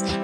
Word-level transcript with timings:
Eine 0.00 0.14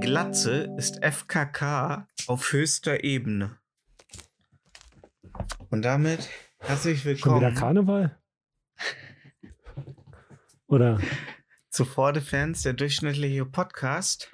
Glatze 0.00 0.74
ist 0.76 1.04
FKK 1.04 2.08
auf 2.26 2.52
höchster 2.52 3.04
Ebene. 3.04 3.56
Und 5.70 5.82
damit 5.82 6.28
herzlich 6.58 7.02
Schon 7.02 7.12
wieder 7.12 7.22
willkommen 7.22 7.54
Karneval? 7.54 8.18
Oder? 10.74 11.00
zu 11.70 11.84
Forde-Fans, 11.84 12.62
der 12.62 12.72
durchschnittliche 12.72 13.44
Podcast. 13.44 14.28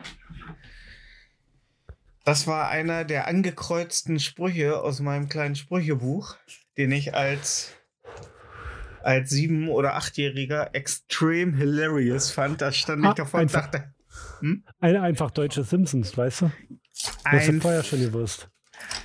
Das 2.25 2.47
war 2.47 2.69
einer 2.71 3.05
der 3.05 3.27
angekreuzten 3.27 4.19
Sprüche 4.21 4.81
aus 4.81 5.01
meinem 5.01 5.29
kleinen 5.29 5.55
Sprüchebuch, 5.55 6.37
den 6.79 6.93
ich 6.93 7.15
als, 7.15 7.75
als 9.03 9.29
sieben- 9.31 9.69
oder 9.69 9.97
achtjähriger 9.97 10.75
extrem 10.75 11.53
hilarious 11.55 12.31
fand. 12.31 12.63
Da 12.63 12.73
stand 12.73 13.03
ich 13.05 13.11
Ah, 13.11 13.15
davor 13.15 13.41
und 13.41 13.53
dachte, 13.53 13.95
Eine 14.81 15.03
einfach 15.03 15.31
deutsche 15.31 15.65
Simpsons, 15.65 16.17
weißt 16.17 16.43
du? 16.43 16.53
Das 16.95 17.17
hast 17.25 17.49
du 17.49 17.53
ein 17.53 17.61
vorher 17.61 17.83
schon 17.85 18.01
gewusst. 18.01 18.49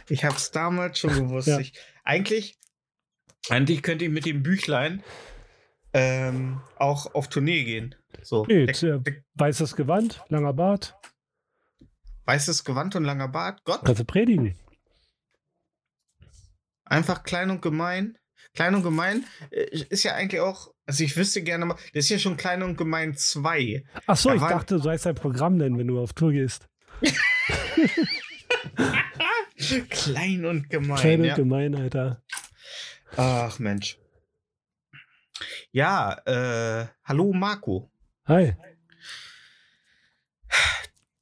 Ich 0.07 0.23
habe 0.23 0.35
es 0.37 0.51
damals 0.51 0.99
schon 0.99 1.13
gewusst. 1.15 1.47
Ja. 1.49 1.59
Ich, 1.59 1.73
eigentlich, 2.05 2.57
eigentlich 3.49 3.81
könnte 3.83 4.05
ich 4.05 4.11
mit 4.11 4.25
dem 4.25 4.41
Büchlein 4.41 5.03
ähm, 5.97 6.59
auch 6.77 7.13
auf 7.15 7.29
Tournee 7.29 7.63
gehen. 7.63 7.95
So, 8.21 8.45
Nee, 8.45 8.65
der, 8.65 8.99
der, 8.99 9.13
Weißes 9.35 9.75
Gewand, 9.75 10.21
langer 10.29 10.53
Bart, 10.53 10.95
weißes 12.25 12.63
Gewand 12.65 12.95
und 12.95 13.03
langer 13.03 13.27
Bart. 13.29 13.61
Gott, 13.65 13.81
kannst 13.85 14.01
du 14.01 14.05
predigen. 14.05 14.57
einfach 16.85 17.23
klein 17.23 17.49
und 17.49 17.61
gemein. 17.61 18.17
Klein 18.53 18.75
und 18.75 18.83
gemein 18.83 19.25
äh, 19.51 19.63
ist 19.89 20.03
ja 20.03 20.13
eigentlich 20.15 20.41
auch, 20.41 20.71
also 20.85 21.03
ich 21.03 21.15
wüsste 21.17 21.41
gerne 21.43 21.65
mal, 21.65 21.75
das 21.93 22.05
ist 22.05 22.09
ja 22.09 22.19
schon 22.19 22.37
klein 22.37 22.61
und 22.63 22.77
gemein 22.77 23.15
2. 23.15 23.83
Ach 24.07 24.15
so, 24.17 24.29
Da 24.29 24.35
ich 24.35 24.41
waren- 24.41 24.49
dachte, 24.51 24.79
du 24.79 24.89
heißt 24.89 25.05
dein 25.05 25.15
Programm 25.15 25.57
nennen, 25.57 25.77
wenn 25.77 25.87
du 25.87 25.99
auf 25.99 26.13
Tour 26.13 26.31
gehst. 26.31 26.67
Klein 29.89 30.45
und 30.45 30.69
gemein. 30.69 30.97
Klein 30.99 31.21
und 31.21 31.27
ja. 31.27 31.35
gemein, 31.35 31.75
Alter. 31.75 32.21
Ach 33.17 33.57
Mensch. 33.59 33.97
Ja, 35.71 36.17
äh, 36.25 36.87
hallo 37.03 37.33
Marco. 37.33 37.89
Hi. 38.27 38.53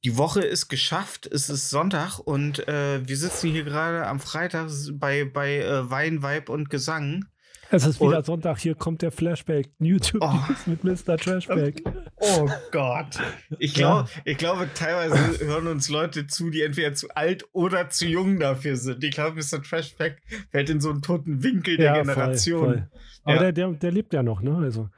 Die 0.04 0.16
Woche 0.18 0.42
ist 0.42 0.68
geschafft, 0.68 1.26
es 1.26 1.48
ist 1.48 1.70
Sonntag 1.70 2.18
und 2.18 2.68
äh, 2.68 3.06
wir 3.08 3.16
sitzen 3.16 3.50
hier 3.50 3.64
gerade 3.64 4.06
am 4.06 4.20
Freitag 4.20 4.70
bei, 4.92 5.24
bei 5.24 5.58
äh, 5.60 5.90
Wein, 5.90 6.22
Weib 6.22 6.50
und 6.50 6.68
Gesang. 6.68 7.24
Es 7.70 7.86
ist 7.86 8.00
wieder 8.00 8.18
Und- 8.18 8.26
Sonntag, 8.26 8.58
hier 8.58 8.74
kommt 8.74 9.00
der 9.02 9.10
Flashback. 9.10 9.70
YouTube 9.78 10.22
Oh. 10.22 10.38
mit 10.66 10.84
Mr. 10.84 11.16
Trashback. 11.16 11.82
Oh 12.38 12.48
Gott. 12.72 13.18
Ich, 13.58 13.76
Ja. 13.76 14.02
glaub, 14.02 14.08
ich 14.24 14.38
glaube, 14.38 14.68
teilweise 14.74 15.44
hören 15.46 15.66
uns 15.66 15.88
Leute 15.88 16.26
zu, 16.26 16.50
die 16.50 16.62
entweder 16.62 16.94
zu 16.94 17.08
alt 17.14 17.44
oder 17.52 17.90
zu 17.90 18.06
jung 18.06 18.38
dafür 18.40 18.76
sind. 18.76 19.02
Ich 19.04 19.12
glaube, 19.14 19.36
Mr. 19.36 19.62
Trashback 19.62 20.22
fällt 20.50 20.70
in 20.70 20.80
so 20.80 20.90
einen 20.90 21.02
toten 21.02 21.42
Winkel 21.42 21.76
der 21.76 21.94
Generation. 21.94 22.60
Voll, 22.64 22.74
voll. 22.74 22.90
Aber 23.24 23.34
Ja. 23.34 23.40
der, 23.40 23.52
der, 23.52 23.68
der 23.72 23.92
lebt 23.92 24.12
ja 24.12 24.22
noch, 24.22 24.40
ne? 24.40 24.56
Also, 24.56 24.88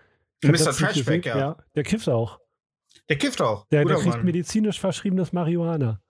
Mr. 0.44 0.72
Trashback, 0.72 1.22
gesehen- 1.22 1.38
ja. 1.38 1.56
Der 1.74 1.82
kifft 1.82 2.08
auch. 2.08 2.38
Der 3.08 3.16
kifft 3.16 3.41
auch. 3.41 3.66
Der, 3.69 3.84
der 3.84 3.97
kriegt 3.97 4.08
Mann. 4.08 4.24
medizinisch 4.24 4.80
verschriebenes 4.80 5.32
Marihuana. 5.32 6.00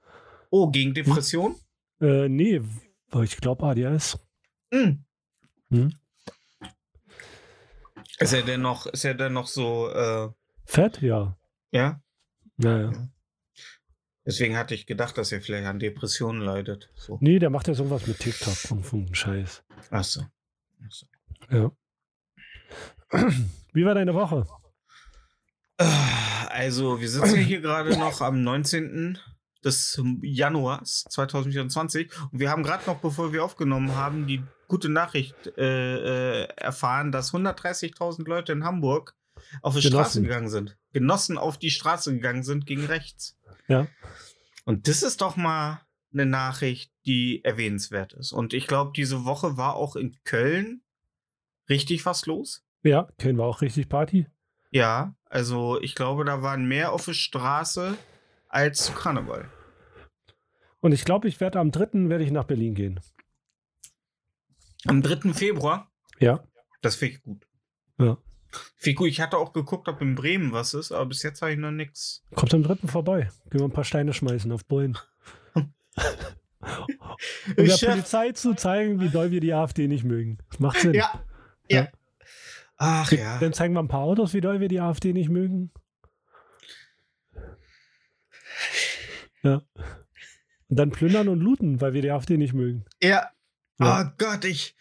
Oh, 0.50 0.70
gegen 0.70 0.94
Depression? 0.94 1.54
Äh, 2.00 2.28
nee, 2.28 2.60
ich 3.22 3.36
glaube 3.38 3.64
ADS. 3.66 4.18
Hm. 4.72 5.04
Hm? 5.70 5.92
Ist 8.18 8.32
er 8.32 8.42
denn 8.42 8.62
noch, 8.62 8.86
ist 8.86 9.04
er 9.04 9.14
denn 9.14 9.32
noch 9.34 9.46
so, 9.46 9.90
äh, 9.90 10.28
Fett? 10.66 11.00
Ja. 11.00 11.36
ja? 11.70 12.00
Ja, 12.58 12.80
ja. 12.80 13.08
Deswegen 14.26 14.56
hatte 14.56 14.74
ich 14.74 14.86
gedacht, 14.86 15.16
dass 15.16 15.30
er 15.30 15.40
vielleicht 15.40 15.66
an 15.66 15.78
Depressionen 15.78 16.42
leidet. 16.42 16.90
So. 16.96 17.16
Nee, 17.20 17.38
der 17.38 17.48
macht 17.48 17.68
ja 17.68 17.74
sowas 17.74 18.06
mit 18.08 18.18
TikTok 18.18 18.72
und 18.72 18.84
so 18.84 18.96
einen 18.96 19.14
Scheiß. 19.14 19.62
Achso. 19.90 20.22
Achso. 20.84 21.06
Ja. 21.48 21.70
Wie 23.72 23.84
war 23.84 23.94
deine 23.94 24.14
Woche? 24.14 24.44
Also, 25.78 27.00
wir 27.00 27.08
sitzen 27.08 27.36
hier 27.36 27.60
gerade 27.60 27.96
noch 27.96 28.20
am 28.20 28.42
19. 28.42 29.18
des 29.64 30.02
Januars 30.22 31.04
2024 31.10 32.10
und 32.32 32.40
wir 32.40 32.50
haben 32.50 32.64
gerade 32.64 32.84
noch, 32.86 32.98
bevor 33.00 33.32
wir 33.32 33.44
aufgenommen 33.44 33.94
haben, 33.94 34.26
die 34.26 34.42
gute 34.66 34.88
Nachricht 34.88 35.36
äh, 35.56 36.42
äh, 36.42 36.48
erfahren, 36.56 37.12
dass 37.12 37.32
130.000 37.32 38.26
Leute 38.26 38.52
in 38.52 38.64
Hamburg 38.64 39.14
auf 39.62 39.74
die 39.74 39.82
Straße 39.82 40.20
Genossen. 40.20 40.22
gegangen 40.24 40.48
sind. 40.48 40.78
Genossen 40.92 41.38
auf 41.38 41.58
die 41.58 41.70
Straße 41.70 42.12
gegangen 42.14 42.42
sind 42.42 42.66
gegen 42.66 42.84
rechts. 42.86 43.38
Ja. 43.68 43.86
Und 44.64 44.88
das 44.88 45.02
ist 45.02 45.20
doch 45.20 45.36
mal 45.36 45.80
eine 46.12 46.26
Nachricht, 46.26 46.92
die 47.04 47.44
erwähnenswert 47.44 48.12
ist. 48.14 48.32
Und 48.32 48.52
ich 48.54 48.66
glaube, 48.66 48.92
diese 48.96 49.24
Woche 49.24 49.56
war 49.56 49.74
auch 49.74 49.96
in 49.96 50.16
Köln 50.24 50.82
richtig 51.68 52.06
was 52.06 52.26
los. 52.26 52.64
Ja, 52.82 53.08
Köln 53.18 53.38
war 53.38 53.46
auch 53.46 53.60
richtig 53.60 53.88
Party. 53.88 54.26
Ja, 54.70 55.14
also 55.26 55.80
ich 55.80 55.94
glaube, 55.94 56.24
da 56.24 56.42
waren 56.42 56.66
mehr 56.66 56.92
auf 56.92 57.04
der 57.04 57.12
Straße 57.14 57.96
als 58.48 58.84
zu 58.86 58.92
Karneval. 58.92 59.50
Und 60.80 60.92
ich 60.92 61.04
glaube, 61.04 61.28
ich 61.28 61.40
werde 61.40 61.58
am 61.60 61.70
3. 61.72 62.08
werde 62.08 62.24
ich 62.24 62.30
nach 62.30 62.44
Berlin 62.44 62.74
gehen. 62.74 63.00
Am 64.86 65.02
3. 65.02 65.32
Februar, 65.34 65.90
Ja. 66.20 66.44
das 66.80 66.96
finde 66.96 67.14
ich 67.16 67.22
gut. 67.22 67.46
Ja. 67.98 68.18
Finde 68.76 69.08
ich 69.08 69.20
hatte 69.20 69.36
auch 69.38 69.52
geguckt, 69.52 69.88
ob 69.88 70.00
in 70.00 70.14
Bremen 70.14 70.52
was 70.52 70.74
ist, 70.74 70.92
aber 70.92 71.06
bis 71.06 71.22
jetzt 71.22 71.42
habe 71.42 71.52
ich 71.52 71.58
noch 71.58 71.70
nichts. 71.70 72.24
Kommt 72.34 72.54
am 72.54 72.62
3. 72.62 72.86
vorbei. 72.86 73.28
Gehen 73.50 73.60
wir 73.60 73.64
ein 73.64 73.72
paar 73.72 73.84
Steine 73.84 74.12
schmeißen 74.12 74.50
auf 74.52 74.64
Bullen. 74.64 74.96
um 75.54 75.70
der 77.56 77.76
Chef. 77.76 77.90
Polizei 77.90 78.32
zu 78.32 78.54
zeigen, 78.54 79.00
wie 79.00 79.08
doll 79.08 79.30
wir 79.30 79.40
die 79.40 79.52
AfD 79.52 79.88
nicht 79.88 80.04
mögen. 80.04 80.38
Das 80.50 80.60
macht 80.60 80.80
Sinn. 80.80 80.94
Ja, 80.94 81.24
ja. 81.68 81.82
Ja. 81.82 81.88
Ach 82.78 83.10
ja. 83.12 83.38
Dann 83.38 83.52
zeigen 83.52 83.74
wir 83.74 83.80
ein 83.80 83.88
paar 83.88 84.00
Autos, 84.00 84.34
wie 84.34 84.40
doll 84.40 84.60
wir 84.60 84.68
die 84.68 84.80
AfD 84.80 85.12
nicht 85.12 85.30
mögen. 85.30 85.72
Ja. 89.42 89.62
Und 90.68 90.78
dann 90.78 90.90
plündern 90.90 91.28
und 91.28 91.40
looten, 91.40 91.80
weil 91.80 91.92
wir 91.94 92.02
die 92.02 92.10
AfD 92.10 92.36
nicht 92.36 92.52
mögen. 92.52 92.84
Ja. 93.02 93.30
Ja. 93.78 94.02
Oh 94.02 94.14
Gott, 94.18 94.44
ich, 94.44 94.74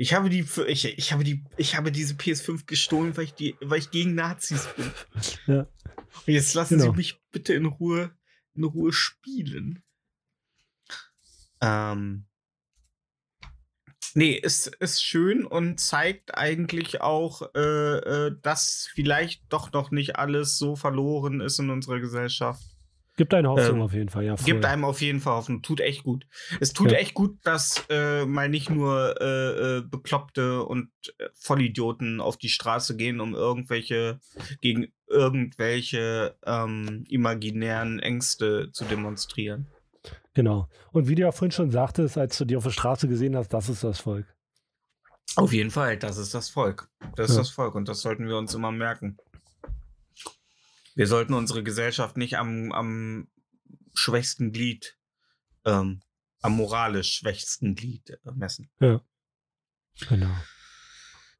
ich 0.00 0.14
habe 0.14 0.30
die, 0.30 0.46
ich, 0.68 0.84
ich 0.84 1.12
habe 1.12 1.24
die, 1.24 1.44
ich 1.56 1.74
habe 1.74 1.90
diese 1.90 2.14
PS5 2.14 2.66
gestohlen, 2.66 3.16
weil 3.16 3.24
ich 3.24 3.34
die, 3.34 3.56
weil 3.60 3.80
ich 3.80 3.90
gegen 3.90 4.14
Nazis 4.14 4.68
bin. 4.76 4.92
Ja. 5.48 5.66
Und 6.26 6.32
jetzt 6.32 6.54
lassen 6.54 6.78
Genau. 6.78 6.92
Sie 6.92 6.96
mich 6.96 7.20
bitte 7.32 7.52
in 7.54 7.66
Ruhe, 7.66 8.12
in 8.54 8.62
Ruhe 8.62 8.92
spielen. 8.92 9.82
Ähm. 11.60 12.26
Nee, 14.14 14.40
es 14.40 14.68
ist 14.68 15.02
schön 15.02 15.44
und 15.44 15.80
zeigt 15.80 16.36
eigentlich 16.36 17.00
auch, 17.00 17.52
äh, 17.56 18.28
äh, 18.28 18.36
dass 18.40 18.88
vielleicht 18.94 19.52
doch 19.52 19.72
noch 19.72 19.90
nicht 19.90 20.14
alles 20.14 20.58
so 20.58 20.76
verloren 20.76 21.40
ist 21.40 21.58
in 21.58 21.70
unserer 21.70 21.98
Gesellschaft. 21.98 22.77
Gibt 23.18 23.34
eine 23.34 23.50
Hoffnung 23.50 23.76
Ähm, 23.76 23.82
auf 23.82 23.92
jeden 23.92 24.08
Fall, 24.08 24.24
ja. 24.24 24.36
Voll. 24.36 24.46
Gibt 24.46 24.64
einem 24.64 24.84
auf 24.84 25.00
jeden 25.02 25.20
Fall 25.20 25.34
Hoffnung. 25.34 25.60
Tut 25.60 25.80
echt 25.80 26.04
gut. 26.04 26.24
Es 26.60 26.72
tut 26.72 26.92
Ja. 26.92 26.98
echt 26.98 27.12
gut, 27.14 27.36
dass 27.42 27.84
äh, 27.90 28.24
mal 28.24 28.48
nicht 28.48 28.70
nur 28.70 29.20
äh, 29.20 29.78
äh, 29.78 29.82
Bekloppte 29.82 30.62
und 30.62 30.88
äh, 31.18 31.28
Vollidioten 31.34 32.20
auf 32.20 32.36
die 32.36 32.48
Straße 32.48 32.96
gehen, 32.96 33.20
um 33.20 33.34
irgendwelche, 33.34 34.20
gegen 34.60 34.92
irgendwelche 35.08 36.36
ähm, 36.46 37.04
imaginären 37.08 37.98
Ängste 37.98 38.70
zu 38.72 38.84
demonstrieren. 38.84 39.66
Genau. 40.34 40.68
Und 40.92 41.08
wie 41.08 41.16
du 41.16 41.22
ja 41.22 41.32
vorhin 41.32 41.50
schon 41.50 41.70
sagtest, 41.70 42.16
als 42.16 42.38
du 42.38 42.44
die 42.44 42.56
auf 42.56 42.62
der 42.64 42.70
Straße 42.70 43.08
gesehen 43.08 43.36
hast, 43.36 43.48
das 43.52 43.68
ist 43.68 43.82
das 43.82 43.98
Volk. 43.98 44.26
Auf 45.36 45.52
jeden 45.52 45.70
Fall, 45.70 45.96
das 45.98 46.16
ist 46.18 46.34
das 46.34 46.48
Volk. 46.48 46.88
Das 47.16 47.30
ist 47.30 47.36
Ja. 47.36 47.42
das 47.42 47.50
Volk 47.50 47.74
und 47.74 47.88
das 47.88 48.00
sollten 48.00 48.28
wir 48.28 48.36
uns 48.38 48.54
immer 48.54 48.70
merken. 48.70 49.18
Wir 50.98 51.06
sollten 51.06 51.32
unsere 51.32 51.62
Gesellschaft 51.62 52.16
nicht 52.16 52.38
am, 52.38 52.72
am 52.72 53.28
schwächsten 53.94 54.50
Glied, 54.50 54.98
ähm, 55.64 56.00
am 56.42 56.56
moralisch 56.56 57.18
schwächsten 57.18 57.76
Glied 57.76 58.10
äh, 58.10 58.32
messen. 58.34 58.68
Genau. 60.08 60.34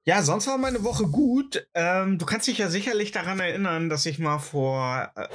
Ja, 0.05 0.23
sonst 0.23 0.47
war 0.47 0.59
meine 0.59 0.85
Woche 0.85 1.09
gut. 1.09 1.67
Ähm, 1.75 2.19
du 2.19 2.25
kannst 2.25 2.47
dich 2.47 2.59
ja 2.59 2.71
sicherlich 2.71 3.11
daran 3.11 3.41
erinnern, 3.41 3.89
dass 3.89 4.07
ich 4.07 4.21
mal 4.21 4.39
vor 4.39 5.11
äh, 5.17 5.27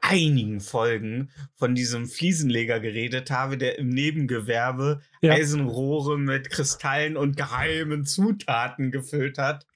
einigen 0.00 0.60
Folgen 0.60 1.30
von 1.54 1.76
diesem 1.76 2.08
Fliesenleger 2.08 2.80
geredet 2.80 3.30
habe, 3.30 3.56
der 3.58 3.78
im 3.78 3.90
Nebengewerbe 3.90 5.02
Ja. 5.20 5.34
Eisenrohre 5.34 6.18
mit 6.18 6.50
Kristallen 6.50 7.16
und 7.16 7.36
geheimen 7.36 8.06
Zutaten 8.06 8.90
gefüllt 8.90 9.38
hat. 9.38 9.66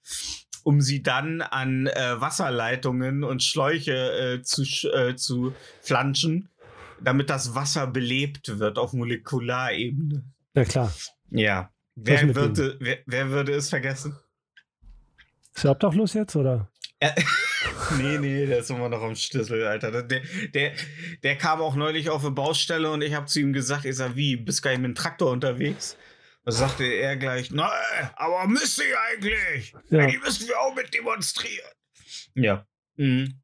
Um 0.66 0.80
sie 0.80 1.00
dann 1.00 1.42
an 1.42 1.86
äh, 1.86 2.20
Wasserleitungen 2.20 3.22
und 3.22 3.44
Schläuche 3.44 3.92
äh, 4.38 4.42
zu, 4.42 4.64
äh, 4.88 5.14
zu 5.14 5.54
flanschen, 5.80 6.48
damit 7.00 7.30
das 7.30 7.54
Wasser 7.54 7.86
belebt 7.86 8.58
wird 8.58 8.76
auf 8.76 8.92
Molekularebene. 8.92 10.24
Ja, 10.54 10.64
klar. 10.64 10.92
Ja. 11.30 11.70
Wer, 11.94 12.34
würde, 12.34 12.76
wer, 12.80 12.98
wer 13.06 13.30
würde 13.30 13.52
es 13.52 13.68
vergessen? 13.70 14.18
Ist 15.54 15.64
er 15.64 15.70
obdachlos 15.70 16.14
jetzt, 16.14 16.34
oder? 16.34 16.68
Nee, 17.98 18.18
nee, 18.18 18.46
der 18.46 18.58
ist 18.58 18.70
immer 18.70 18.88
noch 18.88 19.02
am 19.02 19.14
Schlüssel, 19.14 19.64
Alter. 19.64 20.02
Der, 20.02 20.22
der, 20.52 20.72
der 21.22 21.36
kam 21.36 21.60
auch 21.60 21.76
neulich 21.76 22.10
auf 22.10 22.24
eine 22.24 22.32
Baustelle 22.32 22.90
und 22.90 23.02
ich 23.02 23.14
habe 23.14 23.26
zu 23.26 23.38
ihm 23.38 23.52
gesagt, 23.52 23.84
ich 23.84 23.94
sag, 23.94 24.16
wie, 24.16 24.36
bist 24.36 24.62
gar 24.62 24.70
nicht 24.70 24.80
mit 24.80 24.88
dem 24.88 24.94
Traktor 24.96 25.30
unterwegs? 25.30 25.96
Da 26.46 26.52
sagte 26.52 26.84
er 26.84 27.16
gleich, 27.16 27.50
nein, 27.50 28.10
aber 28.14 28.46
müsst 28.46 28.78
ihr 28.78 28.96
eigentlich. 29.00 29.74
Ja. 29.90 30.06
Die 30.06 30.16
müssen 30.18 30.46
wir 30.46 30.60
auch 30.60 30.76
mit 30.76 30.94
demonstrieren. 30.94 31.72
Ja. 32.34 32.64
Mhm. 32.94 33.42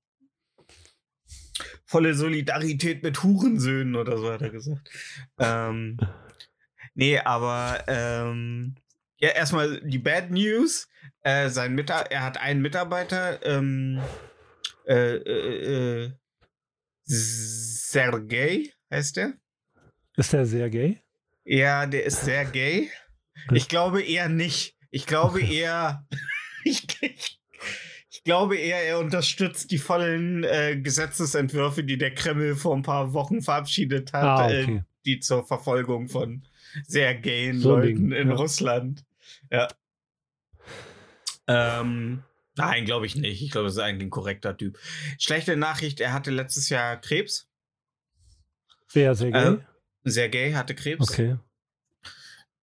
Volle 1.85 2.15
Solidarität 2.15 3.03
mit 3.03 3.21
Hurensöhnen 3.25 3.97
oder 3.97 4.19
so 4.19 4.31
hat 4.31 4.43
er 4.43 4.51
gesagt. 4.51 4.89
ähm, 5.41 5.99
nee, 6.95 7.19
aber 7.19 7.83
ähm, 7.89 8.77
ja, 9.19 9.31
erstmal 9.31 9.81
die 9.81 9.99
Bad 9.99 10.31
News. 10.31 10.89
Äh, 11.23 11.49
sein 11.49 11.75
Mita 11.75 12.03
er 12.03 12.23
hat 12.23 12.39
einen 12.39 12.63
Mitarbeiter, 12.63 13.45
ähm, 13.45 14.01
äh, 14.87 15.17
äh, 15.17 16.05
äh, 16.05 16.13
Sergei 17.03 18.73
heißt 18.93 19.17
der. 19.17 19.33
Ist 20.17 20.33
der 20.33 20.47
sehr 20.47 20.71
gay? 20.71 21.03
Ja, 21.45 21.87
der 21.87 22.05
ist 22.05 22.25
sehr 22.25 22.45
gay. 22.45 22.91
Ich 23.53 23.69
glaube 23.69 24.03
eher 24.03 24.29
nicht. 24.29 24.77
Ich 24.91 25.07
glaube 25.07 25.41
eher. 25.43 26.07
ich, 26.65 26.87
ich, 27.01 27.41
ich 28.11 28.25
glaube 28.25 28.57
eher, 28.57 28.83
er 28.85 28.99
unterstützt 28.99 29.71
die 29.71 29.79
vollen 29.79 30.45
äh, 30.45 30.77
Gesetzesentwürfe, 30.81 31.83
die 31.83 31.99
der 31.99 32.15
Kreml 32.15 32.55
vor 32.55 32.77
ein 32.77 32.83
paar 32.83 33.13
Wochen 33.13 33.43
verabschiedet 33.43 34.13
hat, 34.13 34.23
Ah, 34.25 34.51
äh, 34.51 34.63
okay. 34.63 34.85
die 35.05 35.19
zur 35.21 35.45
Verfolgung 35.47 36.09
von 36.09 36.47
sehr 36.87 37.15
gayen 37.17 37.59
So 37.61 37.77
Leuten 37.77 38.11
Ding, 38.11 38.13
in 38.13 38.29
ja. 38.29 38.35
Russland. 38.35 39.05
Ja. 39.51 39.69
Ähm, 41.49 42.23
nein, 42.55 42.85
glaube 42.85 43.07
ich 43.07 43.17
nicht. 43.17 43.43
Ich 43.43 43.51
glaube, 43.51 43.67
das 43.67 43.75
ist 43.75 43.83
eigentlich 43.83 44.07
ein 44.07 44.11
korrekter 44.11 44.57
Typ. 44.57 44.79
Schlechte 45.19 45.57
Nachricht, 45.57 46.01
er 46.01 46.13
hatte 46.13 46.31
letztes 46.31 46.69
Jahr 46.69 46.97
Krebs. 46.99 47.49
Wer 48.93 49.15
sehr 49.15 49.31
gay? 49.33 49.55
Äh, 49.55 49.59
Sergei 50.05 50.53
hatte 50.55 50.75
Krebs. 50.75 51.09
okay. 51.11 51.37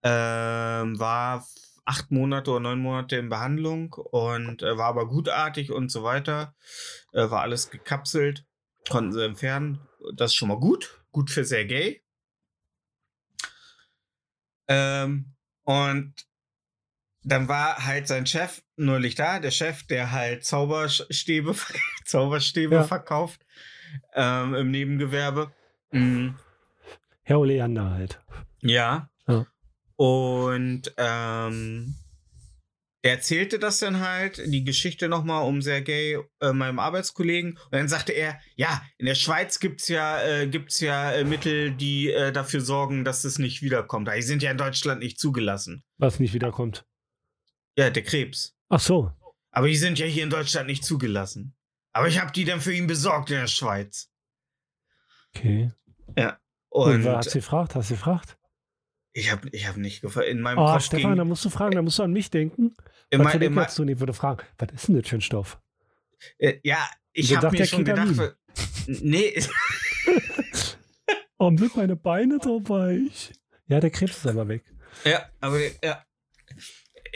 ähm, 0.03 0.99
war 0.99 1.47
acht 1.85 2.11
Monate 2.11 2.51
oder 2.51 2.59
neun 2.59 2.79
Monate 2.79 3.15
in 3.17 3.29
Behandlung 3.29 3.93
und 3.93 4.61
äh, 4.61 4.77
war 4.77 4.87
aber 4.87 5.07
gutartig 5.07 5.71
und 5.71 5.89
so 5.91 6.03
weiter. 6.03 6.55
Äh, 7.13 7.29
war 7.29 7.41
alles 7.41 7.69
gekapselt, 7.71 8.45
konnten 8.89 9.11
sie 9.13 9.25
entfernen. 9.25 9.79
Das 10.15 10.31
ist 10.31 10.35
schon 10.35 10.49
mal 10.49 10.59
gut. 10.59 11.01
Gut 11.11 11.31
für 11.31 11.43
Sergei. 11.43 12.01
Ähm, 14.67 15.33
und 15.63 16.13
dann 17.23 17.47
war 17.47 17.85
halt 17.85 18.07
sein 18.07 18.25
Chef 18.25 18.61
neulich 18.75 19.15
da, 19.15 19.39
der 19.39 19.51
Chef, 19.51 19.83
der 19.87 20.11
halt 20.11 20.45
Zauberstäbe, 20.45 21.55
Zauberstäbe 22.05 22.75
Ja. 22.75 22.83
verkauft 22.83 23.45
ähm, 24.13 24.53
im 24.55 24.71
Nebengewerbe. 24.71 25.51
Mhm. 25.91 26.37
Herr 27.29 27.41
Oleander 27.41 27.91
halt. 27.91 28.19
Ja. 28.63 29.07
Ja. 29.27 29.45
Und 29.97 30.91
ähm, 30.97 31.95
er 33.03 33.11
erzählte 33.11 33.59
das 33.59 33.77
dann 33.77 33.99
halt, 33.99 34.41
die 34.47 34.63
Geschichte 34.63 35.07
nochmal 35.07 35.45
um 35.45 35.61
Sergei, 35.61 36.17
äh, 36.41 36.53
meinem 36.53 36.79
Arbeitskollegen. 36.79 37.51
Und 37.51 37.71
dann 37.71 37.87
sagte 37.87 38.13
er, 38.13 38.41
ja, 38.55 38.81
in 38.97 39.05
der 39.05 39.13
Schweiz 39.13 39.59
gibt's 39.59 39.89
ja, 39.89 40.19
äh, 40.23 40.47
gibt's 40.47 40.79
ja 40.79 41.11
äh, 41.11 41.23
Mittel, 41.23 41.69
die 41.69 42.11
äh, 42.11 42.31
dafür 42.31 42.61
sorgen, 42.61 43.05
dass 43.05 43.23
es 43.23 43.37
nicht 43.37 43.61
wiederkommt. 43.61 44.09
Die 44.11 44.23
sind 44.23 44.41
ja 44.41 44.49
in 44.49 44.57
Deutschland 44.57 44.99
nicht 44.99 45.19
zugelassen. 45.19 45.83
Was 45.99 46.19
nicht 46.19 46.33
wiederkommt. 46.33 46.87
Ja, 47.77 47.91
der 47.91 48.03
Krebs. 48.03 48.57
Ach 48.69 48.79
so. 48.79 49.11
Aber 49.51 49.67
die 49.67 49.77
sind 49.77 49.99
ja 49.99 50.07
hier 50.07 50.23
in 50.23 50.31
Deutschland 50.31 50.65
nicht 50.65 50.83
zugelassen. 50.83 51.55
Aber 51.93 52.07
ich 52.07 52.19
habe 52.19 52.31
die 52.31 52.45
dann 52.45 52.59
für 52.59 52.73
ihn 52.73 52.87
besorgt 52.87 53.29
in 53.29 53.37
der 53.37 53.45
Schweiz. 53.45 54.09
Okay. 55.35 55.71
Und, 56.69 57.05
hat 57.05 57.23
sie 57.25 57.39
gefragt? 57.39 57.75
Hast 57.75 57.89
du 57.89 57.95
gefragt? 57.95 58.37
ich 59.13 59.31
habe 59.31 59.49
ich 59.51 59.67
hab 59.67 59.75
nicht 59.77 60.01
gefallen. 60.01 60.27
In 60.37 60.41
meinem 60.41 60.59
Oh, 60.59 60.65
Kopf 60.71 60.83
Stefan, 60.85 61.15
da 61.17 61.23
ging, 61.23 61.29
musst 61.29 61.43
du 61.43 61.49
fragen, 61.49 61.75
da 61.75 61.81
musst 61.81 61.99
du 61.99 62.03
an 62.03 62.13
mich 62.13 62.29
denken. 62.29 62.75
in 63.09 63.21
mein, 63.21 63.41
in 63.41 63.53
mein, 63.53 63.67
du 63.75 63.83
nicht, 63.83 63.99
würde 63.99 64.13
fragen, 64.13 64.43
was 64.57 64.69
ist 64.71 64.87
denn 64.87 64.99
das 64.99 65.09
für 65.09 65.15
ein 65.17 65.21
Stoff? 65.21 65.59
Äh, 66.37 66.59
ja, 66.63 66.87
ich 67.13 67.35
habe 67.35 67.49
mir 67.51 67.65
schon 67.65 67.83
Ketamin. 67.85 68.15
gedacht, 68.15 68.37
nee, 68.87 69.33
Warum 71.37 71.57
sind 71.57 71.75
meine 71.75 71.95
Beine 71.95 72.39
so 72.43 72.67
weich? 72.67 73.31
Ja, 73.67 73.79
der 73.79 73.91
Krebs 73.91 74.17
ist 74.17 74.27
aber 74.27 74.47
weg. 74.47 74.63
ja, 75.05 75.29
aber 75.39 75.59
ja, 75.83 76.03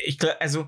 ich 0.05 0.17
also 0.41 0.67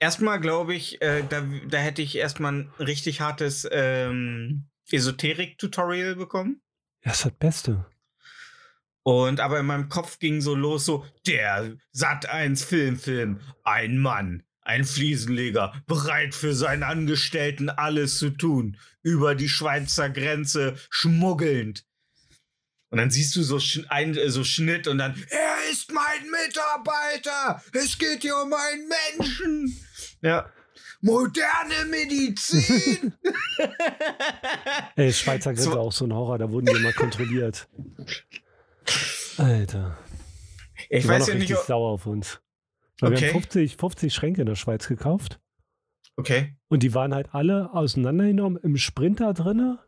erstmal 0.00 0.40
glaube 0.40 0.74
ich, 0.74 1.00
äh, 1.00 1.22
da, 1.28 1.42
da 1.68 1.78
hätte 1.78 2.02
ich 2.02 2.16
erstmal 2.16 2.52
ein 2.52 2.72
richtig 2.80 3.20
hartes 3.20 3.66
ähm, 3.70 4.68
Esoterik-Tutorial 4.90 6.16
bekommen. 6.16 6.60
Das 7.08 7.20
ist 7.20 7.24
das 7.24 7.32
Beste. 7.32 7.86
Und 9.02 9.40
aber 9.40 9.60
in 9.60 9.64
meinem 9.64 9.88
Kopf 9.88 10.18
ging 10.18 10.42
so 10.42 10.54
los, 10.54 10.84
so 10.84 11.06
der 11.26 11.78
Sat 11.90 12.26
1 12.26 12.62
Filmfilm, 12.62 13.40
ein 13.64 13.96
Mann, 13.96 14.42
ein 14.60 14.84
Fliesenleger, 14.84 15.72
bereit 15.86 16.34
für 16.34 16.54
seinen 16.54 16.82
Angestellten 16.82 17.70
alles 17.70 18.18
zu 18.18 18.28
tun, 18.28 18.76
über 19.02 19.34
die 19.34 19.48
Schweizer 19.48 20.10
Grenze 20.10 20.76
schmuggelnd. 20.90 21.86
Und 22.90 22.98
dann 22.98 23.10
siehst 23.10 23.34
du 23.36 23.42
so, 23.42 23.58
ein, 23.88 24.14
äh, 24.14 24.28
so 24.28 24.44
Schnitt 24.44 24.86
und 24.86 24.98
dann, 24.98 25.14
er 25.30 25.70
ist 25.70 25.90
mein 25.90 26.30
Mitarbeiter, 26.30 27.62
es 27.72 27.96
geht 27.96 28.20
hier 28.20 28.36
um 28.36 28.52
einen 28.52 28.92
Menschen. 29.16 29.86
Ja. 30.20 30.52
Moderne 31.00 31.84
Medizin. 31.90 33.12
Ey, 34.96 35.12
Schweizer 35.12 35.52
Grenze 35.54 35.70
So- 35.70 35.78
auch 35.80 35.92
so 35.92 36.04
ein 36.06 36.12
Horror, 36.12 36.38
da 36.38 36.50
wurden 36.50 36.66
die 36.66 36.80
mal 36.82 36.92
kontrolliert. 36.92 37.68
Alter. 39.36 39.96
ich 40.88 41.02
Die 41.02 41.08
weiß 41.08 41.20
noch 41.20 41.28
ja 41.28 41.34
nicht, 41.34 41.42
richtig 41.42 41.58
ob- 41.58 41.66
sauer 41.66 41.90
auf 41.90 42.06
uns. 42.06 42.40
Weil 43.00 43.10
wir 43.12 43.16
Okay. 43.18 43.26
haben 43.28 43.32
50, 43.42 43.76
50 43.76 44.12
Schränke 44.14 44.40
in 44.40 44.46
der 44.48 44.56
Schweiz 44.56 44.88
gekauft 44.88 45.38
okay. 46.16 46.56
und 46.68 46.82
die 46.82 46.94
waren 46.94 47.14
halt 47.14 47.32
alle 47.32 47.72
auseinandergenommen 47.72 48.58
im 48.62 48.76
Sprinter 48.76 49.32
drinne 49.34 49.78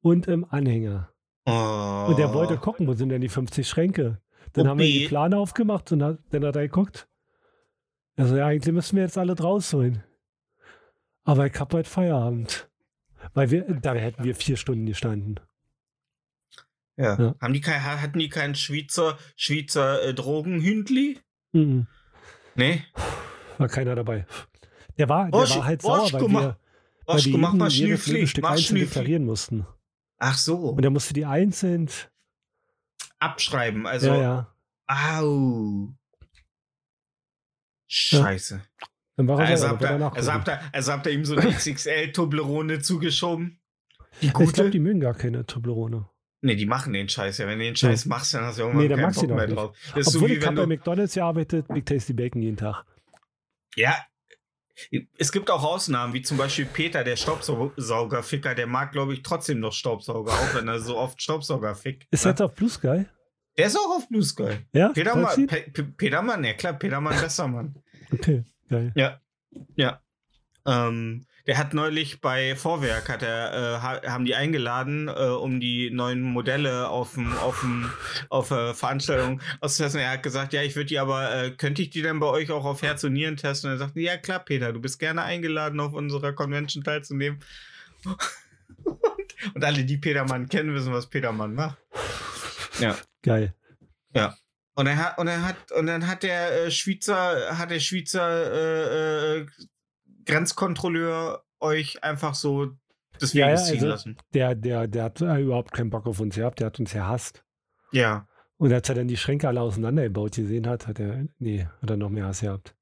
und 0.00 0.28
im 0.28 0.44
Anhänger. 0.48 1.10
Oh. 1.46 2.06
Und 2.08 2.18
der 2.18 2.32
wollte 2.32 2.56
gucken, 2.56 2.86
wo 2.86 2.94
sind 2.94 3.08
denn 3.08 3.20
die 3.20 3.28
50 3.28 3.68
Schränke? 3.68 4.20
Dann 4.52 4.68
haben 4.68 4.78
wir 4.78 4.86
Obi. 4.86 4.98
die 5.00 5.08
Plane 5.08 5.36
aufgemacht 5.38 5.90
und 5.90 6.02
hat, 6.04 6.18
dann 6.30 6.44
hat 6.44 6.54
er 6.54 6.62
geguckt. 6.62 7.08
Also 8.16 8.36
ja, 8.36 8.46
eigentlich 8.46 8.72
müssen 8.74 8.94
wir 8.96 9.02
jetzt 9.02 9.18
alle 9.18 9.34
draus 9.34 9.72
holen. 9.72 10.04
Aber 11.24 11.46
ich 11.46 11.58
hab 11.58 11.72
heute 11.72 11.88
Feierabend. 11.88 12.68
Weil 13.34 13.50
wir, 13.50 13.62
da 13.64 13.94
hätten 13.94 14.24
wir 14.24 14.34
vier 14.34 14.56
Stunden 14.56 14.86
gestanden. 14.86 15.38
Ja. 16.96 17.18
Ja. 17.18 17.34
Haben 17.40 17.52
die 17.52 17.60
kein, 17.60 17.82
hatten 17.82 18.18
die 18.18 18.28
keinen 18.28 18.54
Schweizer, 18.54 19.18
Schweizer 19.36 20.02
äh, 20.02 20.14
Drogenhündli? 20.14 21.18
Mhm. 21.52 21.86
Nee. 22.54 22.84
War 23.58 23.68
keiner 23.68 23.94
dabei. 23.94 24.26
Der 24.98 25.08
war, 25.08 25.30
der 25.30 25.40
Wasch- 25.40 25.56
war 25.56 25.64
halt 25.64 25.84
wasch, 25.84 26.10
sauer, 26.10 26.20
weil 26.22 26.30
wir, 26.30 26.40
weil 27.06 27.16
Was 27.16 27.24
wir 27.26 27.38
mach 27.38 27.52
mal 27.54 27.68
jedes 27.70 28.06
mach 28.40 28.50
einzeln 28.50 28.80
deklarieren 28.80 29.24
mussten. 29.24 29.66
Ach 30.18 30.36
so. 30.36 30.56
Und 30.70 30.84
er 30.84 30.90
musste 30.90 31.14
die 31.14 31.24
einzeln. 31.24 31.88
Abschreiben. 33.18 33.86
Also. 33.86 34.08
ja, 34.08 34.20
ja. 34.20 34.54
Au. 34.86 35.88
Scheiße. 37.86 38.62
Dann 39.20 39.28
war 39.28 39.38
er 39.40 39.48
Also, 39.48 39.62
sauer, 39.66 39.72
habt 39.72 39.82
er 39.82 40.12
also, 40.16 40.32
habt 40.32 40.48
ihr, 40.48 40.60
also 40.72 40.92
habt 40.92 41.06
ihr 41.06 41.12
ihm 41.12 41.24
so 41.26 41.36
eine 41.36 41.50
XXL-Toblerone 41.52 42.80
zugeschoben? 42.80 43.60
Die 44.22 44.26
Ich 44.28 44.32
glaube, 44.32 44.46
gute? 44.46 44.70
die 44.70 44.78
mögen 44.78 45.00
gar 45.00 45.12
keine 45.14 45.44
Toblerone. 45.44 46.08
nee, 46.40 46.54
die 46.56 46.64
machen 46.64 46.94
den 46.94 47.08
Scheiß 47.08 47.36
ja. 47.38 47.46
Wenn 47.46 47.58
du 47.58 47.64
den 47.66 47.76
Scheiß 47.76 48.06
machst, 48.06 48.32
dann 48.32 48.44
hast 48.44 48.56
du 48.58 48.62
irgendwann 48.62 48.82
Nee, 48.82 48.88
dann 48.88 49.00
keinen 49.00 49.12
Bock 49.14 49.28
mehr 49.36 49.46
nicht. 49.46 49.56
drauf. 49.58 49.76
Das 49.94 50.06
so 50.06 50.18
Obwohl 50.18 50.30
wie 50.30 50.34
ich 50.36 50.46
habe 50.46 50.56
bei. 50.56 50.66
McDonalds 50.66 51.12
gearbeitet, 51.14 51.68
Big 51.68 51.84
Tasty 51.84 52.14
Bacon 52.14 52.40
jeden 52.40 52.56
Tag. 52.56 52.84
Ja. 53.76 53.94
Es 55.18 55.30
gibt 55.32 55.50
auch 55.50 55.62
Ausnahmen, 55.62 56.14
wie 56.14 56.22
zum 56.22 56.38
Beispiel 56.38 56.64
Peter, 56.64 57.04
der 57.04 57.16
Staubsaugerficker, 57.16 58.54
der 58.54 58.66
mag, 58.66 58.92
glaube 58.92 59.12
ich, 59.12 59.22
trotzdem 59.22 59.60
noch 59.60 59.74
Staubsauger, 59.74 60.32
auch 60.32 60.54
wenn 60.54 60.66
er 60.68 60.78
so 60.80 60.96
oft 60.96 61.20
Staubsauger 61.20 61.74
fickt. 61.74 62.06
Ist 62.10 62.24
ne? 62.24 62.30
jetzt 62.30 62.40
auf 62.40 62.54
Blue 62.54 62.70
Sky? 62.70 63.04
Der 63.58 63.66
ist 63.66 63.76
auch 63.76 63.96
auf 63.98 64.08
Blue 64.08 64.22
Sky. 64.22 64.56
Ja? 64.72 64.88
Petermann? 64.88 65.46
Pe 65.46 65.60
Pe 65.70 65.82
Petermann, 65.84 66.42
ja 66.44 66.54
klar, 66.54 66.72
Petermann, 66.72 67.20
besser 67.20 67.46
Mann. 67.48 67.74
Okay, 68.10 68.42
geil. 68.70 68.92
Ja. 68.94 69.20
Ja. 69.76 70.00
Ähm, 70.66 71.26
der 71.46 71.56
hat 71.58 71.74
neulich 71.74 72.20
bei 72.20 72.54
Vorwerk, 72.54 73.08
hat 73.08 73.22
er, 73.22 73.52
äh, 73.52 73.80
ha- 73.82 74.02
haben 74.06 74.24
die 74.24 74.34
eingeladen, 74.34 75.08
äh, 75.08 75.10
um 75.10 75.58
die 75.58 75.90
neuen 75.90 76.20
Modelle 76.20 76.88
auf 76.88 77.14
dem, 77.14 77.36
auf 77.38 77.60
dem, 77.60 77.90
auf 78.28 78.48
Veranstaltung 78.48 79.40
auszutesten. 79.60 80.00
Er 80.00 80.12
hat 80.12 80.22
gesagt, 80.22 80.52
ja, 80.52 80.62
ich 80.62 80.76
würde 80.76 80.86
die 80.86 80.98
aber, 80.98 81.34
äh, 81.34 81.50
könnte 81.50 81.82
ich 81.82 81.90
die 81.90 82.02
denn 82.02 82.20
bei 82.20 82.26
euch 82.26 82.50
auch 82.50 82.64
auf 82.64 82.82
Herz 82.82 83.02
und 83.04 83.14
Nieren 83.14 83.36
testen? 83.36 83.70
Und 83.70 83.76
er 83.76 83.78
sagte, 83.78 84.00
ja 84.00 84.16
klar, 84.18 84.40
Peter, 84.40 84.72
du 84.72 84.80
bist 84.80 84.98
gerne 84.98 85.22
eingeladen, 85.22 85.80
auf 85.80 85.94
unserer 85.94 86.34
Convention 86.34 86.84
teilzunehmen. 86.84 87.40
und, 88.84 89.54
und 89.54 89.64
alle, 89.64 89.84
die 89.84 89.96
Petermann 89.96 90.48
kennen, 90.48 90.74
wissen, 90.74 90.92
was 90.92 91.08
Petermann 91.08 91.54
macht. 91.54 91.78
Ja. 92.78 92.96
Geil. 93.22 93.54
Und 94.74 94.86
er 94.86 94.96
hat 94.96 95.18
und 95.18 95.26
er 95.28 95.42
hat 95.46 95.72
und 95.72 95.86
dann 95.86 96.06
hat 96.06 96.22
der 96.22 96.66
äh, 96.66 96.70
Schweizer 96.70 97.58
hat 97.58 97.70
der 97.70 97.80
Schweizer 97.80 98.52
äh, 98.52 99.38
äh, 99.40 99.46
Grenzkontrolleur 100.24 101.44
euch 101.60 102.02
einfach 102.04 102.34
so 102.34 102.70
des 103.20 103.32
Ja, 103.32 103.50
ja, 103.50 103.56
ziehen 103.56 103.74
also- 103.76 103.86
lassen. 103.88 104.16
Der, 104.32 104.54
der, 104.54 104.86
der 104.88 105.04
hat 105.04 105.20
äh, 105.20 105.40
überhaupt 105.40 105.72
keinen 105.72 105.90
Bock 105.90 106.06
auf 106.06 106.20
uns 106.20 106.36
gehabt, 106.36 106.60
der 106.60 106.66
hat 106.66 106.78
uns 106.80 106.92
gehasst. 106.92 107.44
Ja. 107.92 108.26
Und 108.56 108.72
als 108.72 108.88
er 108.88 108.94
dann 108.94 109.08
die 109.08 109.16
Schränke 109.16 109.48
alle 109.48 109.60
auseinandergebaut 109.60 110.36
gesehen 110.36 110.66
hat, 110.66 110.86
hat 110.86 111.00
er, 111.00 111.26
nee, 111.38 111.66
hat 111.82 111.90
er 111.90 111.96
noch 111.96 112.10
mehr 112.10 112.26
Hass 112.26 112.40
gehabt. 112.40 112.74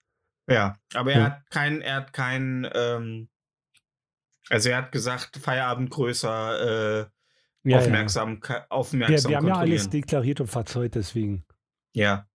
Ja. 0.48 0.76
Aber 0.94 1.12
er 1.12 1.18
Ja. 1.20 1.24
hat 1.26 1.50
kein, 1.50 1.80
er 1.80 1.94
hat 1.96 2.12
kein, 2.12 2.68
ähm, 2.74 3.28
also 4.50 4.70
er 4.70 4.76
hat 4.78 4.92
gesagt, 4.92 5.36
Feierabend 5.38 5.90
größer, 5.90 7.00
äh, 7.00 7.06
Ja, 7.64 7.78
aufmerksam, 7.78 8.40
Ja. 8.48 8.66
aufmerksam 8.70 9.16
Wir, 9.24 9.28
wir 9.30 9.36
haben 9.36 9.48
ja 9.48 9.56
alles 9.56 9.88
deklariert 9.90 10.40
und 10.40 10.46
verzeugt, 10.46 10.94
deswegen. 10.94 11.44
Ja. 11.98 12.26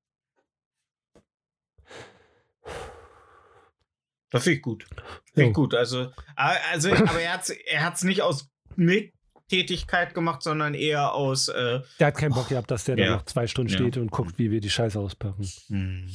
Das 4.31 4.43
finde 4.43 4.57
ich 4.57 4.61
gut. 4.63 4.85
Finde 5.33 5.49
ich 5.49 5.53
gut. 5.55 5.73
Also, 5.75 6.11
also 6.35 6.91
aber 6.93 7.21
er 7.21 7.33
hat 7.33 7.41
es 7.43 7.49
er 7.49 7.83
hat's 7.83 8.03
nicht 8.03 8.21
aus 8.21 8.49
Mildtätigkeit 8.75 10.13
gemacht, 10.13 10.41
sondern 10.41 10.73
eher 10.73 11.13
aus. 11.13 11.47
Äh, 11.49 11.81
Der 11.99 12.07
hat 12.07 12.17
keinen 12.17 12.33
Bock 12.33 12.49
gehabt, 12.49 12.71
dass 12.71 12.85
der 12.85 12.97
Ja. 12.97 13.05
da 13.05 13.11
noch 13.17 13.25
zwei 13.25 13.45
Stunden 13.47 13.71
Ja. 13.71 13.77
steht 13.77 13.97
und 13.97 14.09
guckt, 14.11 14.37
wie 14.39 14.49
wir 14.51 14.59
die 14.61 14.69
Scheiße 14.71 14.99
auspacken. 14.99 15.47
hm. 15.67 16.09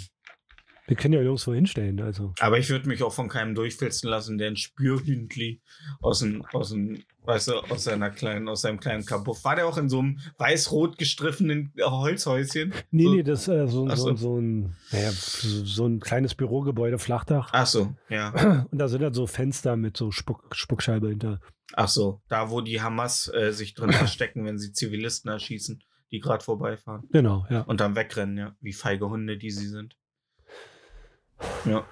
Wir 0.86 0.96
können 0.96 1.12
ja 1.12 1.20
nirgendwo 1.20 1.52
hinstellen, 1.52 2.00
also. 2.00 2.32
Aber 2.40 2.58
ich 2.58 2.70
würde 2.70 2.88
mich 2.88 3.02
auch 3.02 3.12
von 3.12 3.28
keinem 3.28 3.54
durchfilzen 3.54 4.08
lassen, 4.08 4.38
der 4.38 4.48
ein 4.48 4.56
Spürhündli 4.56 5.60
aus 6.00 6.20
dem, 6.20 6.42
aus 6.46 6.70
dem, 6.70 7.04
weißt 7.28 7.48
du, 7.48 7.54
aus 7.58 7.84
seiner 7.84 8.10
kleinen, 8.10 8.48
aus 8.48 8.62
seinem 8.62 8.80
kleinen 8.80 9.04
Kabuff. 9.04 9.44
War 9.44 9.54
der 9.54 9.66
auch 9.66 9.76
in 9.76 9.88
so 9.90 9.98
einem 9.98 10.18
weiß-rot 10.38 10.96
gestriffenen 10.96 11.72
Holzhäuschen? 11.78 12.72
Nee, 12.90 13.04
So- 13.04 13.14
nee, 13.14 13.22
das 13.22 13.42
ist 13.42 13.48
äh, 13.48 13.68
so, 13.68 13.88
so, 13.90 13.96
so. 13.96 14.16
so, 14.16 14.38
ein, 14.40 14.74
naja, 14.90 15.10
so 15.12 15.86
ein 15.86 16.00
kleines 16.00 16.34
Bürogebäude, 16.34 16.98
Flachdach. 16.98 17.50
Ach 17.52 17.66
so, 17.66 17.94
ja. 18.08 18.66
Und 18.70 18.78
da 18.78 18.88
sind 18.88 19.02
dann 19.02 19.12
so 19.14 19.26
Fenster 19.26 19.76
mit 19.76 19.96
so 19.96 20.10
Spuck, 20.10 20.56
Spuckscheibe 20.56 21.08
hinter. 21.10 21.40
Ach 21.74 21.88
so, 21.88 22.22
da 22.28 22.50
wo 22.50 22.62
die 22.62 22.80
Hamas 22.80 23.30
äh, 23.32 23.52
sich 23.52 23.74
drin 23.74 23.92
verstecken, 23.92 24.46
wenn 24.46 24.58
sie 24.58 24.72
Zivilisten 24.72 25.30
erschießen, 25.30 25.82
die 26.10 26.20
gerade 26.20 26.42
vorbeifahren. 26.42 27.02
Genau, 27.12 27.44
ja. 27.50 27.60
Und 27.60 27.80
dann 27.80 27.94
wegrennen, 27.94 28.38
ja. 28.38 28.56
Wie 28.62 28.72
feige 28.72 29.10
Hunde, 29.10 29.36
die 29.36 29.50
sie 29.50 29.66
sind. 29.68 29.96
Ja. 31.66 31.84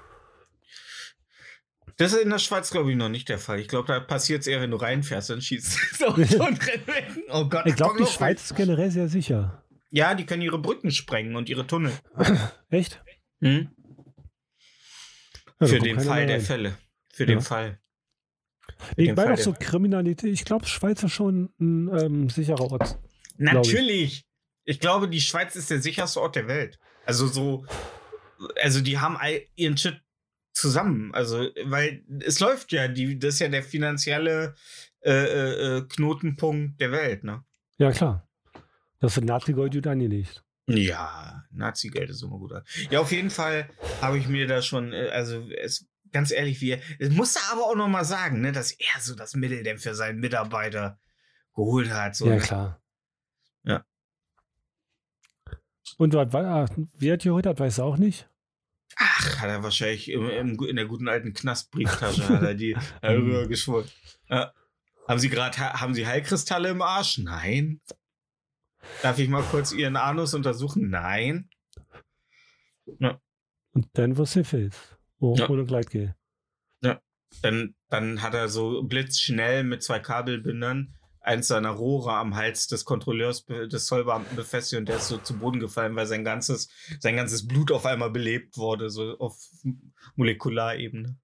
Das 1.99 2.12
ist 2.12 2.21
in 2.23 2.29
der 2.31 2.38
Schweiz, 2.38 2.71
glaube 2.71 2.91
ich, 2.91 2.97
noch 2.97 3.09
nicht 3.09 3.29
der 3.29 3.38
Fall. 3.38 3.59
Ich 3.59 3.69
glaube, 3.69 3.88
da 3.88 4.00
passiert 4.00 4.43
es 4.43 4.47
eher, 4.47 4.61
wenn 4.61 4.71
du 4.71 4.76
reinfährst, 4.76 5.31
dann 5.31 5.41
schießt 5.41 5.79
Auto 6.07 6.21
und 6.21 6.67
rennt 6.67 6.87
weg. 6.87 7.07
Oh 7.31 7.47
Gott, 7.49 7.67
Ich 7.67 7.75
glaube, 7.75 7.99
die 7.99 8.11
Schweiz 8.11 8.43
ist 8.45 8.55
generell 8.57 8.91
sehr 8.91 9.09
sicher. 9.09 9.62
Ja, 9.91 10.15
die 10.15 10.26
können 10.26 10.43
ihre 10.43 10.59
Brücken 10.59 10.91
sprengen 10.91 11.37
und 11.37 11.49
ihre 11.49 11.67
Tunnel. 11.67 11.93
Echt? 12.71 13.03
Hm? 13.41 13.71
Ja, 15.61 15.67
Für 15.69 15.79
den 15.79 15.99
Fall 16.00 16.26
der. 16.26 16.41
Fälle. 16.41 16.76
Für 17.15 17.23
Ja. 17.23 17.26
den 17.29 17.41
Fall. 17.41 17.81
Für 18.95 19.00
Ich 19.03 19.15
meine 19.15 19.33
auch 19.35 19.38
so 19.38 19.55
Kriminalität. 19.59 20.33
Ich 20.33 20.45
glaube, 20.45 20.67
Schweiz 20.67 21.03
ist 21.03 21.12
schon 21.12 21.50
ein 21.59 21.88
ähm, 21.99 22.29
sicherer 22.29 22.61
Ort. 22.73 22.99
ich. 23.31 23.38
Natürlich. 23.38 24.26
Ich 24.65 24.81
glaube, 24.81 25.09
die 25.09 25.21
Schweiz 25.21 25.57
ist 25.57 25.71
der 25.71 25.81
sicherste 25.81 26.21
Ort 26.21 26.37
der 26.37 26.49
Welt. 26.49 26.79
Also 27.07 27.26
so, 27.26 27.65
also 28.61 28.81
die 28.83 28.99
haben 28.99 29.17
all 29.17 29.41
ihren 29.55 29.79
Shit 29.79 30.00
zusammen. 30.56 31.14
Also, 31.14 31.48
weil 31.64 32.04
es 32.20 32.40
läuft 32.40 32.72
ja, 32.72 32.88
die, 32.88 33.18
das 33.18 33.34
ist 33.34 33.40
ja 33.40 33.48
der 33.48 33.62
finanzielle 33.62 34.54
äh, 35.00 35.10
äh, 35.12 35.76
äh, 35.78 35.82
Knotenpunkt 35.88 36.80
der 36.80 36.92
Welt, 36.92 37.25
ne? 37.25 37.44
Ja, 37.78 37.92
klar. 37.92 38.26
Das 39.00 39.16
ist 39.16 39.25
Nazi-Gold 39.25 39.75
gut 39.75 39.86
angelegt. 39.86 40.42
Ja, 40.66 41.44
Nazi-Geld 41.50 42.10
ist 42.10 42.22
immer 42.22 42.38
gut. 42.38 42.52
Ja, 42.90 43.00
auf 43.00 43.12
jeden 43.12 43.30
Fall 43.30 43.68
habe 44.00 44.18
ich 44.18 44.26
mir 44.28 44.46
da 44.46 44.62
schon, 44.62 44.92
äh, 44.92 45.10
also 45.10 45.46
es, 45.50 45.86
ganz 46.10 46.30
ehrlich, 46.32 46.60
wir, 46.60 46.80
es 46.98 47.10
musste 47.10 47.38
aber 47.52 47.66
auch 47.66 47.76
noch 47.76 47.88
mal 47.88 48.04
sagen, 48.04 48.40
ne, 48.40 48.52
dass 48.52 48.72
er 48.72 49.00
so 49.00 49.14
das 49.14 49.34
Mittel 49.34 49.62
denn 49.62 49.78
für 49.78 49.94
seinen 49.94 50.18
Mitarbeiter 50.18 50.98
geholt 51.54 51.90
hat. 51.90 52.16
So, 52.16 52.26
ja, 52.26 52.36
ne? 52.36 52.40
klar. 52.40 52.82
Ja. 53.64 53.84
Und 55.98 56.14
was, 56.14 56.32
war- 56.32 56.68
wer 56.94 57.12
hat 57.12 57.22
geholt 57.22 57.46
hat, 57.46 57.60
weiß 57.60 57.78
auch 57.80 57.98
nicht. 57.98 58.28
Ach, 58.97 59.40
hat 59.40 59.49
er 59.49 59.62
wahrscheinlich 59.62 60.11
im, 60.11 60.28
im, 60.31 60.62
in 60.64 60.76
der 60.76 60.87
guten 60.87 61.09
alten 61.09 61.35
Knastbrieftasche 61.35 62.28
hat 62.28 62.43
er 62.43 62.55
die 62.55 62.76
darüber 63.02 63.47
geschworen. 63.47 63.88
Ja. 64.28 64.52
Haben 65.09 65.21
Sie 65.21 65.28
gerade 65.28 65.59
haben 65.59 65.95
Sie 65.95 66.07
Heilkristalle 66.07 66.71
im 66.71 66.83
Arsch? 66.83 67.19
Nein. 67.19 67.81
Darf 69.02 69.19
ich 69.19 69.28
mal 69.28 69.43
kurz 69.43 69.73
Ihren 69.73 69.97
Anus 69.97 70.35
untersuchen? 70.35 70.90
Nein. 70.90 71.50
Und 73.73 73.88
dann 73.93 74.14
du 74.14 74.25
gefilzt. 74.25 74.97
Oh, 75.19 75.35
Ja. 75.37 75.49
Ohne 75.49 75.64
Gleitgel. 75.64 76.14
Dann, 77.43 77.75
dann 77.90 78.23
hat 78.23 78.35
er 78.35 78.49
so 78.49 78.83
blitzschnell 78.83 79.64
mit 79.64 79.83
zwei 79.83 79.99
Kabelbindern 79.99 80.95
eins 81.26 81.49
seiner 81.49 81.71
Rohre 81.71 82.14
am 82.14 82.37
Hals 82.37 82.68
des 82.68 82.85
Kontrolleurs, 82.85 83.45
des 83.47 83.87
Zollbeamten 83.87 84.37
befestigt 84.37 84.78
und 84.80 84.88
der 84.88 84.97
ist 84.97 85.09
so 85.09 85.18
zu 85.18 85.37
Boden 85.38 85.61
gefallen, 85.61 85.97
weil 85.97 86.06
sein 86.06 86.25
ganzes, 86.25 86.68
sein 87.00 87.16
ganzes 87.16 87.47
Blut 87.47 87.73
auf 87.73 87.85
einmal 87.85 88.11
belebt 88.11 88.56
wurde, 88.56 88.90
so 88.90 89.18
auf 89.18 89.37
Molekularebene. 90.14 91.18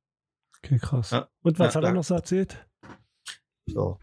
Okay, 0.58 0.78
krass. 0.78 1.10
Ja. 1.12 1.28
Und 1.42 1.58
was 1.58 1.74
Ja, 1.74 1.78
hat 1.80 1.84
er 1.84 1.92
noch 1.92 2.04
so 2.04 2.14
erzählt? 2.14 2.66
So. 3.66 3.98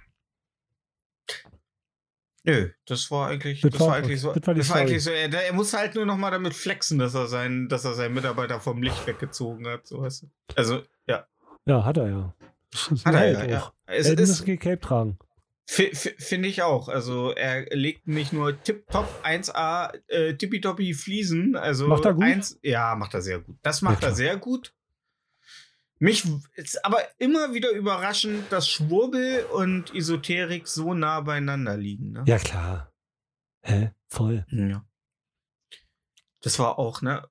Nö, 2.44 2.70
das 2.86 3.12
war 3.12 3.28
eigentlich, 3.30 3.62
Das 3.62 3.72
das, 3.72 3.80
war- 3.82 3.96
eigentlich 3.96 4.22
so. 4.22 4.34
das 4.34 4.48
war 4.48 4.54
das 4.56 4.70
war 4.70 4.78
eigentlich 4.78 5.04
so. 5.04 5.12
Er, 5.12 5.32
er 5.32 5.54
muss 5.54 5.74
halt 5.74 5.96
nur 5.96 6.06
noch 6.06 6.18
mal 6.18 6.32
damit 6.32 6.54
flexen, 6.54 6.98
dass 6.98 7.14
er 7.14 7.28
seinen, 7.28 7.68
dass 7.68 7.84
er 7.86 7.94
seinen 7.94 8.14
Mitarbeiter 8.14 8.60
vom 8.62 8.82
Licht 8.82 9.06
weggezogen 9.06 9.68
hat, 9.68 9.86
so 9.86 10.02
weißt 10.02 10.24
du. 10.24 10.28
Also, 10.56 10.84
ja. 11.06 11.28
Ja, 11.66 11.84
hat 11.84 11.98
er 11.98 12.10
ja. 12.10 12.36
Das 12.72 13.06
Hat 13.06 13.16
er 13.16 13.32
ja, 13.32 13.46
ja. 13.46 13.74
Es 13.86 14.08
Er 14.08 14.18
ist, 14.18 14.48
muss 14.48 14.60
Cape 14.60 14.80
tragen. 14.80 15.20
Fi- 15.70 15.94
fi- 15.96 16.16
finde 16.18 16.48
ich 16.50 16.62
auch. 16.64 16.90
Also, 16.90 17.32
er 17.32 17.66
legt 17.76 18.08
nicht 18.08 18.34
nur 18.34 18.62
tipptopp 18.64 19.08
1A 19.24 19.94
äh, 20.08 20.34
tippitoppi 20.36 20.94
Fliesen, 20.94 21.56
also 21.56 21.88
Macht 21.88 22.06
er 22.06 22.14
gut? 22.14 22.24
Eins, 22.24 22.60
ja, 22.64 22.96
macht 22.96 23.14
er 23.14 23.22
sehr 23.22 23.40
gut. 23.40 23.58
Das 23.62 23.82
macht 23.82 24.02
Ja, 24.04 24.10
er 24.10 24.16
sehr 24.16 24.38
gut. 24.38 24.74
Mich 26.02 26.24
ist 26.56 26.84
aber 26.86 27.00
immer 27.18 27.54
wieder 27.54 27.72
überraschend, 27.72 28.50
dass 28.52 28.70
Schwurbel 28.70 29.44
und 29.52 29.94
Esoterik 29.94 30.68
so 30.68 30.94
nah 30.94 31.20
beieinander 31.20 31.76
liegen. 31.76 32.12
Ne? 32.14 32.24
Ja, 32.26 32.38
klar. 32.38 32.94
Hä? 33.62 33.92
Voll. 34.08 34.46
Ja. 34.50 34.86
Das 36.42 36.58
war 36.58 36.80
auch, 36.80 37.02
ne? 37.02 37.28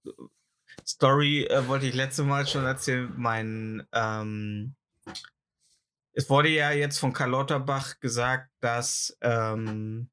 Story 0.86 1.44
äh, 1.44 1.66
wollte 1.66 1.86
ich 1.86 1.94
letzte 1.94 2.24
Mal 2.24 2.46
schon 2.46 2.64
erzählen. 2.66 3.10
Mein, 3.16 3.86
ähm, 3.92 4.74
es 6.18 6.28
wurde 6.28 6.48
ja 6.48 6.72
jetzt 6.72 6.98
von 6.98 7.12
Karl 7.12 7.30
Lauterbach 7.30 8.00
gesagt, 8.00 8.50
dass 8.58 9.16
ähm, 9.20 10.10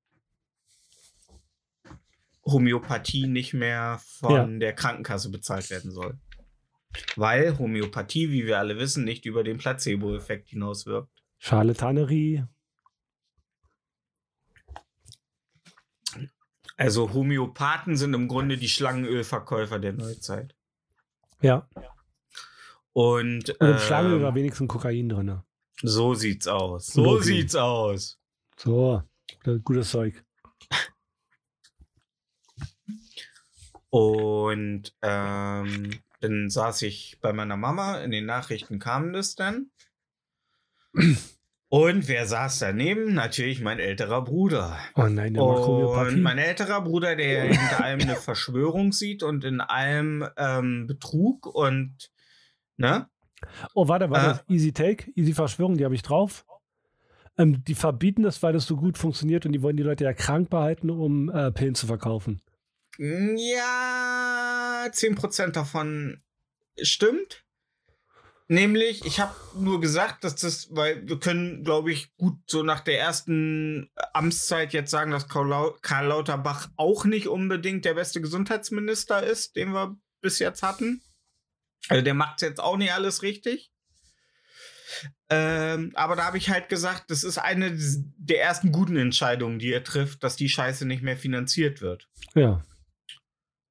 Homöopathie 2.45 3.25
nicht 3.25 3.55
mehr 3.55 3.99
von 4.19 4.59
der 4.59 4.73
Krankenkasse 4.73 5.31
bezahlt 5.31 5.67
werden 5.71 5.89
soll. 5.89 6.19
Weil 7.15 7.57
Homöopathie, 7.57 8.29
wie 8.29 8.45
wir 8.45 8.59
alle 8.59 8.77
wissen, 8.77 9.03
nicht 9.03 9.25
über 9.25 9.43
den 9.43 9.57
Placebo-Effekt 9.57 10.49
hinauswirkt. 10.49 11.09
Charlatanerie. 11.39 12.45
Also 16.77 17.13
Homöopathen 17.15 17.97
sind 17.97 18.13
im 18.13 18.27
Grunde 18.27 18.57
die 18.57 18.69
Schlangenölverkäufer 18.69 19.79
der 19.79 19.93
Neuzeit. 19.93 20.55
Ja. 21.41 21.67
Und, 22.93 23.49
Und 23.49 23.59
im 23.59 23.79
Schlange 23.79 24.17
ähm, 24.17 24.21
war 24.21 24.35
wenigstens 24.35 24.67
Kokain 24.67 25.09
drin. 25.09 25.41
So 25.81 26.13
sieht's 26.13 26.47
aus. 26.47 26.87
So 26.87 27.03
Logi. 27.03 27.23
sieht's 27.23 27.55
aus. 27.55 28.17
So. 28.57 29.03
das 29.43 29.55
ist 29.55 29.63
Gutes 29.63 29.89
Zeug. 29.91 30.23
Und 33.89 34.93
ähm, 35.01 35.91
dann 36.19 36.49
saß 36.49 36.81
ich 36.81 37.17
bei 37.21 37.31
meiner 37.31 37.55
Mama, 37.55 37.99
in 37.99 38.11
den 38.11 38.25
Nachrichten 38.25 38.79
kam 38.79 39.13
das 39.13 39.35
dann. 39.35 39.71
Und 41.69 42.07
wer 42.07 42.25
saß 42.25 42.59
daneben? 42.59 43.13
Natürlich 43.13 43.59
mein 43.59 43.79
älterer 43.79 44.23
Bruder. 44.23 44.77
Oh 44.95 45.07
nein, 45.07 45.33
der 45.33 45.43
macht 45.43 45.67
Und 45.67 46.21
mein 46.21 46.37
älterer 46.37 46.81
Bruder, 46.81 47.15
der 47.15 47.43
hinter 47.43 47.83
allem 47.83 48.01
eine 48.01 48.15
Verschwörung 48.15 48.91
sieht 48.91 49.23
und 49.23 49.43
in 49.43 49.61
allem 49.61 50.27
ähm, 50.37 50.87
Betrug 50.87 51.47
und 51.47 52.11
ne? 52.77 53.09
Oh, 53.73 53.87
warte, 53.87 54.09
warte. 54.09 54.41
Ah. 54.41 54.51
Easy 54.51 54.71
Take, 54.71 55.11
Easy 55.15 55.33
Verschwörung, 55.33 55.77
die 55.77 55.85
habe 55.85 55.95
ich 55.95 56.01
drauf. 56.01 56.45
Ähm, 57.37 57.63
die 57.65 57.75
verbieten 57.75 58.23
das, 58.23 58.41
weil 58.43 58.53
das 58.53 58.65
so 58.65 58.77
gut 58.77 58.97
funktioniert 58.97 59.45
und 59.45 59.51
die 59.51 59.61
wollen 59.61 59.77
die 59.77 59.83
Leute 59.83 60.05
ja 60.05 60.13
krank 60.13 60.49
behalten, 60.49 60.89
um 60.89 61.29
äh, 61.29 61.51
Pillen 61.51 61.75
zu 61.75 61.87
verkaufen. 61.87 62.41
Ja, 62.97 64.85
10% 64.89 65.51
davon 65.51 66.21
stimmt. 66.81 67.45
Nämlich, 68.47 69.03
ich 69.05 69.19
habe 69.19 69.33
nur 69.57 69.81
gesagt, 69.81 70.23
dass 70.23 70.35
das, 70.35 70.67
weil 70.75 71.07
wir 71.07 71.19
können, 71.19 71.63
glaube 71.63 71.91
ich, 71.91 72.15
gut 72.15 72.37
so 72.45 72.61
nach 72.61 72.81
der 72.81 72.99
ersten 72.99 73.89
Amtszeit 74.13 74.71
jetzt 74.71 74.91
sagen, 74.91 75.09
dass 75.09 75.27
Karl 75.27 76.07
Lauterbach 76.07 76.69
auch 76.77 77.05
nicht 77.05 77.27
unbedingt 77.27 77.85
der 77.85 77.95
beste 77.95 78.21
Gesundheitsminister 78.21 79.23
ist, 79.23 79.55
den 79.55 79.73
wir 79.73 79.97
bis 80.21 80.37
jetzt 80.37 80.61
hatten. 80.61 81.01
Also 81.89 82.03
der 82.03 82.13
macht 82.13 82.41
jetzt 82.41 82.59
auch 82.59 82.77
nicht 82.77 82.93
alles 82.93 83.21
richtig. 83.21 83.71
Ähm, 85.29 85.91
aber 85.95 86.15
da 86.15 86.25
habe 86.25 86.37
ich 86.37 86.49
halt 86.49 86.69
gesagt, 86.69 87.09
das 87.09 87.23
ist 87.23 87.37
eine 87.37 87.77
der 88.17 88.41
ersten 88.41 88.71
guten 88.71 88.97
Entscheidungen, 88.97 89.59
die 89.59 89.71
er 89.71 89.83
trifft, 89.83 90.23
dass 90.23 90.35
die 90.35 90.49
Scheiße 90.49 90.85
nicht 90.85 91.03
mehr 91.03 91.17
finanziert 91.17 91.81
wird. 91.81 92.07
Ja. 92.35 92.63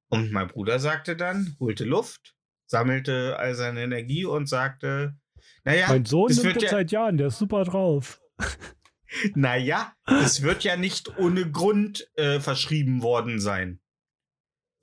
Und 0.09 0.31
mein 0.31 0.47
Bruder 0.47 0.79
sagte 0.79 1.15
dann, 1.15 1.55
holte 1.59 1.85
Luft, 1.85 2.35
sammelte 2.67 3.37
all 3.37 3.55
seine 3.55 3.83
Energie 3.83 4.25
und 4.25 4.47
sagte, 4.47 5.15
naja, 5.63 5.87
mein 5.89 6.05
Sohn 6.05 6.27
das 6.27 6.37
nimmt 6.37 6.47
wird 6.47 6.55
das 6.57 6.63
ja, 6.63 6.69
seit 6.69 6.91
Jahren, 6.91 7.17
der 7.17 7.27
ist 7.27 7.39
super 7.39 7.63
drauf. 7.63 8.21
naja, 9.35 9.93
es 10.05 10.41
wird 10.41 10.63
ja 10.63 10.75
nicht 10.75 11.17
ohne 11.17 11.49
Grund 11.49 12.07
äh, 12.15 12.39
verschrieben 12.39 13.01
worden 13.01 13.39
sein. 13.39 13.79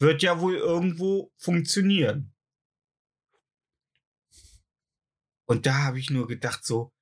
Wird 0.00 0.22
ja 0.22 0.40
wohl 0.40 0.56
irgendwo 0.56 1.32
funktionieren. 1.36 2.31
Und 5.52 5.66
da 5.66 5.84
habe 5.84 5.98
ich 5.98 6.08
nur 6.08 6.26
gedacht 6.26 6.64
so, 6.64 6.94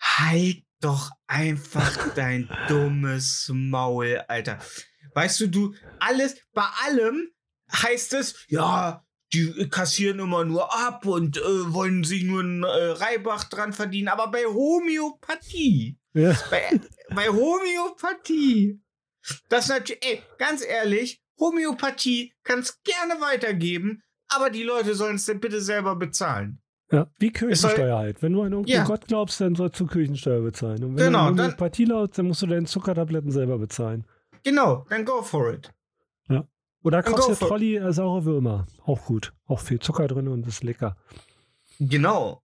halt 0.00 0.64
doch 0.80 1.12
einfach 1.28 2.12
dein 2.16 2.50
dummes 2.66 3.48
Maul, 3.54 4.20
Alter. 4.26 4.58
Weißt 5.14 5.38
du, 5.38 5.46
du, 5.46 5.74
alles, 6.00 6.34
bei 6.54 6.66
allem 6.84 7.30
heißt 7.70 8.14
es, 8.14 8.34
ja, 8.48 9.06
die 9.32 9.68
kassieren 9.68 10.18
immer 10.18 10.44
nur 10.44 10.74
ab 10.74 11.06
und 11.06 11.36
äh, 11.36 11.72
wollen 11.72 12.02
sich 12.02 12.24
nur 12.24 12.40
einen 12.40 12.64
äh, 12.64 12.66
Reibach 12.66 13.44
dran 13.44 13.72
verdienen. 13.72 14.08
Aber 14.08 14.26
bei 14.28 14.44
Homöopathie, 14.44 16.00
Ja. 16.14 16.36
bei, 16.50 16.80
bei 17.14 17.28
Homöopathie, 17.28 18.82
das 19.48 19.68
natürlich, 19.68 20.04
ey, 20.04 20.22
ganz 20.38 20.64
ehrlich, 20.64 21.22
Homöopathie 21.38 22.34
kannst 22.42 22.82
gerne 22.82 23.20
weitergeben, 23.20 24.02
aber 24.36 24.50
die 24.50 24.62
Leute 24.62 24.94
sollen 24.94 25.16
es 25.16 25.24
dann 25.26 25.40
bitte 25.40 25.60
selber 25.60 25.96
bezahlen. 25.96 26.58
Ja, 26.90 27.10
wie 27.18 27.28
Es 27.28 27.60
soll- 27.60 27.70
Kirchensteuer 27.70 27.96
halt. 27.98 28.22
Wenn 28.22 28.32
du 28.34 28.42
an 28.42 28.52
irgendeinen 28.52 28.78
Ja. 28.82 28.84
Gott 28.84 29.06
glaubst, 29.06 29.40
dann 29.40 29.54
sollst 29.54 29.80
du 29.80 29.86
Kirchensteuer 29.86 30.42
bezahlen. 30.42 30.84
Und 30.84 30.96
wenn 30.96 31.06
Genau, 31.06 31.30
du 31.30 31.42
eine 31.42 31.52
Partie 31.54 31.86
laut, 31.86 32.18
dann 32.18 32.26
musst 32.26 32.42
du 32.42 32.46
deine 32.46 32.66
Zuckertabletten 32.66 33.30
selber 33.30 33.58
bezahlen. 33.58 34.04
Genau, 34.44 34.84
dann 34.90 35.04
go 35.04 35.22
for 35.22 35.52
it. 35.54 35.70
Oder 36.84 37.00
Dann 37.00 37.14
kaufst 37.14 37.40
dir 37.40 37.46
Trolli 37.46 37.76
äh, 37.76 37.92
saure 37.92 38.24
Würmer. 38.24 38.66
Auch 38.84 39.04
gut. 39.04 39.32
Auch 39.46 39.60
viel 39.60 39.78
Zucker 39.78 40.08
drin 40.08 40.26
und 40.26 40.44
ist 40.48 40.64
lecker. 40.64 40.96
Genau. 41.78 42.42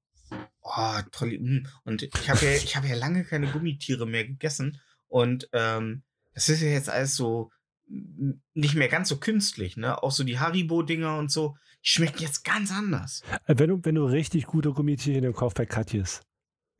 Oh, 0.62 1.00
toll. 1.10 1.36
mm. 1.40 1.66
Und 1.84 2.02
ich 2.04 2.30
habe 2.30 2.44
ja, 2.44 2.52
ich 2.52 2.76
habe 2.76 2.86
ja 2.86 2.94
lange 2.94 3.24
keine 3.24 3.48
Gummitiere 3.48 4.06
mehr 4.06 4.24
gegessen. 4.24 4.80
Und 5.08 5.48
ähm, 5.52 6.04
das 6.34 6.48
ist 6.48 6.60
ja 6.62 6.68
jetzt 6.68 6.88
alles 6.88 7.16
so 7.16 7.50
mm, 7.88 8.30
nicht 8.54 8.76
mehr 8.76 8.86
ganz 8.88 9.08
so 9.08 9.16
künstlich, 9.18 9.76
ne? 9.76 10.00
Auch 10.02 10.12
so 10.12 10.22
die 10.22 10.38
Haribo-Dinger 10.38 11.18
und 11.18 11.32
so, 11.32 11.56
schmecken 11.88 12.20
jetzt 12.22 12.44
ganz 12.44 12.70
anders. 12.70 13.22
Äh, 13.46 13.54
wenn, 13.58 13.70
du, 13.70 13.80
wenn 13.82 13.94
du 13.94 14.04
richtig 14.04 14.46
gute 14.46 14.72
Gummitierchen 14.72 15.22
dann 15.22 15.32
kaufst 15.32 15.56
bei 15.56 15.66
Katjes. 15.66 16.20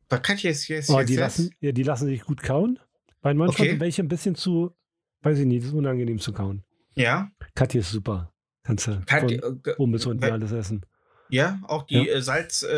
Bei 0.08 0.18
Katjes 0.18 0.68
yes, 0.68 0.88
Oh, 0.90 0.98
yes, 1.00 1.06
die, 1.06 1.12
yes. 1.14 1.20
lassen, 1.20 1.50
ja, 1.60 1.72
die 1.72 1.82
lassen 1.82 2.06
sich 2.06 2.22
gut 2.22 2.42
kauen. 2.42 2.78
Bei 3.20 3.32
manchmal 3.34 3.48
Okay. 3.64 3.70
sind 3.70 3.80
welche 3.80 4.02
ein 4.02 4.08
bisschen 4.08 4.34
zu, 4.34 4.74
weiß 5.22 5.38
ich 5.38 5.46
nicht, 5.46 5.62
das 5.62 5.68
ist 5.70 5.74
unangenehm 5.74 6.18
zu 6.18 6.32
kauen. 6.32 6.62
Ja, 6.94 7.30
Katje 7.54 7.80
ist 7.80 7.90
super. 7.90 8.32
Kannst 8.62 8.86
du 8.86 9.00
Katje, 9.06 9.38
von 9.40 9.56
äh, 9.56 9.60
ge- 9.62 9.74
oben 9.78 9.92
bis 9.92 10.04
unten 10.06 10.24
alles 10.24 10.52
essen. 10.52 10.84
ja, 11.30 11.60
auch 11.64 11.84
die 11.84 12.08
äh, 12.08 12.20
Salz, 12.20 12.62
äh, 12.62 12.68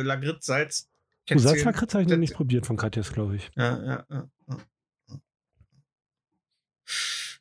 äh, 0.00 0.02
Lagritz, 0.02 0.46
Salz. 0.46 0.88
Kätzchen. 1.26 1.38
Salzlakritz 1.48 1.94
habe 1.94 2.02
ich 2.02 2.08
noch 2.08 2.16
nicht 2.16 2.34
probiert 2.34 2.66
von 2.66 2.76
Katjes, 2.76 3.12
glaube 3.12 3.36
ich. 3.36 3.50
Ja, 3.56 3.84
ja, 3.84 4.06
ja, 4.10 4.28
ja. 4.48 5.18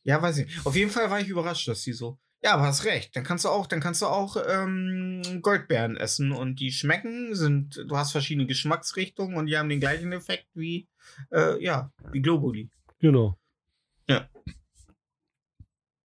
Ja, 0.04 0.22
weiß 0.22 0.38
ich. 0.40 0.66
Auf 0.66 0.76
jeden 0.76 0.90
Fall 0.92 1.10
war 1.10 1.20
ich 1.20 1.28
überrascht, 1.28 1.68
dass 1.68 1.82
die 1.84 1.94
so. 1.94 2.18
Ja, 2.44 2.56
aber 2.56 2.64
hast 2.64 2.86
recht. 2.86 3.16
Dann 3.16 3.24
kannst 3.24 3.46
du 3.46 3.50
auch, 3.50 3.68
dann 3.68 3.80
kannst 3.80 4.02
du 4.02 4.08
auch 4.08 4.36
ähm, 4.48 5.22
Goldbeeren 5.42 5.96
essen 5.96 6.32
und 6.32 6.60
die 6.60 6.72
schmecken, 6.72 7.36
sind, 7.36 7.86
du 7.88 7.98
hast 7.98 8.12
verschiedene 8.12 8.48
Geschmacksrichtungen 8.48 9.38
und 9.38 9.46
die 9.46 9.58
haben 9.58 9.70
den 9.70 9.80
gleichen 9.80 10.12
Effekt 10.12 10.48
wie, 10.56 10.88
äh, 11.32 11.64
ja, 11.64 11.92
wie 12.12 12.22
Globuli. 12.22 12.70
Genau. 13.00 13.38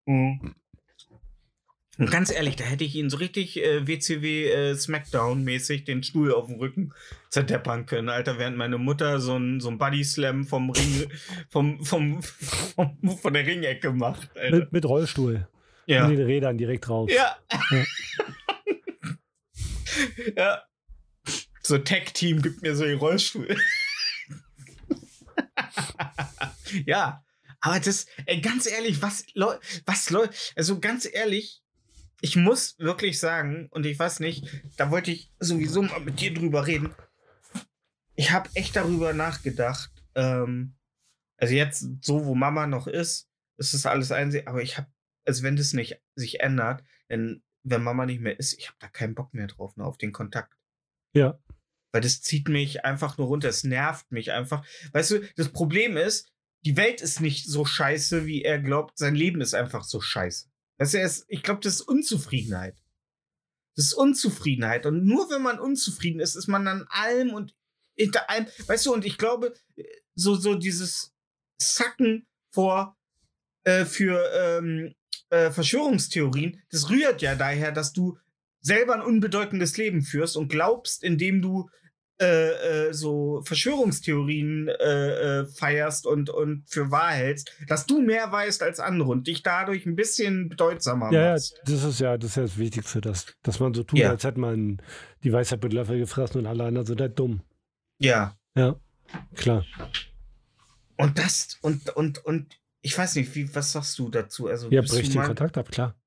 Mhm. 0.06 0.54
Und 1.98 2.10
ganz 2.10 2.30
ehrlich, 2.30 2.56
da 2.56 2.64
hätte 2.64 2.84
ich 2.84 2.94
ihn 2.94 3.08
so 3.08 3.16
richtig 3.16 3.62
äh, 3.62 3.86
WCW 3.86 4.50
äh, 4.50 4.74
Smackdown-mäßig 4.74 5.84
den 5.84 6.02
Stuhl 6.02 6.32
auf 6.32 6.46
dem 6.46 6.56
Rücken 6.56 6.92
zerdeppern 7.30 7.86
können, 7.86 8.10
Alter, 8.10 8.38
während 8.38 8.58
meine 8.58 8.76
Mutter 8.76 9.18
so 9.18 9.36
ein, 9.36 9.60
so 9.60 9.70
ein 9.70 9.78
Body-Slam 9.78 10.44
vom 10.44 10.68
Ring, 10.70 11.10
vom, 11.48 11.82
vom, 11.82 12.22
vom, 12.22 12.98
von 13.16 13.32
der 13.32 13.46
Ringecke 13.46 13.92
macht, 13.92 14.30
Alter. 14.36 14.58
Mit, 14.58 14.72
mit 14.72 14.84
Rollstuhl. 14.84 15.48
Ja. 15.86 16.06
Mit 16.08 16.18
den 16.18 16.26
Rädern 16.26 16.58
direkt 16.58 16.88
drauf. 16.88 17.10
Ja. 17.10 17.36
Ja. 17.70 17.84
ja. 20.36 20.62
So 21.62 21.78
Tech-Team 21.78 22.42
gibt 22.42 22.62
mir 22.62 22.76
so 22.76 22.84
den 22.84 22.98
Rollstuhl. 22.98 23.56
ja. 26.86 27.24
Aber 27.60 27.80
das, 27.80 28.06
ey, 28.26 28.40
ganz 28.40 28.66
ehrlich, 28.66 29.02
was, 29.02 29.24
Leu 29.34 29.56
was, 29.86 30.10
Leu 30.10 30.28
also 30.54 30.78
ganz 30.78 31.08
ehrlich, 31.10 31.62
ich 32.20 32.36
muss 32.36 32.78
wirklich 32.78 33.18
sagen, 33.18 33.68
und 33.70 33.86
ich 33.86 33.98
weiß 33.98 34.20
nicht, 34.20 34.46
da 34.76 34.90
wollte 34.90 35.10
ich 35.10 35.32
sowieso 35.38 35.82
mal 35.82 36.00
mit 36.00 36.20
dir 36.20 36.32
drüber 36.32 36.66
reden. 36.66 36.94
Ich 38.14 38.30
habe 38.30 38.48
echt 38.54 38.76
darüber 38.76 39.12
nachgedacht. 39.12 39.90
Ähm, 40.14 40.74
also 41.36 41.54
jetzt, 41.54 41.86
so 42.02 42.24
wo 42.24 42.34
Mama 42.34 42.66
noch 42.66 42.86
ist, 42.86 43.28
ist 43.58 43.74
das 43.74 43.86
alles 43.86 44.12
einsehen, 44.12 44.46
aber 44.46 44.62
ich 44.62 44.78
habe, 44.78 44.88
also 45.26 45.42
wenn 45.42 45.56
das 45.56 45.72
nicht 45.72 46.00
sich 46.14 46.40
ändert, 46.40 46.82
denn 47.10 47.42
wenn 47.62 47.82
Mama 47.82 48.06
nicht 48.06 48.20
mehr 48.20 48.38
ist, 48.38 48.54
ich 48.58 48.68
habe 48.68 48.78
da 48.80 48.88
keinen 48.88 49.14
Bock 49.14 49.34
mehr 49.34 49.48
drauf, 49.48 49.76
ne, 49.76 49.84
auf 49.84 49.98
den 49.98 50.12
Kontakt. 50.12 50.56
Ja. 51.14 51.38
Weil 51.92 52.00
das 52.00 52.20
zieht 52.22 52.48
mich 52.48 52.84
einfach 52.84 53.18
nur 53.18 53.26
runter, 53.26 53.48
es 53.48 53.64
nervt 53.64 54.10
mich 54.12 54.32
einfach. 54.32 54.64
Weißt 54.92 55.10
du, 55.10 55.20
das 55.36 55.50
Problem 55.50 55.96
ist, 55.96 56.30
die 56.64 56.76
Welt 56.76 57.00
ist 57.00 57.20
nicht 57.20 57.46
so 57.46 57.64
scheiße, 57.64 58.26
wie 58.26 58.42
er 58.42 58.58
glaubt, 58.58 58.98
sein 58.98 59.14
Leben 59.14 59.40
ist 59.40 59.54
einfach 59.54 59.84
so 59.84 60.00
scheiße. 60.00 60.48
Weißt 60.78 60.94
du, 60.94 61.00
ist, 61.00 61.24
ich 61.28 61.42
glaube, 61.42 61.60
das 61.60 61.76
ist 61.76 61.82
Unzufriedenheit. 61.82 62.76
Das 63.76 63.86
ist 63.86 63.94
Unzufriedenheit. 63.94 64.86
Und 64.86 65.04
nur 65.04 65.30
wenn 65.30 65.42
man 65.42 65.58
unzufrieden 65.58 66.20
ist, 66.20 66.34
ist 66.34 66.48
man 66.48 66.66
an 66.66 66.86
allem 66.88 67.32
und 67.32 67.54
hinter 67.96 68.28
allem. 68.30 68.46
Weißt 68.66 68.86
du, 68.86 68.92
und 68.92 69.04
ich 69.04 69.18
glaube, 69.18 69.54
so, 70.14 70.34
so 70.34 70.54
dieses 70.54 71.14
Sacken 71.60 72.26
vor 72.52 72.96
äh, 73.64 73.84
für 73.84 74.22
ähm, 74.34 74.94
äh, 75.30 75.50
Verschwörungstheorien, 75.50 76.60
das 76.70 76.88
rührt 76.90 77.22
ja 77.22 77.34
daher, 77.34 77.72
dass 77.72 77.92
du 77.92 78.18
selber 78.60 78.94
ein 78.94 79.02
unbedeutendes 79.02 79.76
Leben 79.76 80.02
führst 80.02 80.36
und 80.36 80.48
glaubst, 80.48 81.02
indem 81.04 81.42
du 81.42 81.68
äh, 82.18 82.86
äh, 82.88 82.92
so 82.94 83.42
Verschwörungstheorien 83.44 84.68
äh, 84.68 85.40
äh, 85.42 85.46
feierst 85.46 86.06
und, 86.06 86.30
und 86.30 86.64
für 86.66 86.90
wahr 86.90 87.10
hältst, 87.12 87.52
dass 87.68 87.84
du 87.86 88.00
mehr 88.00 88.32
weißt 88.32 88.62
als 88.62 88.80
andere 88.80 89.10
und 89.10 89.26
dich 89.26 89.42
dadurch 89.42 89.84
ein 89.84 89.96
bisschen 89.96 90.48
bedeutsamer 90.48 91.12
Ja, 91.12 91.20
ja, 91.26 91.32
machst. 91.32 91.60
das 91.66 91.84
ist 91.84 92.00
ja 92.00 92.16
das, 92.16 92.30
ist 92.30 92.36
ja 92.36 92.42
das 92.44 92.56
Wichtigste, 92.58 93.00
dass, 93.02 93.26
dass 93.42 93.60
man 93.60 93.74
so 93.74 93.82
tut, 93.82 93.98
Ja. 93.98 94.10
als 94.10 94.24
hätte 94.24 94.40
man 94.40 94.80
die 95.24 95.32
Weisheit 95.32 95.62
mit 95.62 95.74
Löffel 95.74 95.98
gefressen 95.98 96.38
und 96.40 96.46
alle 96.46 96.64
anderen 96.64 96.86
sind 96.86 97.00
halt 97.02 97.18
dumm. 97.18 97.42
Ja. 97.98 98.36
Ja, 98.56 98.80
klar. 99.34 99.64
Und 100.96 101.18
das, 101.18 101.58
und, 101.60 101.90
und, 101.90 102.24
und 102.24 102.58
ich 102.86 102.96
weiß 102.96 103.16
nicht, 103.16 103.34
wie, 103.34 103.52
was 103.52 103.72
sagst 103.72 103.98
du 103.98 104.08
dazu? 104.08 104.46
Also, 104.46 104.70
Ja, 104.70 104.80
bricht 104.80 105.12
den 105.12 105.20
Kontakt 105.22 105.58
ab, 105.58 105.72
klar. 105.72 106.00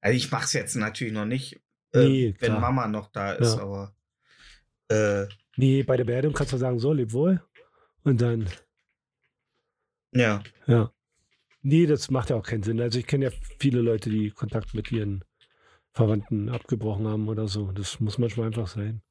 Also 0.00 0.16
ich 0.16 0.30
mach's 0.30 0.52
jetzt 0.52 0.76
natürlich 0.76 1.12
noch 1.12 1.24
nicht, 1.24 1.56
äh, 1.92 2.06
Nee, 2.08 2.34
wenn 2.38 2.50
klar. 2.50 2.60
Mama 2.60 2.86
noch 2.86 3.10
da 3.10 3.32
ist, 3.32 3.56
Ja. 3.56 3.62
aber 3.62 3.94
äh, 4.88 5.26
Nee, 5.56 5.82
bei 5.82 5.96
der 5.96 6.04
Beerdigung 6.04 6.34
kannst 6.36 6.52
du 6.52 6.56
sagen, 6.56 6.78
so, 6.78 6.92
leb 6.92 7.12
wohl. 7.12 7.42
Und 8.04 8.20
dann, 8.20 8.48
ja. 10.12 10.40
ja. 10.68 10.92
Nee, 11.62 11.86
das 11.86 12.10
macht 12.12 12.30
ja 12.30 12.36
auch 12.36 12.46
keinen 12.46 12.62
Sinn. 12.62 12.80
Also 12.80 13.00
ich 13.00 13.08
kenne 13.08 13.24
ja 13.26 13.32
viele 13.58 13.80
Leute, 13.80 14.08
die 14.08 14.30
Kontakt 14.30 14.72
mit 14.72 14.92
ihren 14.92 15.24
Verwandten 15.90 16.48
abgebrochen 16.48 17.08
haben 17.08 17.28
oder 17.28 17.48
so. 17.48 17.72
Das 17.72 17.98
muss 17.98 18.18
manchmal 18.18 18.46
einfach 18.46 18.68
sein. 18.68 19.02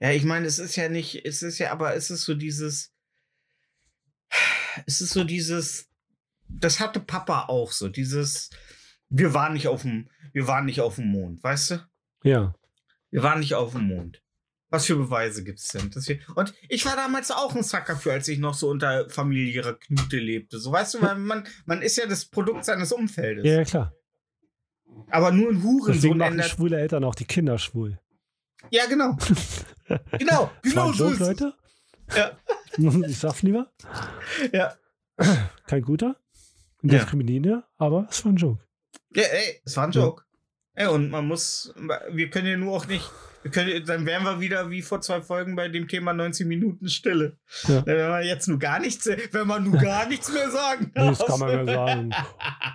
Ja, 0.00 0.10
ich 0.10 0.24
meine, 0.24 0.46
es 0.46 0.58
ist 0.58 0.74
ja 0.74 0.88
nicht, 0.88 1.24
es 1.24 1.42
ist 1.42 1.58
ja, 1.58 1.70
aber 1.70 1.94
es 1.94 2.10
ist 2.10 2.24
so 2.24 2.34
dieses, 2.34 2.92
es 4.86 5.00
ist 5.00 5.10
so 5.14 5.22
dieses, 5.24 5.88
das 6.48 6.80
hatte 6.80 7.00
Papa 7.00 7.46
auch 7.48 7.72
so, 7.72 7.88
dieses, 7.88 8.50
wir 9.08 9.34
waren 9.34 9.52
nicht 9.54 9.68
auf 9.68 9.82
dem, 9.82 10.08
wir 10.32 10.46
waren 10.46 10.64
nicht 10.66 10.80
auf 10.80 10.96
dem 10.96 11.08
Mond, 11.08 11.42
weißt 11.42 11.70
du? 11.72 11.86
Ja, 12.22 12.54
Wir 13.10 13.22
waren 13.22 13.40
nicht 13.40 13.54
auf 13.54 13.72
dem 13.72 13.88
Mond. 13.88 14.22
Was 14.68 14.86
für 14.86 14.96
Beweise 14.96 15.44
gibt 15.44 15.60
es 15.60 15.68
denn? 15.68 15.94
Wir 15.94 16.18
und 16.34 16.52
ich 16.68 16.84
war 16.84 16.96
damals 16.96 17.30
auch 17.30 17.54
ein 17.54 17.62
Sucker 17.62 17.96
für, 17.96 18.12
als 18.12 18.26
ich 18.26 18.38
noch 18.38 18.54
so 18.54 18.68
unter 18.68 19.08
familiärer 19.08 19.74
Knute 19.74 20.18
lebte. 20.18 20.58
So 20.58 20.72
weißt 20.72 20.94
du, 20.94 21.02
weil 21.02 21.14
man, 21.16 21.46
man 21.66 21.82
ist 21.82 21.96
ja 21.96 22.06
das 22.06 22.24
Produkt 22.24 22.64
seines 22.64 22.90
Umfeldes. 22.92 23.46
Ja, 23.46 23.62
klar. 23.64 23.94
Aber 25.10 25.30
nur 25.30 25.50
ein 25.50 25.54
Deswegen 25.56 25.68
Hurensohn 25.80 26.18
machen 26.18 26.32
ändert. 26.32 26.50
schwule 26.50 26.80
Eltern 26.80 27.04
auch 27.04 27.14
die 27.14 27.26
Kinder 27.26 27.58
schwul. 27.58 28.00
Ja, 28.70 28.86
genau. 28.86 29.16
genau, 30.18 30.50
genau 30.62 30.92
so 30.92 31.10
ist. 31.10 31.20
Leute. 31.20 31.54
Ja. 32.14 32.36
Ich 33.08 33.18
sag's 33.18 33.42
lieber. 33.42 33.72
Ja. 34.52 34.74
Kein 35.66 35.80
guter. 35.80 36.16
Ja. 36.88 36.98
Diskriminierender, 36.98 37.68
aber 37.76 38.06
es 38.10 38.24
war 38.24 38.32
ein 38.32 38.36
Joke. 38.36 38.64
Ja, 39.14 39.22
ey, 39.24 39.60
es 39.64 39.76
war 39.76 39.84
ein 39.84 39.92
Joke. 39.92 40.24
Ey, 40.74 40.86
und 40.88 41.10
man 41.10 41.26
muss, 41.26 41.74
wir 42.10 42.28
können 42.30 42.46
ja 42.48 42.56
nur 42.56 42.74
auch 42.74 42.86
nicht, 42.86 43.10
können, 43.50 43.84
dann 43.86 44.06
wären 44.06 44.24
wir 44.24 44.40
wieder 44.40 44.70
wie 44.70 44.82
vor 44.82 45.00
zwei 45.00 45.20
Folgen 45.20 45.56
bei 45.56 45.68
dem 45.68 45.88
Thema 45.88 46.12
19 46.12 46.46
Minuten 46.48 46.88
Stille. 46.88 47.36
Ja. 47.68 47.84
Wenn 47.86 48.08
man 48.08 48.24
jetzt 48.24 48.48
nur 48.48 48.58
gar 48.58 48.80
nichts, 48.80 49.08
wenn 49.32 49.46
man 49.46 49.64
nur 49.64 49.78
gar 49.78 50.06
nichts 50.08 50.32
mehr 50.32 50.50
sagen 50.50 50.90
Nee, 50.94 51.08
das 51.08 51.18
darf. 51.18 51.28
kann 51.28 51.40
man 51.40 51.64
mehr 51.64 51.74
sagen. 51.74 52.10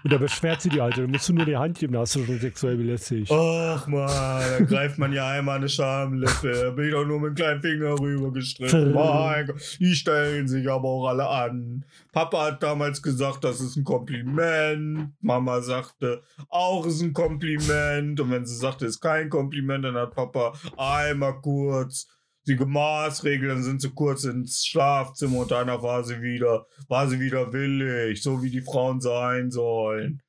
Und 0.03 0.13
da 0.13 0.17
beschwert 0.17 0.62
sie 0.62 0.69
die 0.69 0.81
Alte. 0.81 1.01
Da 1.01 1.07
musst 1.07 1.27
du 1.29 1.34
nur 1.34 1.45
die 1.45 1.57
Hand 1.57 1.77
geben, 1.79 1.93
da 1.93 1.99
hast 1.99 2.15
du 2.15 2.25
schon 2.25 2.39
sexuell 2.39 2.77
belästigt. 2.77 3.31
Ach 3.31 3.88
man, 3.88 4.07
da 4.07 4.60
greift 4.67 4.97
man 4.97 5.13
ja 5.13 5.27
einmal 5.29 5.57
eine 5.57 5.69
Schamlippe. 5.69 6.51
Da 6.51 6.69
bin 6.71 6.86
ich 6.86 6.91
doch 6.91 7.05
nur 7.05 7.19
mit 7.19 7.29
dem 7.31 7.36
kleinen 7.36 7.62
Finger 7.62 7.99
rübergestrichen. 7.99 8.93
Mein 8.93 9.47
Gott, 9.47 9.77
die 9.79 9.95
stellen 9.95 10.47
sich 10.47 10.69
aber 10.69 10.88
auch 10.88 11.07
alle 11.07 11.27
an. 11.27 11.86
Papa 12.12 12.45
hat 12.47 12.63
damals 12.63 13.01
gesagt, 13.01 13.43
das 13.43 13.62
ist 13.62 13.77
ein 13.77 13.84
Kompliment. 13.84 15.12
Mama 15.21 15.62
sagte, 15.62 16.21
auch 16.49 16.86
ist 16.86 17.01
ein 17.01 17.13
Kompliment. 17.13 18.19
Und 18.19 18.31
wenn 18.31 18.45
sie 18.45 18.55
sagte, 18.55 18.86
ist 18.86 18.99
kein 18.99 19.29
Kompliment, 19.29 19.86
dann 19.86 19.95
hat 19.95 20.13
Papa 20.15 20.53
einmal 20.78 21.41
kurz 21.41 22.08
sie 22.43 22.56
gemaßregelt, 22.56 23.52
dann 23.52 23.63
sind 23.63 23.82
sie 23.82 23.91
kurz 23.91 24.24
ins 24.24 24.65
Schlafzimmer 24.65 25.39
und 25.39 25.52
danach 25.52 25.84
war 25.84 26.04
sie 26.04 26.21
wieder, 26.21 26.65
war 26.88 27.08
sie 27.08 27.19
wieder 27.19 27.54
willig, 27.54 28.21
so 28.21 28.41
wie 28.41 28.50
die 28.50 28.62
Frauen 28.62 29.00
sein 29.00 29.52
sollen. 29.52 30.21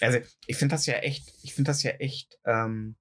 Also, 0.00 0.18
ich 0.46 0.56
finde 0.56 0.74
das 0.74 0.86
ja 0.86 0.94
echt, 0.94 1.32
ich 1.42 1.54
finde 1.54 1.70
das 1.70 1.82
ja 1.82 1.92
echt, 1.92 2.38
ähm, 2.44 2.96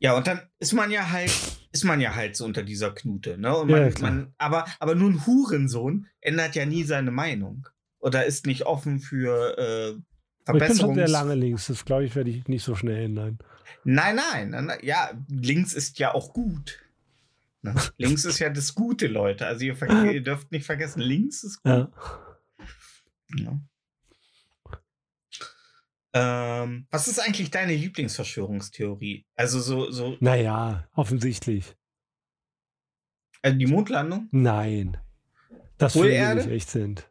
ja, 0.00 0.16
und 0.16 0.26
dann 0.26 0.40
ist 0.58 0.72
man 0.72 0.90
ja 0.90 1.10
halt, 1.10 1.30
ist 1.72 1.84
man 1.84 2.00
ja 2.00 2.14
halt 2.14 2.34
so 2.34 2.46
unter 2.46 2.62
dieser 2.62 2.90
Knute, 2.90 3.36
ne? 3.36 3.54
Und 3.54 3.70
man, 3.70 3.90
Ja, 3.90 4.00
man, 4.00 4.34
aber, 4.38 4.64
aber 4.78 4.94
nur 4.94 5.10
ein 5.10 5.26
Hurensohn 5.26 6.06
ändert 6.20 6.54
ja 6.54 6.64
nie 6.64 6.84
seine 6.84 7.10
Meinung. 7.10 7.68
Oder 7.98 8.24
ist 8.24 8.46
nicht 8.46 8.64
offen 8.64 8.98
für 8.98 9.58
äh, 9.58 10.00
Aber 10.46 10.58
ich 10.58 10.68
bin 10.68 10.76
schon 10.78 10.94
sehr 10.94 11.06
lange 11.06 11.34
links. 11.34 11.66
Das 11.66 11.84
glaube 11.84 12.06
ich, 12.06 12.16
werde 12.16 12.30
ich 12.30 12.48
nicht 12.48 12.64
so 12.64 12.74
schnell 12.74 13.04
ändern. 13.04 13.38
Nein, 13.38 13.48
nein, 13.84 14.16
nein, 14.16 14.50
nein, 14.50 14.78
ja, 14.82 15.10
links 15.28 15.72
ist 15.72 15.98
ja 15.98 16.14
auch 16.14 16.32
gut. 16.32 16.78
Ne? 17.62 17.74
links 17.98 18.24
ist 18.24 18.38
ja 18.38 18.48
das 18.50 18.74
Gute, 18.74 19.06
Leute. 19.06 19.46
Also 19.46 19.64
ihr, 19.64 19.76
ihr 20.12 20.22
dürft 20.22 20.50
nicht 20.52 20.64
vergessen, 20.66 21.00
links 21.00 21.42
ist 21.44 21.62
gut. 21.62 21.72
Ja. 21.72 21.90
Ja. 23.36 23.60
Ähm, 26.12 26.86
was 26.90 27.06
ist 27.06 27.20
eigentlich 27.20 27.50
deine 27.50 27.74
Lieblingsverschwörungstheorie? 27.74 29.26
Also 29.36 29.60
so, 29.60 29.90
so 29.92 30.16
Naja, 30.20 30.88
offensichtlich. 30.94 31.76
äh, 33.42 33.54
die 33.54 33.66
Mondlandung? 33.66 34.28
Nein. 34.32 34.96
Dass 35.78 35.94
Hohlerde? 35.94 36.42
nicht 36.42 36.50
echt 36.50 36.70
sind. 36.70 37.08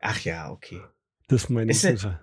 Ach 0.00 0.18
ja, 0.20 0.50
okay. 0.50 0.80
Das 1.28 1.44
ist 1.44 1.50
meine 1.50 1.70
Ist 1.70 1.82
ja- 1.82 1.90
Lieblings- 1.90 2.18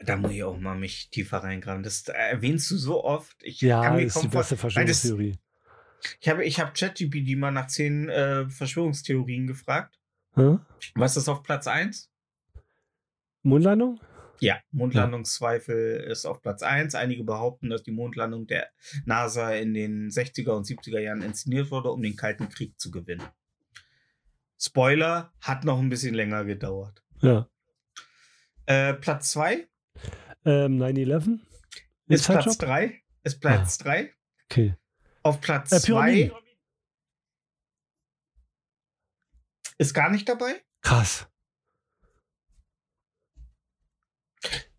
Da 0.00 0.16
muss 0.16 0.32
ich 0.32 0.44
auch 0.44 0.58
mal 0.58 0.76
mich 0.76 1.10
tiefer 1.10 1.38
reingraben. 1.38 1.82
Das 1.82 2.06
erwähnst 2.08 2.70
du 2.70 2.76
so 2.76 3.02
oft. 3.04 3.36
Ich 3.42 3.60
kann 3.60 3.68
Ja, 3.68 3.90
mir 3.92 4.02
ist 4.02 4.22
die 4.22 4.28
beste 4.28 4.56
Verschwörungstheorie. 4.56 5.38
Ich 6.20 6.28
habe, 6.28 6.44
ich 6.44 6.60
habe 6.60 6.72
ChatGPT 6.72 7.36
mal 7.36 7.50
nach 7.50 7.66
zehn 7.66 8.08
äh, 8.08 8.48
Verschwörungstheorien 8.48 9.46
gefragt. 9.46 9.98
Hä? 10.34 10.58
Was 10.94 11.16
ist 11.16 11.28
auf 11.28 11.42
Platz 11.42 11.66
1? 11.66 12.10
Mondlandung? 13.42 14.00
Ja, 14.40 14.60
Mondlandungszweifel 14.72 16.04
ist 16.08 16.26
auf 16.26 16.42
Platz 16.42 16.62
1. 16.62 16.94
Einige 16.94 17.24
behaupten, 17.24 17.70
dass 17.70 17.82
die 17.82 17.92
Mondlandung 17.92 18.46
der 18.46 18.68
NASA 19.06 19.54
in 19.54 19.74
den 19.74 20.10
60er 20.10 20.50
und 20.50 20.66
70er 20.66 20.98
Jahren 20.98 21.22
inszeniert 21.22 21.70
wurde, 21.70 21.90
um 21.90 22.02
den 22.02 22.16
Kalten 22.16 22.48
Krieg 22.48 22.78
zu 22.78 22.90
gewinnen. 22.90 23.26
Spoiler, 24.58 25.32
hat 25.40 25.64
noch 25.64 25.78
ein 25.78 25.88
bisschen 25.88 26.14
länger 26.14 26.44
gedauert. 26.44 27.02
Ja. 27.20 27.48
Äh, 28.66 28.94
Platz 28.94 29.30
2 29.32 29.68
Ähm, 30.46 30.78
9-11? 30.78 31.38
ist 32.08 32.26
Platz 32.26 32.46
Inside-Job? 32.46 32.58
3. 32.58 33.02
Ist 33.24 33.40
Platz 33.40 33.78
3. 33.78 34.14
Okay. 34.50 34.74
Auf 35.22 35.40
Platz 35.40 35.72
Äh, 35.72 35.80
2 35.80 35.86
Pyramiden. 35.86 36.32
ist 39.78 39.94
gar 39.94 40.10
nicht 40.10 40.28
dabei. 40.28 40.62
Krass. 40.82 41.26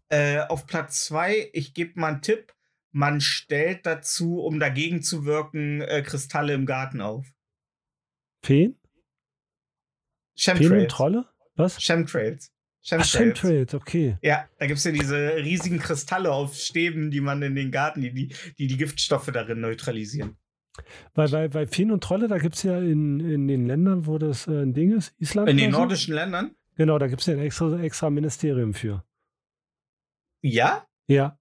Äh, 0.10 0.42
auf 0.42 0.68
Platz 0.68 1.06
2, 1.06 1.50
ich 1.54 1.74
gebe 1.74 2.00
mal 2.00 2.14
einen 2.14 2.22
Tipp. 2.22 2.54
Man 2.92 3.20
stellt 3.22 3.86
dazu, 3.86 4.40
um 4.42 4.60
dagegen 4.60 5.02
zu 5.02 5.26
wirken, 5.26 5.82
äh, 5.82 6.02
Kristalle 6.04 6.54
im 6.54 6.66
Garten 6.66 7.02
auf. 7.02 7.26
Feen? 8.44 8.80
Feen 10.38 10.58
und. 10.82 10.88
Trolle? 10.92 11.28
Was? 11.56 11.78
Chemtrails. 11.80 12.54
Chemtrails. 12.86 13.74
Okay. 13.74 14.18
Ja, 14.22 14.48
da 14.60 14.68
gibt 14.68 14.78
es 14.78 14.84
ja 14.84 14.92
diese 14.92 15.38
riesigen 15.38 15.80
Kristalle 15.80 16.32
auf 16.32 16.56
Stäben, 16.56 17.10
die 17.10 17.22
man 17.22 17.42
in 17.42 17.56
den 17.56 17.72
Garten, 17.72 18.02
die 18.02 18.14
die, 18.14 18.36
die, 18.60 18.68
die 18.68 18.78
Giftstoffe 18.78 19.30
darin 19.34 19.60
neutralisieren. 19.62 20.38
Weil, 21.14 21.32
weil, 21.32 21.54
weil 21.54 21.68
Feen 21.68 21.92
und 21.92 22.04
Trolle, 22.04 22.28
da 22.28 22.38
gibt 22.38 22.56
es 22.56 22.64
ja 22.64 22.78
in, 22.80 23.20
in 23.20 23.48
den 23.48 23.66
Ländern, 23.66 24.06
wo 24.06 24.18
das 24.18 24.48
äh, 24.48 24.62
ein 24.62 24.74
Ding 24.74 24.96
ist, 24.96 25.14
Island. 25.20 25.50
In 25.50 25.58
den 25.58 25.72
so? 25.72 25.80
nordischen 25.80 26.14
Ländern? 26.14 26.52
Genau, 26.76 27.00
da 27.00 27.08
gibt 27.08 27.22
es 27.22 27.28
ja 27.28 27.34
ein 27.34 27.40
extra, 27.40 27.80
extra 27.80 28.10
Ministerium 28.10 28.74
für. 28.74 29.04
Ja? 30.42 30.86
Ja. 31.08 31.40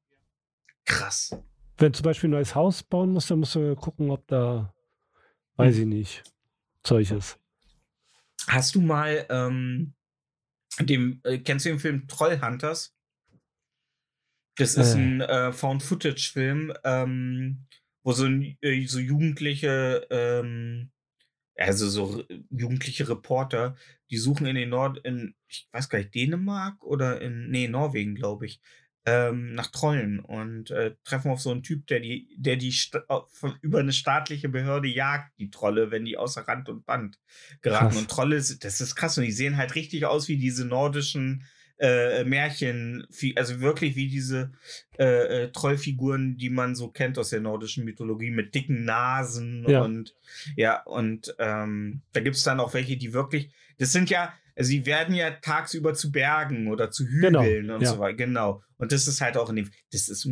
Krass. 0.84 1.36
Wenn 1.76 1.92
zum 1.92 2.04
Beispiel 2.04 2.28
ein 2.28 2.32
neues 2.32 2.54
Haus 2.54 2.82
bauen 2.84 3.10
musst, 3.10 3.30
dann 3.30 3.40
musst 3.40 3.56
du 3.56 3.74
gucken, 3.74 4.10
ob 4.10 4.26
da, 4.28 4.72
weiß 5.56 5.74
Hm. 5.76 5.82
ich 5.82 5.88
nicht, 5.88 6.22
Zeug 6.84 7.10
ist. 7.10 7.38
Hast 8.46 8.74
du 8.76 8.80
mal 8.80 9.26
ähm, 9.30 9.93
dem, 10.80 11.20
äh, 11.24 11.38
kennst 11.38 11.66
du 11.66 11.70
den 11.70 11.78
Film 11.78 12.08
Trollhunters? 12.08 12.94
Das 14.56 14.76
ist 14.76 14.94
Äh. 14.94 14.98
ein 14.98 15.20
äh, 15.20 15.52
Found-Footage-Film, 15.52 16.72
ähm, 16.84 17.66
wo 18.04 18.12
so, 18.12 18.26
äh, 18.26 18.86
so 18.86 19.00
Jugendliche, 19.00 20.06
ähm, 20.10 20.90
also 21.56 21.88
so 21.88 22.24
jugendliche 22.50 23.08
Reporter, 23.08 23.76
die 24.10 24.16
suchen 24.18 24.46
in 24.46 24.56
den 24.56 24.70
Nord, 24.70 24.98
in, 25.04 25.34
ich 25.48 25.68
weiß 25.72 25.88
gar 25.88 25.98
nicht, 25.98 26.14
Dänemark 26.14 26.82
oder 26.84 27.20
in, 27.20 27.50
nee, 27.50 27.68
Norwegen, 27.68 28.14
glaube 28.14 28.46
ich, 28.46 28.60
ähm, 29.06 29.54
nach 29.54 29.66
Trollen 29.70 30.20
und 30.20 30.70
äh, 30.70 30.94
treffen 31.04 31.30
auf 31.30 31.40
so 31.40 31.50
einen 31.50 31.62
Typ, 31.62 31.86
der 31.88 32.00
die, 32.00 32.34
der 32.38 32.56
die 32.56 32.72
von- 33.32 33.58
über 33.60 33.80
eine 33.80 33.92
staatliche 33.92 34.48
Behörde 34.48 34.88
jagt, 34.88 35.38
die 35.38 35.50
Trolle, 35.50 35.90
wenn 35.90 36.04
die 36.04 36.16
außer 36.16 36.48
Rand 36.48 36.68
und 36.70 36.86
Band 36.86 37.18
geraten. 37.60 37.88
Krass. 37.88 37.98
Und 37.98 38.10
Trolle, 38.10 38.36
das 38.36 38.80
ist 38.80 38.94
krass 38.96 39.18
und 39.18 39.24
die 39.24 39.32
sehen 39.32 39.56
halt 39.58 39.74
richtig 39.74 40.06
aus 40.06 40.28
wie 40.28 40.38
diese 40.38 40.64
nordischen 40.64 41.44
äh, 41.78 42.22
Märchen, 42.24 43.04
also 43.34 43.60
wirklich 43.60 43.96
wie 43.96 44.06
diese 44.08 44.52
äh, 44.96 45.42
äh, 45.44 45.52
Trollfiguren, 45.52 46.36
die 46.36 46.48
man 46.48 46.76
so 46.76 46.88
kennt 46.88 47.18
aus 47.18 47.30
der 47.30 47.40
nordischen 47.40 47.84
Mythologie 47.84 48.30
mit 48.30 48.54
dicken 48.54 48.84
Nasen 48.84 49.68
Ja. 49.68 49.82
und 49.82 50.14
ja, 50.56 50.82
und 50.84 51.34
ähm, 51.40 52.02
da 52.12 52.20
gibt 52.20 52.36
es 52.36 52.44
dann 52.44 52.60
auch 52.60 52.74
welche, 52.74 52.96
die 52.96 53.12
wirklich, 53.12 53.50
das 53.78 53.90
sind 53.92 54.08
ja, 54.08 54.32
also 54.56 54.68
sie 54.68 54.86
werden 54.86 55.14
ja 55.14 55.30
tagsüber 55.30 55.94
zu 55.94 56.12
Bergen 56.12 56.68
oder 56.68 56.90
zu 56.90 57.04
Genau, 57.04 57.42
Hügeln 57.42 57.70
und 57.70 57.82
ja. 57.82 57.90
so 57.92 57.98
weiter. 57.98 58.16
Genau. 58.16 58.62
Und 58.78 58.92
das 58.92 59.08
ist 59.08 59.20
halt 59.20 59.36
auch 59.36 59.50
in 59.50 59.56
dem, 59.56 59.70
das 59.92 60.08
ist, 60.08 60.26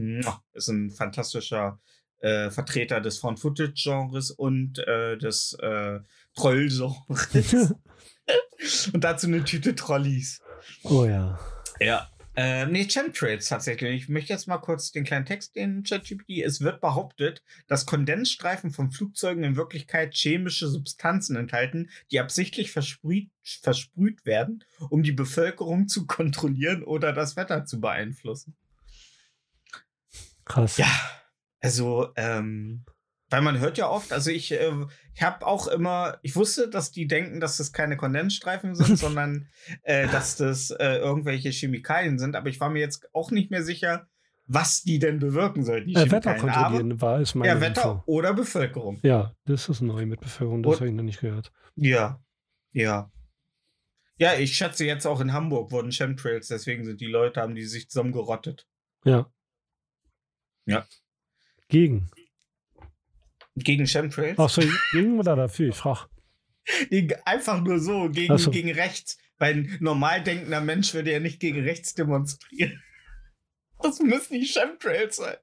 ist 0.52 0.68
ein 0.68 0.90
fantastischer 0.90 1.80
äh, 2.20 2.50
Vertreter 2.50 3.00
des 3.00 3.18
Found-Footage-Genres 3.18 4.30
und 4.30 4.78
äh, 4.78 5.16
des 5.16 5.56
äh, 5.60 5.98
Troll-Genres. 6.36 6.94
und 8.92 9.04
dazu 9.04 9.26
eine 9.26 9.44
Tüte 9.44 9.74
Trollis. 9.74 10.40
oh 10.84 11.04
ja. 11.04 11.38
Ja. 11.80 12.08
Äh, 12.34 12.64
nee, 12.66 12.86
Chemtrails 12.86 13.48
tatsächlich. 13.48 14.04
Ich 14.04 14.08
möchte 14.08 14.32
jetzt 14.32 14.48
mal 14.48 14.58
kurz 14.58 14.90
den 14.90 15.04
kleinen 15.04 15.26
Text 15.26 15.54
in 15.56 15.82
ChatGPT. 15.82 16.42
Es 16.42 16.62
wird 16.62 16.80
behauptet, 16.80 17.42
dass 17.66 17.84
Kondensstreifen 17.84 18.70
von 18.70 18.90
Flugzeugen 18.90 19.44
in 19.44 19.56
Wirklichkeit 19.56 20.14
chemische 20.14 20.68
Substanzen 20.68 21.36
enthalten, 21.36 21.90
die 22.10 22.20
absichtlich 22.20 22.72
versprüht, 22.72 23.30
versprüht 23.42 24.24
werden, 24.24 24.64
um 24.88 25.02
die 25.02 25.12
Bevölkerung 25.12 25.88
zu 25.88 26.06
kontrollieren 26.06 26.82
oder 26.82 27.12
das 27.12 27.36
Wetter 27.36 27.66
zu 27.66 27.80
beeinflussen. 27.80 28.56
Krass. 30.46 30.78
Ja, 30.78 30.88
also, 31.60 32.12
ähm, 32.16 32.84
weil 33.32 33.40
man 33.42 33.58
hört 33.58 33.78
ja 33.78 33.88
oft, 33.88 34.12
also 34.12 34.30
ich, 34.30 34.52
äh, 34.52 34.70
ich 35.14 35.22
habe 35.22 35.46
auch 35.46 35.66
immer, 35.66 36.18
ich 36.22 36.36
wusste, 36.36 36.68
dass 36.68 36.90
die 36.92 37.06
denken, 37.06 37.40
dass 37.40 37.56
das 37.56 37.72
keine 37.72 37.96
Kondensstreifen 37.96 38.74
sind, 38.74 38.96
sondern 38.98 39.48
äh, 39.82 40.06
dass 40.08 40.36
das 40.36 40.70
äh, 40.70 40.96
irgendwelche 40.98 41.50
Chemikalien 41.50 42.18
sind, 42.18 42.36
aber 42.36 42.48
ich 42.48 42.60
war 42.60 42.70
mir 42.70 42.80
jetzt 42.80 43.08
auch 43.14 43.30
nicht 43.30 43.50
mehr 43.50 43.62
sicher, 43.64 44.06
was 44.46 44.82
die 44.82 44.98
denn 44.98 45.18
bewirken 45.18 45.64
sollten. 45.64 45.88
Die 45.88 45.94
Äh, 45.94 46.10
Wetter 46.10 46.36
teilen. 46.36 46.48
Aber- 46.50 46.62
kontrollieren 46.62 47.00
war 47.00 47.20
ist 47.20 47.34
meine 47.34 47.54
Ja, 47.54 47.60
Wetter 47.60 47.82
Info. 47.92 48.02
oder 48.06 48.34
Bevölkerung. 48.34 48.98
Ja, 49.02 49.34
das 49.46 49.68
ist 49.68 49.80
neu 49.80 50.04
mit 50.06 50.20
Bevölkerung, 50.20 50.62
das 50.62 50.76
habe 50.76 50.88
ich 50.88 50.94
noch 50.94 51.02
nicht 51.04 51.20
gehört. 51.20 51.52
Ja, 51.76 52.20
ja. 52.72 53.10
Ja, 54.18 54.34
ich 54.34 54.54
schätze 54.56 54.84
jetzt 54.84 55.06
auch 55.06 55.20
in 55.20 55.32
Hamburg 55.32 55.72
wurden 55.72 55.90
Chemtrails, 55.90 56.48
deswegen 56.48 56.84
sind 56.84 57.00
die 57.00 57.06
Leute, 57.06 57.40
haben 57.40 57.54
die 57.54 57.64
sich 57.64 57.88
zusammengerottet. 57.88 58.66
Ja. 59.04 59.32
Ja. 60.66 60.86
Gegen. 61.68 62.10
Gegen 63.56 63.86
Chemtrails? 63.86 64.38
Ach 64.38 64.48
so, 64.48 64.62
gegen 64.92 65.18
oder 65.18 65.36
dafür? 65.36 65.68
Ich 65.70 65.76
frage. 65.76 66.08
Einfach 67.24 67.60
nur 67.60 67.78
so, 67.78 68.08
gegen, 68.08 68.38
so. 68.38 68.50
gegen 68.50 68.70
rechts. 68.70 69.18
Weil 69.38 69.54
ein 69.54 69.76
normal 69.80 70.22
denkender 70.22 70.60
Mensch 70.60 70.94
würde 70.94 71.12
ja 71.12 71.20
nicht 71.20 71.40
gegen 71.40 71.62
rechts 71.62 71.94
demonstrieren. 71.94 72.82
Das 73.82 73.98
müssen 73.98 74.34
die 74.34 74.46
Chemtrails 74.46 75.16
sein. 75.16 75.36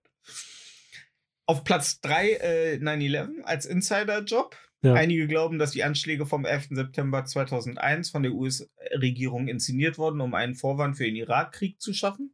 Auf 1.45 1.63
Platz 1.63 1.99
3 2.01 2.29
äh, 2.31 2.79
9-11 2.81 3.41
als 3.43 3.65
Insider-Job. 3.65 4.55
Ja. 4.81 4.93
Einige 4.93 5.27
glauben, 5.27 5.59
dass 5.59 5.71
die 5.71 5.83
Anschläge 5.83 6.25
vom 6.25 6.45
11. 6.45 6.69
September 6.71 7.25
2001 7.25 8.11
von 8.11 8.23
der 8.23 8.31
US-Regierung 8.31 9.49
inszeniert 9.49 9.97
wurden, 9.97 10.21
um 10.21 10.33
einen 10.33 10.55
Vorwand 10.55 10.95
für 10.95 11.03
den 11.03 11.17
Irakkrieg 11.17 11.81
zu 11.81 11.93
schaffen. 11.93 12.33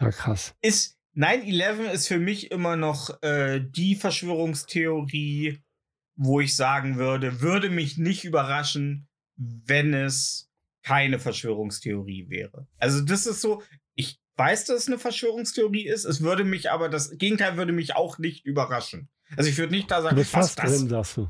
Ja, 0.00 0.10
krass. 0.10 0.56
Ist 0.60 0.95
9-11 1.16 1.90
ist 1.92 2.08
für 2.08 2.18
mich 2.18 2.50
immer 2.50 2.76
noch 2.76 3.22
äh, 3.22 3.60
die 3.60 3.94
Verschwörungstheorie, 3.96 5.62
wo 6.16 6.40
ich 6.40 6.54
sagen 6.56 6.96
würde, 6.96 7.40
würde 7.40 7.70
mich 7.70 7.96
nicht 7.98 8.24
überraschen, 8.24 9.08
wenn 9.36 9.94
es 9.94 10.50
keine 10.82 11.18
Verschwörungstheorie 11.18 12.28
wäre. 12.28 12.66
Also 12.78 13.00
das 13.00 13.26
ist 13.26 13.40
so, 13.40 13.62
ich 13.94 14.20
weiß, 14.36 14.66
dass 14.66 14.82
es 14.82 14.86
eine 14.88 14.98
Verschwörungstheorie 14.98 15.86
ist, 15.86 16.04
es 16.04 16.20
würde 16.20 16.44
mich 16.44 16.70
aber, 16.70 16.88
das 16.88 17.10
Gegenteil 17.18 17.56
würde 17.56 17.72
mich 17.72 17.96
auch 17.96 18.18
nicht 18.18 18.44
überraschen. 18.44 19.08
Also 19.36 19.50
ich 19.50 19.58
würde 19.58 19.72
nicht 19.74 19.90
da 19.90 19.96
Du 19.98 20.02
sagen, 20.04 20.16
bist 20.16 20.34
was 20.34 20.54
fast 20.54 20.58
das? 20.58 20.78
drin, 20.78 20.88
sagst 20.88 21.16
du. 21.16 21.28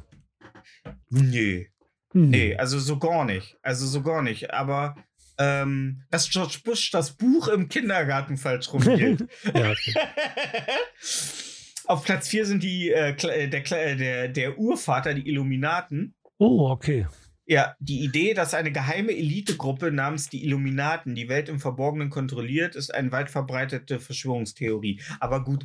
Nee. 1.09 1.71
Hm. 2.13 2.31
Nee, 2.31 2.57
also 2.57 2.79
so 2.79 2.99
gar 2.99 3.25
nicht. 3.25 3.57
Also 3.63 3.87
so 3.87 4.03
gar 4.03 4.23
nicht. 4.23 4.51
Aber 4.53 4.97
ähm, 5.39 6.03
dass 6.11 6.31
George 6.31 6.59
Bush 6.65 6.91
das 6.91 7.13
Buch 7.13 7.49
im 7.49 7.69
Kindergarten 7.69 8.37
falsch 8.37 8.73
rumhielt. 8.73 9.27
Ja, 9.55 9.71
okay. 9.71 9.95
Auf 11.87 12.05
Platz 12.05 12.29
4 12.29 12.47
sind 12.47 12.63
die, 12.63 12.91
äh, 12.91 13.11
äh, 13.11 13.49
der, 13.49 13.73
äh, 13.73 13.97
der, 13.97 14.29
der 14.29 14.59
Urvater, 14.59 15.15
die 15.15 15.29
Illuminaten. 15.29 16.15
Oh, 16.39 16.69
okay. 16.71 17.07
Ja, 17.49 17.77
die 17.79 18.01
Idee, 18.03 18.35
dass 18.35 18.55
eine 18.55 18.73
geheime 18.73 19.13
Elitegruppe 19.13 19.93
namens 19.93 20.29
die 20.29 20.45
Illuminaten 20.45 21.15
die 21.15 21.29
Welt 21.29 21.49
im 21.49 21.61
Verborgenen 21.61 22.11
kontrolliert, 22.11 22.75
ist 22.75 22.93
eine 22.93 23.13
weit 23.13 23.31
verbreitete 23.31 24.01
Verschwörungstheorie. 24.01 25.01
Aber 25.21 25.45
gut, 25.45 25.65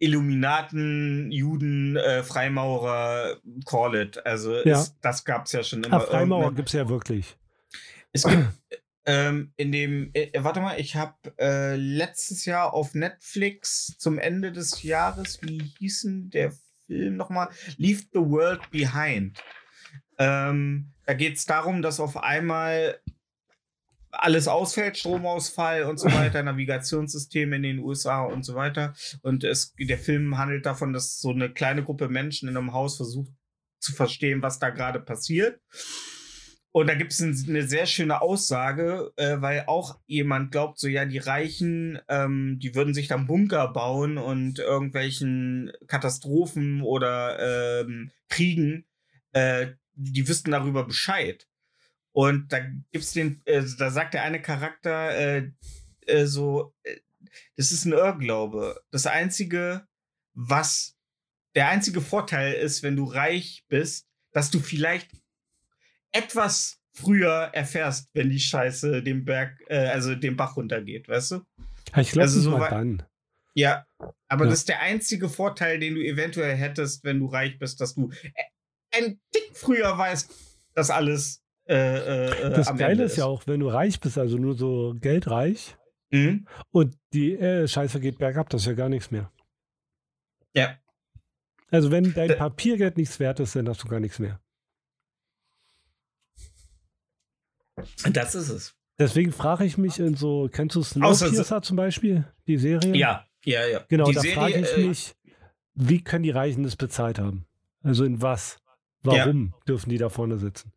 Illuminaten, 0.00 1.30
Juden, 1.30 1.96
äh, 1.96 2.24
Freimaurer, 2.24 3.36
call 3.64 3.94
it. 3.94 4.26
Also 4.26 4.56
Ja. 4.64 4.80
ist, 4.80 4.96
das 5.02 5.24
gab 5.24 5.46
es 5.46 5.52
ja 5.52 5.62
schon 5.62 5.84
immer. 5.84 5.98
Ah, 5.98 6.00
Freimaurer 6.00 6.52
gibt 6.52 6.70
es 6.70 6.72
ja 6.72 6.88
wirklich. 6.88 7.36
Es 8.12 8.24
gibt 8.24 8.48
ähm, 9.06 9.52
in 9.56 9.72
dem, 9.72 10.10
äh, 10.14 10.30
warte 10.42 10.60
mal, 10.60 10.78
ich 10.78 10.96
habe 10.96 11.14
äh, 11.38 11.76
letztes 11.76 12.44
Jahr 12.44 12.74
auf 12.74 12.94
Netflix 12.94 13.96
zum 13.98 14.18
Ende 14.18 14.52
des 14.52 14.82
Jahres, 14.82 15.40
wie 15.42 15.72
hieß 15.78 16.02
denn 16.02 16.30
der 16.30 16.52
Film 16.86 17.16
nochmal? 17.16 17.48
Leave 17.76 18.02
the 18.12 18.20
World 18.20 18.70
Behind. 18.70 19.42
Ähm, 20.18 20.92
da 21.06 21.14
geht 21.14 21.36
es 21.36 21.46
darum, 21.46 21.82
dass 21.82 21.98
auf 21.98 22.16
einmal 22.18 23.00
alles 24.10 24.48
ausfällt, 24.48 24.98
Stromausfall 24.98 25.84
und 25.84 25.98
so 25.98 26.06
weiter, 26.12 26.42
Navigationssysteme 26.42 27.56
in 27.56 27.62
den 27.62 27.78
USA 27.78 28.24
und 28.24 28.44
so 28.44 28.54
weiter. 28.54 28.94
Und 29.22 29.44
es, 29.44 29.74
der 29.78 29.98
Film 29.98 30.36
handelt 30.36 30.66
davon, 30.66 30.92
dass 30.92 31.20
so 31.20 31.30
eine 31.30 31.50
kleine 31.50 31.82
Gruppe 31.82 32.08
Menschen 32.08 32.48
in 32.48 32.56
einem 32.56 32.72
Haus 32.72 32.96
versucht 32.96 33.32
zu 33.78 33.92
verstehen, 33.92 34.42
was 34.42 34.58
da 34.58 34.70
gerade 34.70 35.00
passiert. 35.00 35.60
Und 36.72 36.86
da 36.86 36.94
gibt 36.94 37.12
es 37.12 37.20
eine 37.20 37.66
sehr 37.66 37.86
schöne 37.86 38.22
Aussage, 38.22 39.12
äh, 39.16 39.40
weil 39.40 39.64
auch 39.66 39.98
jemand 40.06 40.52
glaubt, 40.52 40.78
so 40.78 40.86
ja, 40.86 41.04
die 41.04 41.18
Reichen, 41.18 41.98
ähm, 42.08 42.58
die 42.60 42.76
würden 42.76 42.94
sich 42.94 43.08
dann 43.08 43.26
Bunker 43.26 43.72
bauen 43.72 44.18
und 44.18 44.60
irgendwelchen 44.60 45.72
Katastrophen 45.88 46.82
oder 46.82 47.80
ähm, 47.80 48.12
Kriegen, 48.28 48.86
äh, 49.32 49.68
die 49.94 50.28
wüssten 50.28 50.52
darüber 50.52 50.84
Bescheid. 50.84 51.48
Und 52.12 52.52
da 52.52 52.60
gibt's 52.92 53.12
den, 53.12 53.42
äh, 53.46 53.62
da 53.78 53.90
sagt 53.90 54.14
der 54.14 54.22
eine 54.22 54.40
Charakter 54.40 55.10
äh, 55.16 55.50
äh, 56.06 56.26
so, 56.26 56.74
äh, 56.84 56.96
das 57.56 57.72
ist 57.72 57.84
ein 57.84 57.92
Irrglaube. 57.92 58.80
Das 58.90 59.06
einzige, 59.06 59.86
was 60.34 60.96
der 61.54 61.68
einzige 61.68 62.00
Vorteil 62.00 62.54
ist, 62.54 62.82
wenn 62.82 62.96
du 62.96 63.04
reich 63.04 63.64
bist, 63.68 64.08
dass 64.32 64.50
du 64.50 64.60
vielleicht 64.60 65.10
etwas 66.12 66.78
früher 66.92 67.50
erfährst, 67.52 68.08
wenn 68.14 68.30
die 68.30 68.40
Scheiße 68.40 69.02
den 69.02 69.24
Berg, 69.24 69.58
äh, 69.68 69.76
also 69.88 70.14
den 70.14 70.36
Bach 70.36 70.56
runtergeht, 70.56 71.08
weißt 71.08 71.30
du? 71.32 71.40
Ich 71.96 72.10
glaube, 72.12 72.22
Also 72.22 72.40
so 72.40 72.50
mal 72.58 72.68
dann. 72.68 73.02
Ja, 73.54 73.84
aber 74.28 74.44
Ja. 74.44 74.50
das 74.50 74.60
ist 74.60 74.68
der 74.68 74.80
einzige 74.80 75.28
Vorteil, 75.28 75.78
den 75.80 75.94
du 75.94 76.00
eventuell 76.02 76.56
hättest, 76.56 77.04
wenn 77.04 77.18
du 77.20 77.26
reich 77.26 77.58
bist, 77.58 77.80
dass 77.80 77.94
du 77.94 78.10
äh, 78.10 78.96
ein 78.96 79.20
Tick 79.32 79.50
früher 79.54 79.96
weißt, 79.96 80.30
dass 80.74 80.90
alles 80.90 81.42
äh, 81.68 81.74
äh, 82.26 82.50
Das 82.50 82.68
am 82.68 82.78
Geile 82.78 82.92
Ende 82.92 83.04
ist 83.04 83.16
ja 83.16 83.24
auch, 83.26 83.46
wenn 83.46 83.60
du 83.60 83.68
reich 83.68 84.00
bist, 84.00 84.18
also 84.18 84.36
nur 84.38 84.56
so 84.56 84.94
geldreich 85.00 85.76
Mhm. 86.12 86.46
und 86.72 86.96
die 87.12 87.34
äh, 87.34 87.68
Scheiße 87.68 88.00
geht 88.00 88.18
bergab, 88.18 88.48
das 88.50 88.62
ist 88.62 88.66
ja 88.66 88.72
gar 88.72 88.88
nichts 88.88 89.12
mehr. 89.12 89.30
Ja. 90.54 90.76
Also 91.70 91.92
wenn 91.92 92.12
dein 92.14 92.28
Da- 92.30 92.34
Papiergeld 92.34 92.96
nichts 92.96 93.20
wert 93.20 93.38
ist, 93.38 93.54
dann 93.54 93.68
hast 93.68 93.84
du 93.84 93.88
gar 93.88 94.00
nichts 94.00 94.18
mehr. 94.18 94.40
Das 98.12 98.34
ist 98.34 98.48
es. 98.48 98.74
Deswegen 98.98 99.32
frage 99.32 99.64
ich 99.64 99.78
mich 99.78 99.98
in 99.98 100.14
so, 100.14 100.48
kennst 100.52 100.76
du 100.76 100.82
Snowpiercer 100.82 101.62
zum 101.62 101.76
Beispiel, 101.76 102.24
die 102.46 102.58
Serie? 102.58 102.94
Ja, 102.94 103.24
ja, 103.44 103.66
ja. 103.66 103.84
Genau, 103.88 104.06
Die 104.08 104.14
da 104.14 104.22
frage 104.22 104.58
ich 104.60 104.76
äh, 104.76 104.86
mich, 104.86 105.14
wie 105.74 106.02
können 106.04 106.22
die 106.24 106.30
Reichen 106.30 106.62
das 106.64 106.76
bezahlt 106.76 107.18
haben? 107.18 107.46
Also 107.82 108.04
in 108.04 108.20
was? 108.20 108.58
Warum 109.02 109.54
dürfen 109.66 109.88
die 109.88 109.96
da 109.96 110.10
vorne 110.10 110.36
sitzen? 110.38 110.72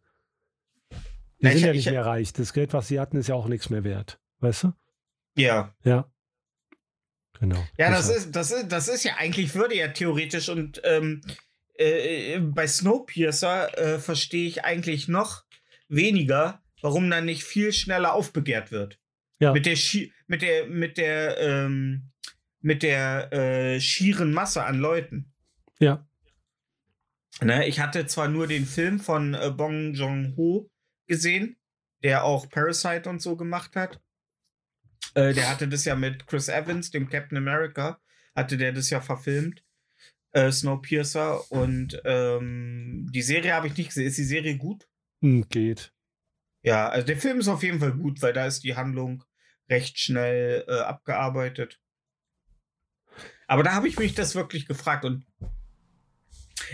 Die 0.91 0.95
Na, 1.41 1.49
sind 1.49 1.57
ich- 1.57 1.63
ja 1.65 1.71
ich- 1.71 1.75
nicht 1.85 1.91
mehr 1.91 2.05
reich. 2.05 2.31
Das 2.31 2.53
Geld, 2.53 2.71
was 2.71 2.87
sie 2.87 2.99
hatten, 2.99 3.17
ist 3.17 3.27
ja 3.27 3.35
auch 3.35 3.47
nichts 3.47 3.69
mehr 3.69 3.83
wert. 3.83 4.19
Weißt 4.39 4.63
du? 4.63 4.73
Ja. 5.35 5.73
Ja. 5.83 6.09
Genau. 7.39 7.61
Ja, 7.77 7.89
das 7.91 8.07
ist, 8.09 8.33
das 8.33 8.51
ist, 8.51 8.71
das 8.71 8.87
ist 8.87 9.03
ja 9.03 9.15
eigentlich, 9.17 9.53
würde 9.55 9.75
ja 9.75 9.89
theoretisch 9.89 10.47
und 10.47 10.79
ähm, 10.85 11.19
äh, 11.73 12.39
bei 12.39 12.67
Snowpiercer 12.67 13.77
äh, 13.77 13.99
verstehe 13.99 14.47
ich 14.47 14.63
eigentlich 14.63 15.09
noch 15.09 15.43
weniger, 15.89 16.62
warum 16.83 17.09
dann 17.09 17.25
nicht 17.25 17.43
viel 17.43 17.71
schneller 17.71 18.13
aufbegehrt 18.13 18.71
wird. 18.71 18.99
Ja. 19.39 19.53
Mit 19.53 19.65
der, 19.65 19.75
Schi 19.75 20.13
mit 20.27 20.41
der, 20.41 20.67
mit 20.67 20.97
der, 20.97 21.37
ähm, 21.39 22.11
mit 22.59 22.83
der 22.83 23.31
äh, 23.33 23.79
schieren 23.79 24.33
Masse 24.33 24.63
an 24.63 24.77
Leuten. 24.77 25.33
Ja. 25.79 26.07
Ne, 27.41 27.67
ich 27.67 27.79
hatte 27.79 28.05
zwar 28.05 28.27
nur 28.27 28.47
den 28.47 28.65
Film 28.65 28.99
von 28.99 29.33
äh, 29.33 29.49
Bong 29.49 29.93
Joon-ho 29.93 30.69
gesehen, 31.07 31.57
der 32.03 32.25
auch 32.25 32.49
Parasite 32.49 33.09
und 33.09 33.21
so 33.21 33.35
gemacht 33.35 33.75
hat. 33.75 34.01
Äh, 35.15 35.33
der 35.33 35.49
hatte 35.49 35.67
das 35.67 35.85
ja 35.85 35.95
mit 35.95 36.27
Chris 36.27 36.49
Evans, 36.49 36.91
dem 36.91 37.09
Captain 37.09 37.37
America, 37.37 37.99
hatte 38.35 38.57
der 38.57 38.73
das 38.73 38.89
ja 38.89 38.99
verfilmt. 38.99 39.63
Äh, 40.31 40.51
Snowpiercer. 40.51 41.49
Und 41.51 42.01
ähm, 42.03 43.09
die 43.11 43.21
Serie 43.21 43.53
habe 43.53 43.67
ich 43.67 43.77
nicht 43.77 43.87
gesehen. 43.87 44.07
Ist 44.07 44.17
die 44.17 44.23
Serie 44.23 44.57
gut? 44.57 44.87
Hm, 45.21 45.47
geht. 45.47 45.92
Ja, 46.63 46.87
also 46.89 47.05
der 47.05 47.17
Film 47.17 47.39
ist 47.39 47.47
auf 47.49 47.61
jeden 47.61 47.79
Fall 47.79 47.91
gut, 47.91 48.21
weil 48.21 48.33
da 48.33 48.45
ist 48.45 48.63
die 48.63 48.75
Handlung 48.75 49.23
recht 49.69 49.99
schnell 49.99 50.65
äh, 50.67 50.79
abgearbeitet. 50.79 51.79
Aber 53.47 53.63
da 53.63 53.73
habe 53.73 53.87
ich 53.87 53.99
mich 53.99 54.15
das 54.15 54.35
wirklich 54.35 54.65
gefragt 54.65 55.05
und 55.05 55.25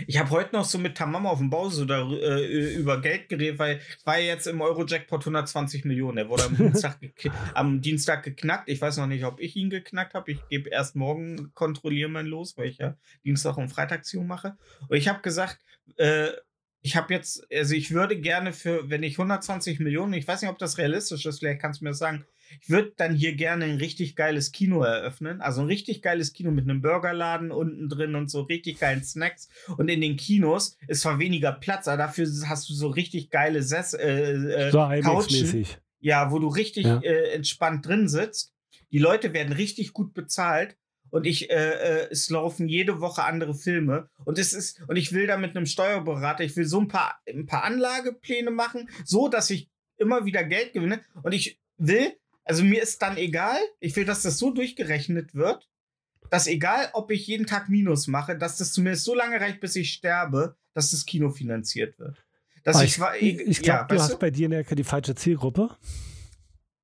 ich 0.06 0.18
habe 0.18 0.30
heute 0.30 0.54
noch 0.54 0.64
so 0.64 0.78
mit 0.78 0.96
Tamam 0.96 1.26
auf 1.26 1.38
dem 1.38 1.50
Bau 1.50 1.68
so 1.68 1.84
da, 1.84 2.08
äh, 2.08 2.74
über 2.74 3.00
Geld 3.00 3.28
geredet, 3.28 3.58
weil 3.58 3.80
war 4.04 4.18
ja 4.18 4.26
jetzt 4.26 4.46
im 4.46 4.60
Euro-Jackpot 4.60 5.22
120 5.22 5.84
Millionen. 5.84 6.16
Der 6.16 6.28
wurde 6.28 6.44
am 6.44 6.56
Dienstag, 6.56 6.98
am 7.54 7.80
Dienstag 7.80 8.22
geknackt. 8.22 8.68
Ich 8.68 8.80
weiß 8.80 8.98
noch 8.98 9.06
nicht, 9.06 9.24
ob 9.24 9.40
ich 9.40 9.56
ihn 9.56 9.68
geknackt 9.68 10.14
habe. 10.14 10.30
Ich 10.32 10.48
gebe 10.48 10.70
erst 10.70 10.96
morgen 10.96 11.52
kontrollieren 11.54 12.12
mein 12.12 12.26
Los, 12.26 12.56
weil 12.56 12.68
ich 12.68 12.78
ja 12.78 12.96
Dienstag 13.24 13.56
und 13.56 13.68
Freitagsziehung 13.68 14.26
mache. 14.26 14.56
Und 14.88 14.96
ich 14.96 15.08
habe 15.08 15.20
gesagt, 15.20 15.58
äh, 15.96 16.30
ich 16.82 16.96
habe 16.96 17.12
jetzt, 17.12 17.46
also 17.52 17.74
ich 17.74 17.90
würde 17.90 18.18
gerne 18.18 18.52
für, 18.52 18.88
wenn 18.88 19.02
ich 19.02 19.14
120 19.18 19.80
Millionen, 19.80 20.14
ich 20.14 20.26
weiß 20.26 20.42
nicht, 20.42 20.50
ob 20.50 20.58
das 20.58 20.78
realistisch 20.78 21.26
ist, 21.26 21.40
vielleicht 21.40 21.60
kannst 21.60 21.80
du 21.80 21.84
mir 21.84 21.90
das 21.90 21.98
sagen, 21.98 22.24
ich 22.60 22.70
würde 22.70 22.92
dann 22.96 23.14
hier 23.14 23.34
gerne 23.34 23.66
ein 23.66 23.76
richtig 23.76 24.16
geiles 24.16 24.50
Kino 24.50 24.82
eröffnen. 24.82 25.40
Also 25.40 25.60
ein 25.60 25.68
richtig 25.68 26.02
geiles 26.02 26.32
Kino 26.32 26.50
mit 26.50 26.64
einem 26.64 26.82
Burgerladen 26.82 27.52
unten 27.52 27.88
drin 27.88 28.16
und 28.16 28.28
so 28.28 28.40
richtig 28.42 28.80
geilen 28.80 29.04
Snacks. 29.04 29.48
Und 29.76 29.88
in 29.88 30.00
den 30.00 30.16
Kinos 30.16 30.76
ist 30.88 31.02
zwar 31.02 31.20
weniger 31.20 31.52
Platz, 31.52 31.86
aber 31.86 31.98
dafür 31.98 32.26
hast 32.46 32.68
du 32.68 32.74
so 32.74 32.88
richtig 32.88 33.30
geile 33.30 33.62
Sess 33.62 33.94
äh, 33.94 34.32
äh, 34.32 34.70
So 34.72 34.78
Couchen. 35.02 35.66
Ja, 36.00 36.32
wo 36.32 36.38
du 36.38 36.48
richtig 36.48 36.86
Ja. 36.86 36.98
äh, 37.02 37.34
entspannt 37.34 37.86
drin 37.86 38.08
sitzt. 38.08 38.52
Die 38.90 38.98
Leute 38.98 39.32
werden 39.32 39.52
richtig 39.52 39.92
gut 39.92 40.12
bezahlt 40.14 40.76
und 41.10 41.26
ich, 41.26 41.50
äh, 41.50 41.54
äh, 41.54 42.08
es 42.10 42.30
laufen 42.30 42.68
jede 42.68 43.00
Woche 43.00 43.24
andere 43.24 43.54
Filme 43.54 44.08
und 44.24 44.38
es 44.38 44.52
ist, 44.52 44.80
und 44.88 44.96
ich 44.96 45.12
will 45.12 45.26
da 45.26 45.36
mit 45.36 45.56
einem 45.56 45.66
Steuerberater, 45.66 46.44
ich 46.44 46.56
will 46.56 46.64
so 46.66 46.80
ein 46.80 46.88
paar, 46.88 47.20
ein 47.28 47.46
paar 47.46 47.64
Anlagepläne 47.64 48.50
machen, 48.50 48.88
so 49.04 49.28
dass 49.28 49.50
ich 49.50 49.70
immer 49.96 50.24
wieder 50.24 50.44
Geld 50.44 50.72
gewinne 50.72 51.00
und 51.22 51.32
ich 51.32 51.60
will, 51.76 52.12
also 52.44 52.64
mir 52.64 52.82
ist 52.82 53.02
dann 53.02 53.16
egal, 53.16 53.58
ich 53.80 53.94
will, 53.96 54.04
dass 54.04 54.22
das 54.22 54.38
so 54.38 54.50
durchgerechnet 54.50 55.34
wird, 55.34 55.68
dass 56.30 56.46
egal, 56.46 56.88
ob 56.92 57.10
ich 57.10 57.26
jeden 57.26 57.46
Tag 57.46 57.68
Minus 57.68 58.06
mache, 58.06 58.36
dass 58.36 58.56
das 58.56 58.72
zumindest 58.72 59.04
so 59.04 59.14
lange 59.14 59.40
reicht, 59.40 59.60
bis 59.60 59.76
ich 59.76 59.92
sterbe, 59.92 60.56
dass 60.74 60.92
das 60.92 61.04
Kino 61.04 61.30
finanziert 61.30 61.98
wird. 61.98 62.24
Dass 62.62 62.76
Aber 62.76 62.84
ich, 62.84 62.98
ich 63.22 63.40
ich, 63.40 63.48
ich 63.48 63.62
glaube, 63.62 63.80
ja, 63.80 63.84
du 63.86 64.00
hast 64.00 64.14
du? 64.14 64.18
bei 64.18 64.30
dir 64.30 64.44
in 64.44 64.52
der 64.52 64.62
die 64.62 64.84
falsche 64.84 65.14
Zielgruppe. 65.14 65.76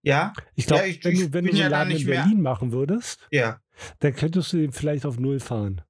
Ja, 0.06 0.32
Ich 0.54 0.66
glaube, 0.66 0.86
Ja, 0.88 0.94
wenn 1.04 1.14
ich 1.14 1.32
wenn 1.32 1.44
du 1.46 1.52
so 1.56 1.62
einen 1.62 1.70
Laden 1.72 1.90
in 1.90 1.96
nicht 1.96 2.06
mehr- 2.06 2.22
Berlin 2.22 2.40
machen 2.40 2.70
würdest, 2.72 3.26
ja, 3.32 3.60
dann 3.98 4.14
könntest 4.14 4.52
du 4.52 4.58
den 4.58 4.70
vielleicht 4.72 5.04
auf 5.04 5.18
Null 5.18 5.40
fahren. 5.40 5.82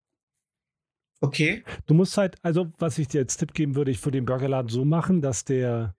okay. 1.21 1.63
Du 1.87 1.95
musst 1.95 2.17
halt, 2.17 2.37
also 2.43 2.73
was 2.79 2.99
ich 2.99 3.09
dir 3.09 3.21
als 3.21 3.37
Tipp 3.37 3.53
geben 3.55 3.75
würde, 3.75 3.91
ich 3.91 4.03
würde 4.05 4.19
den 4.19 4.25
Burgerladen 4.25 4.69
so 4.69 4.85
machen, 4.85 5.21
dass 5.23 5.45
der 5.45 5.95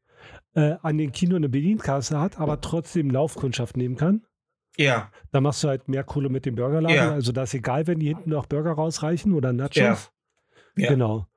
äh, 0.56 0.76
an 0.82 0.98
den 0.98 1.12
Kino 1.12 1.36
eine 1.36 1.48
Bedienkasse 1.50 2.20
hat, 2.20 2.40
aber 2.40 2.60
trotzdem 2.62 3.10
Laufkundschaft 3.12 3.78
nehmen 3.78 3.96
kann. 3.96 4.26
Ja, 4.78 5.12
Da 5.32 5.42
machst 5.42 5.64
du 5.64 5.68
halt 5.70 5.88
mehr 5.88 6.04
Kohle 6.04 6.30
mit 6.30 6.46
dem 6.46 6.56
Burgerladen. 6.56 6.96
Ja. 6.96 7.12
Also 7.12 7.32
da 7.32 7.44
ist 7.44 7.54
egal, 7.54 7.88
wenn 7.88 8.00
die 8.00 8.08
hinten 8.08 8.30
noch 8.32 8.46
Burger 8.48 8.72
rausreichen 8.74 9.34
oder 9.34 9.54
Nachos. 9.54 9.76
Ja. 9.76 9.98
Ja. 10.76 10.90
Genau. 10.90 11.28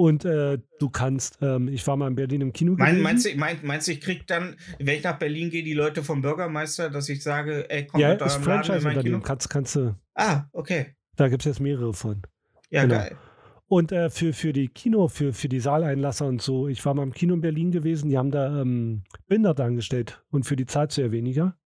Und 0.00 0.24
äh, 0.24 0.56
du 0.78 0.88
kannst, 0.88 1.36
ähm, 1.42 1.68
ich 1.68 1.86
war 1.86 1.94
mal 1.94 2.08
in 2.08 2.14
Berlin 2.14 2.40
im 2.40 2.54
Kino 2.54 2.74
Mein, 2.78 3.02
meinst, 3.02 3.26
du, 3.26 3.36
mein, 3.36 3.58
meinst 3.62 3.86
du, 3.86 3.92
ich 3.92 4.00
krieg 4.00 4.26
dann, 4.26 4.56
wenn 4.78 4.96
ich 4.96 5.04
nach 5.04 5.18
Berlin 5.18 5.50
gehe, 5.50 5.62
die 5.62 5.74
Leute 5.74 6.02
vom 6.02 6.22
Bürgermeister, 6.22 6.88
dass 6.88 7.10
ich 7.10 7.22
sage, 7.22 7.68
ey, 7.68 7.86
komm 7.86 8.00
ja, 8.00 8.08
mit 8.08 8.22
eurem 8.22 8.42
Franchise-Unternehmen. 8.42 9.22
Kannst, 9.22 9.50
kannst 9.50 9.76
du, 9.76 9.94
Ah, 10.14 10.44
okay. 10.54 10.96
da 11.16 11.28
gibt 11.28 11.42
es 11.42 11.44
jetzt 11.44 11.60
mehrere 11.60 11.92
von. 11.92 12.22
Ja, 12.70 12.84
Genau. 12.84 12.94
geil. 12.94 13.18
Und 13.66 13.92
äh, 13.92 14.08
für, 14.08 14.32
für 14.32 14.54
die 14.54 14.68
Kino, 14.68 15.06
für, 15.08 15.34
für 15.34 15.50
die 15.50 15.60
Saaleinlasser 15.60 16.26
und 16.26 16.40
so, 16.40 16.66
ich 16.66 16.82
war 16.86 16.94
mal 16.94 17.02
im 17.02 17.12
Kino 17.12 17.34
in 17.34 17.42
Berlin 17.42 17.70
gewesen, 17.70 18.08
die 18.08 18.16
haben 18.16 18.30
da 18.30 18.62
ähm, 18.62 19.02
Behinderte 19.26 19.64
angestellt 19.64 20.24
und 20.30 20.44
für 20.44 20.56
die 20.56 20.64
Zeit 20.64 20.92
sehr 20.92 21.12
weniger. 21.12 21.58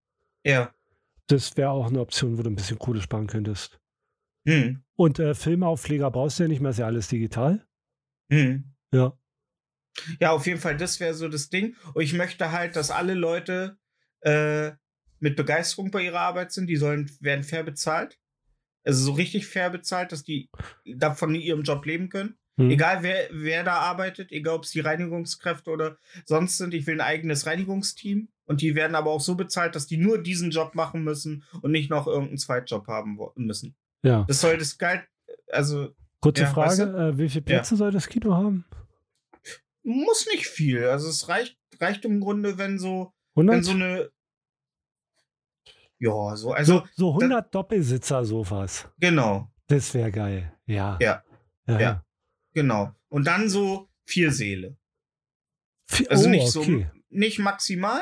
Ja. 0.45 0.75
Das 1.29 1.57
wäre 1.57 1.71
auch 1.71 1.87
eine 1.87 2.01
Option, 2.01 2.37
wo 2.37 2.43
du 2.43 2.51
ein 2.51 2.57
bisschen 2.57 2.81
Kohle 2.81 3.01
sparen 3.01 3.29
könntest. 3.29 3.79
Hm. 4.45 4.83
Und 4.97 5.21
äh, 5.21 5.35
Filmaufleger 5.35 6.11
brauchst 6.11 6.41
du 6.41 6.43
ja 6.43 6.49
nicht 6.49 6.61
mehr, 6.61 6.73
ist 6.73 6.79
ja 6.81 6.87
alles 6.87 7.07
digital. 7.07 7.65
Hm. 8.31 8.73
Ja. 8.93 9.19
Ja, 10.21 10.33
auf 10.33 10.47
jeden 10.47 10.61
Fall, 10.61 10.77
das 10.77 10.99
wäre 11.01 11.15
so 11.15 11.29
das 11.29 11.51
Ding. 11.51 11.77
Und 11.95 12.03
ich 12.03 12.15
möchte 12.15 12.53
halt, 12.53 12.77
dass 12.77 12.91
alle 12.91 13.15
Leute 13.15 13.79
äh, 14.21 14.73
mit 15.21 15.37
Begeisterung 15.37 15.91
bei 15.91 16.03
ihrer 16.03 16.21
Arbeit 16.21 16.53
sind. 16.53 16.67
Die 16.67 16.77
sollen, 16.77 17.11
werden 17.21 17.45
fair 17.45 17.63
bezahlt. 17.63 18.19
Also 18.85 19.05
so 19.05 19.13
richtig 19.13 19.47
fair 19.47 19.71
bezahlt, 19.71 20.13
dass 20.13 20.25
die 20.25 20.51
davon 20.85 21.35
ihrem 21.35 21.63
Job 21.63 21.87
leben 21.87 22.09
können. 22.09 22.37
Hm. 22.57 22.71
Egal 22.71 23.03
wer, 23.03 23.29
wer 23.33 23.65
da 23.65 23.79
arbeitet, 23.79 24.31
egal 24.31 24.57
ob 24.57 24.65
es 24.65 24.71
die 24.71 24.81
Reinigungskräfte 24.81 25.71
oder 25.71 25.99
sonst 26.25 26.59
sind, 26.59 26.75
ich 26.75 26.87
will 26.87 27.01
ein 27.01 27.07
eigenes 27.07 27.47
Reinigungsteam. 27.47 28.29
Und 28.47 28.61
die 28.61 28.75
werden 28.75 28.95
aber 28.95 29.11
auch 29.11 29.21
so 29.21 29.37
bezahlt, 29.37 29.75
dass 29.75 29.87
die 29.87 29.97
nur 29.97 30.23
diesen 30.23 30.51
Job 30.51 30.75
machen 30.75 31.03
müssen 31.03 31.45
und 31.63 31.71
nicht 31.71 31.89
noch 31.89 32.07
irgendeinen 32.07 32.39
Zweitjob 32.39 32.87
haben 32.87 33.19
müssen. 33.37 33.75
Ja. 34.03 34.25
Das 34.29 34.43
soll 34.43 34.59
das 34.59 34.77
geil, 34.77 35.07
also 35.51 35.95
Kurze 36.25 36.43
Ja, 36.43 36.51
Frage, 36.51 36.69
weißt 36.71 36.81
äh, 36.81 37.19
wie 37.19 37.29
viele 37.29 37.43
Plätze 37.43 37.77
soll 37.77 37.91
das 37.93 38.09
Kino 38.09 38.35
haben? 38.35 38.65
muss 39.83 40.27
nicht 40.33 40.47
viel. 40.47 40.85
Also 40.87 41.09
es 41.09 41.29
reicht, 41.29 41.59
reicht 41.79 42.05
im 42.07 42.21
Grunde, 42.21 42.57
wenn 42.59 42.79
so, 42.79 43.13
100? 43.37 43.57
wenn 43.57 43.63
so 43.63 43.73
eine, 43.73 44.11
ja, 45.99 46.11
so, 46.37 46.37
so, 46.49 46.53
also, 46.53 46.85
so 46.97 47.11
100 47.15 47.55
Doppelsitzer-Sofas. 47.55 48.89
genau, 48.99 49.51
Das 49.69 49.93
wäre 49.95 50.11
geil. 50.11 50.53
Ja. 50.67 50.99
Ja. 51.01 51.23
Ja. 51.67 51.81
Ja. 51.81 52.05
genau. 52.53 52.93
Und 53.09 53.27
dann 53.27 53.49
so 53.49 53.89
vier 54.07 54.31
Säle. 54.33 54.77
Vi- 55.89 56.09
Also 56.09 56.27
oh, 56.27 56.31
nicht 56.31 56.49
so, 56.49 56.61
okay. 56.61 56.91
nicht 57.11 57.39
maximal, 57.39 58.01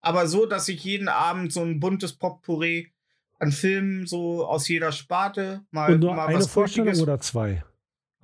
aber 0.00 0.26
so, 0.28 0.46
dass 0.46 0.68
ich 0.68 0.82
jeden 0.84 1.08
Abend 1.08 1.52
so 1.52 1.62
ein 1.62 1.78
buntes 1.80 2.16
Potpourri 2.16 2.92
an 3.38 3.52
Filmen 3.52 4.06
so 4.06 4.44
aus 4.46 4.68
jeder 4.68 4.92
Sparte 4.92 5.62
mal, 5.70 5.92
Und 5.94 6.00
nur 6.00 6.14
mal 6.14 6.26
eine 6.26 6.38
was 6.38 6.46
Vorstellung 6.48 6.88
Kultiges- 6.88 7.02
oder 7.02 7.20
zwei? 7.20 7.64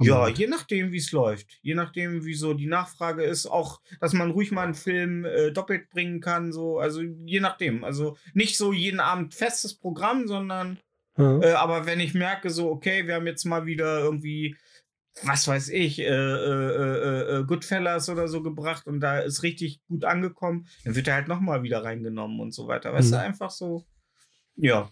Ja, 0.00 0.26
je 0.26 0.48
nachdem, 0.48 0.90
wie 0.90 0.96
es 0.96 1.12
läuft. 1.12 1.58
Je 1.62 1.74
nachdem, 1.74 2.24
wie 2.24 2.34
so 2.34 2.54
die 2.54 2.66
Nachfrage 2.66 3.22
ist. 3.22 3.46
Auch, 3.46 3.80
dass 4.00 4.14
man 4.14 4.32
ruhig 4.32 4.50
mal 4.50 4.64
einen 4.64 4.74
Film 4.74 5.24
äh, 5.24 5.52
doppelt 5.52 5.90
bringen 5.90 6.20
kann. 6.20 6.50
So. 6.52 6.78
Also 6.80 7.02
je 7.02 7.38
nachdem. 7.38 7.84
Also 7.84 8.16
nicht 8.34 8.56
so 8.56 8.72
jeden 8.72 8.98
Abend 8.98 9.32
festes 9.34 9.74
Programm, 9.74 10.26
sondern 10.26 10.78
Ja. 11.16 11.40
äh, 11.40 11.52
aber 11.52 11.86
wenn 11.86 12.00
ich 12.00 12.14
merke, 12.14 12.50
so, 12.50 12.68
okay, 12.70 13.06
wir 13.06 13.14
haben 13.14 13.26
jetzt 13.28 13.44
mal 13.44 13.64
wieder 13.66 14.00
irgendwie, 14.00 14.56
was 15.22 15.46
weiß 15.46 15.68
ich, 15.68 16.00
äh, 16.00 16.04
äh, 16.04 16.08
äh, 16.08 17.38
äh, 17.40 17.44
Goodfellas 17.44 18.08
oder 18.08 18.26
so 18.26 18.42
gebracht 18.42 18.86
und 18.88 18.98
da 19.00 19.20
ist 19.20 19.42
richtig 19.44 19.82
gut 19.86 20.04
angekommen, 20.04 20.66
dann 20.84 20.96
wird 20.96 21.06
er 21.06 21.14
halt 21.14 21.28
nochmal 21.28 21.62
wieder 21.62 21.84
reingenommen 21.84 22.40
und 22.40 22.52
so 22.52 22.66
weiter. 22.66 22.92
Weißt 22.92 23.10
Mhm. 23.10 23.16
du, 23.16 23.20
einfach 23.20 23.50
so. 23.50 23.84
Ja. 24.56 24.90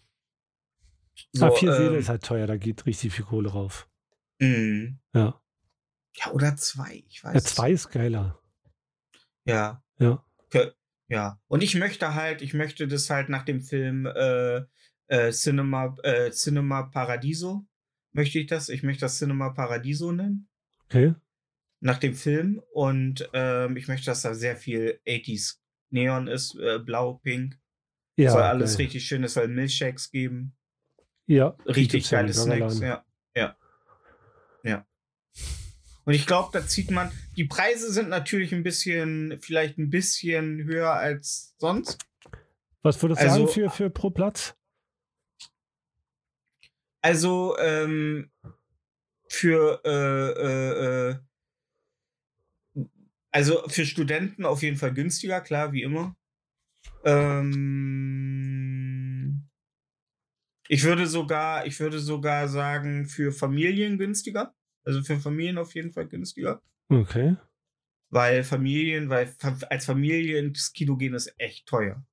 Ah, 1.41 1.51
vier 1.51 1.71
ähm, 1.71 1.77
Seele 1.77 1.97
ist 1.97 2.09
halt 2.09 2.25
teuer, 2.25 2.47
da 2.47 2.57
geht 2.57 2.87
richtig 2.87 3.13
viel 3.13 3.25
Kohle 3.25 3.51
rauf. 3.51 3.89
mh. 4.39 4.95
Ja. 5.15 5.41
Ja, 6.17 6.33
oder 6.33 6.57
zwei. 6.57 7.05
Ich 7.09 7.23
weiß. 7.23 7.35
Ja, 7.35 7.41
zwei 7.41 7.71
ist 7.71 7.91
geiler. 7.91 8.41
Ja. 9.45 9.83
Ja. 9.99 10.25
Ja. 11.11 11.41
Und 11.49 11.63
ich 11.63 11.75
möchte 11.75 12.15
halt, 12.15 12.41
ich 12.41 12.55
möchte 12.55 12.87
das 12.87 13.11
halt 13.11 13.29
nach 13.29 13.45
dem 13.45 13.63
Film 13.63 14.07
äh, 14.07 14.63
äh, 15.09 15.33
Cinema, 15.33 15.97
äh, 16.05 16.31
Cinema 16.31 16.85
Paradiso, 16.85 17.67
möchte 18.13 18.39
ich 18.39 18.47
das. 18.47 18.69
Ich 18.69 18.85
möchte 18.85 19.03
das 19.03 19.19
Cinema 19.19 19.51
Paradiso 19.51 20.13
nennen. 20.13 20.49
Okay. 20.85 21.15
Nach 21.81 21.99
dem 21.99 22.15
Film. 22.15 22.63
Und 22.73 23.29
ähm, 23.33 23.77
ich 23.77 23.89
möchte, 23.89 24.07
dass 24.07 24.23
da 24.23 24.35
sehr 24.35 24.57
viel 24.57 25.01
80s 25.05 25.57
Neon 25.91 26.29
ist, 26.29 26.55
äh, 26.55 26.79
blau, 26.79 27.15
pink. 27.15 27.59
Ja, 28.17 28.31
soll 28.31 28.43
alles 28.43 28.77
geil. 28.77 28.85
richtig 28.85 29.05
schön, 29.05 29.25
es 29.25 29.35
soll 29.35 29.49
Milchshakes 29.49 30.11
geben. 30.11 30.57
Ja, 31.31 31.55
Richtig 31.65 32.11
geile 32.11 32.35
Snacks. 32.35 32.81
Ja. 32.81 33.05
Ja. 33.37 33.57
Ja. 34.65 34.85
Und 36.05 36.15
ich 36.15 36.27
glaube, 36.27 36.49
da 36.53 36.67
zieht 36.67 36.91
man. 36.91 37.13
Die 37.37 37.45
Preise 37.45 37.93
sind 37.93 38.09
natürlich 38.09 38.53
ein 38.53 38.65
bisschen, 38.65 39.39
vielleicht 39.41 39.79
ein 39.79 39.91
bisschen 39.91 40.65
höher 40.65 40.93
als 40.93 41.55
sonst. 41.59 41.99
Was 42.83 43.01
würdest 43.01 43.21
du 43.21 43.27
Also- 43.27 43.47
sagen 43.47 43.49
für, 43.49 43.71
für 43.71 43.91
pro 43.91 44.11
Platz? 44.11 44.57
Also 47.01 47.57
ähm, 47.61 48.33
für 49.29 49.81
äh, 49.85 51.11
äh, 51.13 52.81
äh, 52.81 52.85
also 53.31 53.69
für 53.69 53.87
Studenten 53.87 54.45
auf 54.45 54.63
jeden 54.65 54.79
Fall 54.79 54.93
günstiger, 54.93 55.41
klar, 55.41 55.73
wie 55.73 55.83
immer. 55.83 56.17
Ähm, 57.05 58.30
ich 60.73 60.85
würde 60.85 61.09
sogar, 61.09 61.67
ich 61.67 61.81
würde 61.81 61.99
sogar 61.99 62.47
sagen, 62.47 63.07
für 63.07 63.33
Familien 63.33 63.99
günstiger. 63.99 64.55
Also 64.85 65.03
für 65.03 65.19
Familien 65.19 65.59
auf 65.59 65.75
jeden 65.75 65.93
Fall 65.93 66.07
günstiger. 66.07 66.63
Okay. 66.89 67.35
Weil 68.11 68.45
Familien, 68.45 69.09
weil 69.09 69.35
als 69.69 69.85
Familie 69.85 70.39
ins 70.39 70.73
Kino 70.73 70.97
gehen 70.97 71.15
ist 71.15 71.35
echt 71.39 71.67
teuer. 71.67 72.05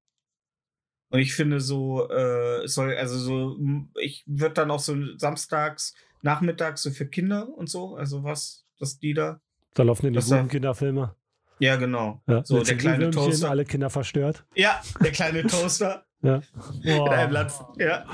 Und 1.09 1.19
ich 1.19 1.35
finde 1.35 1.61
so, 1.61 2.09
äh, 2.09 2.63
es 2.63 2.73
soll, 2.73 2.95
also 2.95 3.17
so, 3.19 3.57
ich 4.01 4.23
würde 4.25 4.55
dann 4.55 4.71
auch 4.71 4.79
so 4.79 4.95
samstags, 5.17 5.93
nachmittags 6.23 6.81
so 6.81 6.89
für 6.89 7.05
Kinder 7.07 7.47
und 7.49 7.69
so, 7.69 7.95
also 7.95 8.23
was, 8.23 8.65
dass 8.79 8.97
die 8.97 9.13
da. 9.13 9.39
Da 9.75 9.83
laufen 9.83 10.05
ja 10.07 10.09
die 10.09 10.15
Das 10.15 10.29
da- 10.29 10.37
guten 10.37 10.49
Kinderfilme. 10.49 11.15
Ja, 11.59 11.75
genau. 11.75 12.23
Ja, 12.27 12.43
So, 12.43 12.61
der 12.63 12.75
kleine 12.77 13.11
Toaster. 13.11 13.49
alle 13.51 13.65
Kinder 13.65 13.89
verstört. 13.91 14.45
Ja, 14.55 14.81
der 15.03 15.11
kleine 15.11 15.43
Toaster 15.47 16.06
Ja. 16.27 16.41
in 16.83 17.07
einem. 17.07 17.31
Land. 17.31 17.51
Ja. 17.77 18.05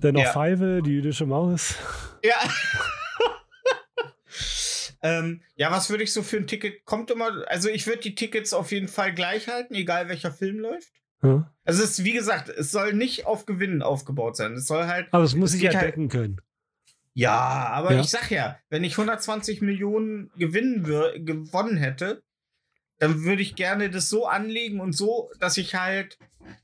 Dann 0.00 0.14
noch 0.14 0.22
Ja. 0.22 0.32
Feive, 0.32 0.80
die 0.82 0.92
jüdische 0.92 1.26
Maus. 1.26 1.74
Ja. 2.24 2.34
ähm, 5.02 5.42
ja, 5.56 5.70
was 5.70 5.90
würde 5.90 6.04
ich 6.04 6.12
so 6.12 6.22
für 6.22 6.36
ein 6.36 6.46
Ticket? 6.46 6.84
Kommt 6.84 7.10
immer, 7.10 7.44
also 7.48 7.68
ich 7.68 7.86
würde 7.86 8.00
die 8.00 8.14
Tickets 8.14 8.52
auf 8.52 8.72
jeden 8.72 8.88
Fall 8.88 9.12
gleich 9.14 9.48
halten, 9.48 9.74
egal 9.74 10.08
welcher 10.08 10.32
Film 10.32 10.58
läuft. 10.60 10.92
Ja. 11.22 11.52
Also 11.64 11.82
es 11.82 11.98
ist, 11.98 12.04
wie 12.04 12.12
gesagt, 12.12 12.48
es 12.48 12.70
soll 12.70 12.92
nicht 12.92 13.26
auf 13.26 13.44
Gewinnen 13.46 13.82
aufgebaut 13.82 14.36
sein. 14.36 14.54
Es 14.54 14.66
soll 14.66 14.86
halt. 14.86 15.08
Aber 15.12 15.24
es 15.24 15.34
muss 15.34 15.52
sich 15.52 15.62
ja 15.62 15.72
halt- 15.74 15.82
decken 15.86 16.08
können. 16.08 16.40
Ja, 17.14 17.32
aber 17.72 17.94
Ja. 17.94 18.00
ich 18.00 18.08
sag 18.10 18.30
ja, 18.30 18.58
wenn 18.70 18.84
ich 18.84 18.96
120 18.96 19.60
Millionen 19.60 20.30
gewinnen 20.36 20.84
gewonnen 20.84 21.76
hätte, 21.76 22.22
dann 22.98 23.22
würde 23.22 23.42
ich 23.42 23.54
gerne 23.54 23.90
das 23.90 24.08
so 24.08 24.26
anlegen 24.26 24.80
und 24.80 24.92
so, 24.92 25.30
dass 25.40 25.56
ich 25.56 25.74
halt 25.74 26.18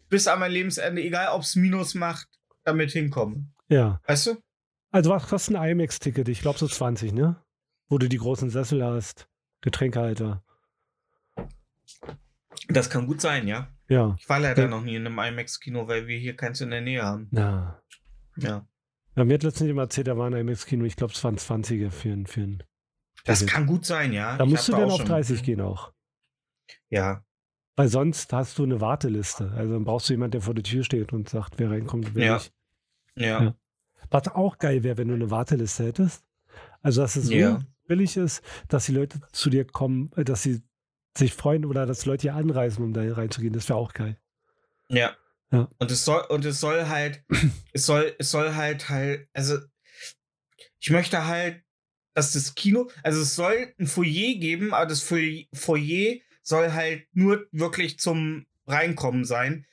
bis 0.08 0.26
an 0.26 0.40
mein 0.40 0.52
Lebensende, 0.52 1.02
egal 1.02 1.28
ob 1.34 1.42
es 1.42 1.56
Minus 1.56 1.94
macht, 1.94 2.28
damit 2.64 2.90
hinkomme. 2.92 3.46
Ja. 3.68 4.00
Weißt 4.06 4.26
du? 4.28 4.36
Also 4.90 5.10
was 5.10 5.26
kostet 5.28 5.56
ein 5.56 5.70
IMAX-Ticket? 5.70 6.28
Ich 6.28 6.40
glaube 6.40 6.58
so 6.58 6.68
20, 6.68 7.12
ne? 7.12 7.36
Wo 7.88 7.98
du 7.98 8.08
die 8.08 8.18
großen 8.18 8.50
Sessel 8.50 8.84
hast. 8.84 9.28
Getränkehalter. 9.60 10.42
Das 12.68 12.90
kann 12.90 13.06
gut 13.06 13.20
sein, 13.20 13.46
ja. 13.48 13.68
Ja. 13.88 14.16
Ich 14.18 14.28
war 14.28 14.40
leider 14.40 14.62
Ja. 14.62 14.68
noch 14.68 14.82
nie 14.82 14.96
in 14.96 15.06
einem 15.06 15.18
IMAX-Kino, 15.18 15.86
weil 15.88 16.06
wir 16.06 16.18
hier 16.18 16.36
keins 16.36 16.60
in 16.60 16.70
der 16.70 16.80
Nähe 16.80 17.02
haben. 17.02 17.28
Na. 17.30 17.82
Ja. 18.36 18.66
Ja, 19.16 19.24
mir 19.24 19.34
hat 19.34 19.42
letztens 19.42 19.68
jemand 19.68 19.90
erzählt, 19.92 20.08
da 20.08 20.16
war 20.16 20.26
ein 20.28 20.32
IMAX-Kino, 20.34 20.84
ich 20.84 20.96
glaube, 20.96 21.12
es 21.12 21.22
waren 21.22 21.36
20er 21.36 21.90
für 21.90 22.08
ein, 22.10 22.26
für 22.26 22.40
ein 22.40 22.62
Das 23.24 23.46
kann 23.46 23.66
gut 23.66 23.84
sein, 23.86 24.12
ja. 24.12 24.36
Da 24.36 24.44
Ich 24.44 24.50
musst 24.50 24.68
du 24.68 24.72
dann 24.72 24.84
auf 24.90 24.96
schon- 24.98 25.06
30 25.06 25.42
gehen 25.42 25.60
auch. 25.60 25.92
Ja. 26.94 27.24
Weil 27.76 27.88
sonst 27.88 28.32
hast 28.32 28.56
du 28.58 28.62
eine 28.62 28.80
Warteliste. 28.80 29.50
Also 29.56 29.72
dann 29.72 29.84
brauchst 29.84 30.08
du 30.08 30.12
jemanden, 30.12 30.32
der 30.32 30.42
vor 30.42 30.54
der 30.54 30.62
Tür 30.62 30.84
steht 30.84 31.12
und 31.12 31.28
sagt, 31.28 31.54
wer 31.58 31.70
reinkommt 31.70 32.06
und 32.06 32.14
wer 32.14 32.24
Ja. 32.26 32.34
nicht. 32.34 32.52
Ja. 33.16 33.42
Ja. 33.42 33.54
Was 34.10 34.28
auch 34.28 34.58
geil 34.58 34.82
wäre, 34.84 34.96
wenn 34.98 35.08
du 35.08 35.14
eine 35.14 35.30
Warteliste 35.30 35.84
hättest. 35.84 36.24
Also, 36.82 37.00
dass 37.02 37.16
es 37.16 37.26
so 37.26 37.32
Ja. 37.34 37.60
billig 37.88 38.16
ist, 38.16 38.42
dass 38.68 38.86
die 38.86 38.92
Leute 38.92 39.20
zu 39.32 39.50
dir 39.50 39.64
kommen, 39.66 40.12
äh, 40.16 40.24
dass 40.24 40.42
sie 40.42 40.62
sich 41.16 41.32
freuen 41.34 41.64
oder 41.64 41.84
dass 41.86 42.06
Leute 42.06 42.22
hier 42.22 42.34
anreisen, 42.34 42.84
um 42.84 42.92
da 42.92 43.00
reinzugehen. 43.12 43.52
Das 43.52 43.68
wäre 43.68 43.78
auch 43.78 43.92
geil. 43.92 44.16
Ja. 44.88 45.16
Ja. 45.50 45.68
Und 45.78 45.90
es 45.90 46.04
soll, 46.04 46.22
und 46.28 46.44
es 46.44 46.60
soll 46.60 46.86
halt, 46.88 47.24
es 47.72 47.86
soll, 47.86 48.14
es 48.18 48.30
soll 48.30 48.54
halt 48.54 48.88
halt, 48.88 49.28
also 49.32 49.58
ich 50.80 50.90
möchte 50.90 51.26
halt, 51.26 51.62
dass 52.14 52.32
das 52.32 52.54
Kino, 52.54 52.88
also 53.02 53.20
es 53.22 53.34
soll 53.34 53.72
ein 53.78 53.86
Foyer 53.86 54.34
geben, 54.38 54.72
aber 54.74 54.86
das 54.86 55.00
Foyer 55.02 56.16
soll 56.44 56.72
halt 56.72 57.06
nur 57.12 57.44
wirklich 57.50 57.98
zum 57.98 58.46
Reinkommen 58.68 59.24
sein. 59.24 59.66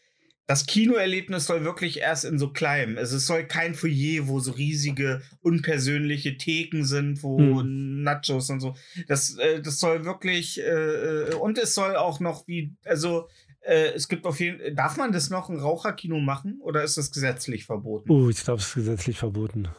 Das 0.47 0.65
Kinoerlebnis 0.65 1.45
soll 1.45 1.63
wirklich 1.63 1.99
erst 1.99 2.26
in 2.26 2.38
so 2.39 2.51
kleinem. 2.51 2.97
Also 2.97 3.17
es 3.17 3.26
soll 3.28 3.45
kein 3.45 3.74
Foyer, 3.76 4.28
wo 4.28 4.39
so 4.41 4.51
riesige, 4.51 5.22
unpersönliche 5.41 6.36
Theken 6.38 6.84
sind, 6.84 7.24
wo 7.24 7.38
Hm. 7.39 8.01
Nachos 8.03 8.49
und 8.49 8.59
so. 8.59 8.76
Das, 9.07 9.38
äh, 9.38 9.61
das 9.61 9.80
soll 9.80 10.03
wirklich, 10.03 10.59
äh, 10.59 10.63
äh, 10.63 11.34
und 11.36 11.57
es 11.57 11.74
soll 11.76 11.95
auch 11.95 12.19
noch 12.19 12.47
wie, 12.47 12.76
also 12.84 13.30
äh, 13.61 13.91
es 13.93 14.07
gibt 14.09 14.26
auf 14.26 14.39
jeden 14.39 14.76
darf 14.76 14.97
man 14.97 15.11
das 15.13 15.30
noch 15.30 15.47
ein 15.49 15.59
Raucherkino 15.59 16.19
machen 16.19 16.59
oder 16.61 16.84
ist 16.84 16.97
das 16.97 17.11
gesetzlich 17.11 17.65
verboten? 17.65 18.09
Oh, 18.11 18.28
ich 18.28 18.43
glaube, 18.43 18.59
es 18.59 18.67
ist 18.69 18.74
gesetzlich 18.76 19.17
verboten. 19.19 19.69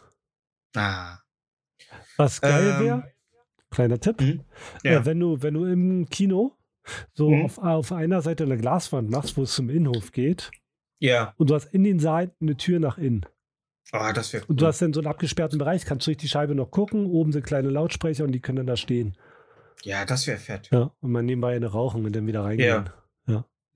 Ah. 0.75 1.19
Was 2.17 2.41
geil 2.41 2.77
Ähm, 2.79 2.85
wäre, 2.87 3.13
kleiner 3.71 3.99
Tipp, 4.01 4.21
Mhm. 4.21 4.45
ja. 4.85 4.93
Ja. 4.93 5.05
wenn, 5.05 5.21
du, 5.21 5.43
wenn 5.43 5.53
du 5.55 5.65
im 5.67 6.09
Kino 6.09 6.57
so 7.13 7.31
Mhm. 7.31 7.45
auf, 7.45 7.59
auf 7.59 7.93
einer 7.93 8.23
Seite 8.23 8.45
eine 8.45 8.57
Glaswand 8.57 9.11
machst, 9.11 9.37
wo 9.37 9.43
es 9.43 9.55
zum 9.55 9.69
Innenhof 9.71 10.13
geht, 10.13 10.51
Ja. 10.99 11.35
und 11.37 11.51
du 11.51 11.55
hast 11.55 11.67
in 11.73 11.85
den 11.85 11.99
Seiten 11.99 12.35
eine 12.47 12.57
Tür 12.57 12.81
nach 12.81 12.99
innen. 12.99 13.25
Ah, 13.93 14.13
das 14.13 14.33
wäre 14.33 14.45
Und 14.47 14.61
du 14.61 14.67
hast 14.67 14.81
dann 14.81 14.93
so 14.93 15.01
einen 15.01 15.09
abgesperrten 15.09 15.59
Bereich, 15.59 15.85
kannst 15.85 16.07
durch 16.07 16.17
die 16.17 16.29
Scheibe 16.29 16.55
noch 16.55 16.71
gucken, 16.71 17.07
oben 17.07 17.33
sind 17.33 17.45
kleine 17.45 17.69
Lautsprecher 17.69 18.25
und 18.25 18.33
die 18.33 18.41
können 18.41 18.57
dann 18.57 18.67
da 18.67 18.77
stehen. 18.77 19.17
Ja, 19.83 20.05
das 20.05 20.27
wäre 20.27 20.39
fett. 20.39 20.69
Ja, 20.73 20.93
und 21.01 21.11
man 21.11 21.25
nebenbei 21.27 21.55
eine 21.57 21.67
rauchen 21.67 22.05
und 22.07 22.15
dann 22.17 22.27
wieder 22.27 22.45
reingehen. 22.45 22.89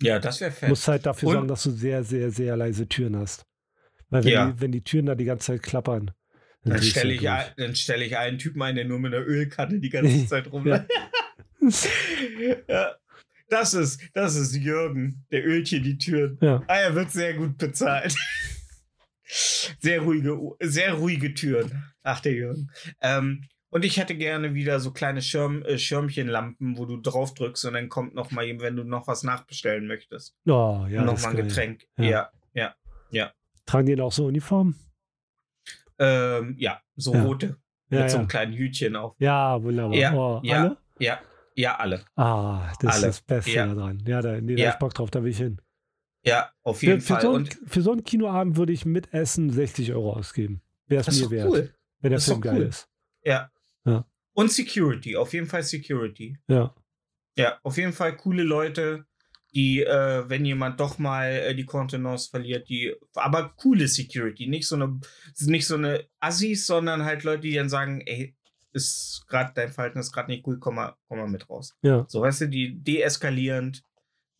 Ja, 0.02 0.18
das 0.18 0.42
wäre 0.42 0.50
fett. 0.50 0.68
Muss 0.68 0.86
halt 0.88 1.06
dafür 1.06 1.28
Und- 1.30 1.34
sorgen, 1.36 1.48
dass 1.48 1.62
du 1.62 1.70
sehr, 1.70 2.04
sehr, 2.04 2.30
sehr 2.30 2.54
leise 2.54 2.86
Türen 2.86 3.16
hast. 3.16 3.46
Weil 4.10 4.24
wenn, 4.24 4.32
Ja. 4.32 4.50
die, 4.50 4.60
wenn 4.60 4.70
die 4.70 4.84
Türen 4.84 5.06
da 5.06 5.14
die 5.14 5.24
ganze 5.24 5.46
Zeit 5.52 5.62
klappern, 5.62 6.10
Dann 6.64 6.76
du 6.76 6.82
stelle 6.82 7.14
ich, 7.14 7.20
durch. 7.20 7.30
ein, 7.32 7.46
dann 7.56 7.74
stell 7.74 8.02
ich 8.02 8.14
einen 8.18 8.36
Typen 8.38 8.60
ein, 8.60 8.74
der 8.74 8.84
nur 8.84 8.98
mit 8.98 9.14
einer 9.14 9.24
Ölkanne 9.24 9.80
die 9.80 9.88
ganze 9.88 10.26
Zeit 10.28 10.52
rum. 10.52 10.64
Ja. 11.68 12.56
ja. 12.68 12.94
Das 13.48 13.74
ist, 13.74 14.00
das 14.12 14.34
ist 14.34 14.56
Jürgen. 14.56 15.24
Der 15.30 15.44
ölt 15.46 15.68
hier 15.68 15.80
die 15.80 15.98
Türen. 15.98 16.36
Ja. 16.40 16.62
Ah, 16.66 16.76
er 16.78 16.94
wird 16.94 17.12
sehr 17.12 17.34
gut 17.34 17.56
bezahlt. 17.58 18.14
Sehr 19.80 20.02
ruhige, 20.02 20.38
sehr 20.60 20.94
ruhige 20.94 21.34
Türen. 21.34 21.84
Ach, 22.04 22.20
der 22.20 22.32
Jürgen. 22.32 22.70
Ähm, 23.00 23.42
und 23.70 23.84
ich 23.84 23.96
hätte 23.96 24.14
gerne 24.14 24.54
wieder 24.54 24.78
so 24.78 24.92
kleine 24.92 25.20
Schirm, 25.20 25.62
äh, 25.64 25.78
Schirmchenlampen, 25.78 26.78
wo 26.78 26.86
du 26.86 26.96
drauf 27.00 27.34
drückst 27.34 27.64
und 27.64 27.74
dann 27.74 27.88
kommt 27.88 28.14
noch 28.14 28.30
mal 28.30 28.44
jemand, 28.44 28.62
wenn 28.62 28.76
du 28.76 28.84
noch 28.84 29.08
was 29.08 29.24
nachbestellen 29.24 29.88
möchtest. 29.88 30.36
Oh, 30.46 30.86
ja, 30.88 31.02
noch 31.02 31.20
mal 31.22 31.30
ein. 31.30 31.36
Getränk. 31.36 31.86
Ja. 31.96 32.30
Ja. 32.54 33.32
Tragen 33.66 33.86
die 33.86 33.96
denn 33.96 34.04
auch 34.04 34.12
so 34.12 34.26
Uniformen? 34.26 34.76
Ähm, 35.98 36.54
ja, 36.58 36.80
so 36.94 37.12
Ja. 37.12 37.22
rote. 37.24 37.56
Ja, 37.90 38.00
mit 38.02 38.10
so 38.10 38.16
ja. 38.16 38.20
einem 38.20 38.28
kleinen 38.28 38.52
Hütchen 38.52 38.94
auf. 38.96 39.14
ja 39.18 39.60
wunderbar. 39.62 39.96
Ja, 39.96 40.14
oh, 40.14 40.40
ja. 40.44 40.60
Alle? 40.62 40.76
Ja, 41.00 41.20
ja, 41.56 41.76
alle. 41.76 42.04
Ah, 42.16 42.72
das 42.80 42.96
Alle. 42.96 43.08
ist 43.08 43.18
das 43.18 43.22
Beste 43.22 43.50
Ja. 43.50 43.66
daran. 43.66 44.02
Ja, 44.06 44.20
da, 44.22 44.40
nee, 44.40 44.54
da 44.56 44.62
Ja. 44.62 44.76
Bock 44.76 44.94
drauf, 44.94 45.10
da 45.10 45.22
will 45.22 45.30
ich 45.30 45.38
hin. 45.38 45.60
Ja, 46.24 46.50
auf 46.62 46.82
jeden 46.82 47.00
für, 47.00 47.14
Fall. 47.14 47.22
so 47.22 47.34
ein, 47.36 47.46
für 47.66 47.82
so 47.82 47.92
einen 47.92 48.04
Kinoabend 48.04 48.56
würde 48.56 48.72
ich 48.72 48.84
mit 48.84 49.12
Essen 49.14 49.50
60 49.50 49.92
Euro 49.92 50.12
ausgeben. 50.14 50.60
Wäre 50.86 51.04
es 51.06 51.20
mir 51.20 51.30
wert, 51.30 51.48
cool. 51.48 51.74
wenn 52.00 52.10
der 52.10 52.18
Das 52.18 52.26
Film 52.26 52.40
geil 52.40 52.56
cool. 52.58 52.62
ist. 52.66 52.88
Ja. 53.22 53.50
Ja. 53.84 54.04
Und 54.34 54.50
Security, 54.52 55.16
auf 55.16 55.32
jeden 55.32 55.46
Fall 55.46 55.62
Security. 55.62 56.36
Ja. 56.48 56.74
Ja, 57.38 57.58
auf 57.62 57.76
jeden 57.76 57.92
Fall 57.92 58.16
coole 58.16 58.42
Leute, 58.42 59.06
die, 59.54 59.82
äh, 59.82 60.28
wenn 60.28 60.44
jemand 60.44 60.80
doch 60.80 60.98
mal 60.98 61.30
äh, 61.30 61.54
die 61.54 61.64
Kontenance 61.64 62.28
verliert, 62.28 62.68
die, 62.68 62.94
aber 63.14 63.50
coole 63.56 63.86
Security, 63.88 64.46
nicht 64.48 64.66
so 64.66 64.74
eine, 64.76 65.00
nicht 65.40 65.66
so 65.66 65.76
eine 65.76 66.06
Assis, 66.20 66.66
sondern 66.66 67.04
halt 67.04 67.22
Leute, 67.24 67.42
die 67.42 67.54
dann 67.54 67.68
sagen, 67.68 68.00
ey, 68.02 68.34
ist 68.76 69.24
gerade 69.26 69.52
dein 69.54 69.72
Verhalten 69.72 69.98
ist 69.98 70.12
gerade 70.12 70.30
nicht 70.30 70.46
cool, 70.46 70.58
komm 70.60 70.76
mal, 70.76 70.94
komm 71.08 71.18
mal 71.18 71.28
mit 71.28 71.48
raus. 71.48 71.74
Ja. 71.82 72.04
So, 72.08 72.20
weißt 72.20 72.42
du, 72.42 72.48
die 72.48 72.78
deeskalierend 72.82 73.82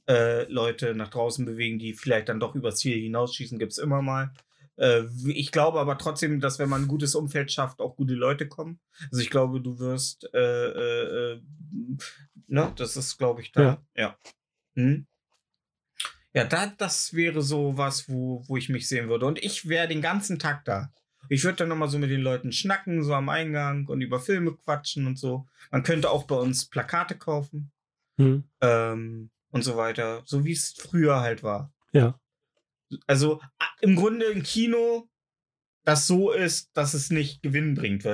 äh, 0.08 0.44
Leute 0.52 0.94
nach 0.94 1.08
draußen 1.08 1.44
bewegen, 1.44 1.78
die 1.78 1.94
vielleicht 1.94 2.28
dann 2.28 2.38
doch 2.38 2.54
übers 2.54 2.76
Ziel 2.76 3.00
hinausschießen, 3.00 3.58
gibt 3.58 3.72
es 3.72 3.78
immer 3.78 4.02
mal. 4.02 4.32
Äh, 4.76 5.04
ich 5.26 5.50
glaube 5.50 5.80
aber 5.80 5.98
trotzdem, 5.98 6.38
dass 6.38 6.58
wenn 6.58 6.68
man 6.68 6.82
ein 6.82 6.88
gutes 6.88 7.14
Umfeld 7.14 7.50
schafft, 7.50 7.80
auch 7.80 7.96
gute 7.96 8.14
Leute 8.14 8.46
kommen. 8.46 8.78
Also 9.10 9.22
ich 9.22 9.30
glaube, 9.30 9.60
du 9.60 9.78
wirst, 9.78 10.28
äh, 10.32 10.38
äh, 10.38 11.32
äh, 11.32 11.40
ne, 12.46 12.72
das 12.76 12.96
ist, 12.96 13.16
glaube 13.16 13.40
ich, 13.40 13.52
da. 13.52 13.62
Ja. 13.62 13.82
Ja. 13.96 14.18
Hm? 14.74 15.06
Ja, 16.34 16.44
da, 16.44 16.66
das 16.66 17.14
wäre 17.14 17.40
so 17.40 17.78
was, 17.78 18.10
wo, 18.10 18.44
wo 18.46 18.58
ich 18.58 18.68
mich 18.68 18.86
sehen 18.86 19.08
würde. 19.08 19.24
Und 19.24 19.42
ich 19.42 19.68
wäre 19.68 19.88
den 19.88 20.02
ganzen 20.02 20.38
Tag 20.38 20.66
da. 20.66 20.92
Ich 21.28 21.44
würde 21.44 21.56
dann 21.58 21.68
nochmal 21.68 21.88
so 21.88 21.98
mit 21.98 22.10
den 22.10 22.20
Leuten 22.20 22.52
schnacken, 22.52 23.02
so 23.02 23.14
am 23.14 23.28
Eingang 23.28 23.86
und 23.86 24.00
über 24.00 24.20
Filme 24.20 24.54
quatschen 24.54 25.06
und 25.06 25.18
so. 25.18 25.46
Man 25.70 25.82
könnte 25.82 26.10
auch 26.10 26.24
bei 26.24 26.36
uns 26.36 26.68
Plakate 26.68 27.16
kaufen 27.16 27.72
Hm. 28.18 28.44
ähm, 28.62 29.30
und 29.50 29.62
so 29.62 29.76
weiter. 29.76 30.22
So 30.24 30.44
wie 30.44 30.52
es 30.52 30.72
früher 30.72 31.20
halt 31.20 31.42
war. 31.42 31.72
Ja. 31.92 32.18
Also 33.06 33.40
im 33.80 33.96
Grunde 33.96 34.26
ein 34.30 34.42
Kino, 34.42 35.08
das 35.84 36.06
so 36.06 36.30
ist, 36.32 36.70
dass 36.76 36.94
es 36.94 37.10
nicht 37.10 37.42
Gewinn 37.42 37.74
bringt. 37.74 38.04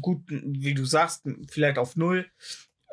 Gut, 0.00 0.22
wie 0.28 0.74
du 0.74 0.84
sagst, 0.84 1.26
vielleicht 1.48 1.78
auf 1.78 1.96
Null. 1.96 2.26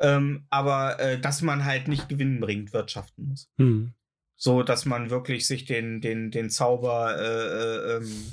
Ähm, 0.00 0.46
aber 0.48 0.98
äh, 0.98 1.20
dass 1.20 1.42
man 1.42 1.64
halt 1.64 1.88
nicht 1.88 2.08
Gewinn 2.08 2.40
bringt, 2.40 2.72
wirtschaften 2.72 3.28
muss. 3.28 3.50
Hm. 3.58 3.92
So, 4.36 4.62
dass 4.62 4.86
man 4.86 5.10
wirklich 5.10 5.46
sich 5.46 5.66
den, 5.66 6.00
den, 6.00 6.30
den 6.30 6.48
Zauber, 6.48 7.18
äh, 7.18 7.94
äh, 7.94 7.96
ähm, 7.96 8.32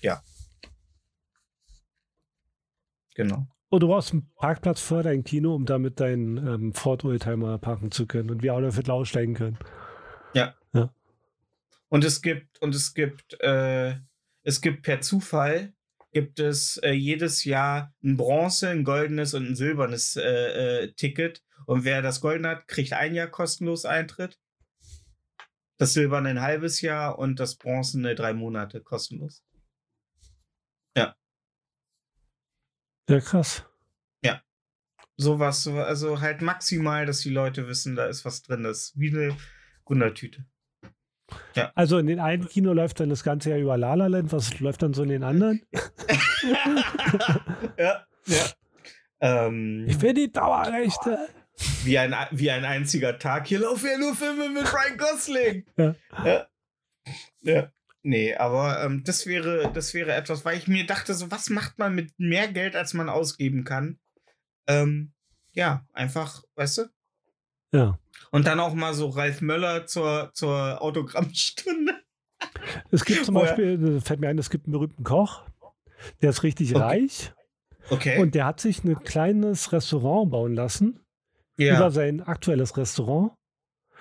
ja. 0.00 0.22
Genau. 3.18 3.48
Und 3.68 3.82
du 3.82 3.88
brauchst 3.88 4.12
einen 4.12 4.30
Parkplatz 4.36 4.80
vor 4.80 5.02
deinem 5.02 5.24
Kino, 5.24 5.54
um 5.54 5.66
damit 5.66 5.98
deinen 5.98 6.36
ähm, 6.38 6.72
Ford 6.72 7.04
Oldtimer 7.04 7.58
parken 7.58 7.90
zu 7.90 8.06
können 8.06 8.30
und 8.30 8.42
wir 8.42 8.54
auch 8.54 8.60
dafür 8.60 8.88
aussteigen 8.94 9.34
können. 9.34 9.58
Und 11.88 12.04
es 12.04 12.22
gibt, 12.22 12.62
und 12.62 12.74
es 12.74 12.94
gibt, 12.94 13.40
äh, 13.40 13.96
es 14.44 14.60
gibt 14.60 14.82
per 14.82 15.00
Zufall, 15.00 15.72
gibt 16.12 16.38
es 16.38 16.76
äh, 16.78 16.92
jedes 16.92 17.44
Jahr 17.44 17.92
ein 18.04 18.16
Bronze, 18.16 18.68
ein 18.68 18.84
goldenes 18.84 19.34
und 19.34 19.46
ein 19.46 19.56
silbernes 19.56 20.16
äh, 20.16 20.84
äh, 20.84 20.92
Ticket. 20.92 21.42
Und 21.66 21.84
wer 21.84 22.00
das 22.00 22.20
Goldene 22.20 22.48
hat, 22.50 22.68
kriegt 22.68 22.92
ein 22.92 23.16
Jahr 23.16 23.26
kostenlos 23.26 23.84
Eintritt. 23.84 24.38
Das 25.76 25.92
Silberne 25.92 26.28
ein 26.28 26.40
halbes 26.40 26.82
Jahr 26.82 27.18
und 27.18 27.40
das 27.40 27.56
Bronzene 27.56 28.14
drei 28.14 28.32
Monate 28.32 28.80
kostenlos. 28.80 29.42
Ja, 33.08 33.20
krass. 33.20 33.64
Sowas, 35.20 35.64
so, 35.64 35.72
also 35.74 36.20
halt 36.20 36.42
maximal, 36.42 37.04
dass 37.04 37.18
die 37.20 37.30
Leute 37.30 37.66
wissen, 37.66 37.96
da 37.96 38.06
ist 38.06 38.24
was 38.24 38.42
drin. 38.42 38.62
Das 38.62 38.78
ist 38.78 38.92
wie 39.00 39.10
eine 39.10 39.36
Wundertüte. 39.84 40.44
Also 41.74 41.98
in 41.98 42.06
den 42.06 42.20
einen 42.20 42.46
Kino 42.48 42.72
läuft 42.72 43.00
dann 43.00 43.10
das 43.10 43.24
ganze 43.24 43.50
Jahr 43.50 43.58
über 43.58 43.76
La 43.76 43.94
La 43.94 44.06
Land. 44.06 44.30
Was 44.32 44.60
läuft 44.60 44.82
dann 44.82 44.94
so 44.94 45.02
in 45.02 45.08
den 45.08 45.24
anderen? 45.24 45.60
ja, 47.76 48.06
ja. 48.26 48.44
Ähm, 49.20 49.86
Ich 49.88 50.00
will 50.00 50.14
die 50.14 50.30
Dauerrechte. 50.30 51.28
wie, 51.82 51.98
ein, 51.98 52.14
wie 52.30 52.52
ein 52.52 52.64
einziger 52.64 53.18
Tag. 53.18 53.48
Hier 53.48 53.58
laufen 53.58 53.88
ja 53.90 53.98
nur 53.98 54.14
Filme 54.14 54.48
mit 54.50 54.72
Ryan 54.72 54.98
Gosling. 54.98 55.66
Ja. 55.76 55.94
Ja. 56.24 56.46
ja. 57.42 57.72
Nee, 58.02 58.34
aber 58.36 58.82
ähm, 58.84 59.02
das, 59.04 59.26
wäre, 59.26 59.70
das 59.74 59.92
wäre 59.92 60.12
etwas, 60.14 60.44
weil 60.44 60.56
ich 60.56 60.68
mir 60.68 60.86
dachte, 60.86 61.14
so, 61.14 61.30
was 61.30 61.50
macht 61.50 61.78
man 61.78 61.94
mit 61.94 62.12
mehr 62.18 62.48
Geld, 62.48 62.76
als 62.76 62.94
man 62.94 63.08
ausgeben 63.08 63.64
kann? 63.64 63.98
Ähm, 64.68 65.12
ja, 65.52 65.84
einfach, 65.92 66.42
weißt 66.54 66.78
du? 66.78 66.82
Ja. 67.72 67.98
Und 68.30 68.46
dann 68.46 68.60
auch 68.60 68.74
mal 68.74 68.94
so 68.94 69.08
Ralf 69.08 69.40
Möller 69.40 69.86
zur, 69.86 70.30
zur 70.34 70.80
Autogrammstunde. 70.82 71.94
Es 72.92 73.04
gibt 73.04 73.24
zum 73.24 73.34
Beispiel, 73.34 74.00
fällt 74.00 74.20
mir 74.20 74.28
ein, 74.28 74.38
es 74.38 74.48
gibt 74.50 74.66
einen 74.66 74.72
berühmten 74.72 75.02
Koch, 75.02 75.42
der 76.22 76.30
ist 76.30 76.42
richtig 76.44 76.74
Okay. 76.74 76.84
reich 76.84 77.32
Okay. 77.90 78.20
und 78.22 78.34
der 78.36 78.44
hat 78.44 78.60
sich 78.60 78.84
ein 78.84 78.94
kleines 79.02 79.72
Restaurant 79.72 80.30
bauen 80.30 80.54
lassen 80.54 81.00
ja. 81.56 81.76
über 81.76 81.90
sein 81.90 82.20
aktuelles 82.22 82.76
Restaurant. 82.76 83.32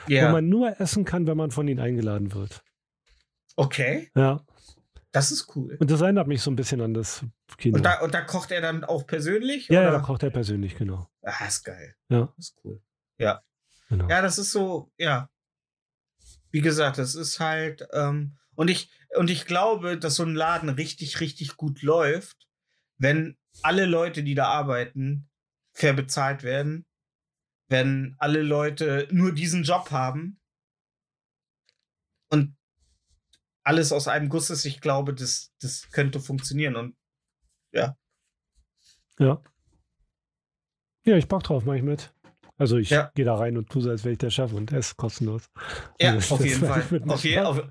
wo 0.06 0.14
Ja. 0.14 0.32
man 0.32 0.50
nur 0.50 0.80
essen 0.80 1.04
kann, 1.04 1.26
wenn 1.26 1.38
man 1.38 1.50
von 1.52 1.68
ihnen 1.68 1.80
eingeladen 1.80 2.34
wird. 2.34 2.62
Okay, 3.60 4.12
Ja. 4.16 4.46
das 5.12 5.32
ist 5.32 5.56
cool. 5.56 5.76
Und 5.80 5.90
das 5.90 6.00
erinnert 6.02 6.28
mich 6.28 6.42
so 6.44 6.52
ein 6.52 6.56
bisschen 6.56 6.80
an 6.80 6.94
das 6.94 7.26
Kino. 7.58 7.76
Und 7.78 7.84
da, 7.84 8.00
und 8.02 8.14
da 8.14 8.22
kocht 8.22 8.52
er 8.52 8.62
dann 8.62 8.84
auch 8.84 9.06
persönlich? 9.08 9.68
ja, 9.68 9.82
ja, 9.82 9.92
da 9.92 10.00
kocht 10.00 10.22
er 10.24 10.30
persönlich, 10.30 10.76
genau. 10.78 11.10
Ah, 11.24 11.46
ist 11.48 11.64
geil. 11.64 11.96
Ja. 12.10 12.32
Das 12.38 12.50
ist 12.50 12.58
cool. 12.64 12.82
genau. 13.18 14.08
Ja, 14.10 14.22
das 14.22 14.38
ist 14.38 14.52
so, 14.52 14.92
ja. 14.98 15.30
Wie 16.52 16.62
gesagt, 16.62 16.98
das 17.00 17.16
ist 17.16 17.40
halt, 17.40 17.88
ähm, 17.94 18.38
und 18.56 18.70
ich, 18.70 18.92
und 19.18 19.30
ich 19.30 19.46
glaube, 19.46 19.98
dass 19.98 20.16
so 20.16 20.24
ein 20.24 20.36
Laden 20.36 20.70
richtig, 20.70 21.20
richtig 21.20 21.58
gut 21.58 21.82
läuft, 21.82 22.48
wenn 22.98 23.38
alle 23.64 23.86
Leute, 23.86 24.24
die 24.24 24.36
da 24.36 24.46
arbeiten, 24.50 25.30
fair 25.74 25.94
bezahlt 25.94 26.44
werden, 26.44 26.86
wenn 27.70 28.16
alle 28.20 28.44
Leute 28.44 29.08
nur 29.12 29.34
diesen 29.34 29.64
Job 29.64 29.90
haben 29.92 30.40
und 32.30 32.56
alles 33.68 33.92
aus 33.92 34.08
einem 34.08 34.30
Guss 34.30 34.50
ist, 34.50 34.64
ich 34.66 34.80
glaube, 34.82 35.14
das, 35.14 35.52
das 35.62 35.90
könnte 35.92 36.20
funktionieren. 36.20 36.76
Und 36.76 36.96
Ja. 37.74 37.96
Ja, 39.20 41.16
ich 41.16 41.28
bock 41.28 41.44
drauf, 41.44 41.66
mach 41.66 41.74
ich 41.76 41.84
mit. 41.84 42.14
Also 42.58 42.78
ich 42.78 42.90
Ja. 42.90 43.12
gehe 43.16 43.26
da 43.26 43.36
rein 43.36 43.58
und 43.58 43.70
tue 43.70 43.82
so, 43.82 43.90
als 43.90 44.04
wäre 44.04 44.14
ich 44.14 44.18
der 44.20 44.30
Chef 44.30 44.52
und 44.54 44.72
esse 44.72 44.96
kostenlos. 44.96 45.50
ja, 46.00 46.14
Also 46.14 46.36
auf 46.36 46.42
das 46.42 46.50
jeden 46.92 47.10
Auf, 47.12 47.24
je, 47.24 47.40
auf, 47.40 47.62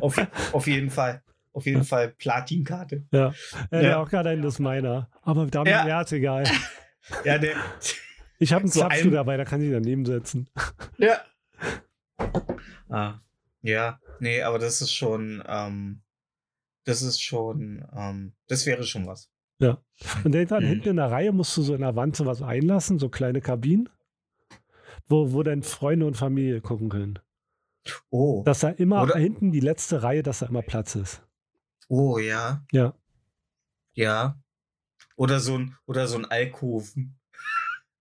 auf, 0.00 0.18
auf 0.52 0.66
jeden 0.66 0.90
Fall. 0.90 1.22
Auf 1.54 1.66
jeden 1.66 1.84
Fall 1.84 2.08
Platinkarte. 2.08 3.06
Ja, 3.12 3.28
äh, 3.28 3.32
Ja. 3.76 3.80
der 3.82 4.00
auch 4.00 4.08
gerade 4.08 4.30
ein 4.30 4.42
ist 4.42 4.58
meiner. 4.58 5.10
Aber 5.22 5.46
damit, 5.46 5.70
Ja. 5.70 5.86
ja. 5.86 6.00
ist 6.02 6.12
egal. 6.12 6.44
Ja, 7.24 7.36
der, 7.36 7.56
Ich 8.38 8.52
habe 8.52 8.62
einen 8.62 8.70
Zapfstuhl 8.72 9.10
dabei, 9.10 9.36
da 9.36 9.44
kann 9.44 9.60
ich 9.60 9.70
daneben 9.72 10.06
setzen. 10.06 10.48
Ja. 10.98 11.20
Ah, 12.88 13.20
ja, 13.62 13.98
nee, 14.20 14.42
aber 14.42 14.58
das 14.58 14.82
ist 14.82 14.92
schon, 14.92 15.42
ähm, 15.46 16.02
das 16.84 17.02
ist 17.02 17.20
schon, 17.22 17.84
ähm, 17.96 18.32
das 18.48 18.66
wäre 18.66 18.82
schon 18.84 19.06
was. 19.06 19.30
Und 20.24 20.34
dann 20.34 20.64
Mhm. 20.64 20.66
hinten 20.66 20.88
in 20.88 20.96
der 20.96 21.10
Reihe 21.12 21.30
musst 21.32 21.56
du 21.56 21.62
so 21.62 21.74
in 21.74 21.82
der 21.82 21.94
Wand 21.94 22.16
sowas 22.16 22.42
einlassen, 22.42 22.98
so 22.98 23.08
kleine 23.08 23.40
Kabinen, 23.40 23.88
wo, 25.06 25.32
wo 25.32 25.42
dann 25.44 25.62
Freunde 25.62 26.06
und 26.06 26.16
Familie 26.16 26.60
gucken 26.60 26.88
können. 26.88 27.18
Oh, 28.10 28.42
Dass 28.44 28.60
da 28.60 28.70
immer 28.70 29.02
Oder- 29.02 29.18
hinten 29.18 29.52
die 29.52 29.60
letzte 29.60 30.02
Reihe, 30.02 30.22
dass 30.24 30.40
da 30.40 30.46
immer 30.46 30.62
Platz 30.62 30.94
ist. 30.96 31.22
oh 31.88 32.18
ja, 32.18 32.64
Ja. 32.72 32.94
ja. 33.94 34.36
Oder 35.16 35.38
so 35.40 35.58
ein, 35.58 35.76
oder 35.86 36.06
so 36.08 36.16
ein 36.18 36.24
Alkoven. 36.24 37.18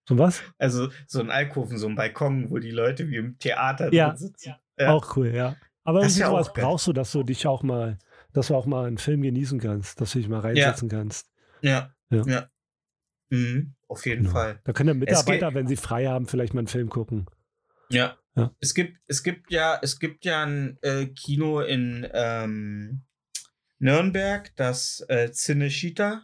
So 0.08 0.18
was? 0.18 0.42
Also 0.58 0.90
so 1.08 1.20
ein 1.20 1.30
Alkoven, 1.30 1.78
so 1.78 1.88
ein 1.88 1.96
Balkon, 1.96 2.50
wo 2.50 2.58
die 2.58 2.72
Leute 2.72 3.08
wie 3.10 3.18
im 3.18 3.38
Theater 3.38 3.94
Ja. 3.94 4.10
drin 4.10 4.18
sitzen. 4.18 4.50
Ja. 4.50 4.60
Auch 4.90 5.16
cool, 5.16 5.34
ja. 5.34 5.56
Aber 5.84 6.02
Das 6.02 6.14
irgendwie 6.14 6.22
ja 6.22 6.28
sowas 6.30 6.54
brauchst 6.54 6.88
du, 6.88 6.94
dass 6.94 7.12
du 7.12 7.24
dich 7.24 7.46
auch 7.48 7.64
mal, 7.64 7.98
dass 8.34 8.48
du 8.48 8.56
auch 8.56 8.66
mal 8.66 8.88
einen 8.88 8.98
Film 8.98 9.22
genießen 9.22 9.60
kannst, 9.60 10.00
dass 10.02 10.12
du 10.14 10.20
dich 10.20 10.28
mal 10.30 10.40
reinsetzen 10.40 10.90
kannst. 10.90 11.30
Ja, 11.62 11.94
Ja. 12.10 12.24
ja. 12.26 12.50
Mhm, 13.30 13.76
auf 13.88 14.06
jeden 14.06 14.24
Genau. 14.24 14.34
Fall. 14.34 14.60
Da 14.64 14.74
können 14.74 14.90
ja 14.90 14.94
Mitarbeiter, 14.94 15.54
wenn 15.54 15.68
sie 15.68 15.78
frei 15.78 16.08
haben, 16.08 16.28
vielleicht 16.28 16.54
mal 16.54 16.60
einen 16.60 16.68
Film 16.68 16.90
gucken. 16.90 17.26
Ja. 17.90 18.18
Ja. 18.36 18.54
Es 18.60 18.74
gibt, 18.74 18.98
es 19.08 19.24
gibt 19.24 19.52
ja, 19.52 19.78
es 19.82 20.00
gibt 20.00 20.24
ja 20.26 20.44
ein 20.46 20.78
äh, 20.82 21.08
Kino 21.08 21.60
in 21.62 22.08
ähm, 22.14 23.02
Nürnberg, 23.80 24.56
das 24.56 25.04
äh, 25.10 25.30
Cinecittà. 25.34 26.22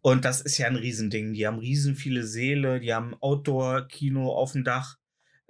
Und 0.00 0.24
das 0.24 0.40
ist 0.40 0.58
ja 0.58 0.66
ein 0.66 0.76
Riesending. 0.76 1.32
Die 1.34 1.46
haben 1.46 1.58
riesen 1.58 1.96
viele 1.96 2.24
Säle, 2.24 2.80
die 2.80 2.92
haben 2.94 3.14
Outdoor-Kino 3.20 4.32
auf 4.32 4.52
dem 4.52 4.64
Dach. 4.64 4.96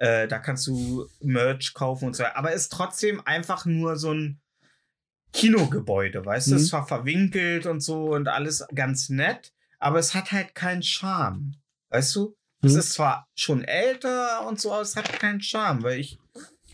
Äh, 0.03 0.27
da 0.27 0.41
kannst 0.41 0.67
du 0.67 1.07
Merch 1.21 1.75
kaufen 1.75 2.07
und 2.07 2.17
so. 2.17 2.25
Aber 2.25 2.53
ist 2.53 2.73
trotzdem 2.73 3.21
einfach 3.25 3.67
nur 3.67 3.95
so 3.97 4.13
ein 4.13 4.41
Kinogebäude, 5.33 6.25
weißt 6.27 6.49
du? 6.49 6.51
Mhm. 6.53 6.57
Es 6.57 6.63
ist 6.65 6.69
zwar 6.71 6.87
verwinkelt 6.89 7.67
und 7.67 7.81
so 7.81 8.07
und 8.13 8.27
alles 8.29 8.67
ganz 8.75 9.09
nett, 9.09 9.53
aber 9.79 9.99
es 10.01 10.13
hat 10.15 10.33
halt 10.33 10.55
keinen 10.57 10.83
Charme. 10.83 11.55
Weißt 11.91 12.15
du? 12.17 12.37
Es 12.63 12.73
Mhm. 12.73 12.79
ist 12.81 12.93
zwar 12.95 13.29
schon 13.37 13.63
älter 13.65 14.47
und 14.49 14.61
so, 14.61 14.73
aber 14.73 14.83
es 14.83 14.97
hat 14.97 15.13
keinen 15.21 15.41
Charme, 15.41 15.83
weil 15.85 16.01
ich, 16.01 16.19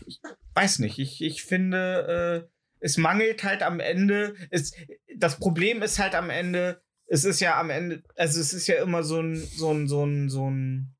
ich 0.07 0.19
weiß 0.55 0.79
nicht, 0.79 0.97
ich, 0.99 1.21
ich 1.21 1.43
finde, 1.43 2.47
äh, 2.49 2.49
es 2.79 2.97
mangelt 2.97 3.43
halt 3.43 3.61
am 3.61 3.79
Ende, 3.79 4.35
es, 4.49 4.73
das 5.17 5.37
Problem 5.37 5.81
ist 5.83 5.99
halt 5.99 6.15
am 6.15 6.29
Ende, 6.29 6.81
es 7.05 7.25
ist 7.25 7.39
ja 7.41 7.59
am 7.59 7.69
Ende, 7.69 8.03
also 8.15 8.39
es 8.39 8.53
ist 8.53 8.67
ja 8.67 8.81
immer 8.81 9.03
so 9.03 9.19
ein, 9.21 9.35
so 9.35 9.71
ein, 9.71 9.87
so 9.87 10.03
ein, 10.05 10.29
so 10.29 10.49
ein 10.49 10.95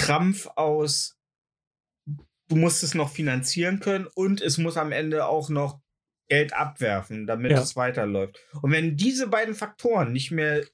Krampf 0.00 0.46
aus, 0.56 1.16
du 2.48 2.56
musst 2.56 2.82
es 2.82 2.94
noch 2.94 3.10
finanzieren 3.10 3.80
können 3.80 4.06
und 4.14 4.40
es 4.40 4.58
muss 4.58 4.76
am 4.76 4.92
Ende 4.92 5.26
auch 5.26 5.48
noch 5.48 5.80
Geld 6.28 6.52
abwerfen, 6.52 7.26
damit 7.26 7.52
Ja. 7.52 7.60
es 7.60 7.76
weiterläuft. 7.76 8.38
Und 8.62 8.70
wenn 8.72 8.96
diese 8.96 9.26
beiden 9.28 9.54
Faktoren 9.54 10.12
nicht 10.12 10.30
mehr 10.30 10.64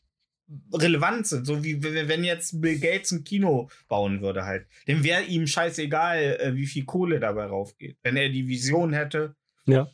relevant 0.72 1.26
sind, 1.26 1.44
so 1.46 1.64
wie 1.64 1.82
wenn 1.82 2.22
jetzt 2.24 2.60
Bill 2.60 2.78
Gates 2.78 3.10
ein 3.10 3.24
Kino 3.24 3.68
bauen 3.88 4.20
würde 4.22 4.44
halt, 4.44 4.66
dann 4.86 5.02
wäre 5.02 5.22
ihm 5.22 5.46
scheißegal, 5.46 6.38
äh, 6.40 6.54
wie 6.54 6.66
viel 6.66 6.84
Kohle 6.84 7.18
dabei 7.18 7.46
raufgeht. 7.46 7.96
Wenn 8.02 8.16
er 8.16 8.28
die 8.28 8.46
Vision 8.46 8.92
hätte. 8.92 9.34
Ja. 9.66 9.88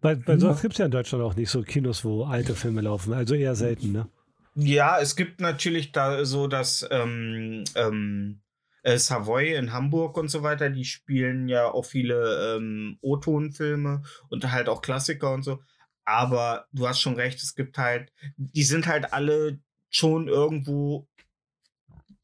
Weil, 0.00 0.26
weil 0.26 0.40
sowas 0.40 0.60
gibt 0.60 0.74
es 0.74 0.78
ja 0.78 0.86
in 0.86 0.90
Deutschland 0.90 1.22
auch 1.22 1.36
nicht, 1.36 1.50
so 1.50 1.62
Kinos, 1.62 2.04
wo 2.04 2.24
alte 2.24 2.54
Filme 2.54 2.80
laufen. 2.80 3.12
Also 3.12 3.34
eher 3.34 3.54
selten, 3.54 3.92
ne? 3.92 4.08
Ja, 4.54 4.98
es 5.00 5.16
gibt 5.16 5.40
natürlich 5.40 5.92
da 5.92 6.24
so 6.26 6.46
das 6.46 6.86
ähm, 6.90 7.64
ähm, 7.74 8.41
äh, 8.82 8.98
Savoy 8.98 9.54
in 9.54 9.72
Hamburg 9.72 10.16
und 10.16 10.28
so 10.28 10.42
weiter, 10.42 10.70
die 10.70 10.84
spielen 10.84 11.48
ja 11.48 11.70
auch 11.70 11.84
viele 11.84 12.56
ähm, 12.56 12.98
O-Ton-Filme 13.00 14.02
und 14.28 14.50
halt 14.50 14.68
auch 14.68 14.82
Klassiker 14.82 15.32
und 15.32 15.42
so. 15.42 15.62
Aber 16.04 16.66
du 16.72 16.88
hast 16.88 17.00
schon 17.00 17.14
recht, 17.14 17.42
es 17.42 17.54
gibt 17.54 17.78
halt, 17.78 18.12
die 18.36 18.64
sind 18.64 18.86
halt 18.86 19.12
alle 19.12 19.60
schon 19.90 20.26
irgendwo 20.26 21.06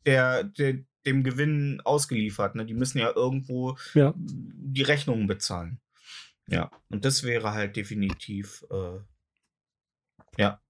der, 0.05 0.45
der, 0.45 0.79
dem 1.07 1.23
Gewinn 1.23 1.81
ausgeliefert. 1.85 2.55
Ne? 2.55 2.67
Die 2.67 2.75
müssen 2.75 2.99
ja 2.99 3.13
irgendwo 3.15 3.77
Ja. 3.95 4.15
die 4.17 4.83
Rechnungen 4.83 5.27
bezahlen. 5.27 5.81
Ja, 6.49 6.71
und 6.89 7.05
das 7.05 7.25
wäre 7.25 7.53
halt 7.53 7.77
definitiv, 7.77 8.65
äh, 8.71 8.99
ja. 10.39 10.61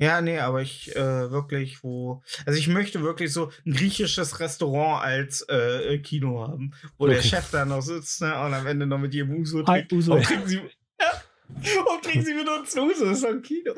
Ja, 0.00 0.20
nee, 0.22 0.38
aber 0.38 0.62
ich 0.62 0.96
äh, 0.96 1.30
wirklich, 1.30 1.84
wo. 1.84 2.22
Also 2.46 2.58
ich 2.58 2.68
möchte 2.68 3.02
wirklich 3.02 3.32
so 3.32 3.52
ein 3.66 3.74
griechisches 3.74 4.40
Restaurant 4.40 5.04
als 5.04 5.42
äh, 5.48 5.98
Kino 5.98 6.40
haben, 6.48 6.72
wo 6.96 7.06
der 7.06 7.18
Okay. 7.18 7.28
Chef 7.28 7.50
da 7.50 7.64
noch 7.66 7.82
sitzt 7.82 8.22
ne, 8.22 8.28
und 8.44 8.54
am 8.54 8.66
Ende 8.66 8.86
noch 8.86 8.98
mit 8.98 9.12
jedem 9.12 9.36
Uso 9.36 9.58
Hi, 9.66 9.80
trinkt. 9.80 9.92
Uso. 9.92 10.14
Und 10.14 10.22
trinken 10.24 10.48
Sie, 10.48 10.56
ja, 10.56 11.22
und 11.94 12.02
trinken 12.02 12.24
Sie 12.24 12.34
mit 12.34 12.48
uns 12.48 12.74
Uso, 12.76 13.04
das 13.04 13.18
ist 13.18 13.24
doch 13.24 13.28
ein 13.30 13.42
Kino. 13.42 13.74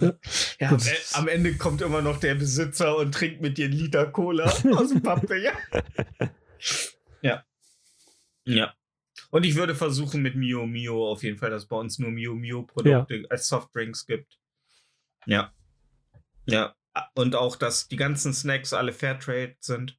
Ja. 0.00 0.12
Ja, 0.60 0.68
am, 0.70 0.76
E- 0.76 1.14
am 1.14 1.28
Ende 1.28 1.56
kommt 1.56 1.80
immer 1.82 2.02
noch 2.02 2.18
der 2.20 2.34
Besitzer 2.34 2.96
und 2.98 3.12
trinkt 3.12 3.40
mit 3.40 3.56
dir 3.58 3.64
einen 3.66 3.74
Liter 3.74 4.06
Cola 4.06 4.44
aus 4.76 4.90
dem 4.90 5.02
Pappbecher. 5.02 5.52
ja. 7.22 7.44
Ja. 8.44 8.74
Und 9.30 9.44
ich 9.44 9.56
würde 9.56 9.74
versuchen 9.74 10.22
mit 10.22 10.36
Mio 10.36 10.66
Mio 10.66 11.10
auf 11.10 11.22
jeden 11.24 11.38
Fall, 11.38 11.50
dass 11.50 11.66
bei 11.66 11.76
uns 11.76 11.98
nur 11.98 12.10
Mio 12.10 12.34
Mio 12.34 12.62
Produkte 12.62 13.24
als 13.30 13.48
Softdrinks 13.48 14.06
gibt. 14.06 14.38
Ja. 15.26 15.52
Ja. 16.46 16.74
Und 17.14 17.34
auch, 17.34 17.56
dass 17.56 17.88
die 17.88 17.96
ganzen 17.96 18.32
Snacks 18.32 18.72
alle 18.72 18.92
Fairtrade 18.92 19.56
sind. 19.60 19.98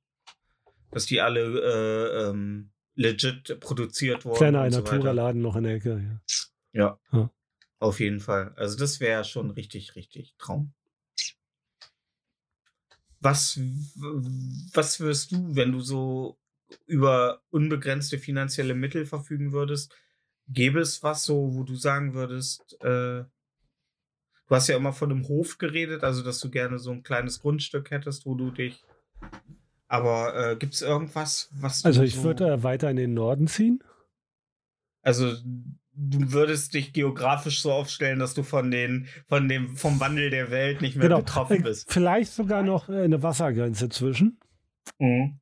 Dass 0.92 1.06
die 1.06 1.22
alle 1.22 1.42
äh, 1.42 2.30
ähm, 2.30 2.72
legit 2.96 3.60
produziert 3.60 4.26
wurden. 4.26 4.38
Kleiner 4.38 4.72
so 4.72 4.80
weiter. 4.80 4.92
Alnatura-Laden 4.92 5.42
noch 5.42 5.56
in 5.56 5.64
der 5.64 5.76
Ecke. 5.76 6.22
Ja. 6.74 7.00
Ja. 7.12 7.18
Ja. 7.18 7.32
Auf 7.80 8.00
jeden 8.00 8.20
Fall. 8.20 8.54
Also 8.56 8.78
das 8.78 9.00
wäre 9.00 9.24
schon 9.24 9.52
richtig, 9.52 9.96
richtig 9.96 10.36
Traum. 10.38 10.74
Was, 13.20 13.60
was 14.74 15.00
wirst 15.00 15.32
du, 15.32 15.56
wenn 15.56 15.72
du 15.72 15.82
so 15.82 16.40
über 16.86 17.42
unbegrenzte 17.50 18.20
finanzielle 18.20 18.74
Mittel 18.74 19.06
verfügen 19.06 19.52
würdest? 19.52 19.94
Gäbe 20.48 20.80
es 20.80 21.04
was 21.04 21.24
so, 21.26 21.54
wo 21.54 21.64
du 21.64 21.76
sagen 21.76 22.14
würdest, 22.14 22.82
äh, 22.82 23.26
du 24.48 24.56
hast 24.56 24.68
ja 24.68 24.78
immer 24.78 24.94
von 24.94 25.12
einem 25.12 25.28
Hof 25.28 25.58
geredet, 25.58 26.04
also 26.04 26.24
dass 26.24 26.40
du 26.40 26.50
gerne 26.50 26.80
so 26.80 26.92
ein 26.92 27.04
kleines 27.04 27.40
Grundstück 27.40 27.92
hättest, 27.92 28.26
wo 28.26 28.36
du 28.36 28.52
dich. 28.52 28.84
Aber 29.88 30.52
äh, 30.52 30.56
gibt 30.58 30.74
es 30.74 30.82
irgendwas, 30.82 31.50
was 31.54 31.82
du 31.82 31.88
Also 31.88 32.04
ich 32.04 32.16
so, 32.16 32.24
würde 32.24 32.52
äh, 32.52 32.64
weiter 32.64 32.90
in 32.90 32.98
den 32.98 33.14
Norden 33.14 33.48
ziehen. 33.48 33.84
Also 35.02 35.34
du 35.94 36.32
würdest 36.34 36.74
dich 36.74 36.92
geografisch 36.94 37.62
so 37.62 37.72
aufstellen, 37.72 38.20
dass 38.20 38.34
du 38.34 38.44
von 38.44 38.70
den, 38.70 39.08
von 39.28 39.48
dem, 39.48 39.76
vom 39.78 40.00
Wandel 40.00 40.30
der 40.30 40.52
Welt 40.52 40.82
nicht 40.82 40.96
mehr 40.98 41.08
Genau. 41.08 41.20
betroffen 41.22 41.58
Äh, 41.58 41.62
bist. 41.62 41.92
Vielleicht 41.92 42.34
sogar 42.34 42.64
noch 42.64 42.90
äh, 42.90 43.02
eine 43.04 43.24
Wassergrenze 43.24 43.90
zwischen. 43.90 44.40
Mhm. 45.00 45.40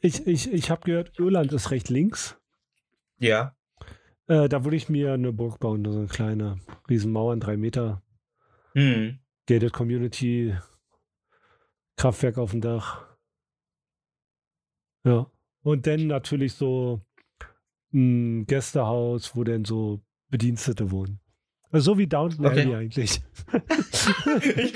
Ich, 0.00 0.26
ich, 0.26 0.52
ich 0.52 0.70
habe 0.70 0.82
gehört, 0.84 1.18
Irland 1.18 1.52
ist 1.52 1.70
recht 1.70 1.88
links. 1.88 2.36
Ja. 3.18 3.53
Äh, 4.26 4.48
da 4.48 4.64
würde 4.64 4.76
ich 4.76 4.88
mir 4.88 5.12
eine 5.12 5.32
Burg 5.32 5.58
bauen, 5.60 5.84
so 5.84 5.98
eine 5.98 6.06
kleine 6.08 6.58
Riesenmauern, 6.88 7.40
drei 7.40 7.56
Meter, 7.56 8.02
Mhm. 8.74 9.18
gated 9.46 9.72
Community, 9.72 10.54
Kraftwerk 11.96 12.38
auf 12.38 12.50
dem 12.52 12.60
Dach. 12.60 13.04
Ja. 15.04 15.30
Und 15.62 15.86
dann 15.86 16.06
natürlich 16.06 16.54
so 16.54 17.00
ein 17.92 18.46
Gästehaus, 18.46 19.36
wo 19.36 19.44
dann 19.44 19.64
so 19.64 20.00
Bedienstete 20.30 20.90
wohnen. 20.90 21.20
Also 21.70 21.92
so 21.92 21.98
wie 21.98 22.06
Downton 22.06 22.46
Okay. 22.46 22.62
Abbey 22.62 22.74
eigentlich. 22.76 23.20
ich 23.52 24.74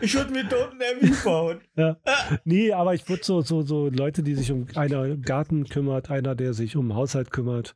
ich 0.00 0.14
würde 0.14 0.32
mir 0.32 0.44
Downton 0.44 0.80
Abbey 0.82 1.12
bauen. 1.24 1.60
Nee, 2.44 2.72
aber 2.72 2.94
ich 2.94 3.08
würde 3.08 3.22
so, 3.24 3.40
so, 3.40 3.62
so 3.62 3.88
Leute, 3.88 4.22
die 4.22 4.34
sich 4.34 4.50
um 4.52 4.66
einer 4.74 5.04
im 5.06 5.22
Garten 5.22 5.64
kümmert, 5.68 6.10
einer, 6.10 6.34
der 6.34 6.54
sich 6.54 6.76
um 6.76 6.88
den 6.88 6.94
Haushalt 6.96 7.30
kümmert, 7.30 7.74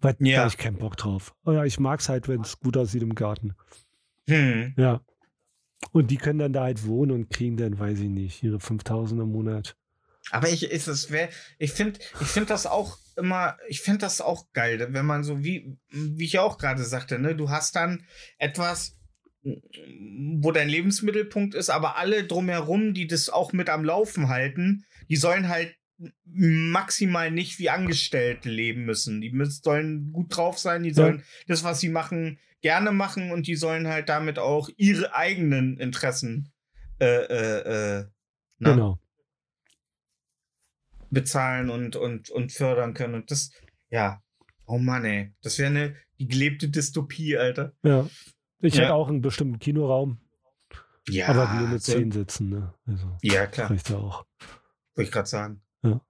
weil 0.00 0.14
da 0.14 0.24
Ja. 0.26 0.40
hab 0.42 0.48
ich 0.48 0.58
keinen 0.58 0.78
Bock 0.78 0.96
drauf. 0.96 1.34
Oh 1.44 1.52
ja, 1.52 1.64
ich 1.64 1.78
mag 1.80 2.00
es 2.00 2.08
halt, 2.08 2.28
wenn 2.28 2.40
es 2.42 2.58
gut 2.60 2.76
aussieht 2.76 3.02
im 3.02 3.14
Garten. 3.14 3.54
Hm. 4.28 4.74
Ja. 4.76 5.00
Und 5.92 6.10
die 6.10 6.16
können 6.16 6.38
dann 6.38 6.52
da 6.52 6.62
halt 6.64 6.86
wohnen 6.86 7.12
und 7.12 7.30
kriegen 7.30 7.56
dann, 7.56 7.78
weiß 7.78 8.00
ich 8.00 8.08
nicht, 8.08 8.42
ihre 8.42 8.60
5000 8.60 9.20
im 9.20 9.30
Monat. 9.30 9.76
Aber 10.30 10.48
ich, 10.48 10.64
ist 10.70 10.88
es 10.88 11.10
wär, 11.10 11.28
ich 11.58 11.72
finde, 11.72 12.00
ich 12.20 12.26
finde 12.26 12.48
das 12.48 12.66
auch 12.66 12.98
immer, 13.16 13.56
ich 13.68 13.80
finde 13.80 13.98
das 14.00 14.20
auch 14.20 14.46
geil, 14.52 14.84
wenn 14.90 15.06
man 15.06 15.22
so 15.22 15.44
wie, 15.44 15.76
wie 15.90 16.24
ich 16.24 16.38
auch 16.40 16.58
gerade 16.58 16.82
sagte, 16.82 17.18
ne, 17.18 17.36
du 17.36 17.48
hast 17.48 17.76
dann 17.76 18.04
etwas, 18.38 18.96
wo 19.44 20.50
dein 20.50 20.68
Lebensmittelpunkt 20.68 21.54
ist, 21.54 21.70
aber 21.70 21.96
alle 21.96 22.24
drumherum, 22.24 22.92
die 22.94 23.06
das 23.06 23.30
auch 23.30 23.52
mit 23.52 23.68
am 23.70 23.84
Laufen 23.84 24.28
halten, 24.28 24.84
die 25.08 25.16
sollen 25.16 25.48
halt 25.48 25.76
maximal 26.24 27.30
nicht 27.30 27.58
wie 27.58 27.70
Angestellte 27.70 28.50
leben 28.50 28.84
müssen. 28.84 29.20
Die 29.20 29.30
müssen, 29.30 29.62
sollen 29.62 30.12
gut 30.12 30.36
drauf 30.36 30.58
sein, 30.58 30.82
die 30.82 30.92
sollen 30.92 31.22
das, 31.46 31.64
was 31.64 31.80
sie 31.80 31.88
machen, 31.88 32.38
gerne 32.60 32.92
machen 32.92 33.30
und 33.30 33.46
die 33.46 33.56
sollen 33.56 33.86
halt 33.86 34.08
damit 34.08 34.38
auch 34.38 34.68
ihre 34.76 35.14
eigenen 35.14 35.78
Interessen 35.78 36.52
äh, 37.00 37.06
äh, 37.06 37.98
äh, 38.00 38.06
na, 38.58 38.70
Genau. 38.72 38.98
bezahlen 41.10 41.70
und, 41.70 41.96
und, 41.96 42.30
und 42.30 42.52
fördern 42.52 42.94
können. 42.94 43.14
Und 43.14 43.30
das, 43.30 43.50
ja, 43.90 44.22
oh 44.66 44.78
Mann, 44.78 45.04
ey. 45.04 45.32
Das 45.42 45.58
wäre 45.58 45.70
eine 45.70 45.96
die 46.18 46.26
gelebte 46.28 46.68
Dystopie, 46.68 47.36
Alter. 47.36 47.72
Ja. 47.82 48.08
Ich 48.60 48.74
Ja. 48.74 48.82
hätte 48.84 48.94
auch 48.94 49.08
einen 49.08 49.20
bestimmten 49.20 49.58
Kinoraum, 49.58 50.18
Ja, 51.08 51.28
aber 51.28 51.52
nur 51.54 51.68
mit 51.68 51.82
zehn 51.82 52.10
Sitzen. 52.10 52.48
Ne? 52.50 52.74
Also, 52.86 53.16
Ja, 53.22 53.46
klar, 53.46 53.70
reicht 53.70 53.90
ja 53.90 53.96
auch. 53.98 54.26
wollte 54.94 55.08
ich 55.08 55.12
gerade 55.12 55.28
sagen. 55.28 55.62
Ja. 55.82 56.00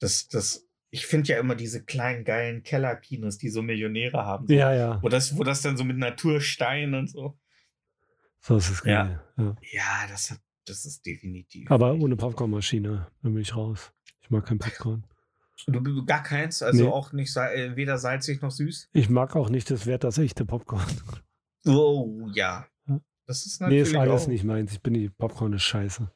Das, 0.00 0.28
das, 0.28 0.66
ich 0.90 1.06
finde 1.06 1.28
ja 1.32 1.38
immer 1.38 1.54
diese 1.54 1.84
kleinen, 1.84 2.24
geilen 2.24 2.62
Kellerkinos, 2.62 3.38
die 3.38 3.48
so 3.48 3.62
Millionäre 3.62 4.24
haben. 4.24 4.46
So. 4.46 4.54
Ja, 4.54 4.72
ja. 4.74 5.02
Wo, 5.02 5.08
das, 5.08 5.36
wo 5.36 5.44
das 5.44 5.62
dann 5.62 5.76
so 5.76 5.84
mit 5.84 5.96
Naturstein 5.98 6.94
und 6.94 7.08
so. 7.08 7.38
So 8.40 8.56
ist 8.56 8.70
es 8.70 8.82
geil. 8.82 9.22
Ja. 9.36 9.56
Ja, 9.72 10.06
das, 10.08 10.30
hat- 10.32 10.40
das 10.66 10.84
ist 10.84 11.06
definitiv. 11.06 11.70
Aber 11.70 11.94
ohne 11.94 12.16
Popcornmaschine, 12.16 13.06
bin 13.22 13.36
ich 13.38 13.54
raus. 13.54 13.92
Ich 14.20 14.30
mag 14.30 14.44
kein 14.46 14.58
Popcorn. 14.58 15.04
Du, 15.68 15.78
du 15.78 16.04
gar 16.04 16.24
keins, 16.24 16.60
also 16.62 16.84
Nee. 16.86 16.90
auch 16.90 17.12
nicht 17.12 17.36
äh, 17.36 17.76
weder 17.76 17.96
salzig 17.98 18.42
noch 18.42 18.50
süß. 18.50 18.88
Ich 18.94 19.08
mag 19.08 19.36
auch 19.36 19.48
nicht 19.48 19.70
das 19.70 19.86
Wert 19.86 20.02
das 20.02 20.18
echte 20.18 20.44
Popcorn. 20.44 20.84
Oh, 21.66 22.28
ja. 22.34 22.66
Das 23.26 23.46
ist 23.46 23.60
Nee, 23.60 23.66
natürlich 23.66 23.88
ist 23.92 23.96
alles 23.96 24.22
auch. 24.24 24.26
nicht 24.28 24.42
meins. 24.44 24.72
Ich 24.72 24.80
bin 24.82 24.94
die 24.94 25.08
Popcorn 25.08 25.52
ist 25.52 25.62
scheiße. 25.62 26.10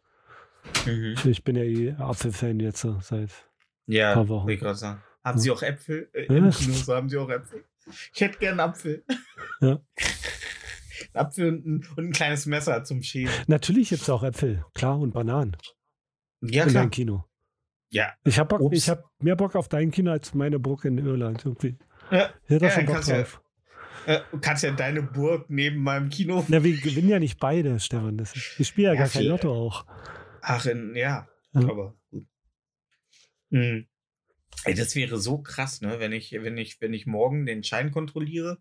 Mhm. 0.87 1.15
Ich, 1.25 1.43
bin 1.45 1.57
ja 1.57 1.63
eh 1.65 1.93
Apfelfan 1.99 2.61
jetzt 2.61 2.81
so 2.81 2.99
seit. 3.01 3.31
Ja, 3.87 4.15
paar 4.15 4.29
Wochen. 4.29 4.49
ich 4.49 4.61
gerade 4.61 4.77
sagen. 4.77 5.03
Haben 5.25 5.39
Ja. 5.39 5.43
Sie 5.43 5.51
auch 5.51 5.63
Äpfel? 5.63 6.09
Äh, 6.13 6.27
Ja. 6.33 6.37
Im 6.39 6.51
Kino 6.51 6.75
haben 6.95 7.09
Sie 7.09 7.17
auch 7.19 7.29
Äpfel? 7.31 7.65
Ich 8.15 8.21
hätte 8.21 8.39
gern 8.39 8.59
einen 8.61 8.71
Apfel. 8.71 9.05
Ja. 9.61 9.81
Ein 11.13 11.21
Apfel 11.21 11.49
und 11.49 11.67
ein, 11.67 11.87
und 11.97 12.05
ein 12.07 12.13
kleines 12.13 12.47
Messer 12.47 12.83
zum 12.85 13.03
Schälen. 13.03 13.31
Natürlich 13.49 13.91
gibt 13.91 14.03
es 14.03 14.09
auch 14.11 14.23
Äpfel, 14.23 14.65
klar, 14.75 14.99
und 14.99 15.13
Bananen 15.13 15.57
Ja, 16.43 16.65
in 16.65 16.71
klar. 16.71 16.83
deinem 16.83 16.91
Kino. 16.91 17.25
Ja. 17.91 18.13
Ich 18.25 18.39
habe 18.39 18.59
hab 18.59 19.05
mehr 19.23 19.37
Bock 19.37 19.55
auf 19.57 19.69
dein 19.69 19.91
Kino 19.91 20.11
als 20.11 20.35
meine 20.35 20.59
Burg 20.59 20.85
in 20.87 20.99
Irland 20.99 21.45
irgendwie. 21.45 21.77
Ja, 22.11 22.31
Ich 22.45 22.51
hätte 22.51 22.65
Ja, 22.67 22.71
schon 22.71 22.87
Bock 22.87 22.95
kannst 22.95 23.09
du 23.09 23.13
ja- 23.13 23.19
drauf. 23.23 23.43
Äh, 24.07 24.21
du 24.31 24.39
kannst 24.41 24.63
ja 24.63 24.71
deine 24.73 25.03
Burg 25.03 25.51
neben 25.51 25.83
meinem 25.83 26.09
Kino. 26.09 26.45
Na, 26.49 26.63
wir 26.65 26.77
gewinnen 26.81 27.09
ja 27.09 27.19
nicht 27.19 27.39
beide, 27.39 27.79
Stefan. 27.81 28.17
Das 28.17 28.35
ist, 28.35 28.59
ich 28.59 28.67
spiele 28.69 28.89
ja, 28.89 28.95
Ja, 28.95 29.01
gar 29.01 29.09
kein 29.09 29.23
viel- 29.23 29.31
Lotto 29.31 29.53
auch. 29.53 29.85
Ach, 30.49 30.65
in, 30.65 30.95
ja. 30.95 31.29
Ja. 31.55 31.61
Aber 31.69 31.97
gut. 32.11 32.25
Hm. 33.51 33.89
Ey, 34.65 34.75
das 34.75 34.95
wäre 34.95 35.19
so 35.19 35.39
krass, 35.39 35.81
ne? 35.81 35.99
Wenn 35.99 36.13
ich, 36.13 36.33
wenn 36.33 36.57
ich, 36.57 36.81
wenn 36.81 36.95
ich 36.95 37.05
morgen 37.05 37.47
den 37.47 37.65
Schein 37.65 37.91
kontrolliere 37.91 38.59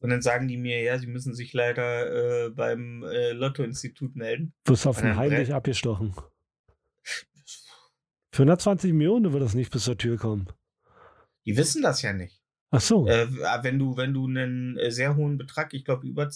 und 0.00 0.10
dann 0.10 0.20
sagen 0.20 0.48
die 0.48 0.56
mir, 0.56 0.82
ja, 0.82 0.98
sie 0.98 1.06
müssen 1.06 1.34
sich 1.34 1.52
leider 1.52 2.46
äh, 2.46 2.50
beim 2.50 3.04
äh, 3.04 3.30
Lotto-Institut 3.30 4.16
melden. 4.16 4.52
Wirst 4.64 4.88
auf 4.88 4.98
Und 4.98 5.04
den 5.04 5.16
heimlich 5.16 5.54
abgestochen. 5.54 6.12
Für 8.32 8.42
120 8.42 8.92
Millionen 8.92 9.32
wird 9.32 9.42
das 9.42 9.54
nicht 9.54 9.70
bis 9.70 9.84
zur 9.84 9.96
Tür 9.96 10.16
kommen. 10.16 10.48
Die 11.46 11.56
wissen 11.56 11.82
das 11.82 12.02
ja 12.02 12.12
nicht. 12.12 12.42
Ach 12.70 12.80
so. 12.80 13.06
Äh, 13.06 13.28
wenn 13.62 13.78
du, 13.78 13.96
wenn 13.96 14.12
du 14.12 14.26
einen 14.26 14.76
äh, 14.76 14.90
sehr 14.90 15.14
hohen 15.14 15.38
Betrag, 15.38 15.72
ich 15.72 15.84
glaube 15.84 16.06
über, 16.06 16.28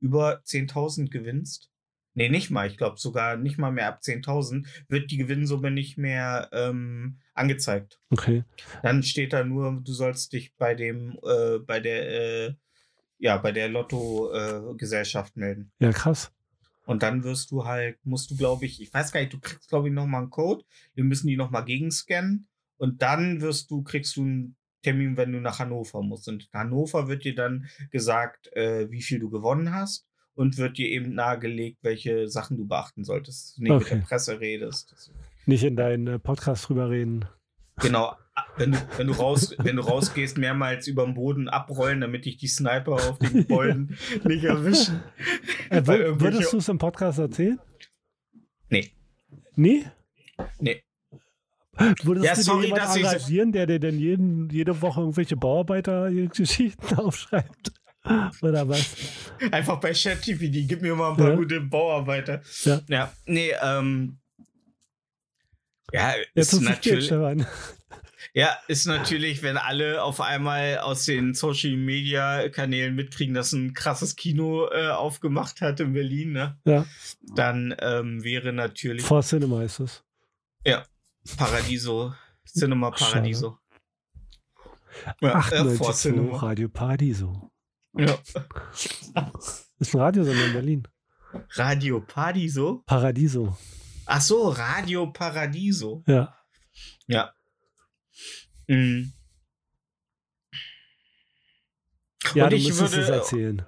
über 0.00 0.42
10.000 0.42 1.10
gewinnst, 1.10 1.70
nee, 2.18 2.28
nicht 2.28 2.50
mal, 2.50 2.66
ich 2.66 2.76
glaube 2.76 2.98
sogar 2.98 3.36
nicht 3.36 3.58
mal 3.58 3.70
mehr 3.70 3.86
ab 3.86 4.00
10.000, 4.02 4.66
wird 4.88 5.10
die 5.10 5.16
Gewinnsumme 5.16 5.70
nicht 5.70 5.96
mehr 5.96 6.48
ähm, 6.52 7.20
angezeigt. 7.32 8.00
Okay. 8.10 8.44
Dann 8.82 9.04
steht 9.04 9.32
da 9.32 9.44
nur, 9.44 9.80
du 9.82 9.92
sollst 9.92 10.32
dich 10.32 10.54
bei 10.56 10.74
dem, 10.74 11.16
äh, 11.22 11.58
bei 11.60 11.78
der, 11.78 12.08
äh, 12.48 12.54
ja, 13.18 13.36
bei 13.36 13.52
der 13.52 13.68
Lotto-Gesellschaft 13.68 15.36
melden. 15.36 15.70
Ja, 15.78 15.92
krass. 15.92 16.32
Und 16.86 17.02
dann 17.04 17.22
wirst 17.22 17.52
du 17.52 17.64
halt, 17.64 17.98
musst 18.04 18.30
du, 18.30 18.36
glaube 18.36 18.66
ich, 18.66 18.82
ich 18.82 18.92
weiß 18.92 19.12
gar 19.12 19.20
nicht, 19.20 19.32
du 19.32 19.38
kriegst, 19.38 19.68
glaube 19.68 19.88
ich, 19.88 19.94
nochmal 19.94 20.22
einen 20.22 20.30
Code. 20.30 20.64
Wir 20.94 21.04
müssen 21.04 21.28
die 21.28 21.36
nochmal 21.36 21.64
gegenscannen. 21.64 22.48
Und 22.78 23.02
dann 23.02 23.40
wirst 23.40 23.70
du, 23.70 23.82
kriegst 23.82 24.16
du 24.16 24.22
einen 24.22 24.56
Termin, 24.82 25.16
wenn 25.16 25.32
du 25.32 25.40
nach 25.40 25.58
Hannover 25.58 26.02
musst. 26.02 26.28
Und 26.28 26.48
in 26.52 26.58
Hannover 26.58 27.06
wird 27.06 27.24
dir 27.24 27.34
dann 27.34 27.68
gesagt, 27.90 28.52
äh, 28.54 28.90
wie 28.90 29.02
viel 29.02 29.18
du 29.20 29.30
gewonnen 29.30 29.72
hast. 29.74 30.07
Und 30.38 30.56
wird 30.56 30.78
dir 30.78 30.88
eben 30.88 31.14
nahegelegt, 31.14 31.78
welche 31.82 32.28
Sachen 32.28 32.56
du 32.56 32.66
beachten 32.66 33.02
solltest. 33.02 33.58
Nicht 33.58 33.70
mit 33.72 33.82
Okay. 33.82 33.94
der 33.96 34.02
Presse 34.02 34.38
redest. 34.38 35.10
Nicht 35.46 35.64
in 35.64 35.74
deinen 35.74 36.06
äh, 36.06 36.18
Podcast 36.20 36.68
drüber 36.68 36.90
reden. 36.90 37.24
Genau, 37.80 38.14
wenn 38.56 38.70
du, 38.72 38.78
wenn 38.96 39.08
du, 39.08 39.14
raus, 39.14 39.52
wenn 39.58 39.74
du 39.76 39.82
rausgehst, 39.82 40.38
mehrmals 40.38 40.86
über 40.86 41.04
den 41.04 41.14
Boden 41.14 41.48
abrollen, 41.48 42.00
damit 42.00 42.24
dich 42.24 42.36
die 42.36 42.46
Sniper 42.46 42.92
auf 42.92 43.18
den 43.18 43.32
Gebäuden 43.48 43.96
nicht 44.24 44.44
erwischen. 44.44 45.02
Äh, 45.70 45.76
irgendwelche- 45.78 46.20
würdest 46.20 46.52
du 46.52 46.58
es 46.58 46.68
im 46.68 46.78
Podcast 46.78 47.18
erzählen? 47.18 47.58
Nee. 48.68 48.92
Nee? 49.56 49.86
Nee. 50.60 50.82
Würdest 52.04 52.26
Ja, 52.26 52.34
du 52.34 52.42
sorry, 52.42 52.60
dir 52.60 52.66
jemanden 52.68 52.86
dass 52.86 52.96
ich 52.96 53.02
so- 53.02 53.08
engagieren, 53.08 53.52
der 53.52 53.66
dir 53.66 53.80
denn 53.80 53.98
jeden, 53.98 54.50
jede 54.50 54.80
Woche 54.82 55.00
irgendwelche 55.00 55.36
Bauarbeiter-Geschichten 55.36 56.94
aufschreibt? 56.96 57.72
Oder 58.42 58.68
was? 58.68 58.96
Einfach 59.50 59.78
bei 59.80 59.92
ChatGPT, 59.92 60.68
gib 60.68 60.82
mir 60.82 60.94
mal 60.94 61.10
ein 61.10 61.16
paar 61.16 61.30
Ja. 61.30 61.36
gute 61.36 61.60
Bauarbeiter. 61.60 62.42
Ja. 62.64 62.80
Ja, 62.88 63.12
nee, 63.26 63.52
ähm. 63.62 64.18
Ja, 65.92 66.12
ist 66.34 66.50
spät, 66.52 66.62
natürlich, 66.68 67.10
ja, 68.34 68.56
ist 68.68 68.86
natürlich, 68.86 69.42
wenn 69.42 69.56
alle 69.56 70.02
auf 70.02 70.20
einmal 70.20 70.78
aus 70.78 71.06
den 71.06 71.34
Social 71.34 71.76
Media 71.76 72.48
Kanälen 72.50 72.94
mitkriegen, 72.94 73.34
dass 73.34 73.52
ein 73.52 73.72
krasses 73.72 74.16
Kino 74.16 74.68
äh, 74.70 74.88
aufgemacht 74.88 75.60
hat 75.60 75.80
in 75.80 75.92
Berlin, 75.94 76.32
ne? 76.32 76.58
Ja, 76.64 76.84
Dann 77.22 77.74
ähm, 77.80 78.22
wäre 78.22 78.52
natürlich 78.52 79.02
vor 79.02 79.22
Cinema 79.22 79.62
ist 79.62 79.80
es. 79.80 80.04
Paradiso, 81.36 82.14
Cinema. 82.46 82.90
Paradiso. 82.90 83.58
Ja, 85.20 85.30
äh, 85.50 85.64
vor 85.76 85.90
98 85.90 85.94
Cinema. 85.94 86.36
Radio 86.38 86.68
Paradiso. 86.68 87.50
Ja. 87.94 88.18
Ist 89.78 89.94
ein 89.94 90.00
Radiosender 90.00 90.46
in 90.46 90.52
Berlin. 90.52 90.88
Radio 91.54 92.00
Paradiso? 92.00 92.82
Paradiso. 92.86 93.56
Ach 94.06 94.20
so, 94.20 94.48
Radio 94.48 95.12
Paradiso. 95.12 96.02
Ja. 96.06 96.34
Ja. 97.06 97.32
Mhm. 98.66 99.12
Ja, 102.34 102.44
und 102.44 102.50
du 102.52 102.56
ich 102.56 102.66
müsstest 102.68 102.92
es 102.92 102.98
würde, 102.98 103.12
erzählen. 103.14 103.66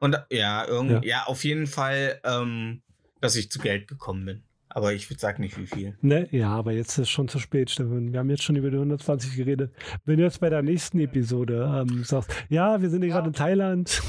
und 0.00 0.16
ja, 0.30 0.66
irgend, 0.66 1.04
Ja. 1.04 1.18
ja. 1.18 1.24
auf 1.26 1.44
jeden 1.44 1.66
Fall, 1.66 2.20
ähm, 2.24 2.82
dass 3.20 3.36
ich 3.36 3.50
zu 3.50 3.58
Geld 3.60 3.86
gekommen 3.88 4.24
bin. 4.24 4.44
Aber 4.70 4.92
ich 4.92 5.10
würde 5.10 5.20
sagen 5.20 5.42
nicht 5.42 5.58
wie 5.58 5.66
viel. 5.66 5.96
Ne? 6.00 6.28
Ja, 6.30 6.50
aber 6.50 6.72
jetzt 6.72 6.92
ist 6.92 6.98
es 6.98 7.10
schon 7.10 7.28
zu 7.28 7.40
spät, 7.40 7.70
Stefan. 7.70 8.12
Wir 8.12 8.20
haben 8.20 8.30
jetzt 8.30 8.44
schon 8.44 8.54
über 8.56 8.70
die 8.70 8.76
120 8.76 9.36
geredet. 9.36 9.74
Wenn 10.04 10.18
du 10.18 10.22
jetzt 10.22 10.40
bei 10.40 10.48
der 10.48 10.62
nächsten 10.62 11.00
Episode 11.00 11.86
ähm, 11.88 12.04
sagst, 12.04 12.30
ja, 12.48 12.80
wir 12.80 12.88
sind 12.88 13.02
hier 13.02 13.10
gerade 13.10 13.28
in 13.28 13.34
Thailand. 13.34 14.00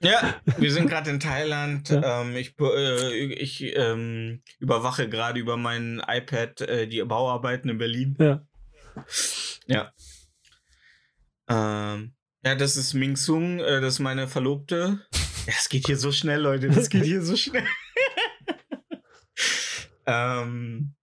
Ja, 0.00 0.34
wir 0.58 0.72
sind 0.72 0.88
gerade 0.88 1.10
in 1.10 1.20
Thailand. 1.20 1.88
Ja. 1.88 2.22
Ähm, 2.22 2.36
ich 2.36 2.54
äh, 2.60 3.14
ich 3.34 3.76
ähm, 3.76 4.42
überwache 4.58 5.08
gerade 5.08 5.40
über 5.40 5.56
mein 5.56 6.02
iPad 6.06 6.60
äh, 6.62 6.86
die 6.86 7.02
Bauarbeiten 7.02 7.68
in 7.68 7.78
Berlin. 7.78 8.16
Ja. 8.18 8.46
Ja. 9.66 9.92
Ähm, 11.48 12.14
ja, 12.44 12.54
das 12.54 12.76
ist 12.76 12.94
Ming 12.94 13.16
Sung, 13.16 13.58
äh, 13.58 13.80
das 13.80 13.94
ist 13.94 14.00
meine 14.00 14.28
Verlobte. 14.28 15.00
Ja, 15.46 15.52
es 15.58 15.68
geht 15.68 15.86
hier 15.86 15.96
so 15.96 16.12
schnell, 16.12 16.40
Leute. 16.40 16.68
Das 16.68 16.88
geht 16.88 17.04
hier 17.04 17.22
so 17.22 17.36
schnell. 17.36 17.66
Ähm, 20.06 20.94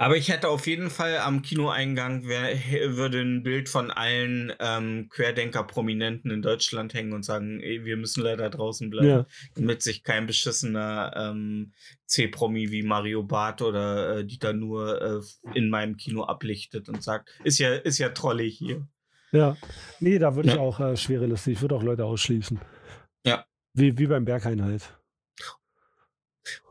aber 0.00 0.16
ich 0.16 0.28
hätte 0.28 0.48
auf 0.48 0.66
jeden 0.66 0.90
Fall 0.90 1.18
am 1.18 1.42
Kinoeingang 1.42 2.26
wär, 2.28 2.54
würde 2.96 3.20
ein 3.20 3.42
Bild 3.42 3.68
von 3.68 3.90
allen 3.90 4.52
ähm, 4.60 5.08
Querdenker-Prominenten 5.10 6.30
in 6.30 6.40
Deutschland 6.40 6.94
hängen 6.94 7.12
und 7.12 7.24
sagen, 7.24 7.60
ey, 7.60 7.84
wir 7.84 7.96
müssen 7.96 8.22
leider 8.22 8.48
draußen 8.48 8.90
bleiben, 8.90 9.08
Ja. 9.08 9.26
damit 9.56 9.82
sich 9.82 10.04
kein 10.04 10.26
beschissener 10.26 11.12
ähm, 11.16 11.72
C-Promi 12.06 12.70
wie 12.70 12.82
Mario 12.84 13.22
Barth 13.24 13.60
oder 13.60 14.18
äh, 14.18 14.24
Dieter 14.24 14.52
Nuhr 14.52 15.02
äh, 15.02 15.58
in 15.58 15.68
meinem 15.68 15.96
Kino 15.96 16.22
ablichtet 16.24 16.88
und 16.88 17.02
sagt, 17.02 17.30
ist 17.42 17.58
ja, 17.58 17.74
ist 17.74 17.98
ja 17.98 18.10
trollig 18.10 18.56
hier. 18.56 18.86
Ja. 19.32 19.56
Nee, 20.00 20.18
da 20.18 20.36
würde 20.36 20.48
ich 20.48 20.54
Ja. 20.54 20.60
auch 20.60 20.80
äh, 20.80 20.96
schwere 20.96 21.26
Liste. 21.26 21.50
Ich 21.50 21.60
würde 21.60 21.74
auch 21.74 21.82
Leute 21.82 22.04
ausschließen. 22.04 22.60
Ja. 23.26 23.44
Wie, 23.74 23.98
wie 23.98 24.06
beim 24.06 24.24
Berghain 24.24 24.62
halt. 24.64 24.97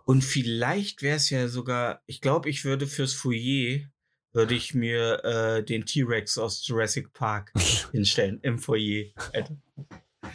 Und 0.07 0.23
vielleicht 0.23 1.01
wäre 1.01 1.17
es 1.17 1.29
ja 1.29 1.49
sogar, 1.49 2.01
ich 2.05 2.21
glaube, 2.21 2.49
ich 2.49 2.63
würde 2.63 2.87
fürs 2.87 3.13
Foyer, 3.13 3.81
würde 4.31 4.55
ich 4.55 4.73
mir 4.73 5.21
äh, 5.25 5.63
den 5.65 5.85
T-Rex 5.85 6.37
aus 6.37 6.65
Jurassic 6.65 7.11
Park 7.11 7.51
hinstellen, 7.91 8.39
im 8.41 8.57
Foyer. 8.57 9.07
Alter. 9.33 9.57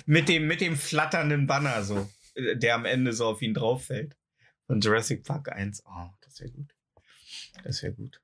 Mit 0.04 0.28
dem, 0.28 0.46
mit 0.46 0.60
dem 0.60 0.76
flatternden 0.76 1.46
Banner 1.46 1.82
so, 1.84 2.06
äh, 2.34 2.54
der 2.54 2.74
am 2.74 2.84
Ende 2.84 3.14
so 3.14 3.24
auf 3.24 3.40
ihn 3.40 3.54
drauf 3.54 3.86
fällt. 3.86 4.14
Von 4.66 4.80
Jurassic 4.80 5.24
Park 5.24 5.50
1. 5.50 5.84
Oh, 5.86 6.10
das 6.20 6.38
wäre 6.40 6.50
gut. 6.50 6.74
Das 7.64 7.82
wäre 7.82 7.94
gut. 7.94 8.20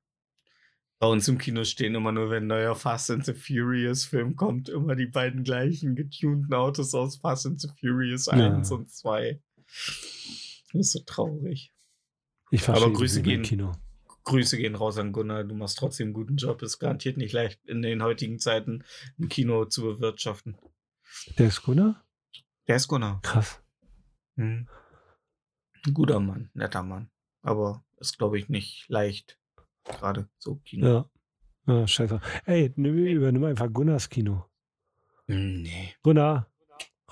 Bei 0.98 1.06
uns 1.06 1.28
im 1.28 1.38
Kino 1.38 1.64
stehen 1.64 1.94
immer 1.94 2.12
nur, 2.12 2.28
wenn 2.28 2.44
ein 2.44 2.48
neuer 2.48 2.76
Fast 2.76 3.10
and 3.10 3.24
the 3.24 3.32
Furious 3.32 4.04
Film 4.04 4.36
kommt, 4.36 4.68
immer 4.68 4.96
die 4.96 5.06
beiden 5.06 5.44
gleichen 5.44 5.96
getunten 5.96 6.52
Autos 6.52 6.92
aus 6.92 7.16
Fast 7.16 7.46
and 7.46 7.58
the 7.58 7.68
Furious 7.80 8.26
Ja. 8.26 8.32
1 8.54 8.70
und 8.70 8.90
2. 8.90 9.40
Das 10.72 10.80
ist 10.80 10.92
so 10.92 11.00
traurig. 11.04 11.72
Ich 12.50 12.62
verstehe 12.62 12.92
Grüße 12.92 13.20
mehr 13.22 13.34
im 13.36 13.42
gehen- 13.42 13.48
Kino. 13.48 13.72
Grüße 14.24 14.58
gehen 14.58 14.74
raus 14.74 14.98
an 14.98 15.12
Gunnar. 15.12 15.44
Du 15.44 15.54
machst 15.54 15.78
trotzdem 15.78 16.08
einen 16.08 16.14
guten 16.14 16.36
Job. 16.36 16.60
Ist 16.62 16.78
garantiert 16.78 17.16
nicht 17.16 17.32
leicht, 17.32 17.64
in 17.66 17.80
den 17.82 18.02
heutigen 18.02 18.38
Zeiten 18.38 18.84
ein 19.18 19.28
Kino 19.28 19.64
zu 19.64 19.82
bewirtschaften. 19.82 20.58
Der 21.38 21.48
ist 21.48 21.62
Gunnar? 21.62 22.04
Der 22.66 22.76
ist 22.76 22.88
Gunnar. 22.88 23.20
Krass. 23.22 23.62
Hm. 24.36 24.68
Ein 25.86 25.94
guter 25.94 26.20
Mann, 26.20 26.50
netter 26.52 26.82
Mann. 26.82 27.10
Aber 27.40 27.84
ist, 27.98 28.18
glaube 28.18 28.38
ich, 28.38 28.48
nicht 28.50 28.86
leicht. 28.88 29.38
Gerade 29.84 30.28
so 30.38 30.56
Kino. 30.56 30.86
Ja. 31.66 31.74
ja 31.74 31.86
scheiße. 31.88 32.20
Ey, 32.44 32.72
nimm, 32.76 32.96
übernimm 33.06 33.44
einfach 33.44 33.72
Gunnars 33.72 34.08
Kino. 34.10 34.44
Hm, 35.26 35.62
Nee. 35.62 35.94
Gunnar, 36.02 36.50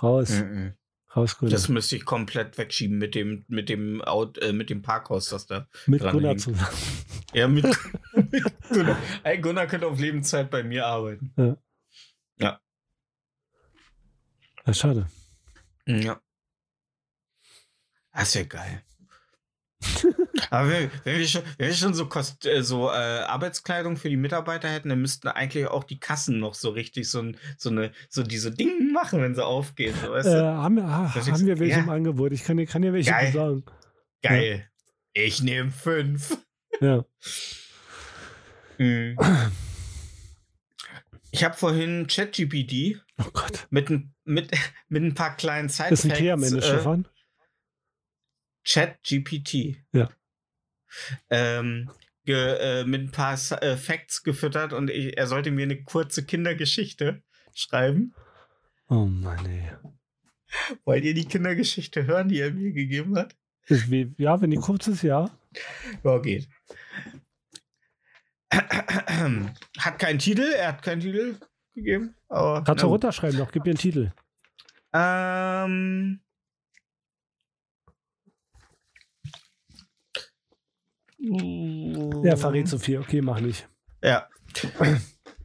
raus. 0.03 0.31
Mhm. 0.31 0.67
Raus, 0.69 0.75
Gunnar. 1.17 1.51
Das 1.51 1.69
müsste 1.69 1.97
ich 1.97 2.05
komplett 2.05 2.59
wegschieben 2.59 2.99
mit 2.99 3.15
dem, 3.15 3.45
mit 3.49 3.69
dem, 3.69 4.03
Out, 4.03 4.39
äh, 4.39 4.53
mit 4.53 4.71
dem 4.71 4.83
Parkhaus, 4.83 5.29
das 5.31 5.47
da. 5.47 5.67
Mit 5.87 6.03
dran 6.03 6.13
Gunnar 6.13 6.31
hängt. 6.31 6.41
zusammen. 6.43 6.77
Ja, 7.33 7.49
mit, 7.49 7.65
mit 8.31 8.45
Gunnar. 8.69 8.99
Ey, 9.23 9.39
Gunnar 9.39 9.67
könnte 9.67 9.87
auf 9.87 9.99
Lebenszeit 9.99 10.51
bei 10.51 10.63
mir 10.63 10.87
arbeiten. 10.87 11.33
Ja, 14.67 14.75
schade. 14.75 15.07
Ja. 15.87 16.21
Das 18.13 18.35
wäre 18.35 18.47
geil. 18.47 18.83
Aber 20.51 20.69
wenn, 20.69 20.91
wenn, 21.05 21.19
wir 21.19 21.27
schon, 21.27 21.43
wenn 21.59 21.69
wir 21.69 21.75
schon 21.75 21.95
so, 21.95 22.07
Kost, 22.09 22.47
äh, 22.47 22.63
so 22.63 22.89
äh, 22.89 22.93
Arbeitskleidung 22.93 23.97
für 23.97 24.09
die 24.09 24.17
Mitarbeiter 24.17 24.69
hätten, 24.69 24.89
dann 24.91 25.01
müssten 25.01 25.29
eigentlich 25.29 25.67
auch 25.69 25.85
die 25.85 25.99
Kassen 25.99 26.39
noch 26.39 26.55
so 26.55 26.71
richtig 26.71 27.09
so, 27.11 27.21
ein, 27.21 27.37
so 27.57 27.71
eine 27.71 27.93
so 28.09 28.23
diese 28.23 28.51
Ding 28.53 28.93
machen, 28.93 29.21
wenn 29.23 29.35
sie 29.35 29.45
aufgehen. 29.45 29.95
So, 30.05 30.11
weißt 30.13 30.29
Äh, 30.29 30.33
du? 30.33 30.45
haben, 30.45 30.79
ist- 30.79 30.85
haben 31.31 31.47
wir 31.47 31.59
welche 31.59 31.77
ja. 31.79 31.83
im 31.83 31.89
Angebot? 31.91 32.33
Ich 32.33 32.45
kann, 32.45 32.57
dir- 32.57 32.67
kann 32.67 32.83
dir 32.83 32.93
welche 32.93 33.11
Geil. 33.11 33.33
sagen. 33.33 33.65
Geil. 34.23 34.69
Ich 35.15 35.43
nehme 35.43 35.71
fünf. 35.71 36.37
Ja. 36.81 37.05
Mhm. 38.79 39.17
Ich 41.31 41.45
habe 41.45 41.57
vorhin 41.57 42.07
ChatGPT 42.07 43.01
Oh 43.19 43.25
mit, 43.71 43.89
ein- 43.91 44.15
mit, 44.25 44.51
mit 44.89 45.03
ein 45.03 45.15
paar 45.15 45.35
kleinen 45.37 45.69
Side 45.71 45.89
Ist 45.91 46.05
ein 46.05 46.13
am 46.31 46.43
Ende, 46.43 46.59
äh, 46.59 46.63
Stefan? 46.63 47.09
ChatGPT. 48.67 49.77
Ja. 49.93 50.09
Ähm, 51.31 51.91
ge, 52.25 52.59
äh, 52.59 52.85
mit 52.85 53.01
ein 53.03 53.11
paar 53.11 53.35
äh, 53.63 53.77
Facts 53.77 54.23
gefüttert 54.23 54.73
und 54.73 54.91
ich, 54.91 55.17
er 55.17 55.27
sollte 55.27 55.51
mir 55.51 55.63
eine 55.63 55.83
kurze 55.83 56.25
Kindergeschichte 56.25 57.23
schreiben. 57.55 58.15
Oh 58.89 59.07
Mann, 59.07 59.47
ey. 59.47 59.71
Wollt 60.85 61.05
ihr 61.05 61.15
die 61.15 61.27
Kindergeschichte 61.27 62.07
hören, 62.07 62.29
die 62.29 62.41
er 62.41 62.53
mir 62.53 62.73
gegeben 62.73 63.17
hat? 63.17 63.37
Wie, 63.69 64.15
ja, 64.19 64.41
wenn 64.41 64.51
die 64.51 64.59
kurz 64.59 64.87
ist, 64.87 65.03
ja. 65.03 65.31
Ja, 66.05 66.19
geht. 66.19 66.49
Hat 68.51 69.99
keinen 69.99 70.19
Titel, 70.19 70.53
er 70.57 70.69
hat 70.69 70.83
keinen 70.83 71.01
Titel 71.01 71.37
gegeben. 71.75 72.15
Aber 72.29 72.63
Kannst 72.63 72.85
du 72.85 72.89
runterschreiben 72.89 73.39
noch, 73.39 73.51
gib 73.51 73.65
mir 73.65 73.71
einen 73.71 73.79
Titel. 73.79 74.13
Ähm. 74.93 76.21
Ja, 81.19 82.37
verrät 82.37 82.69
zu 82.69 82.79
viel. 82.79 82.99
Okay, 82.99 83.23
mach 83.23 83.41
nicht. 83.41 83.69
Ja. 84.03 84.29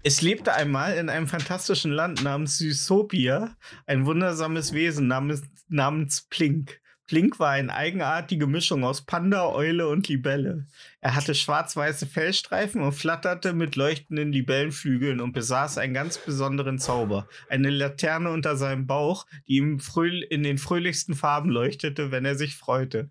Es 0.03 0.21
lebte 0.21 0.53
einmal 0.53 0.97
in 0.97 1.09
einem 1.09 1.27
fantastischen 1.27 1.91
Land 1.91 2.23
namens 2.23 2.57
Sysopia 2.57 3.55
ein 3.85 4.05
wundersames 4.05 4.73
Wesen 4.73 5.07
namens, 5.07 5.43
namens 5.67 6.23
Plink. 6.29 6.81
Plink 7.11 7.39
war 7.39 7.49
eine 7.49 7.73
eigenartige 7.73 8.47
Mischung 8.47 8.85
aus 8.85 9.05
Panda, 9.05 9.49
Eule 9.49 9.89
und 9.89 10.07
Libelle. 10.07 10.65
Er 11.01 11.13
hatte 11.13 11.35
schwarz-weiße 11.35 12.07
Fellstreifen 12.07 12.81
und 12.81 12.93
flatterte 12.93 13.51
mit 13.51 13.75
leuchtenden 13.75 14.31
Libellenflügeln 14.31 15.19
und 15.19 15.33
besaß 15.33 15.77
einen 15.77 15.93
ganz 15.93 16.17
besonderen 16.17 16.79
Zauber. 16.79 17.27
Eine 17.49 17.69
Laterne 17.69 18.31
unter 18.31 18.55
seinem 18.55 18.87
Bauch, 18.87 19.25
die 19.45 19.57
ihm 19.57 19.81
in 20.29 20.43
den 20.43 20.57
fröhlichsten 20.57 21.13
Farben 21.13 21.49
leuchtete, 21.49 22.11
wenn 22.11 22.23
er 22.23 22.35
sich 22.35 22.55
freute. 22.55 23.09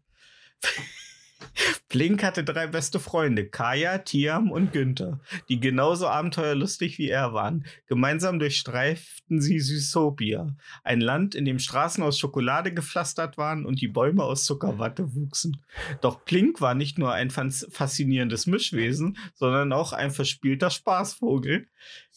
Blink 1.88 2.22
hatte 2.22 2.45
drei 2.45 2.68
beste 2.68 3.01
Freunde, 3.01 3.47
Kaya, 3.47 3.99
Tiam 3.99 4.53
und 4.53 4.72
Günther, 4.72 5.18
die 5.49 5.59
genauso 5.59 6.07
abenteuerlustig 6.07 6.99
wie 6.99 7.09
er 7.09 7.32
waren. 7.32 7.64
Gemeinsam 7.88 8.38
durchstreiften 8.38 9.41
sie 9.41 9.59
Sysopia, 9.59 10.55
ein 10.84 11.01
Land, 11.01 11.34
in 11.34 11.45
dem 11.45 11.59
Straßen 11.59 12.05
aus 12.05 12.16
Schokolade 12.18 12.72
gepflastert 12.72 13.38
waren 13.38 13.66
und 13.66 13.80
die 13.80 13.88
Bäume 13.88 14.22
aus 14.22 14.45
Zuckerwatte 14.45 15.16
wuchsen. 15.16 15.61
Doch 16.01 16.20
Blink 16.20 16.61
war 16.61 16.74
nicht 16.74 16.97
nur 16.97 17.12
ein 17.12 17.30
fas- 17.30 17.66
faszinierendes 17.70 18.47
Mischwesen, 18.47 19.18
sondern 19.34 19.72
auch 19.72 19.93
ein 19.93 20.12
verspielter 20.12 20.70
Spaßvogel. 20.70 21.66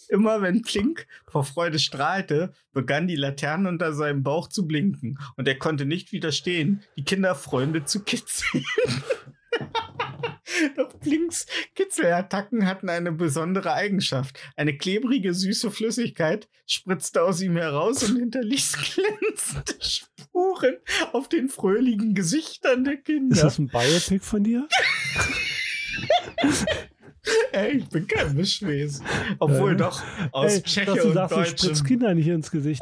Immer 0.10 0.42
wenn 0.44 0.62
Plink 0.62 1.08
vor 1.28 1.44
Freude 1.46 1.80
strahlte, 1.80 2.54
begann 2.74 3.08
die 3.08 3.16
Laterne 3.16 3.70
unter 3.70 3.94
seinem 3.94 4.22
Bauch 4.24 4.50
zu 4.50 4.68
blinken 4.68 5.18
und 5.38 5.48
er 5.48 5.58
konnte 5.58 5.86
nicht 5.86 6.12
widerstehen, 6.12 6.84
die 6.98 7.04
Kinderfreunde 7.04 7.86
zu 7.86 8.04
kitzeln. 8.04 8.64
Doch 10.78 10.94
Blinks 11.00 11.46
Kitzelattacken 11.76 12.66
hatten 12.68 12.90
eine 12.90 13.12
besondere 13.12 13.74
Eigenschaft. 13.74 14.40
Eine 14.56 14.78
klebrige, 14.78 15.34
süße 15.34 15.72
Flüssigkeit 15.72 16.48
spritzte 16.68 17.24
aus 17.24 17.42
ihm 17.42 17.58
heraus 17.58 18.04
und 18.04 18.18
hinterließ 18.18 18.78
glänzende 18.96 19.74
Spuren 19.84 20.78
auf 21.12 21.28
den 21.28 21.50
fröhlichen 21.50 22.14
Gesichtern 22.14 22.84
der 22.84 22.96
Ist 22.96 23.06
Kinder. 23.06 23.42
das 23.42 23.58
ein 23.58 23.68
Biopic 23.68 24.20
von 24.24 24.44
dir? 24.44 24.68
Ey, 27.54 27.78
ich 27.78 27.88
bin 27.90 28.06
kein 28.08 28.36
Mischwesen. 28.36 29.06
Obwohl 29.40 29.74
Äh, 29.74 29.78
doch 29.78 30.02
aus 30.32 30.56
Ey, 30.56 30.64
Tscheche 30.64 30.86
dass 30.92 31.02
du 31.04 31.08
und 31.10 31.14
sagst, 31.14 31.38
du 31.38 31.46
spritzt. 31.46 31.86
Kinder 31.86 32.14
nicht 32.14 32.28
ins 32.28 32.52
Gesicht. 32.52 32.82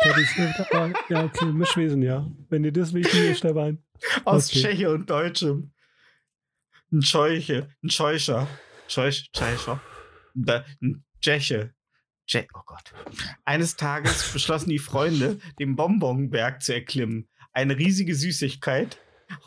Ah, 0.71 0.89
ja, 1.09 1.25
okay, 1.25 1.45
Mischwesen, 1.45 2.01
ja. 2.01 2.25
Wenn 2.49 2.63
dir 2.63 2.71
das 2.71 2.93
wichtig 2.93 3.29
ist, 3.31 3.39
Stefan. 3.39 3.79
Aus 4.25 4.49
Okay. 4.49 4.61
Tscheche 4.61 4.91
und 4.91 5.09
Deutschem. 5.09 5.71
Ein 6.91 7.01
Scheuche, 7.01 7.69
ein 7.83 7.89
Scheuscher. 7.89 8.47
Scheuch, 8.87 9.29
Scheuscher. 9.35 9.81
Da- 10.33 10.65
Ein 10.81 11.03
Tscheche. 11.21 11.73
Tsche 12.27 12.47
oh 12.53 12.61
Gott. 12.65 12.93
Eines 13.45 13.75
Tages 13.75 14.29
beschlossen 14.33 14.69
die 14.69 14.79
Freunde, 14.79 15.39
den 15.59 15.75
Bonbonberg 15.75 16.61
zu 16.61 16.73
erklimmen. 16.73 17.29
Eine 17.53 17.77
riesige 17.77 18.15
Süßigkeit. 18.15 18.97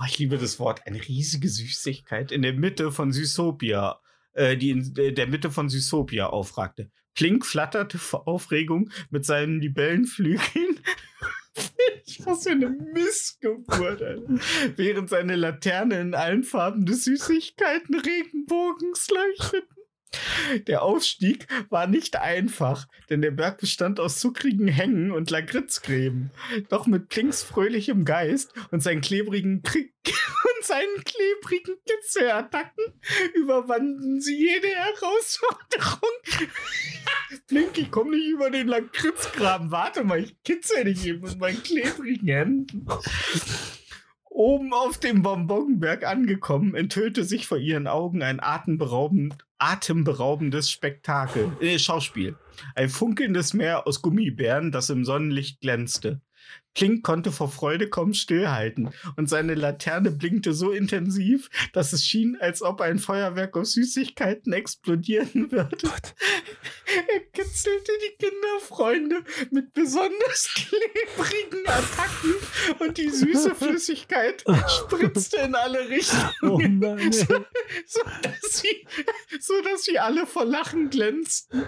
Oh, 0.01 0.05
ich 0.07 0.19
liebe 0.19 0.39
das 0.39 0.59
Wort. 0.59 0.87
Eine 0.87 1.07
riesige 1.07 1.49
Süßigkeit 1.49 2.33
in 2.33 2.43
der 2.43 2.55
Mitte 2.55 2.91
von 2.93 3.13
Sysopia. 3.13 4.01
Äh, 4.33 4.57
die 4.57 4.71
in 4.71 4.95
der 4.95 5.27
Mitte 5.29 5.51
von 5.51 5.69
Sysopia 5.69 6.27
aufragte. 6.27 6.91
Plink 7.15 7.47
flatterte 7.47 7.99
vor 7.99 8.27
Aufregung 8.27 8.91
mit 9.11 9.25
seinen 9.25 9.61
Libellenflügeln. 9.61 10.81
Was 12.25 12.45
für 12.45 12.51
eine 12.51 12.71
Missgeburt, 12.71 14.03
Alter. 14.03 14.23
Während 14.77 15.11
seine 15.11 15.37
Laterne 15.37 16.01
in 16.01 16.15
allen 16.15 16.45
Farben 16.45 16.87
des 16.87 17.05
Süßigkeiten 17.05 17.95
Regenbogens 18.01 19.09
leuchteten. 19.11 19.74
Der 20.67 20.83
Aufstieg 20.83 21.47
war 21.71 21.87
nicht 21.87 22.17
einfach, 22.17 22.87
denn 23.11 23.23
der 23.23 23.31
Berg 23.31 23.59
bestand 23.59 24.01
aus 24.01 24.19
zuckrigen 24.19 24.69
Hängen 24.69 25.11
und 25.11 25.31
Lakritzgräben. 25.31 26.31
Doch 26.69 26.87
mit 26.87 27.09
Plinks 27.09 27.43
fröhlichem 27.43 28.05
Geist 28.05 28.53
und 28.71 28.83
seinen 28.83 29.01
klebrigen, 29.01 29.63
Kri 29.63 29.93
und 30.07 30.65
seinen 30.65 31.05
klebrigen 31.05 31.77
Kitzelattacken 31.87 32.85
überwanden 33.35 34.21
sie 34.21 34.37
jede 34.37 34.69
Herausforderung. 34.69 36.11
Blink, 37.49 37.79
ich 37.79 37.91
komme 37.91 38.17
nicht 38.17 38.29
über 38.29 38.51
den 38.51 38.69
Lakritzgraben. 38.69 39.71
Warte 39.71 40.05
mal, 40.05 40.23
ich 40.23 40.43
kitzel 40.43 40.85
dich 40.85 41.07
eben 41.07 41.23
mit 41.23 41.39
meinen 41.39 41.63
klebrigen 41.63 42.29
Händen. 42.29 42.87
Oben 44.35 44.73
auf 44.73 44.99
dem 44.99 45.23
Bonbonberg 45.23 46.05
angekommen, 46.05 46.75
enthüllte 46.75 47.23
sich 47.23 47.47
vor 47.47 47.59
ihren 47.59 47.87
Augen 47.87 48.23
ein 48.23 48.41
atemberaubend, 48.43 49.37
atemberaubendes 49.65 50.71
Spektakel, 50.71 51.53
äh, 51.61 51.79
Schauspiel. 51.79 52.37
Ein 52.75 52.91
funkelndes 52.91 53.55
Meer 53.55 53.87
aus 53.87 54.03
Gummibären, 54.03 54.73
das 54.73 54.91
im 54.91 55.05
Sonnenlicht 55.05 55.61
glänzte. 55.61 56.21
Klink 56.75 57.05
konnte 57.05 57.31
vor 57.31 57.51
Freude 57.51 57.89
kaum 57.89 58.15
stillhalten 58.15 58.91
und 59.17 59.29
seine 59.29 59.55
Laterne 59.55 60.11
blinkte 60.11 60.53
so 60.53 60.73
intensiv, 60.73 61.49
dass 61.73 61.93
es 61.93 62.05
schien, 62.05 62.37
als 62.41 62.63
ob 62.63 62.81
ein 62.81 62.99
Feuerwerk 62.99 63.57
aus 63.57 63.73
Süßigkeiten 63.73 64.53
explodieren 64.53 65.53
würde. 65.53 65.77
Er 66.87 67.21
kitzelte 67.33 67.93
die 68.07 68.27
Kinderfreunde 68.27 69.25
mit 69.51 69.73
besonders 69.73 70.49
klebrigen 70.55 71.67
Attacken 71.67 72.35
und 72.79 72.99
die 72.99 73.09
süße 73.09 73.55
Flüssigkeit 73.55 74.45
spritzte 74.69 75.39
in 75.39 75.55
alle 75.55 75.89
Richtungen. 75.89 76.33
Oh 76.43 76.59
nein. 76.59 77.13
so, 77.13 77.25
so, 77.87 78.01
dass 78.23 78.59
sie, 78.59 78.87
so 79.41 79.55
dass 79.63 79.85
sie 79.85 79.99
alle 79.99 80.27
vor 80.27 80.45
Lachen 80.45 80.91
glänzten. 80.91 81.67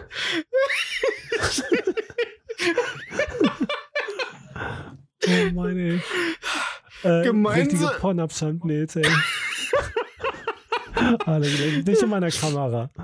Oh 5.24 5.50
Mann, 5.54 5.78
ey. 5.78 6.00
Äh, 7.02 7.22
Gemeinsam- 7.24 7.70
Richtige 7.70 7.86
Porn-Up-Thumbnails, 8.00 8.96
ey. 8.96 9.06
Alle. 11.26 11.46
Nicht 11.82 12.02
in 12.02 12.08
meiner 12.08 12.30
Kamera. 12.30 12.90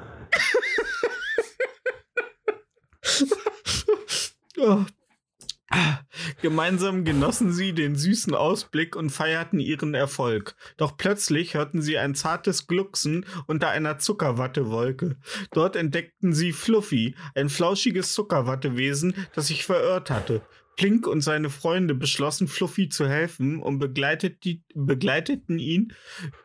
Oh. 4.64 4.84
Gemeinsam 6.42 7.04
genossen 7.04 7.52
sie 7.52 7.72
den 7.72 7.96
süßen 7.96 8.34
Ausblick 8.34 8.94
und 8.94 9.10
feierten 9.10 9.58
ihren 9.58 9.94
Erfolg. 9.94 10.54
Doch 10.76 10.96
plötzlich 10.96 11.54
hörten 11.54 11.82
sie 11.82 11.98
ein 11.98 12.14
zartes 12.14 12.66
Glucksen 12.66 13.24
unter 13.46 13.70
einer 13.70 13.98
Zuckerwattewolke. 13.98 15.16
Dort 15.52 15.74
entdeckten 15.74 16.32
sie 16.32 16.52
Fluffy, 16.52 17.16
ein 17.34 17.48
flauschiges 17.48 18.12
Zuckerwattewesen, 18.12 19.14
das 19.34 19.48
sich 19.48 19.64
verirrt 19.64 20.10
hatte. 20.10 20.42
Plink 20.76 21.06
und 21.06 21.20
seine 21.20 21.50
Freunde 21.50 21.94
beschlossen, 21.94 22.48
Fluffy 22.48 22.88
zu 22.88 23.08
helfen 23.08 23.60
und 23.60 23.78
begleitet 23.78 24.44
die, 24.44 24.62
begleiteten 24.74 25.58
ihn 25.58 25.92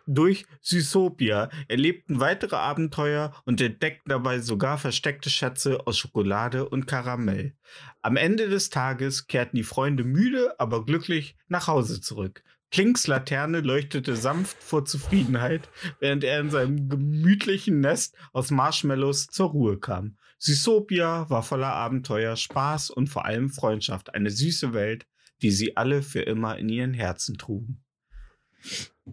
durch 0.05 0.45
Sysopia, 0.61 1.49
erlebten 1.67 2.19
weitere 2.19 2.55
Abenteuer 2.55 3.33
und 3.45 3.61
entdeckten 3.61 4.09
dabei 4.09 4.39
sogar 4.39 4.77
versteckte 4.77 5.29
Schätze 5.29 5.87
aus 5.87 5.97
Schokolade 5.97 6.67
und 6.67 6.87
Karamell. 6.87 7.55
Am 8.01 8.17
Ende 8.17 8.49
des 8.49 8.69
Tages 8.69 9.27
kehrten 9.27 9.55
die 9.57 9.63
Freunde 9.63 10.03
müde, 10.03 10.59
aber 10.59 10.85
glücklich 10.85 11.35
nach 11.47 11.67
Hause 11.67 12.01
zurück. 12.01 12.43
Klinks 12.69 13.07
Laterne 13.07 13.61
leuchtete 13.61 14.17
sanft 14.17 14.61
vor 14.61 14.83
Zufriedenheit, 14.83 15.69
während 15.99 16.23
er 16.25 16.41
in 16.41 16.49
seinem 16.49 16.89
gemütlichen 16.89 17.79
Nest 17.79 18.15
aus 18.33 18.51
Marshmallows 18.51 19.27
zur 19.27 19.51
Ruhe 19.51 19.79
kam. 19.79 20.17
Sysopia 20.37 21.29
war 21.29 21.43
voller 21.43 21.73
Abenteuer, 21.73 22.35
Spaß 22.35 22.89
und 22.91 23.07
vor 23.07 23.25
allem 23.25 23.49
Freundschaft. 23.49 24.13
Eine 24.13 24.29
süße 24.29 24.73
Welt, 24.73 25.05
die 25.41 25.51
sie 25.51 25.75
alle 25.77 26.01
für 26.03 26.21
immer 26.21 26.57
in 26.57 26.69
ihren 26.69 26.93
Herzen 26.93 27.37
trugen. 27.37 27.83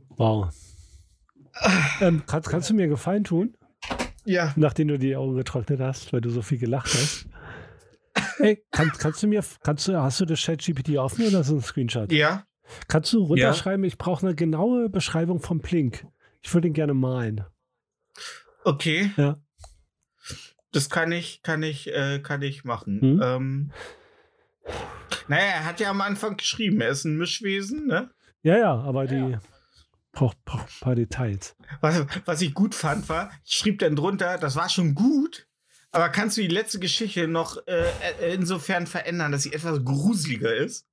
Wow. 0.09 0.53
Ähm, 2.01 2.23
kannst, 2.27 2.49
kannst 2.49 2.71
du 2.71 2.75
mir 2.75 2.89
Gefallen 2.89 3.25
tun, 3.25 3.57
Ja. 4.25 4.53
nachdem 4.57 4.89
du 4.89 4.99
die 4.99 5.15
Augen 5.17 5.37
getrocknet 5.37 5.81
hast, 5.81 6.13
weil 6.13 6.21
du 6.21 6.31
so 6.31 6.43
viel 6.43 6.59
gelacht 6.59 6.93
hast? 6.93 7.27
Ey, 8.39 8.65
kann, 8.71 8.91
kannst 8.99 9.23
du 9.23 9.27
mir, 9.29 9.43
kannst 9.63 9.87
du, 9.89 9.97
hast 10.01 10.21
du 10.21 10.25
das 10.25 10.41
Chat-GPT 10.41 10.97
offen 10.99 11.27
oder 11.27 11.45
so 11.45 11.55
ein 11.55 11.61
Screenshot? 11.63 12.11
Ja. 12.13 12.45
Kannst 12.89 13.13
du 13.13 13.23
runterschreiben, 13.23 13.85
ich 13.85 13.99
brauche 13.99 14.27
eine 14.27 14.35
genaue 14.35 14.89
Beschreibung 14.89 15.41
vom 15.41 15.61
Plink. 15.61 16.07
Ich 16.43 16.53
würde 16.53 16.69
ihn 16.69 16.75
gerne 16.75 16.95
malen. 16.95 17.45
Okay. 18.65 19.13
Ja. 19.17 19.39
Das 20.75 20.91
kann 20.91 21.13
ich, 21.13 21.43
kann 21.43 21.63
ich, 21.63 21.93
äh, 21.95 22.19
kann 22.19 22.43
ich 22.43 22.65
machen. 22.65 23.01
Hm? 23.01 23.21
Ähm, 23.23 23.71
naja, 25.29 25.45
er 25.45 25.65
hat 25.65 25.81
ja 25.81 25.91
am 25.91 26.01
Anfang 26.01 26.37
geschrieben, 26.37 26.81
er 26.81 26.91
ist 26.91 27.05
ein 27.05 27.17
Mischwesen, 27.17 27.87
ne? 27.87 28.11
Ja, 28.43 28.59
ja, 28.59 28.75
aber 28.75 29.07
die 29.07 29.39
braucht, 30.13 30.45
braucht 30.45 30.69
ein 30.69 30.81
paar 30.81 30.95
Details. 30.95 31.57
Was, 31.81 32.07
was 32.25 32.43
ich 32.43 32.55
gut 32.55 32.75
fand, 32.75 33.09
war, 33.09 33.31
ich 33.45 33.55
schrieb 33.55 33.79
dann 33.79 33.97
drunter, 33.97 34.39
das 34.39 34.57
war 34.57 34.69
schon 34.69 34.95
gut, 34.95 35.47
aber 35.93 36.09
kannst 36.09 36.37
du 36.37 36.43
die 36.43 36.49
letzte 36.49 36.79
Geschichte 36.79 37.29
noch 37.29 37.57
äh, 37.67 37.85
äh, 38.21 38.35
insofern 38.35 38.87
verändern, 38.87 39.33
dass 39.33 39.43
sie 39.45 39.53
etwas 39.53 39.85
gruseliger 39.85 40.55
ist? 40.55 40.87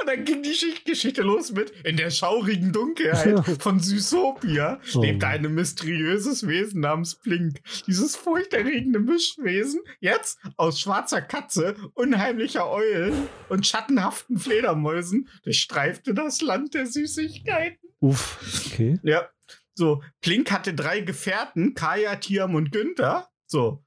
Und 0.00 0.06
dann 0.08 0.24
ging 0.24 0.42
die 0.42 0.54
Schicht- 0.54 0.84
Geschichte 0.84 1.22
los 1.22 1.52
mit 1.52 1.70
In 1.84 1.96
der 1.96 2.10
schaurigen 2.10 2.72
Dunkelheit 2.72 3.44
von 3.62 3.80
Sysopia 3.80 4.80
Oh. 4.94 5.02
lebte 5.02 5.26
ein 5.26 5.42
mysteriöses 5.54 6.46
Wesen 6.46 6.80
namens 6.80 7.16
Blink. 7.16 7.60
Dieses 7.86 8.14
furchterregende 8.16 9.00
Mischwesen, 9.00 9.80
jetzt 10.00 10.38
aus 10.56 10.80
schwarzer 10.80 11.22
Katze, 11.22 11.74
unheimlicher 11.94 12.70
Eulen 12.70 13.28
und 13.48 13.66
schattenhaften 13.66 14.38
Fledermäusen, 14.38 15.28
durchstreifte 15.42 16.14
das 16.14 16.40
Land 16.42 16.74
der 16.74 16.86
Süßigkeiten. 16.86 17.78
Uff, 18.00 18.38
okay. 18.72 18.98
Ja. 19.02 19.28
So, 19.74 20.02
Plink 20.20 20.52
hatte 20.52 20.72
drei 20.74 21.00
Gefährten, 21.00 21.74
Kaya, 21.74 22.16
Tiam 22.16 22.54
und 22.54 22.70
Günther. 22.70 23.28
So. 23.46 23.83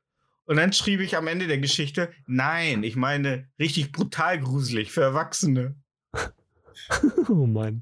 Und 0.48 0.56
dann 0.56 0.72
schrieb 0.72 1.02
ich 1.02 1.18
am 1.18 1.28
Ende 1.28 1.46
der 1.46 1.58
Geschichte, 1.58 2.10
nein, 2.26 2.84
ich 2.84 2.96
meine 2.96 3.50
richtig 3.60 3.92
brutal 3.92 4.40
gruselig 4.40 4.92
für 4.92 5.02
Erwachsene. 5.02 5.76
Oh 7.28 7.48
Mann. 7.48 7.82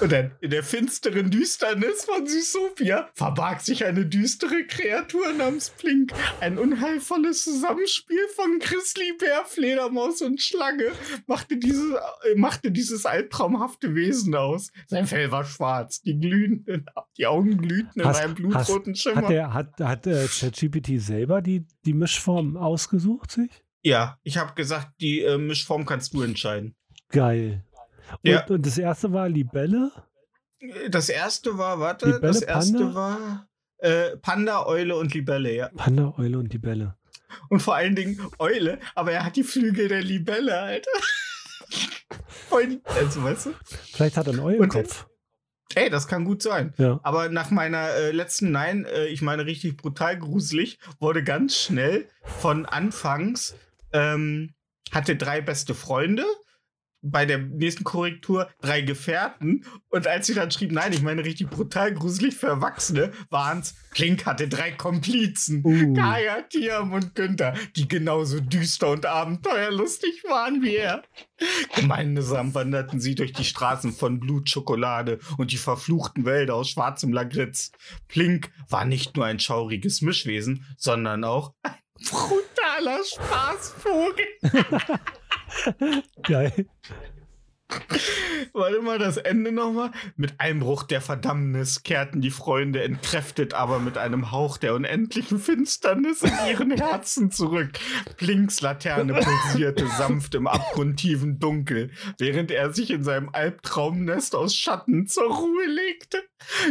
Und 0.00 0.12
dann 0.12 0.32
in 0.40 0.50
der 0.50 0.62
finsteren 0.62 1.30
Düsternis 1.30 2.04
von 2.04 2.26
Sysopia 2.26 3.08
verbarg 3.14 3.60
sich 3.60 3.84
eine 3.84 4.06
düstere 4.06 4.64
Kreatur 4.66 5.32
namens 5.32 5.70
Plink. 5.70 6.12
Ein 6.40 6.58
unheilvolles 6.58 7.44
Zusammenspiel 7.44 8.26
von 8.34 8.58
Grizzlybär, 8.60 9.44
Fledermaus 9.46 10.22
und 10.22 10.40
Schlange 10.40 10.92
machte, 11.26 11.56
diese, 11.56 12.00
machte 12.36 12.70
dieses 12.72 13.06
albtraumhafte 13.06 13.94
Wesen 13.94 14.34
aus. 14.34 14.70
Sein 14.86 15.06
Fell 15.06 15.30
war 15.30 15.44
schwarz, 15.44 16.00
die, 16.00 16.18
glühenden, 16.18 16.86
die 17.18 17.26
Augen 17.26 17.58
glühten 17.58 18.00
in 18.00 18.06
Hast- 18.06 18.20
einem 18.22 18.34
blutroten 18.34 18.94
Schimmer. 18.96 19.22
Hat 19.22 19.30
der, 19.30 19.54
hat, 19.54 19.80
hat 19.80 20.06
äh, 20.06 20.26
ChatGPT 20.26 21.00
selber 21.00 21.42
die, 21.42 21.66
die 21.84 21.92
Mischform 21.94 22.56
ausgesucht 22.56 23.30
sich? 23.30 23.50
ja, 23.82 24.18
ich 24.22 24.38
habe 24.38 24.54
gesagt, 24.54 24.92
die 25.00 25.20
äh, 25.20 25.36
Mischform 25.36 25.84
kannst 25.84 26.14
du 26.14 26.22
entscheiden. 26.22 26.74
Geil. 27.10 27.64
Und, 28.12 28.30
Ja. 28.30 28.46
und 28.46 28.66
das 28.66 28.78
erste 28.78 29.12
war 29.12 29.28
Libelle? 29.28 29.90
Das 30.90 31.08
erste 31.08 31.58
war, 31.58 31.78
warte, 31.80 32.06
Libelle, 32.06 32.32
das 32.32 32.42
erste 32.42 32.78
Panda? 32.78 32.94
war 32.94 33.48
äh, 33.78 34.16
Panda, 34.16 34.66
Eule 34.66 34.96
und 34.96 35.12
Libelle, 35.12 35.54
ja. 35.54 35.68
Panda, 35.74 36.14
Eule 36.16 36.38
und 36.38 36.52
Libelle. 36.52 36.96
Und 37.50 37.60
vor 37.60 37.74
allen 37.74 37.94
Dingen 37.96 38.18
Eule, 38.38 38.78
aber 38.94 39.12
er 39.12 39.24
hat 39.24 39.36
die 39.36 39.42
Flügel 39.42 39.88
der 39.88 40.02
Libelle, 40.02 40.58
Alter. 40.58 40.90
Voll, 42.48 42.80
also, 42.96 43.22
weißt 43.22 43.46
du? 43.46 43.54
Vielleicht 43.92 44.16
hat 44.16 44.26
er 44.26 44.32
einen 44.34 44.40
Eulenkopf. 44.40 45.06
Ey, 45.74 45.90
das 45.90 46.06
kann 46.06 46.24
gut 46.24 46.40
sein. 46.42 46.72
Ja. 46.78 47.00
Aber 47.02 47.28
nach 47.28 47.50
meiner 47.50 47.88
äh, 47.90 48.10
letzten 48.12 48.52
Nein, 48.52 48.84
äh, 48.84 49.06
ich 49.06 49.22
meine 49.22 49.44
richtig 49.44 49.76
brutal 49.76 50.16
gruselig, 50.18 50.78
wurde 51.00 51.24
ganz 51.24 51.56
schnell 51.56 52.08
von 52.22 52.64
anfangs, 52.64 53.56
ähm, 53.92 54.54
hatte 54.92 55.16
drei 55.16 55.40
beste 55.40 55.74
Freunde, 55.74 56.24
bei 57.04 57.26
der 57.26 57.38
nächsten 57.38 57.84
Korrektur 57.84 58.48
drei 58.60 58.80
Gefährten 58.80 59.64
und 59.90 60.06
als 60.06 60.26
sie 60.26 60.34
dann 60.34 60.50
schrieb, 60.50 60.72
nein, 60.72 60.92
ich 60.92 61.02
meine 61.02 61.24
richtig 61.24 61.50
brutal 61.50 61.92
gruselig 61.92 62.34
für 62.34 62.46
Erwachsene, 62.46 63.12
waren's, 63.30 63.74
Klink 63.90 64.26
hatte 64.26 64.48
drei 64.48 64.72
Komplizen. 64.72 65.62
Uh. 65.64 65.94
Kaya, 65.94 66.42
Tiam 66.42 66.92
und 66.92 67.14
Günther, 67.14 67.54
die 67.76 67.86
genauso 67.86 68.40
düster 68.40 68.90
und 68.90 69.06
abenteuerlustig 69.06 70.24
waren 70.24 70.62
wie 70.62 70.76
er. 70.76 71.02
Gemeinsam 71.74 72.54
wanderten 72.54 73.00
sie 73.00 73.14
durch 73.14 73.32
die 73.32 73.44
Straßen 73.44 73.92
von 73.92 74.18
Blutschokolade 74.18 75.18
und 75.36 75.52
die 75.52 75.56
verfluchten 75.58 76.24
Wälder 76.24 76.54
aus 76.54 76.70
schwarzem 76.70 77.12
Lagritz. 77.12 77.72
Plink 78.08 78.50
war 78.68 78.84
nicht 78.84 79.16
nur 79.16 79.26
ein 79.26 79.40
schauriges 79.40 80.00
Mischwesen, 80.00 80.64
sondern 80.76 81.24
auch 81.24 81.54
ein 81.62 81.74
brutaler 82.02 83.02
Spaßvogel. 83.04 84.26
Geil. 86.22 86.66
Warte 88.52 88.82
mal, 88.82 88.98
das 88.98 89.16
Ende 89.16 89.52
nochmal. 89.52 89.90
Mit 90.16 90.34
Einbruch 90.38 90.84
der 90.84 91.00
Verdammnis 91.00 91.82
kehrten 91.82 92.20
die 92.20 92.30
Freunde 92.30 92.82
entkräftet, 92.82 93.54
aber 93.54 93.78
mit 93.78 93.98
einem 93.98 94.30
Hauch 94.30 94.58
der 94.58 94.74
unendlichen 94.74 95.38
Finsternis 95.38 96.22
in 96.22 96.32
ihren 96.48 96.70
Herzen 96.76 97.30
zurück. 97.30 97.70
Blinks 98.16 98.60
Laterne 98.60 99.14
pulsierte 99.14 99.86
sanft 99.98 100.34
im 100.34 100.46
abgrundtiefen 100.46 101.38
Dunkel, 101.38 101.90
während 102.18 102.50
er 102.50 102.72
sich 102.72 102.90
in 102.90 103.02
seinem 103.02 103.30
Albtraumnest 103.32 104.34
aus 104.34 104.54
Schatten 104.54 105.06
zur 105.06 105.34
Ruhe 105.34 105.66
legte. 105.66 106.22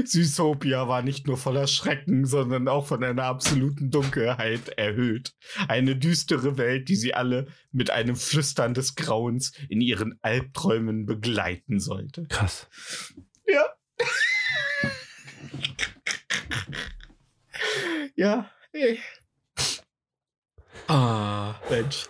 Süßopia 0.06 0.88
war 0.88 1.02
nicht 1.02 1.28
nur 1.28 1.38
voller 1.38 1.68
Schrecken, 1.68 2.26
sondern 2.26 2.68
auch 2.68 2.86
von 2.86 3.04
einer 3.04 3.24
absoluten 3.24 3.90
Dunkelheit 3.90 4.70
erhöht. 4.78 5.34
Eine 5.68 5.96
düstere 5.96 6.58
Welt, 6.58 6.90
die 6.90 6.96
sie 6.96 7.14
alle 7.14 7.48
mit 7.72 7.90
einem 7.90 8.16
Flüstern 8.16 8.74
des 8.74 8.96
Grauens 8.96 9.52
in 9.70 9.82
ihren 9.82 10.18
Albträumen 10.22 10.93
begleiten 11.06 11.80
sollte. 11.80 12.26
Krass. 12.28 12.68
Ja. 13.48 13.66
ja. 18.16 18.50
Ey. 18.72 19.00
Ah, 20.88 21.56
Mensch. 21.70 22.08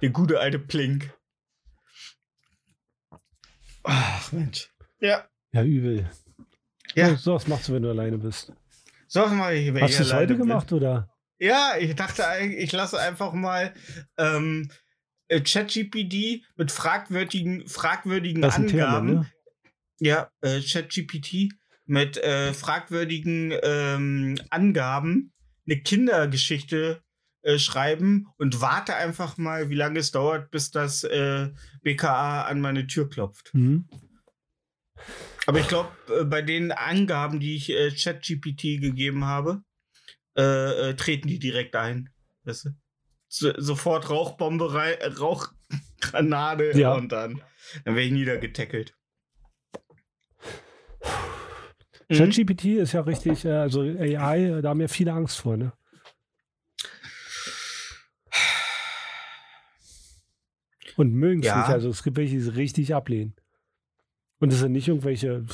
Der 0.00 0.10
gute 0.10 0.38
alte 0.40 0.58
Plink. 0.58 1.12
Ach, 3.82 4.32
Mensch. 4.32 4.70
Ja. 5.00 5.26
Ja, 5.52 5.62
übel. 5.62 6.08
Ja. 6.94 7.16
So, 7.16 7.34
was 7.34 7.46
machst 7.46 7.68
du, 7.68 7.74
wenn 7.74 7.82
du 7.82 7.90
alleine 7.90 8.18
bist? 8.18 8.52
So 9.06 9.26
mal, 9.26 9.54
wenn 9.54 9.82
Hast 9.82 9.90
ich 9.92 9.96
du 9.96 10.02
es 10.02 10.12
heute 10.12 10.34
bin. 10.34 10.46
gemacht 10.46 10.72
oder? 10.72 11.08
Ja, 11.38 11.74
ich 11.78 11.94
dachte 11.94 12.26
eigentlich, 12.26 12.64
ich 12.64 12.72
lasse 12.72 12.98
einfach 12.98 13.32
mal 13.32 13.72
ähm, 14.18 14.70
äh, 15.28 15.40
ChatGPT 15.40 16.44
mit 16.56 16.72
fragwürdigen, 16.72 17.66
fragwürdigen 17.68 18.44
ein 18.44 18.66
Thema, 18.66 18.98
Angaben. 18.98 19.06
ne? 19.06 19.32
Ja, 20.00 20.30
äh, 20.40 20.60
ChatGPT 20.60 21.52
mit 21.86 22.16
äh, 22.18 22.52
fragwürdigen 22.52 23.54
ähm, 23.62 24.38
Angaben 24.50 25.32
eine 25.66 25.80
Kindergeschichte 25.80 27.02
äh, 27.42 27.58
schreiben 27.58 28.26
und 28.38 28.60
warte 28.60 28.94
einfach 28.94 29.36
mal, 29.38 29.70
wie 29.70 29.74
lange 29.74 29.98
es 30.00 30.10
dauert, 30.10 30.50
bis 30.50 30.70
das 30.70 31.04
äh, 31.04 31.50
BKA 31.82 32.42
an 32.42 32.60
meine 32.60 32.86
Tür 32.86 33.08
klopft. 33.08 33.54
Mhm. 33.54 33.88
Aber 35.46 35.60
ich 35.60 35.68
glaube, 35.68 35.90
äh, 36.08 36.24
bei 36.24 36.42
den 36.42 36.72
Angaben, 36.72 37.40
die 37.40 37.56
ich 37.56 37.70
äh, 37.70 37.90
ChatGPT 37.90 38.80
gegeben 38.80 39.24
habe, 39.24 39.62
äh, 40.34 40.94
treten 40.94 41.28
die 41.28 41.38
direkt 41.38 41.74
ein. 41.74 42.10
Weißt 42.44 42.66
du? 42.66 42.70
So, 43.28 43.52
sofort 43.58 44.08
Rauchbombe 44.10 44.72
rein, 44.72 44.94
äh, 45.00 45.06
Rauchgranate 45.06 46.72
Ja. 46.78 46.94
und 46.94 47.10
dann, 47.12 47.42
dann 47.84 47.94
werde 47.94 48.02
ich 48.06 48.12
niedergetackelt. 48.12 48.94
Mhm. 52.08 52.14
ChatGPT 52.14 52.64
ist 52.78 52.92
ja 52.92 53.02
richtig, 53.02 53.44
äh, 53.44 53.50
also 53.52 53.82
AI, 53.82 54.60
da 54.62 54.70
haben 54.70 54.80
ja 54.80 54.88
viele 54.88 55.12
Angst 55.12 55.38
vor, 55.40 55.56
ne? 55.58 55.72
Und 60.96 61.12
mögen 61.12 61.40
es 61.40 61.46
Ja. 61.46 61.58
nicht. 61.58 61.68
Also 61.68 61.90
es 61.90 62.02
gibt 62.02 62.16
welche, 62.16 62.32
die 62.36 62.42
es 62.42 62.56
richtig 62.56 62.94
ablehnen. 62.94 63.34
Und 64.40 64.52
es 64.52 64.60
sind 64.60 64.72
nicht 64.72 64.88
irgendwelche, 64.88 65.44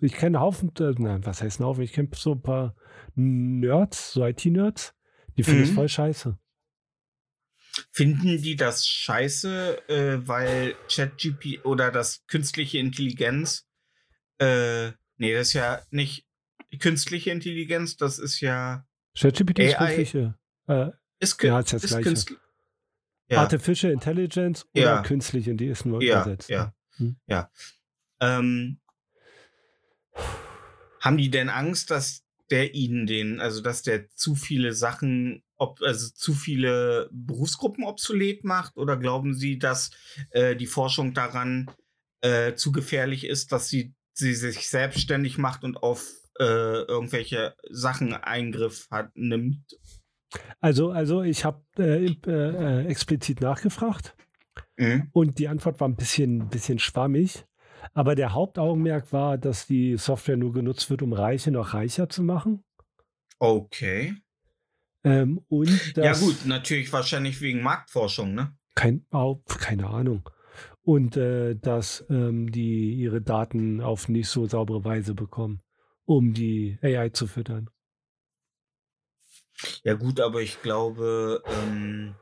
ich 0.00 0.12
kenne 0.14 0.40
Haufen, 0.40 0.72
äh, 0.78 0.92
nein, 0.98 1.24
was 1.24 1.40
heißt 1.40 1.60
ein 1.60 1.64
Haufen? 1.64 1.82
Ich 1.84 1.92
kenne 1.92 2.08
so 2.14 2.32
ein 2.32 2.42
paar 2.42 2.74
Nerds, 3.14 4.12
so 4.12 4.24
IT-Nerds, 4.26 4.94
die 5.36 5.42
finden 5.44 5.62
es 5.62 5.70
Mhm. 5.70 5.74
voll 5.74 5.88
scheiße. 5.88 6.36
Finden 7.94 8.42
die 8.42 8.56
das 8.56 8.88
scheiße, 8.88 9.88
äh, 9.88 10.26
weil 10.26 10.76
ChatGPT 10.92 11.64
oder 11.64 11.92
das 11.92 12.26
künstliche 12.26 12.78
Intelligenz, 12.78 13.68
äh, 14.38 14.88
nee, 15.16 15.32
das 15.32 15.48
ist 15.48 15.52
ja 15.52 15.80
nicht 15.90 16.26
künstliche 16.80 17.30
Intelligenz, 17.30 17.96
das 17.96 18.18
ist 18.18 18.40
ja, 18.40 18.84
ChatGPT 19.16 19.60
ist 19.60 19.76
künstliche, 19.76 20.34
äh, 20.66 20.90
ist, 21.20 21.40
Ja, 21.40 21.60
ist 21.60 21.72
das 21.72 21.84
ist 21.84 21.90
Gleiche. 21.90 22.02
künstlich. 22.08 22.38
Ja. 23.28 23.42
Artificial 23.42 23.92
Intelligence 23.92 24.66
oder 24.74 24.82
Ja. 24.82 25.02
künstliche, 25.02 25.54
die 25.54 25.66
ist 25.66 25.86
nur 25.86 26.02
Ja, 26.02 26.22
übersetzt. 26.22 26.50
ja. 26.50 26.74
Hm. 26.96 27.16
Ja. 27.28 27.48
Ähm, 28.20 28.80
haben 31.00 31.16
die 31.16 31.30
denn 31.30 31.48
Angst, 31.48 31.92
dass 31.92 32.24
der 32.50 32.74
ihnen 32.74 33.06
den, 33.06 33.38
also 33.38 33.60
dass 33.62 33.82
der 33.82 34.08
zu 34.10 34.34
viele 34.34 34.72
Sachen, 34.72 35.44
ob, 35.64 35.82
also 35.82 36.08
zu 36.14 36.34
viele 36.34 37.08
Berufsgruppen 37.12 37.84
obsolet 37.84 38.44
macht? 38.44 38.76
Oder 38.76 38.96
glauben 38.96 39.34
sie, 39.34 39.58
dass 39.58 39.90
äh, 40.30 40.54
die 40.56 40.66
Forschung 40.66 41.14
daran 41.14 41.70
äh, 42.20 42.54
zu 42.54 42.72
gefährlich 42.72 43.26
ist, 43.26 43.52
dass 43.52 43.68
sie, 43.68 43.94
sie 44.12 44.34
sich 44.34 44.68
selbstständig 44.68 45.38
macht 45.38 45.64
und 45.64 45.82
auf 45.82 46.12
äh, 46.38 46.44
irgendwelche 46.44 47.54
Sachen 47.70 48.12
Eingriff 48.12 48.88
hat, 48.90 49.10
nimmt? 49.14 49.64
Also, 50.60 50.90
also 50.90 51.22
ich 51.22 51.44
habe 51.44 51.62
äh, 51.78 52.06
äh, 52.06 52.20
äh, 52.26 52.86
explizit 52.86 53.40
nachgefragt 53.40 54.14
Mhm. 54.76 55.08
und 55.12 55.38
die 55.38 55.48
Antwort 55.48 55.80
war 55.80 55.88
ein 55.88 55.96
bisschen, 55.96 56.48
bisschen 56.48 56.78
schwammig. 56.78 57.44
Aber 57.92 58.14
der 58.14 58.32
Hauptaugenmerk 58.32 59.12
war, 59.12 59.38
dass 59.38 59.66
die 59.66 59.96
Software 59.96 60.36
nur 60.36 60.52
genutzt 60.52 60.88
wird, 60.90 61.02
um 61.02 61.12
Reiche 61.12 61.50
noch 61.50 61.74
reicher 61.74 62.08
zu 62.08 62.22
machen. 62.22 62.64
Okay. 63.38 64.14
Ähm, 65.04 65.40
und 65.48 65.68
Ja, 65.96 66.02
dass, 66.04 66.20
gut, 66.20 66.46
natürlich 66.46 66.92
wahrscheinlich 66.92 67.40
wegen 67.40 67.62
Marktforschung, 67.62 68.34
ne? 68.34 68.56
Kein, 68.74 69.06
au- 69.10 69.42
keine 69.58 69.88
Ahnung. 69.88 70.28
Und 70.82 71.16
äh, 71.16 71.54
dass 71.56 72.04
ähm, 72.10 72.50
die 72.50 72.94
ihre 72.94 73.20
Daten 73.22 73.80
auf 73.80 74.08
nicht 74.08 74.28
so 74.28 74.46
saubere 74.46 74.84
Weise 74.84 75.14
bekommen, 75.14 75.62
um 76.04 76.34
die 76.34 76.78
AI 76.82 77.10
zu 77.10 77.26
füttern. 77.26 77.70
Ja 79.82 79.94
gut, 79.94 80.20
aber 80.20 80.42
ich 80.42 80.60
glaube, 80.62 81.42
ähm, 81.46 82.14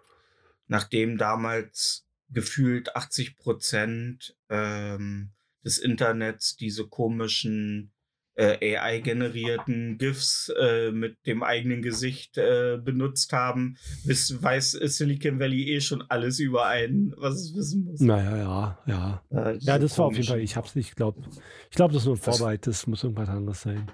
nachdem 0.66 1.18
damals 1.18 2.06
gefühlt 2.30 2.94
80 2.96 3.36
Prozent 3.36 4.36
ähm, 4.48 5.32
des 5.64 5.78
Internets 5.78 6.56
diese 6.56 6.86
komischen 6.88 7.91
äh, 8.34 8.76
AI-generierten 8.78 9.98
GIFs 9.98 10.50
äh, 10.58 10.90
mit 10.90 11.18
dem 11.26 11.42
eigenen 11.42 11.82
Gesicht 11.82 12.38
äh, 12.38 12.78
benutzt 12.82 13.32
haben, 13.32 13.76
wiss, 14.04 14.42
weiß 14.42 14.70
Silicon 14.72 15.38
Valley 15.38 15.68
eh 15.70 15.80
schon 15.80 16.02
alles 16.08 16.38
über 16.38 16.66
einen, 16.66 17.12
was 17.18 17.34
es 17.34 17.54
wissen 17.54 17.84
muss. 17.84 18.00
Naja, 18.00 18.36
ja, 18.36 18.78
ja. 18.86 19.22
Ja, 19.30 19.52
diese 19.54 19.78
das 19.80 19.98
war 19.98 20.06
auf 20.06 20.14
jeden 20.14 20.26
Fall, 20.26 20.40
ich 20.40 20.56
hab's 20.56 20.74
nicht, 20.74 20.88
ich 20.88 20.94
glaube, 20.94 21.22
ich 21.70 21.76
glaube, 21.76 21.92
das 21.92 22.02
ist 22.02 22.06
nur 22.06 22.14
ein 22.16 22.20
Das- 22.24 22.36
Vorbehalt, 22.38 22.66
das 22.66 22.86
muss 22.86 23.02
irgendwas 23.04 23.28
anderes 23.28 23.60
sein. 23.60 23.90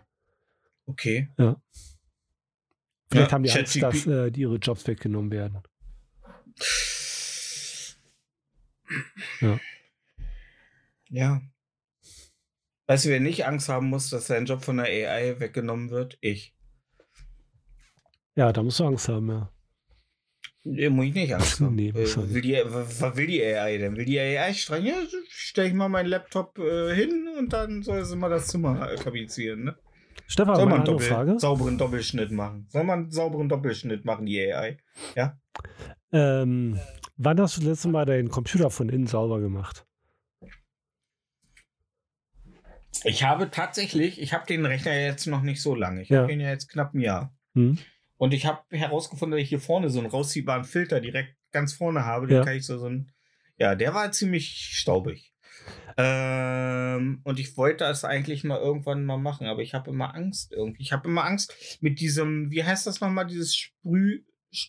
Okay. 0.86 1.28
Vielleicht 1.36 1.61
Ja, 3.12 3.30
haben 3.32 3.43
die 3.43 3.51
Angst, 3.51 3.74
ChatGPT 3.80 4.07
dass 4.07 4.07
äh, 4.07 4.30
die 4.30 4.41
ihre 4.43 4.57
Jobs 4.57 4.86
weggenommen 4.86 5.30
werden. 5.32 5.59
Ja. 9.41 9.61
Ja. 11.11 11.41
Weißt 12.89 13.05
du, 13.05 13.11
wer 13.11 13.20
nicht 13.20 13.45
Angst 13.47 13.68
haben 13.68 13.89
muss, 13.91 14.09
dass 14.09 14.28
sein 14.28 14.47
Job 14.47 14.64
von 14.64 14.78
der 14.78 14.86
AI 14.86 15.39
weggenommen 15.39 15.91
wird? 15.91 16.16
Ich. 16.22 16.57
Ja, 18.34 18.51
da 18.51 18.62
musst 18.62 18.80
du 18.80 18.84
Angst 18.86 19.09
haben, 19.11 19.28
ja. 19.28 19.53
Nee, 20.64 20.89
muss 20.89 21.05
ich 21.07 21.14
nicht 21.14 21.34
Angst 21.34 21.61
haben. 21.61 21.74
Nee, 21.76 21.91
äh, 21.91 21.95
will 22.32 22.41
die, 22.41 22.59
was 22.64 23.14
will 23.16 23.26
die 23.26 23.45
AI 23.45 23.76
denn? 23.76 23.95
Will 23.95 24.07
die 24.07 24.18
AI 24.18 24.55
streichen? 24.55 24.86
Ja, 24.86 24.95
stelle 25.28 25.68
ich 25.68 25.74
mal 25.74 25.91
meinen 25.91 26.09
Laptop 26.09 26.59
äh, 26.59 26.95
hin 26.95 27.28
und 27.39 27.53
dann 27.53 27.82
soll 27.82 28.07
sie 28.07 28.16
mal 28.16 28.30
das 28.30 28.47
Zimmer 28.47 28.91
äh, 28.91 28.97
tapezieren, 28.97 29.64
ne? 29.64 29.76
Stefan, 30.26 30.57
Soll 30.57 30.66
man 30.66 30.84
Doppel, 30.84 31.07
Frage. 31.07 31.39
sauberen 31.39 31.76
Doppelschnitt 31.76 32.30
machen? 32.30 32.66
Soll 32.70 32.84
man 32.84 33.01
einen 33.01 33.11
sauberen 33.11 33.49
Doppelschnitt 33.51 34.05
machen, 34.07 34.24
die 34.24 34.41
AI? 34.53 34.78
Ähm, 36.12 36.78
wann 37.18 37.41
hast 37.41 37.57
du 37.57 37.61
das 37.61 37.68
letzte 37.68 37.89
Mal 37.89 38.07
deinen 38.07 38.30
Computer 38.30 38.70
von 38.70 38.89
innen 38.89 39.07
sauber 39.07 39.41
gemacht? 39.41 39.86
Ich 43.05 43.22
habe 43.24 43.51
tatsächlich, 43.51 44.20
ich 44.20 44.32
habe 44.32 44.46
den 44.46 44.64
Rechner 44.66 44.99
jetzt 44.99 45.26
noch 45.26 45.42
nicht 45.42 45.61
so 45.62 45.74
lange. 45.74 46.03
Ich 46.03 46.09
Ja. 46.09 46.22
habe 46.22 46.32
ihn 46.32 46.40
ja 46.40 46.51
jetzt 46.51 46.68
knapp 46.68 46.94
ein 46.94 47.01
Jahr. 47.01 47.34
Hm? 47.55 47.78
Und 48.16 48.34
ich 48.34 48.46
habe 48.46 48.62
herausgefunden, 48.70 49.36
dass 49.38 49.42
ich 49.42 49.49
hier 49.49 49.61
vorne 49.61 49.90
so 49.90 49.99
einen 50.01 50.09
rausziehbaren 50.09 50.64
Filter 50.64 51.01
direkt 51.01 51.36
ganz 51.53 51.72
vorne 51.72 52.05
habe. 52.05 52.26
Den 52.26 52.38
Ja. 52.38 52.44
kann 52.44 52.57
ich 52.57 52.66
so, 52.66 52.78
so 52.78 52.86
ein. 52.86 53.12
Ja, 53.59 53.74
der 53.74 53.94
war 53.94 54.11
ziemlich 54.12 54.49
staubig. 54.72 55.32
Ähm, 55.96 57.20
und 57.24 57.38
ich 57.40 57.57
wollte 57.57 57.84
das 57.84 58.05
eigentlich 58.05 58.44
mal 58.44 58.59
irgendwann 58.59 59.05
mal 59.05 59.16
machen, 59.18 59.46
aber 59.46 59.62
ich 59.62 59.74
habe 59.74 59.90
immer 59.90 60.14
Angst 60.14 60.53
irgendwie. 60.53 60.82
Ich 60.82 60.92
habe 60.92 61.09
immer 61.09 61.24
Angst 61.24 61.78
mit 61.80 62.01
diesem, 62.01 62.51
wie 62.51 62.62
heißt 62.64 62.86
das 62.86 63.01
nochmal, 63.01 63.26
dieses 63.26 63.57
Sprüh, 63.57 64.22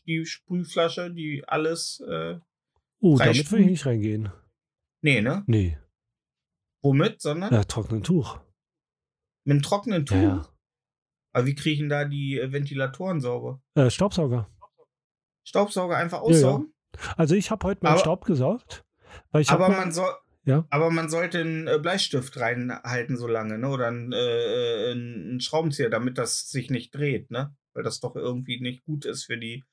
die 0.08 0.26
Sprühflasche, 0.26 1.12
die 1.14 1.44
alles. 1.48 2.04
Äh, 2.10 2.38
Oh, 3.02 3.18
damit 3.18 3.50
will 3.54 3.62
ich 3.62 3.66
nicht 3.68 3.86
reingehen. 3.86 4.30
nee, 5.02 5.22
ne? 5.22 5.44
Nee, 5.48 5.78
Womit, 6.82 7.22
sondern 7.22 7.54
ja, 7.54 7.64
trockenen 7.64 8.04
Tuch. 8.04 8.40
mit 9.46 9.54
einem 9.56 9.62
trockenen 9.64 10.06
Tuch. 10.06 10.16
Ja, 10.16 10.22
ja. 10.22 10.48
Aber 11.34 11.46
wie 11.46 11.56
kriegen 11.56 11.90
da 11.90 12.06
die 12.06 12.40
äh, 12.40 12.52
Ventilatoren 12.52 13.22
sauber? 13.22 13.62
Äh, 13.76 13.90
Staubsauger. 13.90 14.50
Staubsauger 15.44 15.98
einfach 15.98 16.20
ja. 16.20 16.24
aussaugen? 16.24 16.74
Also 17.18 17.36
ich 17.36 17.52
habe 17.52 17.68
heute 17.68 17.82
meinen 17.84 17.94
Aber- 17.94 18.00
Staub 18.02 18.26
gesaugt. 18.26 18.84
Aber 19.32 19.70
mal- 19.70 19.78
man 19.78 19.92
soll. 19.92 20.10
Ja. 20.46 20.66
Aber 20.72 20.90
man 20.90 21.10
sollte 21.10 21.40
einen 21.42 21.68
äh, 21.68 21.78
Bleistift 21.80 22.40
reinhalten 22.40 23.18
so 23.18 23.28
lange, 23.28 23.60
ne? 23.60 23.70
Oder 23.70 23.88
einen, 23.88 24.12
äh, 24.14 24.92
einen 24.92 25.42
Schraubenzieher, 25.42 25.90
damit 25.90 26.18
das 26.18 26.50
sich 26.50 26.72
nicht 26.72 26.96
dreht, 26.96 27.30
ne? 27.30 27.56
Weil 27.74 27.84
das 27.84 28.00
doch 28.00 28.16
irgendwie 28.16 28.60
nicht 28.60 28.84
gut 28.84 29.06
ist 29.06 29.26
für 29.26 29.38
die 29.38 29.64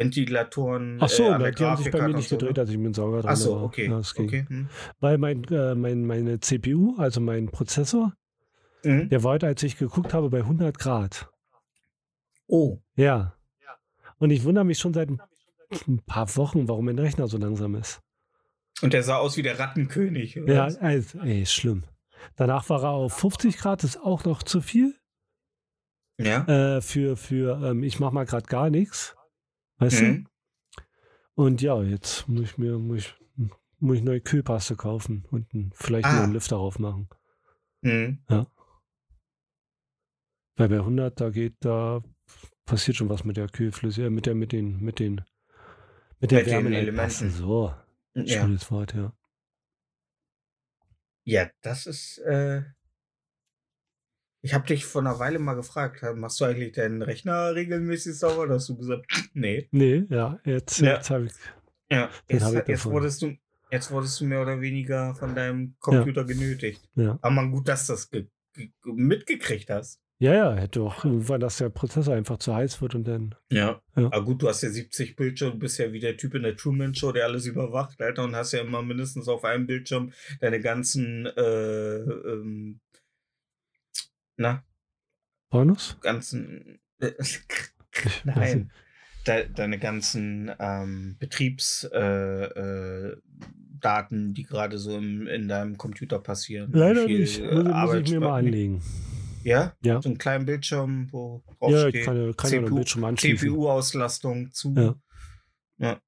Ventilatoren. 0.00 0.98
Ach 1.00 1.08
so, 1.08 1.24
äh, 1.32 1.52
die 1.52 1.64
haben 1.64 1.82
sich 1.82 1.92
bei 1.92 2.08
mir 2.08 2.14
nicht 2.14 2.28
so, 2.28 2.34
ne? 2.34 2.38
gedreht, 2.40 2.58
als 2.58 2.70
ich 2.70 2.76
mit 2.76 2.86
dem 2.86 2.94
Sauger 2.94 3.22
dran 3.22 3.32
Ach 3.32 3.36
so, 3.36 3.56
okay. 3.58 3.88
Ja, 3.88 3.98
okay. 3.98 4.44
Hm. 4.48 4.68
Weil 5.00 5.18
mein, 5.18 5.44
äh, 5.44 5.74
mein, 5.74 6.04
meine 6.06 6.40
CPU, 6.40 6.94
also 6.98 7.20
mein 7.20 7.48
Prozessor, 7.50 8.12
Mhm. 8.82 9.10
der 9.10 9.22
war 9.22 9.32
heute, 9.32 9.46
als 9.46 9.62
ich 9.62 9.76
geguckt 9.76 10.14
habe, 10.14 10.30
bei 10.30 10.38
100 10.42 10.78
Grad. 10.78 11.28
Oh. 12.46 12.78
Ja. 12.96 13.34
Und 14.18 14.30
ich 14.30 14.44
wundere 14.44 14.64
mich 14.64 14.78
schon 14.78 14.94
seit 14.94 15.10
ein 15.10 16.00
paar 16.06 16.34
Wochen, 16.36 16.66
warum 16.66 16.86
mein 16.86 16.98
Rechner 16.98 17.28
so 17.28 17.36
langsam 17.36 17.74
ist. 17.74 18.00
Und 18.80 18.92
der 18.94 19.02
sah 19.02 19.16
aus 19.16 19.36
wie 19.36 19.42
der 19.42 19.58
Rattenkönig. 19.58 20.40
oder 20.40 20.54
Ja, 20.54 20.64
also, 20.80 21.18
ey, 21.20 21.42
ist 21.42 21.52
schlimm. 21.52 21.84
Danach 22.36 22.68
war 22.70 22.82
er 22.82 22.90
auf 22.90 23.12
50 23.12 23.58
Grad, 23.58 23.84
ist 23.84 23.98
auch 23.98 24.24
noch 24.24 24.42
zu 24.42 24.60
viel. 24.62 24.94
ja. 26.18 26.76
Äh, 26.76 26.80
für, 26.80 27.16
für 27.18 27.62
ähm, 27.62 27.82
ich 27.82 28.00
mache 28.00 28.14
mal 28.14 28.24
gerade 28.24 28.46
gar 28.46 28.70
nichts. 28.70 29.14
Weißt 29.80 30.02
Mhm. 30.02 30.24
du? 30.24 30.82
Und 31.42 31.62
ja, 31.62 31.82
jetzt 31.82 32.28
muss 32.28 32.42
ich 32.42 32.58
mir 32.58 32.78
muss 32.78 32.98
ich, 32.98 33.14
muss 33.78 33.96
ich 33.96 34.02
neue 34.04 34.20
Kühlpaste 34.20 34.76
kaufen 34.76 35.24
und 35.30 35.48
vielleicht 35.74 36.06
Ah. 36.06 36.22
einen 36.22 36.32
Lüfter 36.34 36.56
drauf 36.56 36.78
machen. 36.78 37.08
Mhm. 37.82 38.22
Weil 40.56 40.68
bei 40.68 40.78
100, 40.80 41.18
da 41.20 41.30
geht, 41.30 41.56
da 41.60 42.02
passiert 42.66 42.96
schon 42.98 43.08
was 43.08 43.24
mit 43.24 43.36
der 43.38 43.48
Kühlflüssigkeit, 43.48 44.12
mit 44.12 44.26
der, 44.26 44.34
mit 44.34 44.52
den, 44.52 44.80
mit 44.80 44.98
den, 44.98 45.22
mit 46.20 46.30
der 46.30 46.38
Mit 46.40 46.46
den 46.46 46.52
Wärmeleitpaste. 46.52 47.24
Elementen. 47.24 47.30
So, 47.42 47.74
Ja. 48.14 48.42
schönes 48.42 48.70
Wort, 48.70 48.94
ja. 48.94 49.12
ja, 51.24 51.50
das 51.62 51.86
ist. 51.86 52.18
Äh 52.18 52.64
ich 54.42 54.54
habe 54.54 54.66
dich 54.66 54.84
vor 54.84 55.02
einer 55.02 55.18
Weile 55.18 55.38
mal 55.38 55.54
gefragt, 55.54 56.02
machst 56.16 56.40
du 56.40 56.44
eigentlich 56.46 56.72
deinen 56.72 57.02
Rechner 57.02 57.54
regelmäßig 57.54 58.18
sauber? 58.18 58.46
Da 58.46 58.54
hast 58.54 58.68
du 58.68 58.76
gesagt, 58.76 59.04
nee. 59.34 59.68
Nee, 59.70 60.04
ja, 60.08 60.38
jetzt, 60.44 60.80
Ja. 60.80 60.94
jetzt 60.96 61.10
habe 61.10 61.26
ich, 61.26 61.32
Ja, 61.90 62.08
jetzt, 62.28 62.44
hab 62.44 62.54
ich 62.54 62.68
jetzt, 62.68 62.86
wurdest 62.86 63.22
du, 63.22 63.34
jetzt 63.70 63.90
wurdest 63.90 64.20
du 64.20 64.24
mehr 64.24 64.42
oder 64.42 64.60
weniger 64.60 65.14
von 65.14 65.34
deinem 65.34 65.74
Computer 65.80 66.24
genötigt. 66.24 66.80
ja. 66.94 67.18
Aber 67.20 67.34
man, 67.34 67.50
gut, 67.50 67.68
dass 67.68 67.86
du 67.86 67.92
das 67.94 68.10
ge 68.10 68.26
ge 68.54 68.70
mitgekriegt 68.84 69.70
hast. 69.70 70.00
Ja, 70.22 70.34
ja, 70.34 70.54
hätte 70.54 70.82
auch 70.82 71.02
irgendwann, 71.04 71.40
dass 71.40 71.56
der 71.56 71.70
Prozessor 71.70 72.14
einfach 72.14 72.36
zu 72.36 72.54
heiß 72.54 72.82
wird 72.82 72.94
und 72.94 73.04
dann, 73.08 73.34
Ja. 73.50 73.80
Ja. 73.96 74.06
Aber 74.06 74.22
gut, 74.24 74.42
du 74.42 74.48
hast 74.48 74.62
ja 74.62 74.68
70 74.68 75.16
Bildschirme, 75.16 75.52
du 75.52 75.58
bist 75.60 75.78
ja 75.78 75.92
wie 75.92 76.00
der 76.00 76.16
Typ 76.18 76.34
in 76.34 76.42
der 76.42 76.56
Truman 76.56 76.94
Show, 76.94 77.10
der 77.12 77.24
alles 77.24 77.46
überwacht, 77.46 78.02
Alter, 78.02 78.24
und 78.24 78.36
hast 78.36 78.52
ja 78.52 78.60
immer 78.60 78.82
mindestens 78.82 79.28
auf 79.28 79.44
einem 79.44 79.66
Bildschirm 79.66 80.12
deine 80.40 80.60
ganzen, 80.60 81.24
äh, 81.24 81.96
ähm, 81.96 82.80
na, 84.40 84.64
Bonus? 85.50 85.98
ganzen, 86.00 86.80
äh, 87.00 87.12
nein, 88.24 88.70
de, 89.26 89.48
deine 89.52 89.78
ganzen 89.78 90.50
ähm, 90.58 91.16
Betriebsdaten, 91.18 91.92
äh, 93.82 94.30
äh, 94.30 94.32
die 94.32 94.42
gerade 94.44 94.78
so 94.78 94.96
im, 94.96 95.26
in 95.26 95.46
deinem 95.46 95.76
Computer 95.76 96.18
passieren. 96.18 96.70
Leider 96.72 97.04
viel, 97.04 97.20
nicht. 97.20 97.42
Muss, 97.42 97.64
muss 97.64 97.94
ich 97.94 98.10
mir 98.10 98.20
mal 98.20 98.38
anlegen. 98.38 98.82
Ja? 99.44 99.74
Ja. 99.82 100.00
So 100.00 100.08
einen 100.08 100.18
kleinen 100.18 100.46
Bildschirm, 100.46 101.08
wo 101.12 101.42
drauf 101.58 101.72
Ja, 101.72 101.80
steht. 101.88 101.94
ich 101.96 102.04
kann 102.06 102.36
kann 102.36 102.50
CPU 102.50 102.74
Bildschirm 102.74 103.04
anschließen. 103.04 103.48
CPU-Auslastung 103.48 104.52
zu. 104.52 104.74
Ja. 104.74 104.94
Ja. 105.78 106.00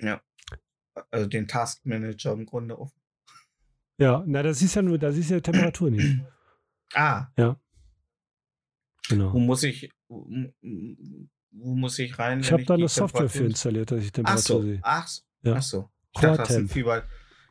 Ja. 0.00 0.20
Also 1.10 1.26
den 1.26 1.48
Task 1.48 1.84
Manager 1.86 2.32
im 2.34 2.46
Grunde 2.46 2.76
auf. 2.76 2.92
Ja, 3.98 4.22
na, 4.26 4.42
das 4.42 4.62
ist 4.62 4.74
ja 4.76 4.82
nur, 4.82 4.98
das 4.98 5.16
ist 5.16 5.30
ja 5.30 5.40
Temperatur 5.40 5.90
nicht. 5.90 6.20
Ah, 6.94 7.28
wo 7.36 7.56
Genau. 9.08 9.34
muss 9.38 9.62
ich, 9.62 9.90
wo 10.08 10.26
wo 11.50 11.74
muss 11.74 11.98
ich 11.98 12.18
rein? 12.18 12.40
Ich 12.40 12.52
habe 12.52 12.64
da 12.64 12.74
eine 12.74 12.88
Software 12.88 13.28
für 13.28 13.44
installiert, 13.44 13.90
dass 13.90 14.02
ich 14.02 14.08
Ach 14.08 14.12
Temperatur 14.12 14.42
so, 14.42 14.62
sehe. 14.62 14.78
ach, 14.82 15.06
so, 15.08 15.22
Ja. 15.42 15.54
ach 15.56 15.62
so. 15.62 15.90
Ich 16.14 16.20
Core 16.20 16.36
dachte, 16.36 16.54
Temp. 16.54 16.70
Fieber. 16.72 16.98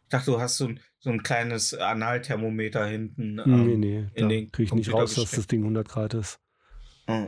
Ich 0.04 0.10
dachte, 0.10 0.32
du 0.32 0.40
hast 0.40 0.58
so 0.58 0.68
ein, 0.68 0.80
so 1.00 1.10
ein 1.10 1.24
kleines 1.24 1.74
Analthermometer 1.74 2.86
hinten. 2.86 3.36
nee, 3.36 3.42
ähm, 3.44 3.80
nee, 3.80 3.98
in 4.00 4.10
da 4.16 4.28
den 4.28 4.52
kriege 4.52 4.68
ich 4.68 4.74
nicht 4.74 4.94
raus, 4.94 5.16
dass 5.16 5.32
das 5.32 5.48
Ding 5.48 5.62
100 5.64 5.88
Grad 5.88 6.14
ist. 6.14 6.40
äh, 7.08 7.28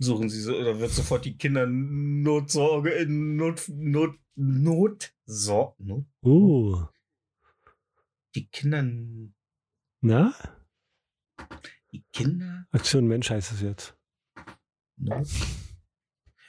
Suchen 0.00 0.28
Sie 0.28 0.40
so, 0.40 0.56
oder 0.56 0.78
wird 0.78 0.92
sofort 0.92 1.24
die 1.24 1.36
Kindernotsorge 1.36 2.90
in 2.90 3.36
Not, 3.36 3.64
Not, 3.68 4.14
Not, 4.36 5.12
so, 5.26 5.74
Not, 5.78 6.04
Uh, 6.22 6.84
die 8.36 8.46
Kinder, 8.46 8.84
na? 10.00 10.34
die 11.92 12.04
Kinder, 12.12 12.66
Aktion 12.72 13.06
Mensch 13.06 13.30
heißt 13.30 13.52
es 13.52 13.60
jetzt. 13.62 13.96
Not. 14.96 15.28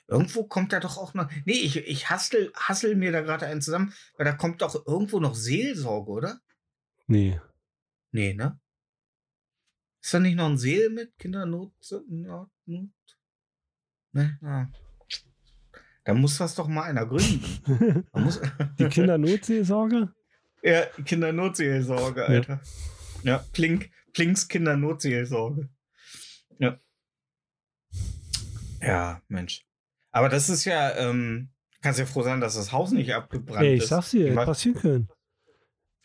Irgendwo 0.08 0.44
kommt 0.46 0.74
da 0.74 0.80
doch 0.80 0.98
auch 0.98 1.14
noch. 1.14 1.30
Nee, 1.46 1.54
ich, 1.54 1.78
ich 1.78 2.10
hassel, 2.10 2.52
hassel 2.56 2.96
mir 2.96 3.12
da 3.12 3.22
gerade 3.22 3.46
einen 3.46 3.62
zusammen, 3.62 3.94
weil 4.18 4.26
da 4.26 4.34
kommt 4.34 4.62
doch 4.62 4.88
irgendwo 4.88 5.20
noch 5.20 5.36
Seelsorge, 5.36 6.10
oder? 6.12 6.40
Nee. 7.08 7.40
Nee, 8.12 8.34
ne? 8.34 8.60
Ist 10.02 10.14
da 10.14 10.20
nicht 10.20 10.36
noch 10.36 10.48
ein 10.48 10.58
Seel 10.58 10.90
mit 10.90 11.16
Kindernot? 11.20 11.74
Not, 12.08 12.50
Not? 12.66 12.90
Ne? 14.14 14.40
Ah. 14.42 14.68
Da 16.06 16.14
muss 16.16 16.38
das 16.38 16.56
doch 16.56 16.68
mal 16.68 16.84
einer 16.84 17.06
gründen. 17.06 18.08
Muss, 18.14 18.42
Die 18.80 18.88
Kindernotseelsorge? 18.88 20.12
ja, 20.64 20.86
Kindernotseelsorge, 21.06 22.26
Alter. 22.26 22.54
Ja, 22.56 22.62
Plink, 23.54 23.90
Plinks 24.14 24.48
Kindernotseelsorge. 24.48 25.70
Ja. 26.60 26.80
Ja, 28.82 29.22
Mensch. 29.28 29.66
Aber 30.12 30.30
das 30.30 30.50
ist 30.50 30.66
ja, 30.66 30.96
ähm, 30.98 31.50
kannst 31.82 32.00
ja 32.00 32.06
froh 32.06 32.24
sein, 32.24 32.42
dass 32.42 32.56
das 32.56 32.72
Haus 32.72 32.92
nicht 32.92 33.14
abgebrannt 33.14 33.62
Ey, 33.64 33.76
ich 33.76 33.84
ist. 33.84 33.90
sag's 33.90 34.12
dir, 34.12 34.28
Ich 34.28 34.34
hätte 34.36 34.46
passieren 34.46 34.80
können. 34.80 35.10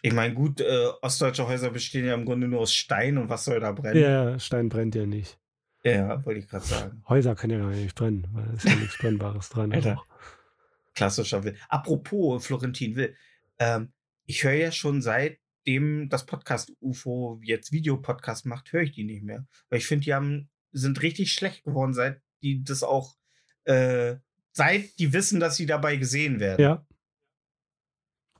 Ich 0.02 0.12
meine, 0.12 0.34
gut, 0.34 0.60
äh, 0.60 0.88
ostdeutsche 1.00 1.46
Häuser 1.46 1.70
bestehen 1.70 2.04
ja 2.04 2.12
im 2.14 2.26
Grunde 2.26 2.46
nur 2.46 2.60
aus 2.60 2.74
Stein 2.74 3.16
und 3.16 3.30
was 3.30 3.46
soll 3.46 3.60
da 3.60 3.72
brennen? 3.72 4.02
Ja, 4.02 4.38
Stein 4.38 4.68
brennt 4.68 4.94
ja 4.94 5.06
nicht. 5.06 5.38
Ja, 5.82 6.22
wollte 6.24 6.40
ich 6.40 6.48
gerade 6.48 6.64
sagen. 6.64 7.02
Häuser 7.08 7.34
können 7.34 7.58
ja 7.58 7.58
gar 7.58 7.70
nicht 7.74 7.94
brennen, 7.94 8.26
weil 8.32 8.44
es 8.54 8.64
ist 8.64 8.70
ja 8.70 8.76
nichts 8.76 8.98
Brennbares 8.98 9.48
dran. 9.48 9.72
Alter. 9.72 9.98
auch. 9.98 10.06
Klassischer 10.94 11.42
Will. 11.44 11.56
Apropos 11.68 12.44
Florentin 12.46 12.96
Will. 12.96 13.16
Ähm, 13.58 13.92
ich 14.26 14.44
höre 14.44 14.52
ja 14.52 14.72
schon 14.72 15.00
seitdem 15.64 16.08
das 16.10 16.26
Podcast 16.26 16.72
UFO 16.80 17.40
jetzt 17.42 17.72
Videopodcast 17.72 18.46
macht, 18.46 18.72
höre 18.72 18.82
ich 18.82 18.92
die 18.92 19.04
nicht 19.04 19.22
mehr. 19.22 19.46
Weil 19.70 19.78
ich 19.78 19.86
finde, 19.86 20.04
die 20.04 20.14
haben, 20.14 20.50
sind 20.72 21.00
richtig 21.02 21.32
schlecht 21.32 21.64
geworden, 21.64 21.94
seit 21.94 22.20
die 22.42 22.62
das 22.62 22.82
auch, 22.82 23.16
äh, 23.64 24.16
seit 24.52 24.98
die 24.98 25.12
wissen, 25.12 25.40
dass 25.40 25.56
sie 25.56 25.66
dabei 25.66 25.96
gesehen 25.96 26.38
werden. 26.40 26.60
Ja. 26.62 26.86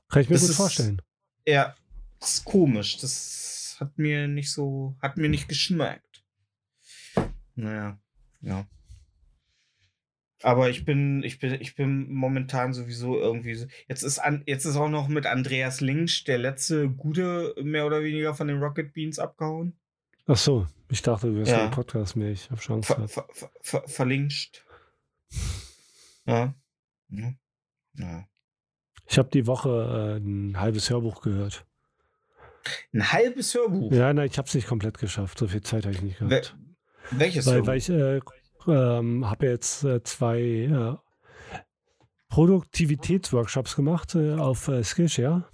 Kann 0.09 0.21
ich 0.21 0.29
mir 0.29 0.35
Das 0.35 0.41
gut 0.43 0.49
ist- 0.51 0.57
vorstellen. 0.57 1.01
Ja, 1.47 1.75
das 2.19 2.35
ist 2.35 2.45
komisch. 2.45 2.97
Das 2.97 3.77
hat 3.79 3.97
mir 3.97 4.27
nicht 4.27 4.51
so, 4.51 4.95
hat 5.01 5.17
mir 5.17 5.29
nicht 5.29 5.47
geschmeckt. 5.47 6.23
Naja, 7.55 7.99
ja. 8.41 8.67
Aber 10.45 10.69
ich 10.69 10.85
bin, 10.85 11.23
ich 11.23 11.39
bin, 11.39 11.59
ich 11.59 11.73
bin 11.73 12.13
momentan 12.13 12.71
sowieso 12.71 13.17
irgendwie 13.17 13.55
so. 13.55 13.65
Jetzt 13.87 14.03
ist 14.03 14.19
an, 14.19 14.43
jetzt 14.45 14.65
ist 14.65 14.75
auch 14.75 14.89
noch 14.89 15.07
mit 15.07 15.25
Andreas 15.25 15.81
Links 15.81 16.23
der 16.23 16.37
letzte 16.37 16.87
gute 16.87 17.55
mehr 17.63 17.87
oder 17.87 18.03
weniger 18.03 18.35
von 18.35 18.47
den 18.47 18.59
Rocket 18.59 18.93
Beans 18.93 19.17
abgehauen. 19.17 19.75
Ach 20.27 20.37
so, 20.37 20.67
ich 20.91 21.01
dachte, 21.01 21.31
du 21.31 21.37
wärst 21.37 21.49
Ja. 21.49 21.57
ja. 21.57 21.65
ein 21.65 21.71
Podcast 21.71 22.15
mehr. 22.15 22.29
Ich 22.29 22.51
habe 22.51 22.61
Chance 22.61 22.93
Ver, 22.93 23.07
ver, 23.07 23.25
ver, 23.33 23.51
ver, 23.59 23.83
verlinkt. 23.87 24.63
Ja. 26.27 26.53
Ja. 27.09 27.33
ja. 27.95 28.27
Ich 29.07 29.17
habe 29.17 29.29
die 29.29 29.47
Woche 29.47 30.19
äh, 30.21 30.23
ein 30.23 30.59
halbes 30.59 30.91
Hörbuch 30.91 31.23
gehört. 31.23 31.65
Ein 32.93 33.11
halbes 33.11 33.51
Hörbuch. 33.55 33.91
Ja, 33.91 34.13
nein, 34.13 34.27
ich 34.27 34.37
habe 34.37 34.47
es 34.47 34.53
nicht 34.53 34.67
komplett 34.67 34.99
geschafft. 34.99 35.39
So 35.39 35.47
viel 35.47 35.61
Zeit 35.61 35.85
habe 35.85 35.95
ich 35.95 36.03
nicht 36.03 36.21
Wel 36.21 36.29
gehabt. 36.29 36.55
welches 37.09 37.47
weil, 37.47 37.53
Hörbuch? 37.55 37.67
weil 37.67 37.77
ich 37.79 37.89
äh, 37.89 38.19
ähm, 38.67 39.29
habe 39.29 39.47
jetzt 39.47 39.83
äh, 39.83 40.03
zwei 40.03 40.39
äh, 40.41 40.95
Produktivitätsworkshops 42.29 43.75
gemacht 43.75 44.15
äh, 44.15 44.35
auf 44.35 44.67
äh, 44.67 44.83
Skillshare. 44.83 45.47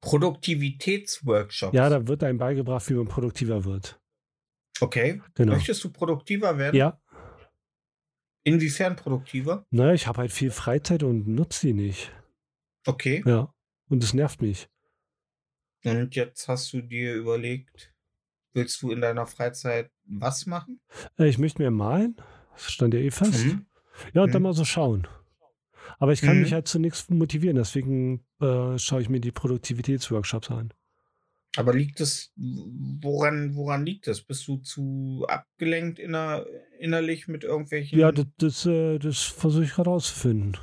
Produktivitätsworkshops. 0.00 1.74
Ja, 1.74 1.88
da 1.88 2.06
wird 2.06 2.24
einem 2.24 2.38
beigebracht, 2.38 2.88
wie 2.88 2.94
man 2.94 3.06
produktiver 3.08 3.64
wird. 3.64 4.00
Okay. 4.80 5.20
Genau. 5.34 5.52
Möchtest 5.52 5.84
du 5.84 5.90
produktiver 5.90 6.56
werden? 6.56 6.76
Ja, 6.76 6.98
Inwiefern 8.42 8.96
produktiver? 8.96 9.66
naja, 9.70 9.92
ich 9.92 10.06
habe 10.06 10.18
halt 10.18 10.32
viel 10.32 10.50
Freizeit 10.50 11.02
und 11.02 11.28
nutze 11.28 11.68
die 11.68 11.72
nicht. 11.74 12.12
Okay. 12.86 13.22
Ja, 13.26 13.52
und 13.88 14.02
es 14.02 14.14
nervt 14.14 14.40
mich. 14.40 14.68
Und 15.84 16.14
jetzt 16.14 16.48
hast 16.48 16.72
du 16.72 16.80
dir 16.80 17.14
überlegt, 17.14 17.94
willst 18.54 18.80
du 18.80 18.90
in 18.92 19.02
deiner 19.02 19.26
Freizeit 19.26 19.90
was 20.10 20.46
machen? 20.46 20.80
Äh, 21.18 21.28
ich 21.28 21.38
möchte 21.38 21.62
mir 21.62 21.70
malen. 21.70 22.16
Das 22.52 22.70
stand 22.72 22.94
ja 22.94 23.00
eh 23.00 23.10
fest. 23.10 23.44
Mhm. 23.46 23.66
Ja, 24.12 24.22
und 24.22 24.34
dann 24.34 24.42
Mhm. 24.42 24.48
mal 24.48 24.52
so 24.54 24.64
schauen. 24.64 25.06
Aber 25.98 26.12
ich 26.12 26.20
kann 26.20 26.36
Mhm. 26.36 26.42
mich 26.42 26.52
halt 26.52 26.68
zu 26.68 26.78
nichts 26.78 27.08
motivieren, 27.10 27.56
deswegen 27.56 28.24
äh, 28.40 28.78
schaue 28.78 29.02
ich 29.02 29.08
mir 29.08 29.20
die 29.20 29.32
Produktivitätsworkshops 29.32 30.50
an. 30.50 30.72
Aber 31.56 31.74
liegt 31.74 32.00
es, 32.00 32.32
woran, 32.36 33.56
woran 33.56 33.84
liegt 33.84 34.06
das? 34.06 34.22
Bist 34.22 34.46
du 34.46 34.58
zu 34.58 35.26
abgelenkt 35.28 35.98
inner, 35.98 36.46
innerlich 36.78 37.26
mit 37.28 37.42
irgendwelchen. 37.44 37.98
Ja, 37.98 38.12
das, 38.12 38.26
das, 38.38 38.66
äh, 38.66 38.98
das 38.98 39.22
versuche 39.22 39.64
ich 39.64 39.72
gerade 39.72 39.90
rauszufinden. 39.90 40.56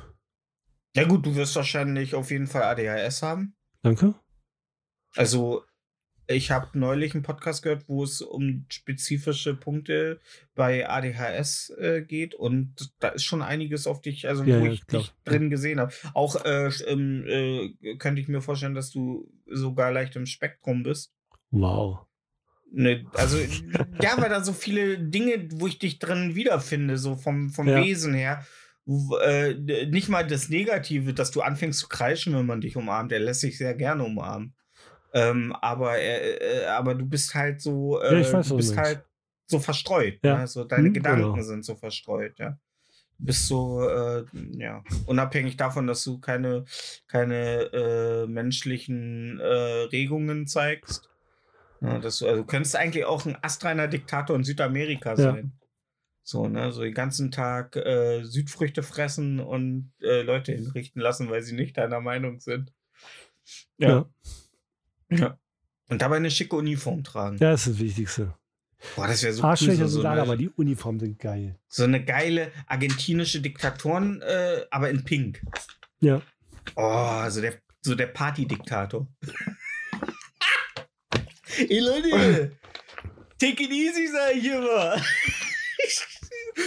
ja, 0.96 1.04
gut, 1.04 1.26
du 1.26 1.34
wirst 1.36 1.54
wahrscheinlich 1.56 2.14
auf 2.14 2.30
jeden 2.30 2.46
Fall 2.46 2.62
ADHS 2.62 3.22
haben. 3.22 3.54
Danke. 3.82 4.14
Also, 5.14 5.62
ich 6.30 6.50
habe 6.50 6.78
neulich 6.78 7.14
einen 7.14 7.22
Podcast 7.22 7.62
gehört, 7.62 7.88
wo 7.88 8.04
es 8.04 8.20
um 8.20 8.66
spezifische 8.68 9.54
Punkte 9.54 10.20
bei 10.54 10.88
ADHS 10.88 11.70
äh, 11.78 12.02
geht 12.02 12.34
und 12.34 12.92
da 13.00 13.08
ist 13.08 13.24
schon 13.24 13.40
einiges 13.42 13.86
auf 13.86 14.02
dich, 14.02 14.28
also 14.28 14.44
Ja, 14.44 14.60
wo 14.60 14.66
ja, 14.66 14.72
ich 14.72 14.86
klar. 14.86 15.02
dich 15.02 15.12
drin 15.24 15.48
gesehen 15.48 15.80
habe. 15.80 15.92
Auch 16.12 16.44
äh, 16.44 16.68
ähm, 16.86 17.24
äh, 17.26 17.96
könnte 17.96 18.20
ich 18.20 18.28
mir 18.28 18.42
vorstellen, 18.42 18.74
dass 18.74 18.90
du 18.90 19.32
sogar 19.46 19.90
leicht 19.90 20.16
im 20.16 20.26
Spektrum 20.26 20.82
bist. 20.82 21.14
Wow. 21.50 22.00
Ne, 22.70 23.06
also, 23.14 23.38
ja, 24.02 24.20
weil 24.20 24.28
da 24.28 24.44
so 24.44 24.52
viele 24.52 24.98
Dinge, 24.98 25.48
wo 25.52 25.66
ich 25.66 25.78
dich 25.78 25.98
drin 25.98 26.34
wiederfinde, 26.34 26.98
so 26.98 27.16
vom, 27.16 27.48
vom 27.48 27.66
Ja. 27.68 27.82
Wesen 27.82 28.12
her. 28.12 28.44
Äh, 29.22 29.54
nicht 29.86 30.08
mal 30.10 30.26
das 30.26 30.50
Negative, 30.50 31.14
dass 31.14 31.30
du 31.30 31.40
anfängst 31.40 31.78
zu 31.80 31.88
kreischen, 31.88 32.34
wenn 32.34 32.46
man 32.46 32.60
dich 32.60 32.76
umarmt. 32.76 33.12
Er 33.12 33.20
lässt 33.20 33.40
sich 33.40 33.56
sehr 33.56 33.74
gerne 33.74 34.04
umarmen. 34.04 34.54
Ähm, 35.18 35.52
aber, 35.60 35.98
äh, 35.98 36.36
äh, 36.36 36.66
aber 36.66 36.94
du 36.94 37.06
bist 37.06 37.34
halt 37.34 37.60
so, 37.60 38.00
äh, 38.00 38.22
Ja, 38.22 38.32
weiß, 38.38 38.48
du 38.48 38.56
bist 38.56 38.76
halt 38.76 39.04
so 39.46 39.58
verstreut. 39.58 40.18
Ja. 40.22 40.38
Ne? 40.38 40.46
So, 40.46 40.64
deine 40.64 40.88
Hm, 40.88 40.94
Gedanken 40.94 41.34
genau. 41.34 41.42
sind 41.42 41.64
so 41.64 41.74
verstreut, 41.74 42.38
ja. 42.38 42.58
Du 43.18 43.24
bist 43.26 43.48
so, 43.48 43.88
äh, 43.88 44.24
ja, 44.52 44.84
unabhängig 45.06 45.56
davon, 45.56 45.86
dass 45.88 46.04
du 46.04 46.20
keine, 46.20 46.64
keine 47.08 47.62
äh, 47.72 48.26
menschlichen 48.28 49.40
äh, 49.40 49.44
Regungen 49.90 50.46
zeigst. 50.46 51.08
Ja, 51.80 51.98
dass 51.98 52.18
du, 52.18 52.26
also 52.26 52.42
du 52.42 52.46
könntest 52.46 52.76
eigentlich 52.76 53.04
auch 53.04 53.24
ein 53.26 53.36
astreiner 53.42 53.88
Diktator 53.88 54.36
in 54.36 54.44
Südamerika 54.44 55.10
Ja. 55.10 55.16
sein. 55.16 55.52
So, 56.22 56.46
ne, 56.46 56.70
so 56.72 56.82
den 56.82 56.92
ganzen 56.92 57.30
Tag 57.30 57.74
äh, 57.76 58.22
Südfrüchte 58.22 58.82
fressen 58.82 59.40
und 59.40 59.92
äh, 60.02 60.22
Leute 60.22 60.52
hinrichten 60.52 61.00
lassen, 61.00 61.30
weil 61.30 61.42
sie 61.42 61.54
nicht 61.54 61.76
deiner 61.78 62.00
Meinung 62.00 62.38
sind. 62.40 62.72
Ja. 63.78 63.88
Ja. 63.88 64.10
Und 65.10 66.02
dabei 66.02 66.16
eine 66.16 66.30
schicke 66.30 66.56
Uniform 66.56 67.02
tragen. 67.02 67.38
Ja, 67.38 67.52
das 67.52 67.66
ist 67.66 67.74
das 67.74 67.80
Wichtigste. 67.80 68.34
Boah, 68.94 69.06
das 69.08 69.22
wäre 69.22 69.32
so 69.32 69.42
Arschlöcher 69.42 69.82
cool. 69.82 69.88
So, 69.88 70.02
so, 70.02 70.08
alle, 70.08 70.22
aber 70.22 70.32
eine, 70.32 70.42
die 70.42 70.50
Uniformen 70.50 71.00
sind 71.00 71.18
geil. 71.18 71.58
so 71.68 71.84
eine 71.84 72.04
geile 72.04 72.52
argentinische 72.66 73.40
Diktatoren, 73.40 74.22
äh, 74.22 74.66
aber 74.70 74.90
in 74.90 75.04
Pink. 75.04 75.42
Ja. 76.00 76.22
Oh, 76.76 76.82
also 76.82 77.40
der, 77.40 77.54
so 77.80 77.94
der 77.94 78.06
Partydiktator. 78.06 79.08
Ey 81.56 81.80
Leute, 81.80 82.52
take 83.38 83.64
it 83.64 83.70
easy, 83.70 84.06
sag 84.06 84.36
ich 84.36 84.44
immer. 84.44 84.96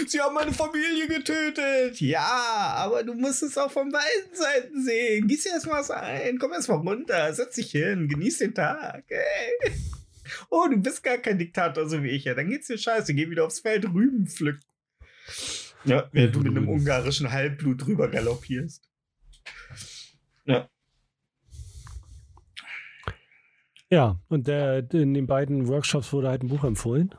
Sie 0.08 0.20
haben 0.20 0.36
meine 0.36 0.54
Familie 0.54 1.08
getötet. 1.08 2.00
Ja, 2.00 2.74
aber 2.78 3.04
du 3.04 3.14
musst 3.14 3.44
es 3.44 3.58
auch 3.58 3.72
von 3.72 3.92
beiden 3.92 4.34
Seiten 4.36 4.84
sehen. 4.84 5.28
Gieß 5.28 5.44
dir 5.44 5.52
erstmal 5.52 5.80
was 5.80 5.92
ein. 5.92 6.38
Komm 6.40 6.54
erstmal 6.54 6.80
runter. 6.80 7.34
Setz 7.34 7.56
dich 7.56 7.72
hin. 7.72 8.08
Genieß 8.08 8.40
den 8.40 8.54
Tag. 8.54 9.04
Ey. 9.10 9.72
Oh, 10.50 10.68
du 10.70 10.78
bist 10.78 11.04
gar 11.04 11.18
kein 11.18 11.38
Diktator, 11.38 11.90
so 11.90 12.04
wie 12.04 12.10
ich. 12.10 12.26
Ja, 12.26 12.34
dann 12.34 12.50
geht's 12.50 12.68
dir 12.68 12.78
scheiße. 12.78 13.14
Geh 13.14 13.30
wieder 13.30 13.46
aufs 13.46 13.60
Feld 13.60 13.86
Rüben 13.86 14.28
pflücken. 14.28 14.64
Ja, 15.84 16.08
während 16.12 16.36
du 16.36 16.40
mit 16.40 16.56
einem 16.56 16.70
ungarischen 16.70 17.32
Halbblut 17.32 17.86
drüber 17.86 18.08
galoppierst. 18.08 18.88
Ja. 20.46 20.70
Ja, 23.90 24.20
und 24.30 24.48
der, 24.48 24.90
in 24.94 25.14
den 25.14 25.28
beiden 25.28 25.68
Workshops 25.68 26.14
wurde 26.14 26.30
halt 26.30 26.44
ein 26.44 26.48
Buch 26.48 26.64
empfohlen. 26.64 27.14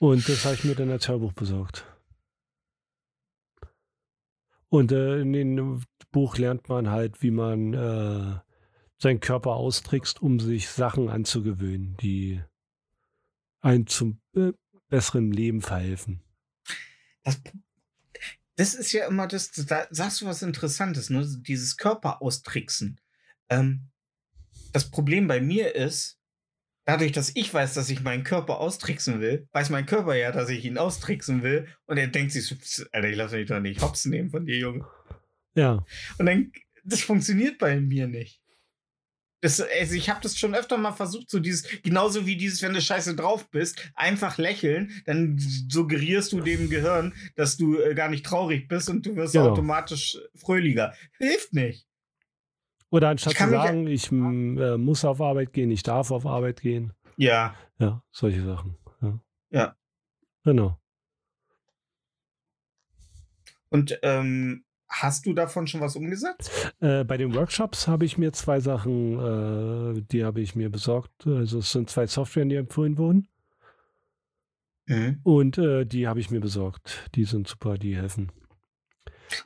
Und 0.00 0.26
das 0.30 0.46
habe 0.46 0.54
ich 0.54 0.64
mir 0.64 0.74
dann 0.74 0.90
als 0.90 1.08
Hörbuch 1.08 1.34
besorgt. 1.34 1.84
Und 4.70 4.92
äh, 4.92 5.20
in 5.20 5.32
dem 5.34 5.84
Buch 6.10 6.38
lernt 6.38 6.70
man 6.70 6.88
halt, 6.88 7.22
wie 7.22 7.30
man 7.30 7.74
äh, 7.74 8.38
seinen 8.96 9.20
Körper 9.20 9.50
austrickst, 9.50 10.22
um 10.22 10.40
sich 10.40 10.70
Sachen 10.70 11.10
anzugewöhnen, 11.10 11.98
die 11.98 12.42
einem 13.60 13.86
zum 13.86 14.22
äh, 14.34 14.52
besseren 14.88 15.32
Leben 15.32 15.60
verhelfen. 15.60 16.22
Das, 17.22 17.38
das 18.56 18.74
ist 18.74 18.92
ja 18.92 19.06
immer 19.06 19.28
das, 19.28 19.50
da 19.50 19.86
sagst 19.90 20.22
du 20.22 20.26
was 20.26 20.40
Interessantes, 20.40 21.10
ne? 21.10 21.26
Dieses 21.46 21.76
Körper 21.76 22.22
austricksen. 22.22 22.98
Ähm, 23.50 23.90
das 24.72 24.90
Problem 24.90 25.26
bei 25.26 25.42
mir 25.42 25.74
ist, 25.74 26.19
dadurch, 26.90 27.12
dass 27.12 27.32
ich 27.34 27.52
weiß, 27.52 27.74
dass 27.74 27.88
ich 27.90 28.02
meinen 28.02 28.24
Körper 28.24 28.58
austricksen 28.60 29.20
will, 29.20 29.46
weiß 29.52 29.70
mein 29.70 29.86
Körper 29.86 30.14
ja, 30.14 30.32
dass 30.32 30.48
ich 30.48 30.64
ihn 30.64 30.78
austricksen 30.78 31.42
will. 31.42 31.66
Und 31.86 31.96
er 31.98 32.08
denkt 32.08 32.32
sich 32.32 32.46
so, 32.46 32.54
"Pss, 32.56 32.86
Alter, 32.92 33.08
ich 33.08 33.16
lass 33.16 33.32
mich 33.32 33.48
doch 33.48 33.60
nicht 33.60 33.80
hops 33.82 34.04
nehmen 34.06 34.30
von 34.30 34.44
dir, 34.46 34.58
Junge. 34.58 34.84
Ja, 35.54 35.84
Und 36.18 36.26
dann, 36.26 36.52
das 36.84 37.00
funktioniert 37.02 37.58
bei 37.58 37.80
mir 37.80 38.06
nicht. 38.06 38.40
Das, 39.42 39.58
also 39.60 39.94
ich 39.94 40.10
habe 40.10 40.20
das 40.22 40.36
schon 40.38 40.54
öfter 40.54 40.76
mal 40.76 40.92
versucht, 40.92 41.30
so 41.30 41.38
dieses, 41.40 41.66
genauso 41.82 42.26
wie 42.26 42.36
dieses, 42.36 42.60
wenn 42.60 42.74
du 42.74 42.80
scheiße 42.82 43.16
drauf 43.16 43.48
bist, 43.50 43.90
einfach 43.94 44.36
lächeln, 44.36 44.90
dann 45.06 45.38
suggerierst 45.38 46.32
du 46.32 46.40
dem 46.42 46.68
Gehirn, 46.68 47.14
dass 47.36 47.56
du 47.56 47.78
äh, 47.80 47.94
gar 47.94 48.10
nicht 48.10 48.26
traurig 48.26 48.68
bist 48.68 48.90
und 48.90 49.06
du 49.06 49.16
wirst 49.16 49.32
Genau. 49.32 49.50
automatisch 49.52 50.18
fröhlicher. 50.36 50.92
Hilft 51.18 51.54
nicht. 51.54 51.86
Oder 52.90 53.08
anstatt 53.08 53.34
zu 53.34 53.44
mich- 53.44 53.52
sagen, 53.52 53.86
ich 53.86 54.10
m, 54.10 54.58
äh, 54.58 54.76
muss 54.76 55.04
auf 55.04 55.20
Arbeit 55.20 55.52
gehen, 55.52 55.70
ich 55.70 55.82
darf 55.82 56.10
auf 56.10 56.26
Arbeit 56.26 56.60
gehen. 56.60 56.92
Ja. 57.16 57.54
Ja, 57.78 58.02
solche 58.10 58.42
Sachen. 58.42 58.76
Ja. 59.00 59.20
Ja. 59.50 59.76
Genau. 60.44 60.76
Und 63.68 63.98
ähm, 64.02 64.64
hast 64.88 65.26
du 65.26 65.32
davon 65.32 65.66
schon 65.66 65.80
was 65.80 65.94
umgesetzt? 65.94 66.74
Äh, 66.80 67.04
bei 67.04 67.16
den 67.16 67.34
Workshops 67.34 67.86
habe 67.86 68.04
ich 68.04 68.18
mir 68.18 68.32
zwei 68.32 68.58
Sachen, 68.60 69.96
äh, 69.98 70.02
die 70.10 70.24
habe 70.24 70.40
ich 70.40 70.56
mir 70.56 70.70
besorgt. 70.70 71.26
Also 71.26 71.58
es 71.58 71.70
sind 71.70 71.88
zwei 71.90 72.06
Software, 72.06 72.44
die 72.46 72.56
empfohlen 72.56 72.98
wurden. 72.98 73.28
Mhm. 74.86 75.20
Und 75.22 75.58
äh, 75.58 75.84
die 75.86 76.08
habe 76.08 76.18
ich 76.18 76.30
mir 76.30 76.40
besorgt. 76.40 77.08
Die 77.14 77.24
sind 77.24 77.46
super, 77.46 77.78
die 77.78 77.94
helfen. 77.96 78.32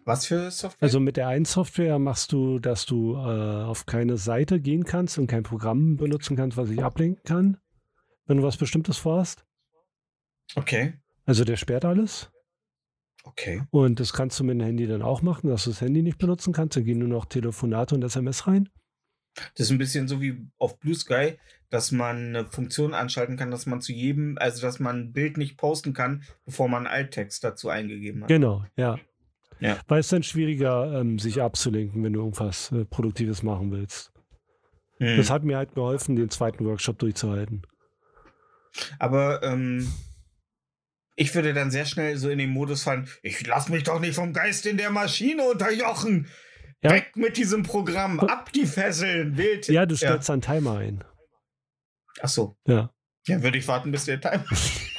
Was 0.04 0.26
für 0.26 0.50
Software? 0.50 0.82
Also 0.82 1.00
mit 1.00 1.16
der 1.16 1.28
einen 1.28 1.44
Software 1.44 1.98
machst 1.98 2.32
du, 2.32 2.58
dass 2.58 2.86
du 2.86 3.14
äh, 3.14 3.64
auf 3.64 3.86
keine 3.86 4.16
Seite 4.16 4.60
gehen 4.60 4.84
kannst 4.84 5.18
und 5.18 5.26
kein 5.26 5.42
Programm 5.42 5.96
benutzen 5.96 6.36
kannst, 6.36 6.56
was 6.56 6.68
dich 6.68 6.82
ablenken 6.82 7.22
kann, 7.24 7.58
wenn 8.26 8.38
du 8.38 8.42
was 8.42 8.56
Bestimmtes 8.56 8.98
vorhast. 8.98 9.44
okay. 10.54 10.94
Also 11.26 11.44
der 11.44 11.56
sperrt 11.56 11.86
alles. 11.86 12.30
Okay. 13.24 13.62
Und 13.70 14.00
das 14.00 14.12
kannst 14.12 14.38
du 14.38 14.44
mit 14.44 14.60
dem 14.60 14.64
Handy 14.64 14.86
dann 14.86 15.00
auch 15.00 15.22
machen, 15.22 15.48
dass 15.48 15.64
du 15.64 15.70
das 15.70 15.80
Handy 15.80 16.02
nicht 16.02 16.18
benutzen 16.18 16.52
kannst. 16.52 16.76
Da 16.76 16.82
gehen 16.82 16.98
nur 16.98 17.08
noch 17.08 17.24
Telefonate 17.24 17.94
und 17.94 18.02
SMS 18.02 18.46
rein. 18.46 18.68
Das 19.54 19.66
ist 19.66 19.70
ein 19.70 19.78
bisschen 19.78 20.06
so 20.06 20.20
wie 20.20 20.46
auf 20.58 20.78
Blue 20.78 20.94
Sky, 20.94 21.38
dass 21.70 21.90
man 21.90 22.36
eine 22.36 22.46
Funktion 22.46 22.94
anschalten 22.94 23.36
kann, 23.36 23.50
dass 23.50 23.66
man 23.66 23.80
zu 23.80 23.92
jedem, 23.92 24.36
also 24.38 24.62
dass 24.62 24.78
man 24.78 25.00
ein 25.00 25.12
Bild 25.12 25.38
nicht 25.38 25.56
posten 25.56 25.92
kann, 25.92 26.22
bevor 26.44 26.68
man 26.68 26.86
Alttext 26.86 27.42
dazu 27.42 27.68
eingegeben 27.68 28.22
hat. 28.22 28.28
Genau, 28.28 28.64
ja. 28.76 28.98
Ja. 29.60 29.78
Weil 29.88 30.00
es 30.00 30.08
dann 30.08 30.22
schwieriger, 30.22 31.00
ähm, 31.00 31.18
sich 31.18 31.40
abzulenken, 31.40 32.02
wenn 32.04 32.12
du 32.12 32.20
irgendwas 32.20 32.72
äh, 32.72 32.84
Produktives 32.84 33.42
machen 33.42 33.70
willst. 33.72 34.12
Mhm. 34.98 35.16
Das 35.16 35.30
hat 35.30 35.44
mir 35.44 35.56
halt 35.56 35.74
geholfen, 35.74 36.16
den 36.16 36.30
zweiten 36.30 36.64
Workshop 36.64 36.98
durchzuhalten. 36.98 37.62
Aber 38.98 39.42
ähm, 39.42 39.92
ich 41.16 41.34
würde 41.34 41.54
dann 41.54 41.70
sehr 41.70 41.84
schnell 41.84 42.16
so 42.16 42.28
in 42.28 42.38
den 42.38 42.50
Modus 42.50 42.82
fallen, 42.82 43.08
ich 43.22 43.46
lass 43.46 43.68
mich 43.68 43.84
doch 43.84 44.00
nicht 44.00 44.14
vom 44.14 44.32
Geist 44.32 44.66
in 44.66 44.76
der 44.76 44.90
Maschine 44.90 45.44
unterjochen. 45.44 46.28
Ja. 46.82 46.92
Weg 46.92 47.16
mit 47.16 47.36
diesem 47.36 47.62
Programm, 47.62 48.20
ab 48.20 48.52
die 48.52 48.66
Fesseln, 48.66 49.38
wild. 49.38 49.68
Ja, 49.68 49.86
du 49.86 49.96
stellst 49.96 50.28
dann 50.28 50.42
Timer 50.42 50.78
ein. 50.78 51.02
Ach 52.20 52.28
so. 52.28 52.56
Ja. 52.66 52.90
Ja, 53.26 53.42
würde 53.42 53.56
ich 53.56 53.66
warten, 53.66 53.90
bis 53.90 54.04
der 54.04 54.20
Timer 54.20 54.44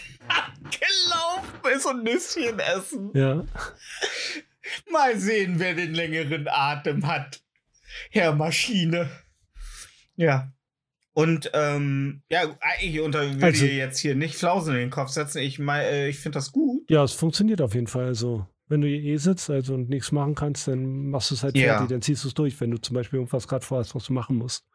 gelaufen 1.66 1.78
ist 1.78 1.86
und 1.86 2.04
Nüsschen 2.04 2.60
essen. 2.60 3.12
Ja. 3.14 3.46
Mal 4.92 5.18
sehen, 5.20 5.56
wer 5.60 5.74
den 5.76 5.94
längeren 5.94 6.48
Atem 6.50 7.06
hat. 7.08 7.42
Herr 8.12 8.34
Maschine. 8.34 9.10
Ja. 10.16 10.52
Und 11.14 11.50
ähm, 11.54 12.24
ja, 12.30 12.58
ich 12.82 13.00
unter 13.00 13.22
will 13.22 13.44
Also- 13.44 13.66
dir 13.66 13.74
jetzt 13.76 14.00
hier 14.00 14.16
nicht 14.16 14.36
Flausen 14.36 14.74
in 14.74 14.80
den 14.82 14.90
Kopf 14.90 15.10
setzen. 15.10 15.38
Ich 15.40 15.60
mein, 15.60 15.82
äh, 15.82 16.10
ich 16.10 16.20
finde 16.20 16.38
das 16.38 16.52
gut. 16.52 16.90
Ja, 16.90 17.04
es 17.04 17.14
funktioniert 17.14 17.62
auf 17.62 17.74
jeden 17.74 17.88
Fall. 17.88 18.06
Also, 18.06 18.46
wenn 18.68 18.82
du 18.82 18.88
hier 18.88 19.02
eh 19.02 19.18
sitzt 19.18 19.50
also, 19.50 19.76
und 19.76 19.88
nichts 19.90 20.12
machen 20.12 20.36
kannst, 20.36 20.68
dann 20.68 21.10
machst 21.10 21.32
du 21.32 21.36
es 21.36 21.44
halt 21.44 21.56
Ja. 21.56 21.74
fertig, 21.76 21.90
dann 21.90 22.02
ziehst 22.02 22.24
du 22.26 22.28
es 22.28 22.34
durch, 22.34 22.60
wenn 22.60 22.72
du 22.72 22.78
zum 22.82 22.96
Beispiel 22.96 23.18
irgendwas 23.18 23.48
gerade 23.48 23.64
vorhast, 23.66 23.96
was 23.96 24.06
du 24.06 24.14
machen 24.14 24.36
musst. 24.36 24.66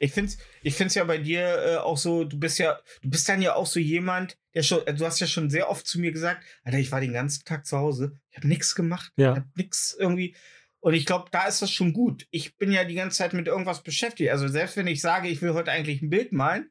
Ich 0.00 0.12
finde 0.12 0.32
es 0.32 0.38
ich 0.62 0.74
find's 0.74 0.96
ja 0.96 1.04
bei 1.04 1.18
dir 1.18 1.42
äh, 1.64 1.76
auch 1.76 1.96
so, 1.96 2.24
du 2.24 2.38
bist 2.38 2.58
ja, 2.58 2.78
du 3.02 3.08
bist 3.08 3.28
dann 3.28 3.40
ja 3.40 3.54
auch 3.54 3.66
so 3.66 3.78
jemand, 3.80 4.36
der 4.54 4.62
schon, 4.62 4.84
du 4.84 5.04
hast 5.06 5.20
ja 5.20 5.26
schon 5.26 5.50
sehr 5.50 5.68
oft 5.70 5.86
zu 5.86 6.00
mir 6.00 6.12
gesagt, 6.12 6.44
Alter, 6.64 6.78
ich 6.78 6.90
war 6.92 7.00
den 7.00 7.12
ganzen 7.12 7.44
Tag 7.44 7.66
zu 7.66 7.76
Hause, 7.78 8.18
ich 8.30 8.36
habe 8.36 8.48
nichts 8.48 8.74
gemacht, 8.74 9.12
Ja. 9.16 9.32
ich 9.32 9.38
habe 9.38 9.50
nichts 9.54 9.96
irgendwie. 9.98 10.34
Und 10.80 10.94
ich 10.94 11.04
glaube, 11.04 11.28
da 11.30 11.46
ist 11.46 11.60
das 11.60 11.70
schon 11.70 11.92
gut. 11.92 12.26
Ich 12.30 12.56
bin 12.56 12.72
ja 12.72 12.84
die 12.84 12.94
ganze 12.94 13.18
Zeit 13.18 13.34
mit 13.34 13.46
irgendwas 13.46 13.82
beschäftigt. 13.82 14.30
Also 14.30 14.48
selbst 14.48 14.76
wenn 14.78 14.86
ich 14.86 15.02
sage, 15.02 15.28
ich 15.28 15.42
will 15.42 15.52
heute 15.52 15.70
eigentlich 15.70 16.00
ein 16.00 16.08
Bild 16.08 16.32
malen 16.32 16.70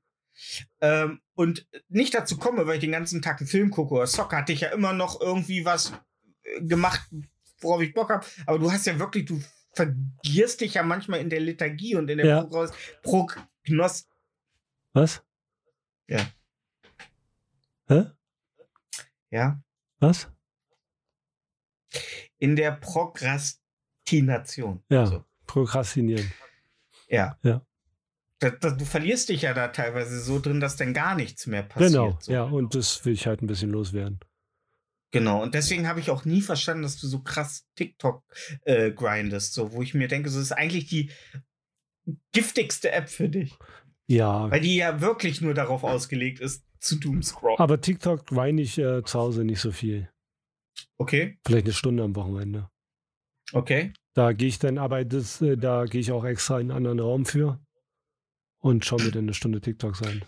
ähm, 0.81 1.21
und 1.35 1.67
nicht 1.89 2.15
dazu 2.15 2.37
komme, 2.37 2.65
weil 2.65 2.75
ich 2.75 2.81
den 2.81 2.91
ganzen 2.91 3.21
Tag 3.21 3.39
einen 3.39 3.47
Film 3.47 3.69
gucke 3.69 3.93
oder 3.93 4.05
zocke, 4.07 4.35
hatte 4.35 4.51
ich 4.51 4.61
ja 4.61 4.69
immer 4.69 4.93
noch 4.93 5.21
irgendwie 5.21 5.63
was 5.63 5.93
äh, 6.43 6.61
gemacht, 6.65 7.01
worauf 7.59 7.81
ich 7.81 7.93
Bock 7.93 8.09
habe. 8.09 8.25
Aber 8.47 8.57
du 8.57 8.71
hast 8.71 8.87
ja 8.87 8.97
wirklich, 8.97 9.25
du 9.25 9.43
vergierst 9.75 10.61
dich 10.61 10.73
ja 10.73 10.81
manchmal 10.83 11.19
in 11.19 11.29
der 11.29 11.39
Liturgie 11.41 11.95
und 11.95 12.09
in 12.09 12.17
der 12.17 12.25
Ja. 12.25 12.49
Prognos 13.03 14.07
Was? 14.93 15.21
Ja. 16.07 16.25
Hä? 17.89 18.05
ja, 19.31 19.61
Was? 19.99 20.27
in 22.39 22.55
der 22.55 22.71
Prokrastination. 22.71 24.81
Ja. 24.89 25.05
So. 25.05 25.23
Prokrastinieren. 25.45 26.31
Ja. 27.07 27.37
Ja. 27.43 27.63
Da, 28.39 28.49
da, 28.51 28.69
du 28.71 28.85
verlierst 28.85 29.27
dich 29.29 29.41
ja 29.41 29.53
da 29.53 29.67
teilweise 29.67 30.21
so 30.21 30.39
drin, 30.39 30.61
dass 30.61 30.77
dann 30.77 30.93
gar 30.93 31.15
nichts 31.15 31.45
mehr 31.47 31.63
passiert. 31.63 31.91
Genau. 31.91 32.17
so. 32.21 32.31
Ja, 32.31 32.43
und 32.43 32.73
das 32.73 33.03
will 33.05 33.11
ich 33.13 33.27
halt 33.27 33.41
ein 33.41 33.47
bisschen 33.47 33.71
loswerden. 33.71 34.19
Genau. 35.11 35.43
Und 35.43 35.55
deswegen 35.55 35.87
habe 35.87 35.99
ich 35.99 36.11
auch 36.11 36.23
nie 36.23 36.41
verstanden, 36.41 36.83
dass 36.83 36.97
du 36.97 37.07
so 37.07 37.21
krass 37.21 37.65
TikTok 37.75 38.23
äh, 38.61 38.91
grindest, 38.91 39.53
so, 39.53 39.73
wo 39.73 39.81
ich 39.81 39.93
mir 39.93 40.07
denke, 40.07 40.29
so 40.29 40.39
ist 40.39 40.53
eigentlich 40.53 40.87
die 40.87 41.11
giftigste 42.31 42.91
App 42.91 43.09
für 43.09 43.27
dich. 43.27 43.57
Ja. 44.07 44.49
Weil 44.49 44.61
die 44.61 44.77
ja 44.77 45.01
wirklich 45.01 45.41
nur 45.41 45.53
darauf 45.53 45.83
ausgelegt 45.83 46.39
ist, 46.39 46.63
zu 46.79 46.95
doomscrollen. 46.99 47.59
Aber 47.59 47.79
TikTok 47.81 48.35
weine 48.35 48.61
ich 48.61 48.77
äh, 48.77 49.03
zu 49.03 49.19
Hause 49.19 49.43
nicht 49.43 49.59
so 49.61 49.71
viel. 49.71 50.09
Okay, 50.97 51.37
Vielleicht 51.45 51.65
eine 51.65 51.73
Stunde 51.73 52.03
am 52.03 52.15
Wochenende. 52.15 52.69
okay. 53.53 53.93
Da 54.15 54.33
gehe 54.33 54.47
ich 54.49 54.59
dann, 54.59 54.77
aber 54.77 55.05
das, 55.05 55.41
äh, 55.41 55.55
da 55.55 55.85
gehe 55.85 56.01
ich 56.01 56.11
auch 56.11 56.25
extra 56.25 56.59
in 56.59 56.71
einen 56.71 56.77
anderen 56.77 56.99
Raum 56.99 57.25
für 57.25 57.59
und 58.59 58.83
schaue 58.83 59.03
mir 59.03 59.11
dann 59.11 59.23
eine 59.23 59.33
Stunde 59.33 59.61
TikToks 59.61 60.01
an. 60.03 60.25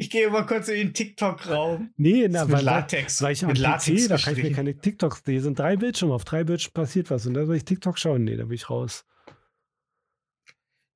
Ich 0.00 0.10
gehe 0.10 0.30
mal 0.30 0.46
kurz 0.46 0.68
in 0.68 0.76
den 0.76 0.94
TikTok-Raum. 0.94 1.92
Nee, 1.96 2.28
Na, 2.28 2.48
weil, 2.50 2.62
Latex. 2.62 3.20
weil 3.20 3.32
ich 3.32 3.42
am 3.42 3.48
mit 3.48 3.58
PC, 3.58 3.62
Latex 3.62 4.08
da 4.08 4.16
kann 4.16 4.36
ich 4.36 4.42
mir 4.44 4.52
keine 4.52 4.76
TikToks, 4.78 5.22
hier 5.26 5.42
sind 5.42 5.58
drei 5.58 5.76
Bildschirme, 5.76 6.14
auf 6.14 6.24
drei 6.24 6.44
Bildschirmen 6.44 6.74
passiert 6.74 7.10
was 7.10 7.26
und 7.26 7.34
da 7.34 7.44
soll 7.46 7.56
ich 7.56 7.64
TikTok 7.64 7.98
schauen. 7.98 8.22
Nee, 8.24 8.36
da 8.36 8.44
bin 8.44 8.54
ich 8.54 8.70
raus. 8.70 9.04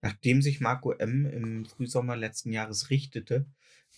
Nachdem 0.02 0.42
sich 0.42 0.60
Marco 0.60 0.92
M. 0.92 1.26
im 1.26 1.64
Frühsommer 1.64 2.16
letzten 2.16 2.52
Jahres 2.52 2.90
richtete, 2.90 3.46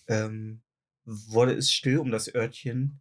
ähm, 0.06 0.62
wurde 1.04 1.54
es 1.54 1.72
still 1.72 1.98
um 1.98 2.10
das 2.10 2.32
Örtchen. 2.32 3.00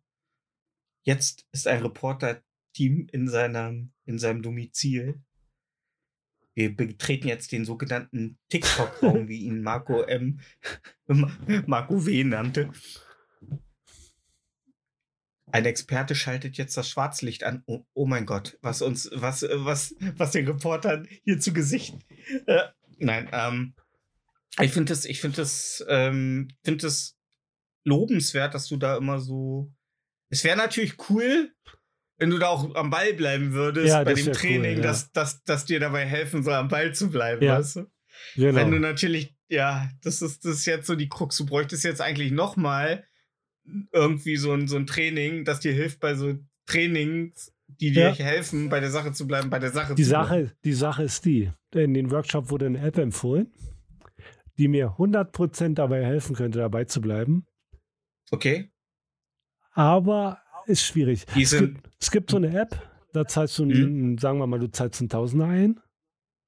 Jetzt 1.04 1.46
ist 1.52 1.68
ein 1.68 1.82
Reporter-Team 1.84 3.08
in 3.12 3.28
seinem, 3.28 3.92
in 4.06 4.18
seinem 4.20 4.42
Domizil. 4.42 5.22
Wir 6.56 6.74
betreten 6.74 7.28
jetzt 7.28 7.52
den 7.52 7.66
sogenannten 7.66 8.38
TikTok-Raum, 8.50 9.28
wie 9.28 9.44
ihn 9.44 9.64
Marco 9.64 10.02
M. 10.04 10.40
Marco 11.68 12.06
W. 12.06 12.24
nannte. 12.24 12.72
Ein 15.52 15.66
Experte 15.66 16.16
schaltet 16.16 16.58
jetzt 16.58 16.78
das 16.78 16.90
Schwarzlicht 16.90 17.44
an. 17.44 17.64
Oh, 17.66 17.86
oh 17.94 18.08
mein 18.08 18.26
Gott, 18.26 18.58
was 18.62 18.82
uns, 18.82 19.10
was, 19.14 19.46
was, 19.52 19.94
was 20.16 20.32
den 20.32 20.48
Reportern 20.48 21.08
hier 21.26 21.40
zu 21.40 21.54
Gesicht. 21.54 21.96
Äh, 22.48 22.64
nein, 23.04 23.30
ähm, 23.32 23.76
ich 24.60 24.72
finde 24.72 24.92
das, 24.94 25.06
ich 25.06 25.20
finde 25.22 25.38
das, 25.38 25.84
ähm, 25.88 26.50
finde 26.64 26.84
das 26.84 27.18
lobenswert, 27.86 28.54
dass 28.54 28.68
du 28.68 28.78
da 28.78 28.98
immer 28.98 29.20
so. 29.20 29.72
Es 30.30 30.44
wäre 30.44 30.58
natürlich 30.58 30.96
cool, 31.10 31.52
wenn 32.18 32.30
du 32.30 32.38
da 32.38 32.48
auch 32.48 32.74
am 32.76 32.90
Ball 32.90 33.14
bleiben 33.14 33.54
würdest 33.54 33.90
Ja, 33.90 34.04
bei 34.04 34.14
dem 34.14 34.26
wär 34.28 34.34
cool, 34.34 34.40
Training, 34.40 34.78
ja. 34.78 34.84
dass, 34.84 35.12
dass, 35.12 35.44
dass 35.44 35.66
dir 35.66 35.80
dabei 35.80 36.06
helfen 36.06 36.44
soll, 36.44 36.54
am 36.54 36.68
Ball 36.68 36.94
zu 36.94 37.10
bleiben, 37.10 37.44
Ja. 37.44 37.58
weißt 37.58 37.78
du? 37.78 37.92
Wenn 38.36 38.56
du 38.56 38.64
Genau. 38.66 38.78
natürlich, 38.88 39.36
ja, 39.50 39.90
das 40.02 40.22
ist, 40.22 40.46
das 40.46 40.58
ist 40.58 40.66
jetzt 40.66 40.88
so 40.88 40.96
die 40.96 41.10
Krux. 41.10 41.36
Du 41.38 41.46
bräuchtest 41.46 41.84
jetzt 41.84 42.02
eigentlich 42.02 42.32
nochmal 42.32 43.06
irgendwie 43.92 44.38
so 44.38 44.54
ein, 44.54 44.68
so 44.68 44.76
ein 44.78 44.86
Training, 44.86 45.46
das 45.46 45.60
dir 45.62 45.74
hilft 45.74 46.00
bei 46.00 46.16
so 46.16 46.38
Trainings, 46.66 47.53
die 47.80 47.92
dir 47.92 48.10
Ja. 48.10 48.14
helfen, 48.26 48.70
bei 48.70 48.80
der 48.80 48.92
Sache 48.92 49.12
zu 49.14 49.28
bleiben, 49.28 49.50
bei 49.50 49.60
der 49.60 49.72
Sache 49.72 49.96
Die 49.96 50.04
zu 50.04 50.10
bleiben. 50.10 50.28
Sache, 50.28 50.52
die 50.64 50.74
Sache 50.74 51.04
ist 51.04 51.26
die, 51.26 51.52
in 51.74 51.94
den 51.94 52.12
Workshop 52.12 52.50
wurde 52.50 52.66
eine 52.68 52.80
App 52.80 52.98
empfohlen, 52.98 53.52
die 54.58 54.68
mir 54.68 54.98
100% 54.98 55.76
dabei 55.76 56.04
helfen 56.06 56.36
könnte, 56.36 56.60
dabei 56.60 56.86
zu 56.86 57.02
bleiben. 57.02 57.46
Okay. 58.32 58.72
Aber 59.72 60.40
ist 60.66 60.84
schwierig. 60.86 61.26
Es 61.36 61.58
gibt, 61.58 61.90
es 62.00 62.12
gibt 62.12 62.30
so 62.32 62.38
eine 62.38 62.56
App, 62.60 62.80
da 63.14 63.26
zahlst 63.26 63.58
du, 63.60 63.64
einen, 63.64 64.18
sagen 64.18 64.40
wir 64.40 64.48
mal, 64.48 64.60
du 64.60 64.68
zahlst 64.72 65.02
einen 65.02 65.10
Tausender 65.10 65.48
ein 65.48 65.80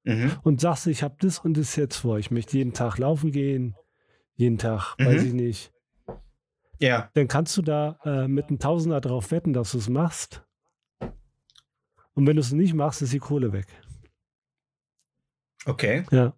Mhm. 0.04 0.32
und 0.44 0.60
sagst, 0.60 0.86
ich 0.86 1.02
habe 1.02 1.16
das 1.18 1.40
und 1.40 1.56
das 1.56 1.74
jetzt 1.74 1.96
vor. 1.96 2.18
Ich 2.20 2.30
möchte 2.30 2.56
jeden 2.56 2.72
Tag 2.72 2.96
laufen 2.98 3.32
gehen, 3.32 3.74
jeden 4.34 4.56
Tag, 4.56 4.94
weiß 4.98 5.22
Mhm. 5.22 5.26
ich 5.28 5.34
nicht. 5.34 5.72
Ja. 6.78 7.10
Dann 7.14 7.26
kannst 7.26 7.56
du 7.56 7.62
da 7.62 7.98
äh, 8.04 8.28
mit 8.28 8.48
einem 8.48 8.60
Tausender 8.60 9.00
drauf 9.00 9.32
wetten, 9.32 9.52
dass 9.52 9.72
du 9.72 9.78
es 9.78 9.88
machst. 9.88 10.45
Und 12.16 12.26
wenn 12.26 12.36
du 12.36 12.40
es 12.40 12.50
nicht 12.50 12.72
machst, 12.72 13.02
ist 13.02 13.12
die 13.12 13.18
Kohle 13.18 13.52
weg. 13.52 13.66
Okay. 15.66 16.04
Ja. 16.10 16.34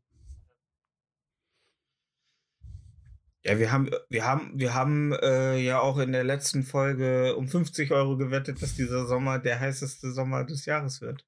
Ja, 3.45 3.59
wir 3.59 3.71
haben, 3.71 3.89
wir 4.09 4.25
haben, 4.27 4.59
wir 4.59 4.75
haben 4.75 5.13
äh, 5.13 5.57
ja 5.59 5.81
auch 5.81 5.99
in 5.99 6.11
der 6.11 6.25
letzten 6.25 6.65
Folge 6.65 7.37
um 7.37 7.47
50 7.47 7.93
Euro 7.93 8.17
gewettet, 8.17 8.61
dass 8.61 8.75
dieser 8.75 9.07
Sommer 9.07 9.39
der 9.39 9.61
heißeste 9.61 10.11
Sommer 10.13 10.45
des 10.45 10.67
Jahres 10.67 11.01
wird. 11.01 11.25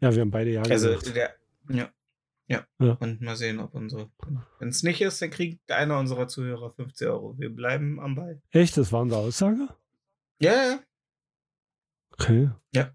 Ja, 0.00 0.14
wir 0.14 0.20
haben 0.20 0.30
beide 0.30 0.50
ja 0.50 0.62
Also 0.62 0.94
der, 1.10 1.34
ja, 1.70 1.90
ja. 2.46 2.66
Ja. 2.78 2.92
Und 3.00 3.22
mal 3.22 3.36
sehen, 3.36 3.58
ob 3.58 3.74
unsere. 3.74 4.10
Wenn 4.58 4.68
es 4.68 4.82
nicht 4.82 5.00
ist, 5.00 5.20
dann 5.22 5.30
kriegt 5.30 5.72
einer 5.72 5.98
unserer 5.98 6.28
Zuhörer 6.28 6.72
50 6.74 7.08
Euro. 7.08 7.38
Wir 7.38 7.50
bleiben 7.50 7.98
am 8.00 8.14
Ball. 8.14 8.42
Echt, 8.50 8.76
das 8.76 8.92
war 8.92 9.00
unsere 9.00 9.22
Aussage? 9.22 9.68
Ja, 10.40 10.52
ja. 10.52 10.80
Okay. 12.12 12.50
Ja. 12.74 12.94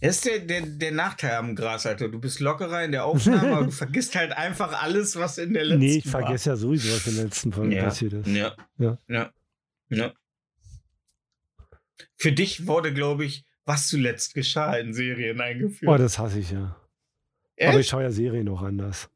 Das 0.00 0.16
ist 0.16 0.24
der, 0.26 0.38
der, 0.40 0.62
der 0.66 0.92
Nachteil 0.92 1.32
am 1.36 1.54
Gras, 1.56 1.86
Alter. 1.86 2.08
Du 2.08 2.18
bist 2.20 2.40
lockerer 2.40 2.84
in 2.84 2.92
der 2.92 3.04
Aufnahme, 3.04 3.52
aber 3.56 3.64
du 3.66 3.70
vergisst 3.84 4.14
halt 4.14 4.32
einfach 4.32 4.82
alles, 4.82 5.16
was 5.16 5.38
in 5.38 5.52
der 5.54 5.64
letzten 5.64 5.80
Nee, 5.80 5.96
ich 5.98 6.12
war. 6.12 6.20
vergesse 6.22 6.50
ja 6.50 6.56
sowieso, 6.56 6.94
was 6.94 7.06
in 7.06 7.14
der 7.16 7.24
letzten 7.24 7.52
Folge 7.52 7.76
Ja. 7.76 7.84
passiert 7.84 8.12
ist. 8.14 8.26
Ja. 8.28 8.54
Ja. 8.78 8.98
Ja. 9.08 9.32
Ja. 9.88 10.12
Für 12.16 12.32
dich 12.32 12.66
wurde, 12.66 12.92
glaube 12.92 13.24
ich, 13.24 13.44
was 13.64 13.88
zuletzt 13.88 14.34
geschah 14.34 14.76
in 14.76 14.92
Serien 14.92 15.40
eingeführt. 15.40 15.90
Oh, 15.90 15.96
das 15.96 16.18
hasse 16.18 16.38
ich 16.40 16.50
ja. 16.50 16.76
Echt? 17.56 17.68
Aber 17.70 17.80
ich 17.80 17.88
schaue 17.88 18.02
ja 18.02 18.10
Serien 18.10 18.48
auch 18.48 18.62
anders. 18.62 19.08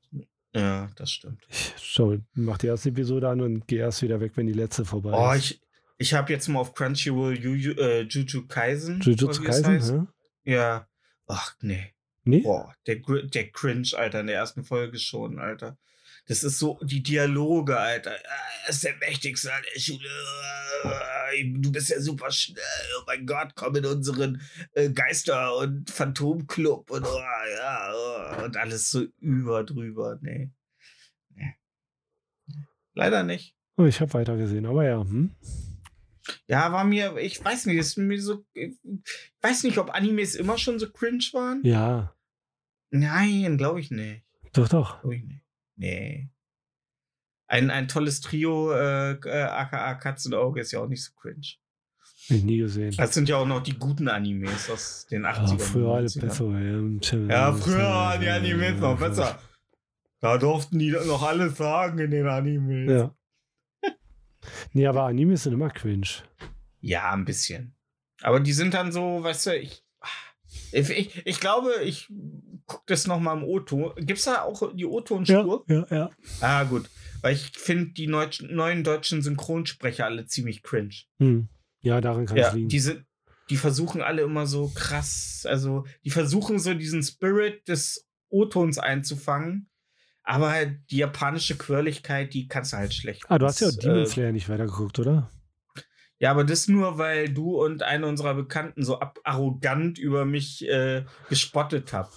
ja, 0.54 0.90
das 0.96 1.10
stimmt. 1.10 1.42
Ich 1.50 1.74
schau, 1.78 2.16
mach 2.34 2.58
die 2.58 2.68
erste 2.68 2.90
Episode 2.90 3.28
an 3.28 3.40
und 3.40 3.66
gehe 3.66 3.80
erst 3.80 4.02
wieder 4.02 4.20
weg, 4.20 4.32
wenn 4.36 4.46
die 4.46 4.52
letzte 4.52 4.84
vorbei 4.84 5.10
Oh, 5.12 5.32
ist. 5.32 5.50
ich, 5.52 5.60
ich 5.96 6.14
habe 6.14 6.32
jetzt 6.32 6.48
mal 6.48 6.60
auf 6.60 6.74
Crunchyroll 6.74 7.38
Juju, 7.38 7.72
äh, 7.72 8.02
Jujutsu 8.02 8.46
Kaisen. 8.46 9.00
Jujutsu 9.00 9.42
Kaisen, 9.42 10.06
hä? 10.44 10.50
Ja. 10.52 10.88
Ach, 11.26 11.56
nee. 11.60 11.94
Nee? 12.24 12.40
Boah, 12.40 12.74
der, 12.86 12.96
der 12.96 13.50
Cringe, 13.50 13.88
Alter, 13.94 14.20
in 14.20 14.26
der 14.28 14.36
ersten 14.36 14.64
Folge 14.64 14.98
schon, 14.98 15.38
Alter. 15.38 15.78
Das 16.26 16.42
ist 16.42 16.58
so, 16.58 16.78
die 16.82 17.02
Dialoge, 17.02 17.78
Alter. 17.78 18.12
Er 18.12 18.68
ist 18.68 18.82
der 18.82 18.96
Mächtigste 18.96 19.52
an 19.52 19.62
der 19.74 19.80
Schule. 19.80 20.08
Ah, 20.84 21.10
Du 21.60 21.72
bist 21.72 21.90
ja 21.90 22.00
super 22.00 22.30
schnell. 22.30 22.62
Oh 22.98 23.02
mein 23.06 23.26
Gott, 23.26 23.54
komm 23.54 23.76
in 23.76 23.86
unseren 23.86 24.40
äh, 24.72 24.90
Geister- 24.90 25.56
und 25.56 25.90
Phantomclub 25.90 26.90
und, 26.90 27.04
oh, 27.04 27.20
ja, 27.56 27.92
oh, 27.94 28.44
und 28.44 28.56
alles 28.56 28.90
so 28.90 29.04
über 29.20 29.64
drüber. 29.64 30.18
Nee. 30.22 30.50
nee. 31.34 31.54
Leider 32.94 33.22
nicht. 33.22 33.54
Oh, 33.76 33.84
ich 33.84 34.00
habe 34.00 34.14
weiter 34.14 34.36
gesehen, 34.36 34.66
aber 34.66 34.84
ja. 34.84 35.00
Hm? 35.00 35.34
Ja, 36.46 36.72
war 36.72 36.84
mir, 36.84 37.16
ich 37.18 37.44
weiß 37.44 37.66
nicht, 37.66 37.76
ist 37.78 37.96
mir 37.96 38.20
so, 38.20 38.44
ich 38.54 38.74
weiß 39.42 39.64
nicht, 39.64 39.78
ob 39.78 39.90
Animes 39.94 40.34
immer 40.34 40.56
schon 40.58 40.78
so 40.78 40.90
cringe 40.90 41.24
waren. 41.32 41.60
Ja, 41.64 42.14
Nein, 42.90 43.58
glaube 43.58 43.80
ich 43.80 43.90
nicht. 43.90 44.22
doch, 44.52 44.68
doch. 44.68 45.00
Glaub 45.00 45.12
ich 45.12 45.24
nicht. 45.24 45.42
Nee. 45.76 46.28
Ein, 47.48 47.70
ein 47.70 47.88
tolles 47.88 48.20
Trio, 48.20 48.72
äh, 48.72 49.12
äh, 49.12 49.42
aka 49.42 49.94
Katzenauge, 49.96 50.60
ist 50.60 50.70
ja 50.72 50.78
auch 50.80 50.86
nicht 50.88 51.02
so 51.04 51.12
cringe. 51.20 51.42
Hab 52.28 52.36
ich 52.36 52.44
nie 52.44 52.58
gesehen. 52.58 52.94
Das 52.96 53.12
sind 53.12 53.28
ja 53.28 53.36
auch 53.36 53.46
noch 53.46 53.62
die 53.62 53.76
guten 53.76 54.08
Animes 54.08 54.70
aus 54.70 55.06
den 55.10 55.26
80ern. 55.26 55.50
Ja, 55.50 55.58
früher 55.58 55.90
alle 55.94 56.06
90ern. 56.06 56.20
besser. 56.20 57.28
Ja, 57.28 57.28
Ja, 57.28 57.52
früher 57.52 57.78
waren 57.78 58.20
die 58.20 58.28
Animes 58.28 58.80
noch 58.80 58.98
besser. 58.98 59.38
Da 60.20 60.38
durften 60.38 60.78
die 60.78 60.90
noch 60.90 61.22
alles 61.22 61.56
sagen 61.58 61.98
in 61.98 62.10
den 62.12 62.26
Animes. 62.28 62.90
Ja. 62.90 63.14
Nee, 64.72 64.86
aber 64.86 65.04
Animes 65.04 65.42
sind 65.44 65.52
immer 65.54 65.70
cringe. 65.70 66.06
Ja, 66.80 67.12
ein 67.12 67.24
bisschen. 67.24 67.74
Aber 68.22 68.40
die 68.40 68.52
sind 68.52 68.74
dann 68.74 68.92
so, 68.92 69.22
weißt 69.22 69.46
du, 69.46 69.58
ich. 69.58 69.82
Ich, 70.70 70.90
ich, 70.90 71.26
ich 71.26 71.40
glaube, 71.40 71.72
ich 71.82 72.08
gucke 72.66 72.84
das 72.86 73.06
nochmal 73.06 73.36
im 73.36 73.44
O-Ton. 73.44 73.92
Gibt 73.96 74.18
es 74.20 74.24
da 74.24 74.42
auch 74.42 74.72
die 74.72 74.82
Ja, 74.82 74.88
O-Tonspur? 74.88 75.64
ja, 75.68 75.86
ja. 75.90 76.10
Ah, 76.40 76.62
gut. 76.64 76.88
Weil 77.22 77.34
ich 77.34 77.50
finde 77.56 77.92
die 77.92 78.06
neut- 78.06 78.44
neuen 78.48 78.84
deutschen 78.84 79.20
Synchronsprecher 79.22 80.04
alle 80.04 80.26
ziemlich 80.26 80.62
cringe. 80.62 80.94
Hm. 81.18 81.48
Ja, 81.80 82.00
daran 82.00 82.26
kann 82.26 82.36
es 82.38 82.46
Ja, 82.48 82.52
liegen. 82.52 82.68
die, 82.68 82.78
sind, 82.80 83.04
die 83.50 83.56
versuchen 83.56 84.00
alle 84.00 84.22
immer 84.22 84.46
so 84.46 84.70
krass, 84.74 85.44
also 85.48 85.84
die 86.04 86.10
versuchen 86.10 86.58
so 86.58 86.72
diesen 86.74 87.02
Spirit 87.02 87.66
des 87.68 88.06
O-Tons 88.30 88.78
einzufangen, 88.78 89.68
aber 90.24 90.66
die 90.66 90.96
japanische 90.98 91.56
Quirligkeit, 91.56 92.34
die 92.34 92.48
kannst 92.48 92.72
du 92.72 92.78
halt 92.78 92.92
schlecht. 92.94 93.22
ah, 93.28 93.38
du 93.38 93.46
hast 93.46 93.60
ja 93.60 93.68
auch 93.68 93.76
Demon 93.76 93.98
äh, 93.98 94.06
Slayer 94.06 94.32
nicht 94.32 94.48
weitergeguckt, 94.48 94.98
oder? 94.98 95.30
Ja, 96.18 96.30
aber 96.30 96.44
das 96.44 96.68
nur, 96.68 96.96
weil 96.98 97.28
du 97.28 97.62
und 97.62 97.82
eine 97.82 98.06
unserer 98.06 98.34
Bekannten 98.34 98.82
so 98.82 99.00
arrogant 99.24 99.98
über 99.98 100.24
mich 100.24 100.66
äh, 100.66 101.04
gespottet 101.28 101.92
habt. 101.92 102.14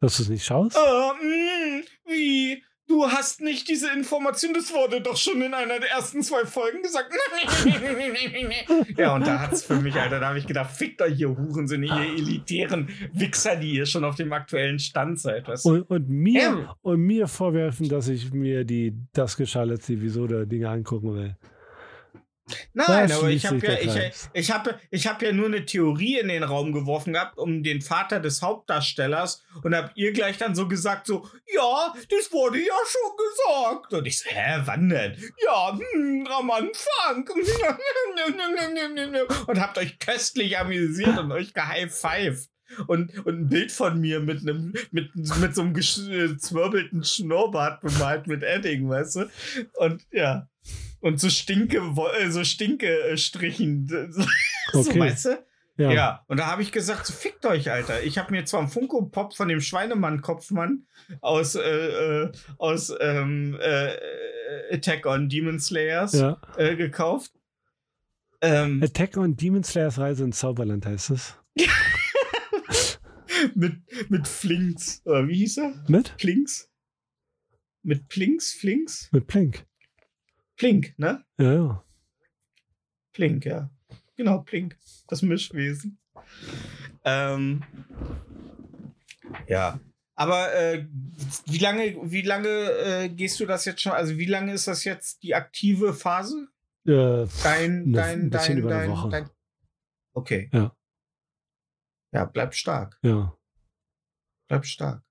Dass 0.00 0.16
du 0.16 0.22
es 0.22 0.28
nicht 0.28 0.44
schaust? 0.44 0.76
Oh, 0.76 1.12
mh, 1.14 1.84
wie? 2.06 2.62
Du 2.86 3.06
hast 3.06 3.40
nicht 3.40 3.68
diese 3.68 3.90
Information, 3.92 4.52
das 4.52 4.72
wurde 4.72 5.00
doch 5.00 5.16
schon 5.16 5.40
in 5.40 5.54
einer 5.54 5.80
der 5.80 5.90
ersten 5.90 6.22
zwei 6.22 6.44
Folgen 6.44 6.82
gesagt. 6.82 7.10
ja, 8.98 9.14
und 9.14 9.26
da 9.26 9.40
hat's 9.40 9.62
für 9.64 9.76
mich, 9.76 9.94
Alter, 9.94 10.20
da 10.20 10.28
habe 10.28 10.38
ich 10.38 10.46
gedacht, 10.46 10.70
fickt 10.70 11.00
euch 11.00 11.18
ihr 11.18 11.28
Hurensinne, 11.30 11.86
ihr 11.86 12.14
elitären 12.18 12.88
Wichser, 13.12 13.56
die 13.56 13.72
ihr 13.72 13.86
schon 13.86 14.04
auf 14.04 14.16
dem 14.16 14.32
aktuellen 14.32 14.78
Stand 14.78 15.18
seid. 15.18 15.48
Weißt 15.48 15.64
du? 15.64 15.70
Und, 15.70 15.82
und, 15.90 16.08
mir, 16.10 16.42
Ähm. 16.42 16.68
und 16.82 17.00
mir 17.00 17.26
vorwerfen, 17.26 17.88
dass 17.88 18.08
ich 18.08 18.32
mir 18.32 18.64
die 18.64 18.92
das 19.14 19.36
geschah 19.36 19.62
letzte 19.62 19.94
Episode 19.94 20.46
Dinge 20.46 20.68
angucken 20.68 21.14
will. 21.14 21.36
Nein, 22.74 23.10
aber 23.10 23.30
ich 23.30 23.46
habe 23.46 23.66
ja, 23.66 23.78
ich, 23.78 24.12
ich 24.34 24.50
hab, 24.50 24.78
ich 24.90 25.06
hab 25.06 25.22
ja 25.22 25.32
nur 25.32 25.46
eine 25.46 25.64
Theorie 25.64 26.18
in 26.18 26.28
den 26.28 26.42
Raum 26.42 26.72
geworfen 26.72 27.14
gehabt, 27.14 27.38
um 27.38 27.62
den 27.62 27.80
Vater 27.80 28.20
des 28.20 28.42
Hauptdarstellers 28.42 29.42
und 29.62 29.74
habt 29.74 29.96
ihr 29.96 30.12
gleich 30.12 30.36
dann 30.36 30.54
so 30.54 30.68
gesagt, 30.68 31.06
so, 31.06 31.26
ja, 31.46 31.94
das 32.10 32.30
wurde 32.32 32.58
ja 32.58 32.74
schon 32.86 33.16
gesagt. 33.16 33.94
Und 33.94 34.04
ich 34.06 34.18
so, 34.18 34.28
hä, 34.28 34.60
wann 34.64 34.90
denn? 34.90 35.16
Ja, 35.44 35.78
hm, 35.78 36.26
am 36.26 36.50
Anfang. 36.50 37.26
und 39.46 39.60
habt 39.60 39.78
euch 39.78 39.98
köstlich 39.98 40.58
amüsiert 40.58 41.18
und 41.18 41.32
euch 41.32 41.54
gehighfived. 41.54 42.50
Und, 42.86 43.24
und 43.24 43.42
ein 43.42 43.48
Bild 43.48 43.72
von 43.72 44.00
mir 44.00 44.20
mit 44.20 44.40
einem 44.40 44.72
mit, 44.90 45.14
mit 45.14 45.54
so 45.54 45.62
einem 45.62 45.74
gezwirbelten 45.74 47.04
Schnurrbart 47.04 47.82
bemalt 47.82 48.26
mit 48.26 48.42
Edding, 48.42 48.88
weißt 48.88 49.16
du? 49.16 49.30
Und 49.74 50.06
ja. 50.10 50.48
Und 51.04 51.20
so 51.20 51.28
Stinke, 51.28 51.76
äh, 52.18 52.30
so 52.30 52.42
Stinke-Strichen. 52.42 53.86
So, 54.72 54.80
Okay. 54.80 54.98
weißt 54.98 55.24
du? 55.26 55.44
Ja. 55.76 55.92
Ja. 55.92 56.24
Und 56.26 56.38
da 56.38 56.46
habe 56.46 56.62
ich 56.62 56.72
gesagt, 56.72 57.04
so 57.06 57.12
fickt 57.12 57.44
euch, 57.44 57.70
Alter. 57.70 58.02
Ich 58.02 58.16
habe 58.16 58.32
mir 58.32 58.46
zwar 58.46 58.60
einen 58.60 58.70
Funko-Pop 58.70 59.36
von 59.36 59.48
dem 59.48 59.60
Schweinemann-Kopfmann 59.60 60.86
aus, 61.20 61.54
äh, 61.54 61.60
äh, 61.60 62.32
aus 62.56 62.90
ähm, 62.98 63.58
äh, 63.60 63.94
Attack 64.72 65.04
on 65.04 65.28
Demon 65.28 65.60
Slayers 65.60 66.14
ja. 66.14 66.40
äh, 66.56 66.74
gekauft. 66.74 67.32
Ähm, 68.40 68.82
Attack 68.82 69.18
on 69.18 69.36
Demon 69.36 69.62
Slayers 69.62 69.98
Reise 69.98 70.24
ins 70.24 70.38
Zauberland 70.38 70.86
heißt 70.86 71.10
es. 71.10 71.34
mit, 73.54 73.74
mit 74.08 74.26
Flinks. 74.26 75.02
Oder 75.04 75.28
wie 75.28 75.36
hieß 75.36 75.58
er? 75.58 75.84
Mit? 75.86 76.16
Plinks? 76.16 76.70
Mit 77.82 78.08
Plinks? 78.08 78.54
Flinks? 78.54 79.10
Mit 79.12 79.26
Plink. 79.26 79.66
Plink, 80.56 80.94
ne? 80.98 81.24
Ja, 81.38 81.52
ja. 81.54 81.84
Plink, 83.12 83.44
ja. 83.44 83.70
Genau, 84.16 84.38
Plink. 84.40 84.76
Das 85.08 85.22
Mischwesen. 85.22 85.98
Ähm, 87.04 87.62
ja. 89.48 89.78
Aber 90.16 90.54
äh, 90.54 90.86
wie 91.46 91.58
lange, 91.58 91.96
wie 92.04 92.22
lange 92.22 92.48
äh, 92.48 93.08
gehst 93.08 93.40
du 93.40 93.46
das 93.46 93.64
jetzt 93.64 93.80
schon? 93.82 93.92
Also 93.92 94.16
wie 94.16 94.26
lange 94.26 94.52
ist 94.52 94.68
das 94.68 94.84
jetzt 94.84 95.22
die 95.24 95.34
aktive 95.34 95.92
Phase? 95.92 96.48
Äh, 96.86 97.26
Dein, 97.42 97.92
dein, 97.92 98.30
dein, 98.30 98.62
dein, 98.62 99.10
dein. 99.10 99.30
Okay. 100.12 100.50
Ja. 100.52 100.76
Ja, 102.12 102.24
bleib 102.26 102.54
stark. 102.54 102.98
ja. 103.02 103.36
Bleib 104.46 104.66
stark. 104.66 105.02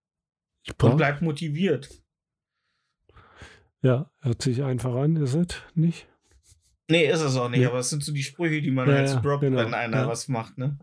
Ich 0.64 0.74
Und 0.82 0.95
bleib 0.95 1.22
motiviert. 1.22 1.90
Ja, 3.84 4.10
hört 4.22 4.41
sich 4.41 4.64
einfach 4.64 4.95
an, 4.95 5.15
ist 5.18 5.35
es 5.35 5.47
nicht? 5.76 6.07
Nee, 6.89 7.05
ist 7.05 7.22
es 7.22 7.35
auch 7.38 7.49
nicht, 7.49 7.60
Nee. 7.60 7.65
aber 7.68 7.80
es 7.80 7.89
sind 7.89 8.03
so 8.03 8.11
die 8.11 8.23
Sprüche, 8.23 8.61
die 8.61 8.72
man 8.72 8.89
Ja, 8.89 8.95
als 8.97 9.22
droppt, 9.22 9.41
genau, 9.41 9.57
wenn 9.60 9.73
einer 9.73 10.01
ja. 10.01 10.07
was 10.07 10.27
macht, 10.27 10.57
ne? 10.57 10.77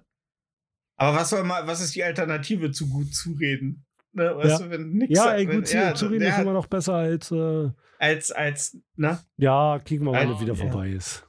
Aber 0.97 1.17
was 1.17 1.31
soll 1.31 1.43
mal, 1.45 1.67
was 1.67 1.81
ist 1.81 1.95
die 1.95 2.05
Alternative 2.05 2.71
zu 2.71 2.89
gut 2.89 3.15
zureden? 3.15 3.85
Ne, 4.13 4.37
weißt 4.37 4.61
Ja. 4.61 4.67
du, 4.67 4.71
wenn 4.71 4.93
nix 4.93 5.17
Ja, 5.17 5.35
ey, 5.35 5.47
wenn, 5.49 5.57
gut, 5.57 5.67
zu, 5.69 5.77
ja, 5.77 5.95
zureden 5.95 6.27
ist 6.27 6.39
immer 6.39 6.53
noch 6.53 6.67
besser 6.67 6.95
als, 6.95 7.31
äh, 7.31 7.71
als, 7.99 8.33
als, 8.33 8.77
ne? 8.97 9.19
ja, 9.37 9.79
kicken 9.85 10.07
wir 10.07 10.13
mal, 10.13 10.23
wenn 10.23 10.31
er 10.33 10.41
wieder 10.41 10.55
vorbei 10.55 10.91
ist. 10.91 11.27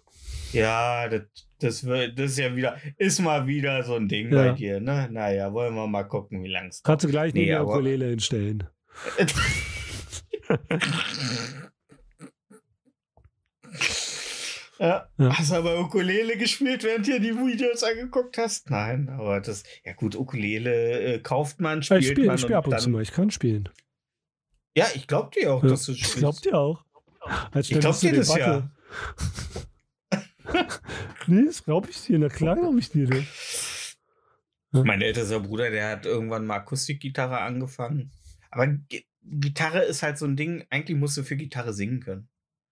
Ja, 0.51 1.07
das, 1.07 1.21
das, 1.59 1.83
wird, 1.85 2.17
das 2.19 2.31
ist 2.31 2.37
ja 2.39 2.55
wieder, 2.55 2.75
ist 2.97 3.21
mal 3.21 3.47
wieder 3.47 3.83
so 3.83 3.95
ein 3.95 4.07
Ding 4.09 4.31
Ja. 4.31 4.43
bei 4.49 4.51
dir, 4.53 4.79
ne? 4.81 5.07
Naja, 5.11 5.53
wollen 5.53 5.75
wir 5.75 5.87
mal 5.87 6.03
gucken, 6.03 6.43
wie 6.43 6.49
lang 6.49 6.67
es 6.67 6.81
Kannst 6.83 7.05
du 7.05 7.09
gleich 7.09 7.33
Nee, 7.33 7.53
eine 7.53 7.65
Ukulele 7.65 8.07
hinstellen. 8.07 8.63
Ja. 14.81 15.07
Ja. 15.19 15.37
Hast 15.37 15.51
du 15.51 15.55
aber 15.55 15.79
Ukulele 15.79 16.37
gespielt, 16.37 16.83
während 16.83 17.05
du 17.05 17.11
dir 17.11 17.19
die 17.19 17.37
Videos 17.37 17.83
angeguckt 17.83 18.39
hast? 18.39 18.71
Nein, 18.71 19.09
aber 19.09 19.39
das, 19.39 19.63
ja 19.85 19.93
gut, 19.93 20.15
Ukulele 20.15 21.01
äh, 21.01 21.19
kauft 21.19 21.59
man, 21.59 21.81
Ja, 21.81 21.83
spielt 21.83 22.01
ich 22.01 22.07
spiele 22.07 22.27
man 22.27 22.35
ich 22.37 22.41
spiel 22.41 22.55
ab 22.55 22.65
und 22.65 22.71
dann, 22.71 22.79
zu 22.79 22.89
mal, 22.89 23.03
ich 23.03 23.11
kann 23.11 23.29
spielen. 23.29 23.69
Ja, 24.75 24.87
ich 24.95 25.05
glaub 25.05 25.33
dir 25.33 25.53
auch, 25.53 25.61
Ja, 25.61 25.69
dass 25.69 25.85
du 25.85 25.93
spielst. 25.93 26.17
Glaubt 26.17 26.45
ihr 26.47 26.57
auch? 26.57 26.83
Als 27.51 27.69
Ich 27.69 27.79
glaub 27.79 27.99
dir 27.99 28.15
das 28.15 28.33
Debatte. 28.33 28.71
nee, 31.27 31.45
das 31.45 31.63
glaube 31.63 31.91
ich 31.91 32.01
dir. 32.01 32.17
Na 32.17 32.29
klar 32.29 32.55
glaube 32.55 32.79
ich 32.79 32.89
dir 32.89 33.07
das. 33.07 33.95
Mein 34.71 35.01
ältester 35.01 35.41
Bruder, 35.41 35.69
der 35.69 35.89
hat 35.89 36.07
irgendwann 36.07 36.47
mal 36.47 36.55
Akustikgitarre 36.55 37.39
angefangen. 37.39 38.11
Aber 38.49 38.67
Gitarre 39.23 39.83
ist 39.83 40.03
halt 40.03 40.17
so 40.17 40.25
ein 40.25 40.35
Ding, 40.35 40.65
eigentlich 40.69 40.97
musst 40.97 41.17
du 41.17 41.23
für 41.23 41.35
Gitarre 41.35 41.73
singen 41.73 41.99
können. 41.99 42.27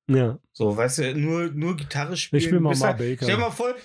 Ja, 0.08 0.40
So, 0.54 0.76
weißt 0.76 0.98
du, 1.00 1.16
nur, 1.16 1.52
nur 1.52 1.78
Gitarre 1.78 2.18
spielen. 2.18 2.40
ich 2.40 2.46
spiele 2.46 2.60
mal 2.60 2.70
bist 2.72 2.82
Ma 2.82 2.88
halt- 2.88 2.98
Baker. 2.98 3.24
Stell 3.26 3.36
dir 3.36 3.42
mal 3.42 3.52
vor, 3.52 3.76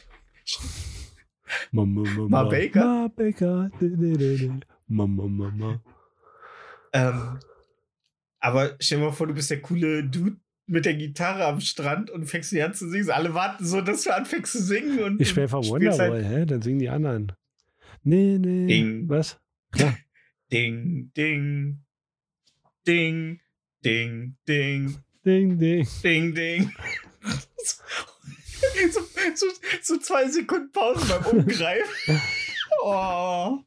Ma, 1.72 1.84
ma, 1.84 2.02
ma, 2.02 2.28
Ma 2.28 2.44
Baker? 2.44 2.84
Ma 2.84 3.08
Baker. 3.14 3.70
Di, 3.80 3.90
di, 3.96 4.16
di, 4.16 4.36
di. 4.38 4.50
Ma, 4.88 5.06
ma, 5.06 5.26
ma, 5.26 5.50
ma. 5.50 5.82
ähm, 6.92 7.38
aber 8.40 8.76
stell 8.80 8.98
mal 8.98 9.12
vor, 9.12 9.26
du 9.26 9.34
bist 9.34 9.50
der 9.50 9.60
coole 9.60 10.04
Dude 10.04 10.36
mit 10.66 10.86
der 10.86 10.94
Gitarre 10.94 11.44
am 11.44 11.60
Strand 11.60 12.10
und 12.10 12.26
fängst 12.26 12.52
die 12.52 12.62
an 12.62 12.72
zu 12.74 12.88
singen. 12.88 13.10
Alle 13.10 13.34
warten 13.34 13.64
so, 13.64 13.80
dass 13.82 14.04
du 14.04 14.14
anfängst 14.14 14.52
zu 14.52 14.62
singen. 14.62 14.98
Und 15.02 15.20
Ich 15.20 15.28
spiele 15.30 15.44
einfach 15.44 15.62
Wonderwall, 15.64 16.24
hä? 16.24 16.46
Dann 16.46 16.62
singen 16.62 16.78
die 16.78 16.88
anderen. 16.88 17.32
Nee, 18.02 18.38
nee. 18.38 18.66
Ding. 18.66 19.08
Was? 19.08 19.38
Ding, 20.52 21.10
ding, 21.16 21.80
ding, 22.86 23.40
ding, 23.84 24.36
ding, 24.46 25.04
Ding, 25.24 25.58
ding. 25.58 25.86
ding, 26.02 26.34
ding. 26.34 26.72
so, 28.90 29.00
so, 29.34 29.46
so 29.82 29.96
zwei 29.98 30.28
Sekunden 30.28 30.70
Pause 30.70 31.06
beim 31.08 31.38
Umgreifen. 31.38 32.20
Oh. 32.82 33.58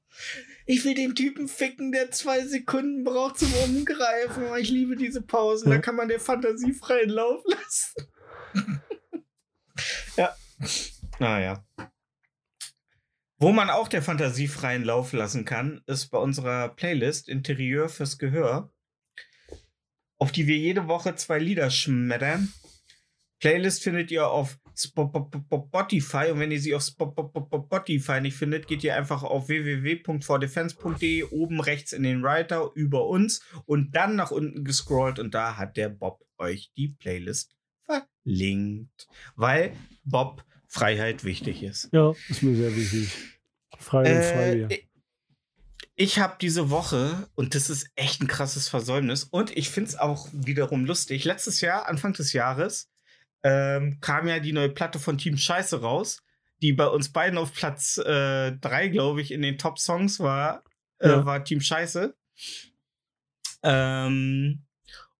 Ich 0.67 0.85
will 0.85 0.93
den 0.93 1.15
Typen 1.15 1.47
ficken, 1.47 1.91
der 1.91 2.11
zwei 2.11 2.45
Sekunden 2.45 3.03
braucht 3.03 3.39
zum 3.39 3.51
Umgreifen. 3.63 4.43
Oh, 4.51 4.55
ich 4.55 4.69
liebe 4.69 4.95
diese 4.95 5.21
Pausen. 5.21 5.71
Da 5.71 5.79
kann 5.79 5.95
man 5.95 6.09
der 6.09 6.19
Fantasie 6.19 6.73
freien 6.73 7.09
Lauf 7.09 7.41
lassen. 7.45 8.11
ja. 10.17 10.35
Naja. 11.19 11.65
Wo 13.39 13.51
man 13.51 13.69
auch 13.69 13.87
der 13.87 14.01
Fantasie 14.03 14.47
freien 14.47 14.83
Lauf 14.83 15.13
lassen 15.13 15.45
kann, 15.45 15.81
ist 15.87 16.07
bei 16.07 16.17
unserer 16.19 16.69
Playlist 16.69 17.29
Interieur 17.29 17.87
fürs 17.89 18.17
Gehör, 18.17 18.71
auf 20.17 20.31
die 20.31 20.47
wir 20.47 20.57
jede 20.57 20.87
Woche 20.87 21.15
zwei 21.15 21.39
Lieder 21.39 21.69
schmettern. 21.69 22.51
Playlist 23.39 23.83
findet 23.83 24.09
ihr 24.09 24.27
auf 24.29 24.57
Spo- 24.75 25.11
Spo- 25.11 25.29
Spo- 25.31 25.67
Spotify 25.67 26.31
und 26.31 26.39
wenn 26.39 26.51
ihr 26.51 26.59
sie 26.59 26.73
auf 26.73 26.81
Spo- 26.81 27.13
Spo- 27.13 27.31
Spo- 27.31 27.65
Spotify 27.65 28.19
nicht 28.21 28.35
findet, 28.35 28.67
geht 28.67 28.83
ihr 28.83 28.95
einfach 28.95 29.21
auf 29.23 29.47
www.vordefense.de 29.47 31.23
oben 31.25 31.59
rechts 31.61 31.93
in 31.93 32.03
den 32.03 32.23
Writer 32.23 32.71
über 32.73 33.05
uns 33.07 33.41
und 33.65 33.95
dann 33.95 34.15
nach 34.15 34.31
unten 34.31 34.63
gescrollt 34.63 35.19
und 35.19 35.33
da 35.35 35.57
hat 35.57 35.77
der 35.77 35.89
Bob 35.89 36.25
euch 36.39 36.71
die 36.77 36.89
Playlist 36.89 37.55
verlinkt, 37.85 39.07
weil 39.35 39.73
Bob 40.03 40.43
Freiheit 40.67 41.23
wichtig 41.23 41.63
ist. 41.63 41.89
Ja, 41.93 42.13
ist 42.29 42.43
mir 42.43 42.55
sehr 42.55 42.75
wichtig. 42.75 43.09
Frei 43.77 44.15
und 44.17 44.23
frei. 44.23 44.67
Äh. 44.69 44.86
Ich- 45.97 46.19
habe 46.19 46.37
diese 46.39 46.69
Woche, 46.69 47.27
und 47.35 47.53
das 47.55 47.69
ist 47.69 47.89
echt 47.95 48.21
ein 48.21 48.27
krasses 48.27 48.69
Versäumnis, 48.69 49.25
und 49.25 49.55
ich 49.57 49.69
finde 49.69 49.89
es 49.89 49.97
auch 49.97 50.29
wiederum 50.31 50.85
lustig. 50.85 51.25
Letztes 51.25 51.59
Jahr, 51.61 51.87
Anfang 51.89 52.13
des 52.13 52.31
Jahres, 52.33 52.89
ähm, 53.43 53.99
kam 53.99 54.27
ja 54.27 54.39
die 54.39 54.53
neue 54.53 54.69
Platte 54.69 54.99
von 54.99 55.17
Team 55.17 55.37
Scheiße 55.37 55.81
raus. 55.81 56.21
die 56.63 56.73
bei 56.73 56.87
uns 56.87 57.11
beiden 57.11 57.37
auf 57.37 57.53
Platz 57.53 57.95
3, 58.03 58.57
äh, 58.63 58.89
glaube 58.89 59.21
ich, 59.21 59.29
in 59.31 59.43
den 59.43 59.59
Top-Songs 59.59 60.19
war, 60.19 60.63
äh, 60.97 61.09
Ja. 61.09 61.23
war 61.23 61.43
Team 61.43 61.61
Scheiße. 61.61 62.15
Ähm, 63.63 64.63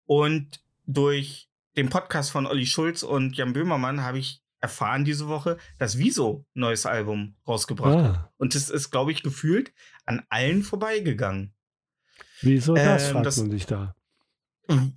und 0.05 0.61
durch 0.85 1.47
den 1.75 1.89
Podcast 1.89 2.31
von 2.31 2.47
Olli 2.47 2.65
Schulz 2.65 3.03
und 3.03 3.37
Jan 3.37 3.53
Böhmermann 3.53 4.01
habe 4.01 4.17
ich 4.19 4.41
erfahren 4.59 5.05
diese 5.05 5.27
Woche, 5.27 5.57
dass 5.77 5.99
Wieso 5.99 6.43
ein 6.55 6.61
neues 6.61 6.87
Album 6.87 7.35
rausgebracht 7.47 7.95
hat. 7.99 8.15
Ah, 8.15 8.33
Und 8.37 8.55
das 8.55 8.71
ist, 8.71 8.89
glaube 8.89 9.11
ich, 9.11 9.21
gefühlt 9.21 9.71
an 10.07 10.25
allen 10.29 10.63
vorbeigegangen. 10.63 11.53
wieso 12.41 12.75
das, 12.75 13.05
Ähm, 13.07 13.11
fragt 13.13 13.25
das- 13.25 13.38
man 13.38 13.51
sich 13.51 13.65
da. 13.65 13.95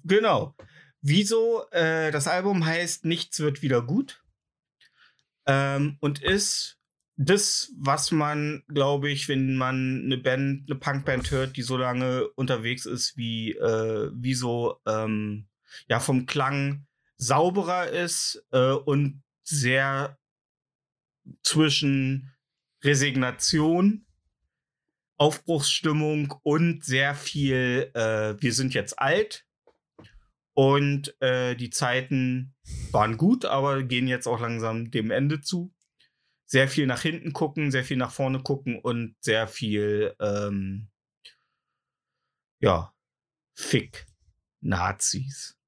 Genau. 0.04 0.54
Wieso? 1.02 1.64
Äh, 1.70 2.10
das 2.10 2.26
Album 2.28 2.64
heißt 2.66 3.04
Nichts 3.04 3.40
wird 3.40 3.62
wieder 3.62 3.82
gut. 3.82 4.22
Ähm, 5.46 5.96
und 6.00 6.22
ist 6.22 6.78
das, 7.16 7.72
was 7.78 8.10
man, 8.12 8.62
glaube 8.68 9.10
ich, 9.10 9.28
wenn 9.28 9.56
man 9.56 10.02
eine 10.04 10.18
Band, 10.18 10.70
eine 10.70 10.78
Punkband 10.78 11.30
hört, 11.30 11.56
die 11.56 11.62
so 11.62 11.76
lange 11.76 12.28
unterwegs 12.30 12.84
ist 12.86 13.16
wie 13.16 13.52
äh, 13.52 14.10
Wieso, 14.14 14.80
ähm, 14.86 15.46
ja, 15.88 16.00
vom 16.00 16.26
Klang 16.26 16.86
sauberer 17.16 17.88
ist 17.88 18.42
äh, 18.52 18.72
und 18.72 19.22
sehr 19.42 20.18
zwischen 21.42 22.32
Resignation, 22.82 24.06
Aufbruchsstimmung 25.20 26.34
und 26.42 26.82
sehr 26.82 27.14
viel, 27.14 27.90
äh, 27.92 28.40
wir 28.40 28.54
sind 28.54 28.72
jetzt 28.72 28.98
alt 28.98 29.46
und 30.54 31.14
äh, 31.20 31.54
die 31.56 31.68
Zeiten 31.68 32.54
waren 32.90 33.18
gut, 33.18 33.44
aber 33.44 33.82
gehen 33.82 34.08
jetzt 34.08 34.26
auch 34.26 34.40
langsam 34.40 34.90
dem 34.90 35.10
Ende 35.10 35.42
zu. 35.42 35.74
Sehr 36.46 36.68
viel 36.68 36.86
nach 36.86 37.02
hinten 37.02 37.34
gucken, 37.34 37.70
sehr 37.70 37.84
viel 37.84 37.98
nach 37.98 38.12
vorne 38.12 38.42
gucken 38.42 38.78
und 38.78 39.14
sehr 39.20 39.46
viel, 39.46 40.16
ähm, 40.20 40.88
ja, 42.60 42.94
Fick, 43.54 44.06
Nazis. 44.62 45.58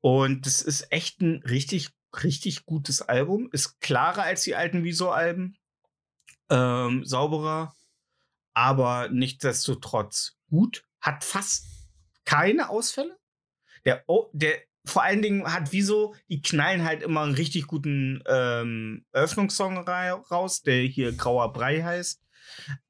Und 0.00 0.44
das 0.44 0.60
ist 0.60 0.90
echt 0.90 1.20
ein 1.20 1.40
richtig, 1.44 1.90
richtig 2.24 2.66
gutes 2.66 3.00
Album. 3.00 3.48
Ist 3.52 3.80
klarer 3.80 4.24
als 4.24 4.42
die 4.42 4.56
alten 4.56 4.82
Wieso-Alben. 4.82 5.56
Ähm, 6.50 7.04
sauberer, 7.04 7.76
aber 8.58 9.08
nichtsdestotrotz 9.08 10.36
gut. 10.50 10.82
Hat 11.00 11.22
fast 11.22 11.64
keine 12.24 12.70
Ausfälle. 12.70 13.16
Der, 13.84 14.04
der 14.32 14.58
vor 14.84 15.04
allen 15.04 15.22
Dingen 15.22 15.44
hat 15.44 15.70
Wieso, 15.70 16.16
die 16.28 16.42
knallen 16.42 16.82
halt 16.82 17.04
immer 17.04 17.22
einen 17.22 17.34
richtig 17.34 17.68
guten 17.68 18.20
ähm, 18.26 19.06
Eröffnungssong 19.12 19.78
raus, 19.78 20.62
der 20.62 20.82
hier 20.82 21.12
Grauer 21.12 21.52
Brei 21.52 21.82
heißt. 21.84 22.20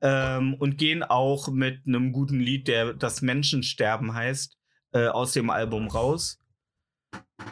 Ähm, 0.00 0.54
und 0.54 0.78
gehen 0.78 1.02
auch 1.02 1.48
mit 1.48 1.86
einem 1.86 2.12
guten 2.12 2.40
Lied, 2.40 2.66
der 2.66 2.94
das 2.94 3.20
Menschensterben 3.20 4.14
heißt, 4.14 4.56
äh, 4.92 5.08
aus 5.08 5.32
dem 5.32 5.50
Album 5.50 5.88
raus. 5.88 6.40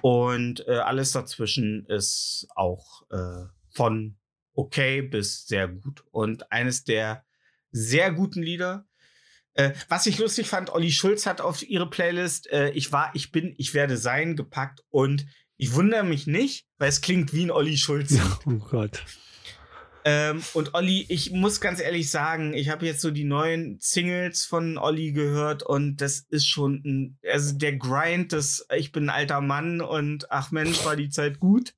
Und 0.00 0.66
äh, 0.66 0.76
alles 0.76 1.12
dazwischen 1.12 1.84
ist 1.86 2.46
auch 2.54 3.02
äh, 3.10 3.44
von 3.70 4.16
okay 4.54 5.02
bis 5.02 5.46
sehr 5.46 5.68
gut. 5.68 6.02
Und 6.12 6.50
eines 6.50 6.84
der 6.84 7.25
sehr 7.70 8.12
guten 8.12 8.42
Lieder. 8.42 8.86
Äh, 9.54 9.72
was 9.88 10.06
ich 10.06 10.18
lustig 10.18 10.48
fand, 10.48 10.70
Olli 10.70 10.92
Schulz 10.92 11.26
hat 11.26 11.40
auf 11.40 11.62
ihre 11.62 11.88
Playlist 11.88 12.50
äh, 12.52 12.70
Ich 12.70 12.92
war, 12.92 13.10
ich 13.14 13.32
bin, 13.32 13.54
ich 13.58 13.72
werde 13.74 13.96
sein 13.96 14.36
gepackt. 14.36 14.82
Und 14.90 15.26
ich 15.56 15.74
wundere 15.74 16.04
mich 16.04 16.26
nicht, 16.26 16.66
weil 16.78 16.90
es 16.90 17.00
klingt 17.00 17.32
wie 17.32 17.44
ein 17.46 17.50
Olli 17.50 17.76
Schulz. 17.76 18.18
Oh 18.46 18.58
Gott. 18.70 19.02
Ähm, 20.08 20.40
und 20.54 20.74
Olli, 20.74 21.04
ich 21.08 21.32
muss 21.32 21.60
ganz 21.60 21.80
ehrlich 21.80 22.08
sagen, 22.12 22.54
ich 22.54 22.68
habe 22.68 22.86
jetzt 22.86 23.00
so 23.00 23.10
die 23.10 23.24
neuen 23.24 23.78
Singles 23.80 24.44
von 24.44 24.78
Olli 24.78 25.10
gehört 25.10 25.64
und 25.64 25.96
das 25.96 26.20
ist 26.28 26.46
schon 26.46 26.80
ein, 26.84 27.18
also 27.28 27.58
der 27.58 27.76
Grind 27.76 28.30
des 28.30 28.64
Ich 28.76 28.92
bin 28.92 29.04
ein 29.04 29.10
alter 29.10 29.40
Mann 29.40 29.80
und 29.80 30.30
ach 30.30 30.52
Mensch, 30.52 30.84
war 30.84 30.94
die 30.94 31.08
Zeit 31.08 31.40
gut, 31.40 31.74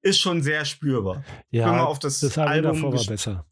ist 0.00 0.18
schon 0.18 0.42
sehr 0.42 0.64
spürbar. 0.64 1.22
bin 1.50 1.60
mal 1.60 1.76
Ja, 1.76 1.84
auf 1.84 1.98
das, 1.98 2.20
das 2.20 2.38
Album 2.38 2.48
Album 2.48 2.72
davor 2.72 2.94
war 2.94 3.04
besser. 3.04 3.46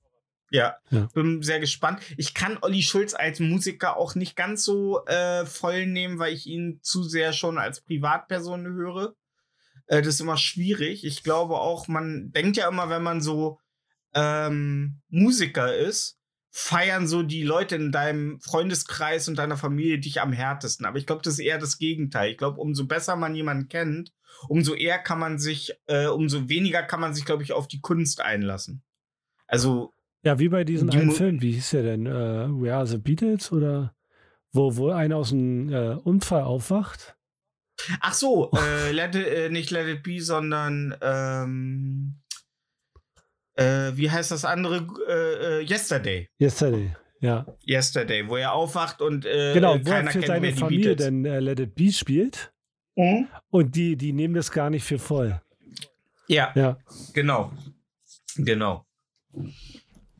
Ja, 0.50 0.76
Ja. 0.90 1.08
bin 1.14 1.42
sehr 1.42 1.60
gespannt. 1.60 2.00
Ich 2.16 2.34
kann 2.34 2.58
Olli 2.62 2.82
Schulz 2.82 3.14
als 3.14 3.40
Musiker 3.40 3.96
auch 3.96 4.14
nicht 4.14 4.36
ganz 4.36 4.64
so 4.64 5.04
äh, 5.06 5.44
voll 5.46 5.86
nehmen, 5.86 6.18
weil 6.18 6.32
ich 6.34 6.46
ihn 6.46 6.80
zu 6.82 7.02
sehr 7.02 7.32
schon 7.32 7.58
als 7.58 7.80
Privatperson 7.80 8.66
höre. 8.66 9.14
Äh, 9.86 10.02
das 10.02 10.14
ist 10.14 10.20
immer 10.20 10.36
schwierig. 10.36 11.04
Ich 11.04 11.22
glaube 11.22 11.56
auch, 11.56 11.88
man 11.88 12.30
denkt 12.32 12.56
ja 12.56 12.68
immer, 12.68 12.88
wenn 12.90 13.02
man 13.02 13.20
so 13.20 13.58
ähm, 14.14 15.00
Musiker 15.08 15.74
ist, 15.74 16.18
feiern 16.50 17.06
so 17.06 17.22
die 17.22 17.42
Leute 17.42 17.76
in 17.76 17.92
deinem 17.92 18.40
Freundeskreis 18.40 19.28
und 19.28 19.36
deiner 19.36 19.58
Familie 19.58 19.98
dich 19.98 20.22
am 20.22 20.32
härtesten. 20.32 20.86
Aber 20.86 20.96
ich 20.96 21.06
glaube, 21.06 21.20
das 21.22 21.34
ist 21.34 21.40
eher 21.40 21.58
das 21.58 21.76
Gegenteil. 21.76 22.30
Ich 22.30 22.38
glaube, 22.38 22.60
umso 22.60 22.86
besser 22.86 23.14
man 23.14 23.34
jemanden 23.34 23.68
kennt, 23.68 24.12
umso 24.48 24.74
eher 24.74 24.98
kann 24.98 25.18
man 25.18 25.38
sich, 25.38 25.74
äh, 25.86 26.06
umso 26.06 26.48
weniger 26.48 26.82
kann 26.82 27.00
man 27.00 27.14
sich, 27.14 27.26
glaube 27.26 27.42
ich, 27.42 27.52
auf 27.52 27.68
die 27.68 27.80
Kunst 27.80 28.22
einlassen. 28.22 28.82
Also, 29.46 29.92
Ja, 30.22 30.38
wie 30.38 30.48
bei 30.48 30.64
diesem 30.64 30.90
Die 30.90 30.98
einen 30.98 31.12
Film, 31.12 31.40
wie 31.40 31.52
hieß 31.52 31.70
der 31.70 31.82
denn? 31.82 32.06
Äh, 32.06 32.10
Where 32.10 32.74
are 32.76 32.86
the 32.86 32.98
Beatles? 32.98 33.52
Oder 33.52 33.94
wo, 34.52 34.76
wo 34.76 34.90
einer 34.90 35.16
aus 35.16 35.32
einem 35.32 35.72
äh, 35.72 35.94
Unfall 36.02 36.42
aufwacht? 36.42 37.16
ach 38.00 38.14
so, 38.14 38.50
äh, 38.52 38.90
let 38.92 39.14
it, 39.14 39.26
äh, 39.26 39.48
nicht 39.50 39.70
Let 39.70 39.86
It 39.86 40.02
Be, 40.02 40.20
sondern 40.20 40.96
ähm, 41.02 42.16
äh, 43.54 43.92
wie 43.94 44.10
heißt 44.10 44.30
das 44.30 44.44
andere? 44.44 44.86
Äh, 45.08 45.60
äh, 45.60 45.70
Yesterday. 45.70 46.28
Yesterday. 46.40 46.96
Ja. 47.20 47.46
Yesterday, 47.66 48.26
wo 48.28 48.36
er 48.36 48.52
aufwacht 48.52 49.00
und 49.00 49.24
genau, 49.24 49.78
wo 49.84 49.90
er 49.90 50.06
für 50.06 50.22
seine 50.22 50.52
Familie 50.54 50.92
äh, 50.92 51.38
Let 51.40 51.60
It 51.60 51.74
Be 51.74 51.90
spielt. 51.92 52.52
Mhm. 52.96 53.28
Und 53.50 53.74
die, 53.76 53.96
die 53.96 54.12
nehmen 54.12 54.34
das 54.34 54.50
gar 54.50 54.70
nicht 54.70 54.84
für 54.84 54.98
voll. 54.98 55.40
Ja, 56.28 56.52
Ja. 56.54 56.78
genau. 57.14 57.52
Genau. 58.36 58.86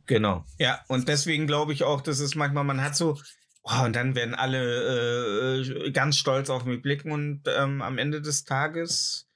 Genau. 0.07 0.45
Ja, 0.59 0.81
und 0.89 1.09
deswegen 1.09 1.47
glaube 1.47 1.73
ich 1.73 1.83
auch, 1.85 2.01
dass 2.01 2.21
es 2.21 2.35
manchmal, 2.35 2.65
man 2.65 2.83
hat 2.83 2.97
so, 2.97 3.19
oh, 3.63 3.85
und 3.85 3.97
dann 3.97 4.15
werden 4.15 4.35
alle 4.35 5.61
äh, 5.63 5.91
ganz 5.91 6.17
stolz 6.17 6.51
auf 6.51 6.65
mich 6.65 6.83
blicken 6.83 7.11
und 7.13 7.43
ähm, 7.47 7.83
am 7.83 7.99
Ende 7.99 8.23
des 8.23 8.45
Tages, 8.45 9.29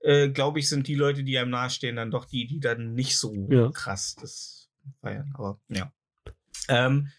äh, 0.00 0.28
glaube 0.30 0.58
ich, 0.60 0.68
sind 0.68 0.86
die 0.88 0.94
Leute, 0.94 1.24
die 1.24 1.38
einem 1.38 1.50
nahestehen, 1.50 1.96
dann 1.96 2.10
doch 2.10 2.24
die, 2.24 2.46
die 2.46 2.60
dann 2.60 2.94
nicht 2.94 3.18
so 3.18 3.34
Ja. 3.50 3.70
krass 3.70 4.16
das 4.20 4.68
feiern. 5.00 5.32
Aber 5.36 5.60
ja. 5.68 5.92
Ähm, 6.68 7.10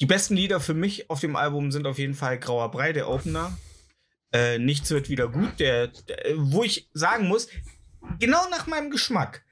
die 0.00 0.06
besten 0.06 0.36
Lieder 0.36 0.60
für 0.60 0.74
mich 0.74 1.10
auf 1.10 1.20
dem 1.20 1.36
Album 1.36 1.72
sind 1.72 1.86
auf 1.86 1.98
jeden 1.98 2.14
Fall 2.14 2.38
Grauer 2.38 2.70
Brei, 2.70 2.92
der 2.92 3.08
Opener. 3.08 3.56
Äh, 4.32 4.58
Nichts 4.58 4.90
wird 4.90 5.08
wieder 5.08 5.28
gut, 5.28 5.60
der, 5.60 5.88
der, 5.88 6.34
wo 6.36 6.62
ich 6.64 6.88
sagen 6.92 7.28
muss, 7.28 7.48
genau 8.18 8.48
nach 8.50 8.66
meinem 8.66 8.90
Geschmack. 8.90 9.44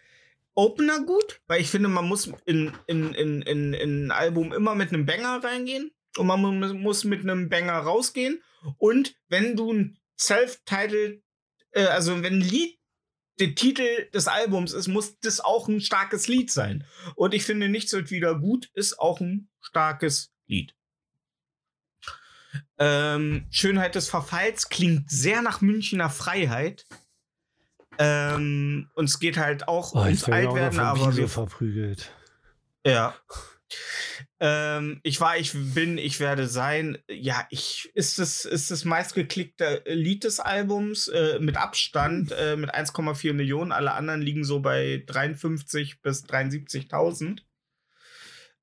Opener 0.54 1.00
gut, 1.04 1.40
weil 1.46 1.60
ich 1.60 1.70
finde, 1.70 1.88
man 1.88 2.06
muss 2.06 2.30
in, 2.44 2.72
in, 2.86 3.14
in, 3.14 3.42
in, 3.42 3.72
in 3.74 4.06
ein 4.06 4.10
Album 4.10 4.52
immer 4.52 4.74
mit 4.74 4.90
einem 4.92 5.06
Banger 5.06 5.42
reingehen 5.42 5.90
und 6.18 6.26
man 6.26 6.40
mu- 6.40 6.74
muss 6.74 7.04
mit 7.04 7.20
einem 7.22 7.48
Banger 7.48 7.78
rausgehen. 7.78 8.42
Und 8.78 9.14
wenn 9.28 9.56
du 9.56 9.72
ein 9.72 9.98
Self-Titled, 10.18 11.22
äh, 11.72 11.84
also 11.86 12.22
wenn 12.22 12.34
ein 12.34 12.40
Lied 12.40 12.78
der 13.40 13.54
Titel 13.54 14.10
des 14.10 14.28
Albums 14.28 14.72
ist, 14.74 14.88
muss 14.88 15.18
das 15.20 15.40
auch 15.40 15.68
ein 15.68 15.80
starkes 15.80 16.28
Lied 16.28 16.50
sein. 16.50 16.86
Und 17.16 17.32
ich 17.32 17.44
finde, 17.44 17.68
Nichts 17.68 17.92
wird 17.92 18.10
wieder 18.10 18.38
gut 18.38 18.70
ist 18.74 18.98
auch 18.98 19.20
ein 19.20 19.48
starkes 19.60 20.32
Lied. 20.46 20.74
Ähm, 22.78 23.46
Schönheit 23.50 23.94
des 23.94 24.08
Verfalls 24.10 24.68
klingt 24.68 25.10
sehr 25.10 25.40
nach 25.40 25.62
Münchner 25.62 26.10
Freiheit. 26.10 26.84
Ähm, 28.02 28.90
und 28.94 29.04
es 29.04 29.18
geht 29.18 29.36
halt 29.36 29.68
auch 29.68 29.94
Oh, 29.94 30.00
ums 30.00 30.24
auch 30.24 30.28
Altwerden, 30.32 30.72
von 30.78 30.84
aber 30.84 31.16
wir 31.16 31.28
verprügelt. 31.28 32.12
ja. 32.86 33.14
Ähm, 34.38 35.00
ich 35.02 35.20
war, 35.20 35.38
ich 35.38 35.52
bin, 35.54 35.96
ich 35.96 36.20
werde 36.20 36.46
sein. 36.46 36.98
Ja, 37.08 37.46
ich 37.48 37.90
ist 37.94 38.18
es 38.18 38.44
ist 38.44 38.70
das 38.70 38.84
meistgeklickte 38.84 39.82
Lied 39.86 40.24
des 40.24 40.40
Albums 40.40 41.08
äh, 41.08 41.38
mit 41.38 41.56
Abstand 41.56 42.32
äh, 42.32 42.56
mit 42.56 42.74
1,4 42.74 43.32
Millionen. 43.32 43.72
Alle 43.72 43.92
anderen 43.92 44.20
liegen 44.20 44.44
so 44.44 44.60
bei 44.60 45.04
53 45.06 46.02
bis 46.02 46.24
73.000. 46.24 47.40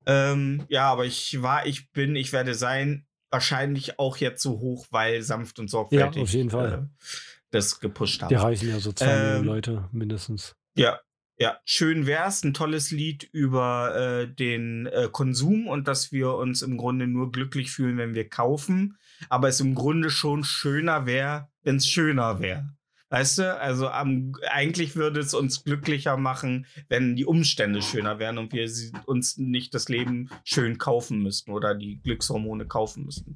Ähm, 0.06 0.66
ja, 0.70 0.92
aber 0.92 1.06
ich 1.06 1.42
war, 1.42 1.66
ich 1.66 1.92
bin, 1.92 2.16
ich 2.16 2.34
werde 2.34 2.54
sein. 2.54 3.06
Wahrscheinlich 3.32 4.00
auch 4.00 4.18
jetzt 4.18 4.42
so 4.42 4.60
hoch, 4.60 4.88
weil 4.90 5.22
sanft 5.22 5.60
und 5.60 5.70
sorgfältig 5.70 6.22
auf 6.24 6.30
jeden 6.30 6.50
Fall. 6.50 6.74
Äh, 6.74 7.06
das 7.52 7.80
gepusht 7.80 8.22
haben. 8.22 8.30
Die 8.30 8.36
reichen 8.36 8.70
ja 8.70 8.80
so 8.80 8.92
zwei 8.92 9.08
Millionen 9.08 9.40
Ähm, 9.40 9.46
Leute 9.46 9.90
mindestens. 9.92 10.56
Ja, 10.76 11.00
ja, 11.38 11.58
schön 11.64 12.06
wär's. 12.06 12.44
Ein 12.44 12.54
tolles 12.54 12.92
Lied 12.92 13.24
über 13.32 13.96
äh, 13.96 14.28
den 14.28 14.88
äh, 14.88 15.08
Konsum 15.10 15.68
und 15.68 15.88
dass 15.88 16.12
wir 16.12 16.34
uns 16.34 16.62
im 16.62 16.76
Grunde 16.76 17.08
nur 17.08 17.32
glücklich 17.32 17.72
fühlen, 17.72 17.98
wenn 17.98 18.14
wir 18.14 18.28
kaufen. 18.28 18.98
Aber 19.30 19.48
es 19.48 19.62
im 19.62 19.74
Grunde 19.74 20.10
schon 20.10 20.44
schöner 20.44 21.06
wäre, 21.06 21.50
wenn 21.64 21.78
es 21.78 21.88
schöner 21.88 22.42
wäre. 22.42 22.76
Weißt 23.12 23.40
du, 23.40 23.60
also 23.60 23.88
am, 23.90 24.34
eigentlich 24.52 24.96
würde 24.96 25.20
es 25.20 25.34
uns 25.34 25.64
glücklicher 25.64 26.16
machen, 26.16 26.68
wenn 26.90 27.16
die 27.16 27.26
Umstände 27.26 27.82
schöner 27.82 28.20
wären 28.20 28.38
und 28.38 28.54
wir 28.54 28.70
sie- 28.70 28.92
uns 29.08 29.38
nicht 29.38 29.74
das 29.74 29.90
Leben 29.90 30.30
schön 30.44 30.78
kaufen 30.78 31.24
müssten 31.24 31.52
oder 31.52 31.74
die 31.74 32.00
Glückshormone 32.04 32.68
kaufen 32.68 33.06
müssten. 33.06 33.36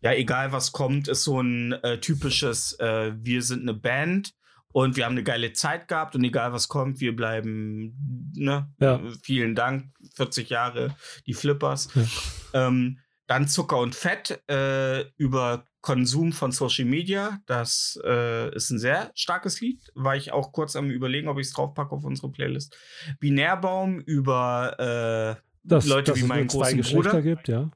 Ja, 0.00 0.12
egal 0.12 0.50
was 0.50 0.72
kommt, 0.72 1.06
ist 1.06 1.22
so 1.22 1.40
ein 1.40 1.72
äh, 1.72 1.98
typisches, 2.00 2.72
äh, 2.80 3.12
wir 3.16 3.42
sind 3.42 3.62
eine 3.62 3.74
Band 3.74 4.34
und 4.72 4.96
wir 4.96 5.04
haben 5.04 5.12
eine 5.12 5.22
geile 5.22 5.52
Zeit 5.52 5.86
gehabt 5.86 6.16
und 6.16 6.24
egal 6.24 6.52
was 6.52 6.66
kommt, 6.66 6.98
wir 6.98 7.14
bleiben, 7.14 8.32
ne? 8.34 8.72
Ja. 8.80 9.00
Vielen 9.22 9.54
Dank, 9.54 9.92
40 10.16 10.48
Jahre, 10.48 10.96
die 11.26 11.34
Flippers. 11.34 11.90
Ja. 11.94 12.68
Ähm, 12.68 12.98
dann 13.32 13.48
Zucker 13.48 13.78
und 13.78 13.94
Fett 13.94 14.42
äh, 14.50 15.06
über 15.16 15.64
Konsum 15.80 16.32
von 16.32 16.52
Social 16.52 16.84
Media. 16.84 17.40
Das 17.46 17.98
äh, 18.04 18.54
ist 18.54 18.68
ein 18.68 18.78
sehr 18.78 19.10
starkes 19.14 19.58
Lied. 19.62 19.80
War 19.94 20.16
ich 20.16 20.32
auch 20.32 20.52
kurz 20.52 20.76
am 20.76 20.90
überlegen, 20.90 21.28
ob 21.28 21.38
ich 21.38 21.46
es 21.46 21.54
draufpacke 21.54 21.92
auf 21.92 22.04
unsere 22.04 22.30
Playlist. 22.30 22.76
Binärbaum 23.20 24.00
über 24.00 25.38
äh, 25.38 25.42
Dass, 25.64 25.86
Leute 25.86 26.14
wie 26.14 26.24
meinen 26.24 26.46
großen 26.46 26.82
Bruder. 26.82 27.22
gibt, 27.22 27.48
ja. 27.48 27.70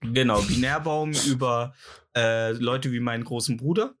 Genau, 0.00 0.40
Binärbaum 0.40 1.12
über 1.28 1.74
äh, 2.16 2.52
Leute 2.52 2.90
wie 2.90 3.00
meinen 3.00 3.24
großen 3.24 3.58
Bruder, 3.58 3.94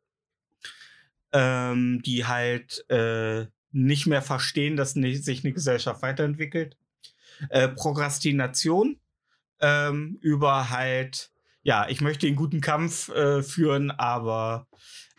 ähm, 1.32 2.00
die 2.06 2.24
halt 2.24 2.88
äh, 2.88 3.48
nicht 3.70 4.06
mehr 4.06 4.22
verstehen, 4.22 4.78
dass 4.78 4.92
sich 4.92 5.44
eine 5.44 5.52
Gesellschaft 5.52 6.00
weiterentwickelt. 6.00 6.78
Äh, 7.50 7.68
Prokrastination 7.68 8.98
ähm, 9.62 10.18
über 10.20 10.70
halt, 10.70 11.30
ja, 11.62 11.88
ich 11.88 12.00
möchte 12.00 12.26
einen 12.26 12.36
guten 12.36 12.60
Kampf 12.60 13.08
äh, 13.08 13.42
führen, 13.42 13.90
aber 13.90 14.66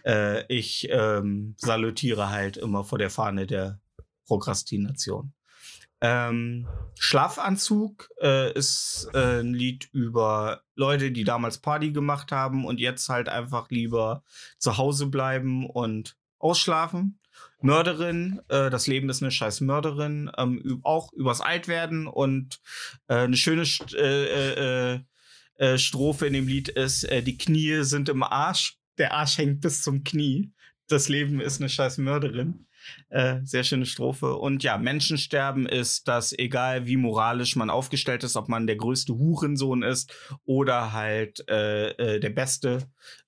äh, 0.06 0.46
ich 0.54 0.88
ähm, 0.92 1.56
salutiere 1.58 2.30
halt 2.30 2.58
immer 2.58 2.84
vor 2.84 3.00
der 3.00 3.10
Fahne 3.10 3.48
der 3.48 3.80
Prokrastination. 4.28 5.34
Ähm, 6.02 6.68
Schlafanzug 7.00 8.10
äh, 8.22 8.52
ist 8.54 9.10
äh, 9.14 9.40
ein 9.40 9.54
Lied 9.54 9.88
über 9.94 10.62
Leute, 10.76 11.12
die 11.12 11.24
damals 11.24 11.60
Party 11.60 11.92
gemacht 11.92 12.34
haben 12.34 12.66
und 12.66 12.82
jetzt 12.82 13.08
halt 13.08 13.30
einfach 13.30 13.70
lieber 13.70 14.24
zu 14.58 14.78
Hause 14.78 15.08
bleiben 15.08 15.70
und 15.70 16.18
ausschlafen. 16.40 17.20
Mörderin, 17.64 18.42
äh, 18.50 18.70
das 18.70 18.88
Leben 18.88 19.10
ist 19.10 19.22
eine 19.22 19.32
scheiß 19.32 19.62
Mörderin, 19.62 20.30
ähm, 20.38 20.80
auch 20.84 21.12
übers 21.14 21.42
Altwerden 21.42 22.08
und 22.08 22.60
äh, 23.08 23.16
eine 23.16 23.38
schöne 23.38 23.66
St 23.66 23.94
äh, 23.96 24.96
äh, 24.96 25.00
äh, 25.56 25.78
Strophe 25.78 26.28
in 26.28 26.34
dem 26.34 26.48
Lied 26.48 26.70
ist, 26.70 27.04
äh, 27.06 27.24
die 27.24 27.38
Knie 27.38 27.84
sind 27.84 28.10
im 28.10 28.24
Arsch, 28.24 28.78
der 28.98 29.14
Arsch 29.14 29.38
hängt 29.38 29.62
bis 29.62 29.82
zum 29.82 30.04
Knie. 30.04 30.52
Das 30.88 31.10
Leben 31.10 31.40
ist 31.40 31.60
eine 31.60 31.70
scheiß 31.70 31.98
Mörderin. 32.00 32.68
Äh, 33.10 33.40
sehr 33.44 33.64
schöne 33.64 33.86
Strophe. 33.86 34.36
Und 34.36 34.64
ja, 34.64 34.78
Menschensterben 34.78 35.66
ist, 35.66 36.08
dass 36.08 36.38
egal 36.38 36.86
wie 36.86 36.98
moralisch 36.98 37.56
man 37.56 37.70
aufgestellt 37.70 38.24
ist, 38.24 38.36
ob 38.36 38.50
man 38.50 38.68
der 38.68 38.76
größte 38.76 39.14
Hurensohn 39.14 39.84
ist 39.84 40.14
oder 40.44 40.92
halt 40.92 41.48
äh, 41.50 41.92
äh, 41.92 42.20
der 42.20 42.30
Beste, 42.30 42.80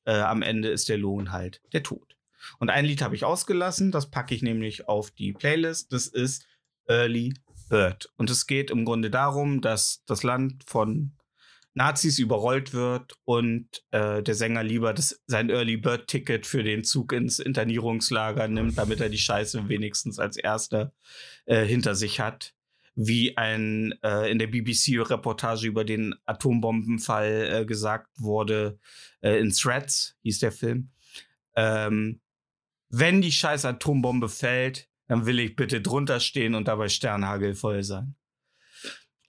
äh, 0.05 0.19
am 0.19 0.41
Ende 0.41 0.69
ist 0.69 0.89
der 0.89 0.97
Lohn 0.97 1.31
halt 1.31 1.61
der 1.71 1.83
Tod. 1.83 2.14
Und 2.59 2.69
ein 2.69 2.85
Lied 2.85 3.01
habe 3.01 3.15
ich 3.15 3.23
ausgelassen, 3.23 3.91
das 3.91 4.09
packe 4.09 4.35
ich 4.35 4.41
nämlich 4.41 4.87
auf 4.87 5.11
die 5.11 5.33
Playlist. 5.33 5.91
Das 5.91 6.07
ist 6.07 6.45
Early 6.87 7.33
Bird. 7.69 8.09
Und 8.17 8.29
es 8.29 8.47
geht 8.47 8.71
im 8.71 8.85
Grunde 8.85 9.09
darum, 9.09 9.61
dass 9.61 10.03
das 10.05 10.23
Land 10.23 10.63
von 10.67 11.13
Nazis 11.75 12.19
überrollt 12.19 12.73
wird 12.73 13.17
und 13.25 13.83
äh, 13.91 14.23
der 14.23 14.33
Sänger 14.33 14.63
lieber 14.63 14.93
das, 14.93 15.21
sein 15.27 15.49
Early 15.49 15.75
Bird 15.75 16.07
Ticket 16.07 16.45
für 16.45 16.63
den 16.63 16.85
Zug 16.85 17.11
ins 17.11 17.39
Internierungslager 17.39 18.47
nimmt, 18.47 18.77
damit 18.77 19.01
er 19.01 19.09
die 19.09 19.17
Scheiße 19.17 19.67
wenigstens 19.67 20.17
als 20.17 20.37
erster 20.37 20.93
äh, 21.45 21.65
hinter 21.65 21.93
sich 21.93 22.21
hat. 22.21 22.53
Wie 22.95 23.35
ein 23.35 23.93
äh, 24.03 24.31
in 24.31 24.39
der 24.39 24.47
BBC-Reportage 24.47 25.67
über 25.67 25.83
den 25.83 26.15
Atombombenfall 26.25 27.49
äh, 27.51 27.65
gesagt 27.65 28.09
wurde, 28.17 28.79
äh, 29.19 29.37
in 29.37 29.51
Threads 29.51 30.15
hieß 30.21 30.39
der 30.39 30.53
Film. 30.53 30.91
Ähm, 31.57 32.21
wenn 32.97 33.21
die 33.21 33.31
scheiß 33.31 33.65
Atombombe 33.65 34.29
fällt, 34.29 34.89
dann 35.07 35.25
will 35.25 35.39
ich 35.39 35.57
bitte 35.57 35.81
drunter 35.81 36.21
stehen 36.21 36.55
und 36.55 36.69
dabei 36.69 36.87
Sternhagel 36.87 37.53
voll 37.53 37.83
sein. 37.83 38.15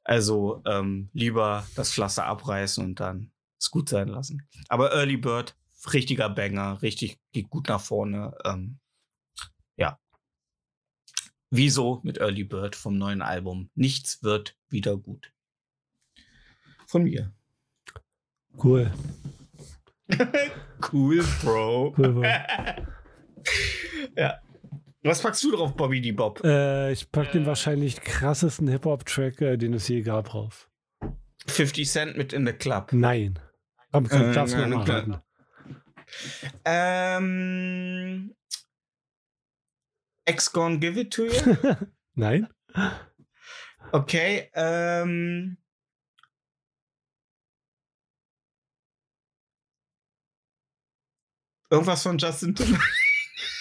Also 0.05 0.62
ähm, 0.66 1.10
lieber 1.12 1.66
das 1.74 1.93
Pflaster 1.93 2.26
abreißen 2.26 2.84
und 2.84 3.01
dann 3.01 3.32
es 3.59 3.72
gut 3.72 3.88
sein 3.88 4.06
lassen. 4.06 4.48
Aber 4.68 4.93
Early 4.93 5.16
Bird, 5.16 5.56
richtiger 5.93 6.30
Banger, 6.30 6.80
richtig 6.80 7.18
geht 7.32 7.51
gut 7.51 7.68
nach 7.68 7.80
vorne. 7.80 8.36
Ähm, 8.44 8.78
ja. 9.76 9.98
Wieso 11.51 12.01
mit 12.05 12.18
Early 12.18 12.44
Bird 12.44 12.76
vom 12.76 12.97
neuen 12.97 13.20
Album? 13.20 13.70
Nichts 13.74 14.22
wird 14.22 14.56
wieder 14.68 14.97
gut. 14.97 15.32
Von 16.86 17.02
mir. 17.02 17.34
Cool. 18.62 18.93
cool, 20.93 21.24
Bro. 21.43 21.94
Cool, 21.97 22.12
Bro. 22.12 22.86
ja. 24.16 24.40
Was 25.02 25.23
packst 25.23 25.44
du 25.44 25.52
drauf, 25.52 25.77
Bobby 25.77 26.01
die 26.01 26.12
Bob? 26.12 26.43
Äh, 26.44 26.90
ich 26.93 27.10
pack 27.12 27.31
den 27.31 27.47
wahrscheinlich 27.47 28.01
krassesten 28.01 28.66
Hip-Hop-Track, 28.66 29.40
äh, 29.40 29.56
den 29.56 29.73
es 29.74 29.86
je 29.86 30.02
gab, 30.02 30.31
drauf. 30.31 30.68
50 31.47 31.89
Cent 31.89 32.16
mit 32.16 32.32
in 32.32 32.44
the 32.44 32.52
Club. 32.52 32.93
Nein. 32.93 33.39
Komm, 33.93 34.09
komm, 34.09 34.31
Äh, 34.31 34.32
darfst 34.32 34.55
du 34.55 34.66
nein, 34.66 34.70
mal. 34.70 35.23
Ähm. 36.64 38.35
X 40.28 40.52
gonna 40.52 40.77
give 40.77 40.98
it 41.01 41.12
to 41.12 41.27
you? 41.27 41.32
Nein? 42.14 42.48
Okay, 43.93 44.51
ähm. 44.55 45.56
Irgendwas 51.70 52.02
von 52.02 52.18
Justin 52.18 52.55
Timberlake? 52.55 53.05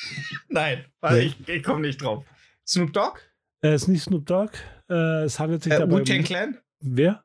Nein, 0.50 0.86
warte, 1.02 1.18
Nee. 1.18 1.24
ich, 1.26 1.48
ich 1.50 1.64
komme 1.64 1.82
nicht 1.82 2.02
drauf. 2.02 2.26
Snoop 2.68 2.94
Dogg? 2.94 3.20
Äh, 3.64 3.76
ist 3.76 3.88
nicht 3.88 4.04
Snoop 4.04 4.26
Dogg. 4.26 4.52
Äh, 4.90 5.24
es 5.24 5.40
handelt 5.40 5.64
sich 5.64 5.74
Äh, 5.74 5.80
dabei 5.80 6.00
Wu-Tang 6.00 6.20
um... 6.20 6.24
Clan? 6.24 6.58
Wer? 6.80 7.24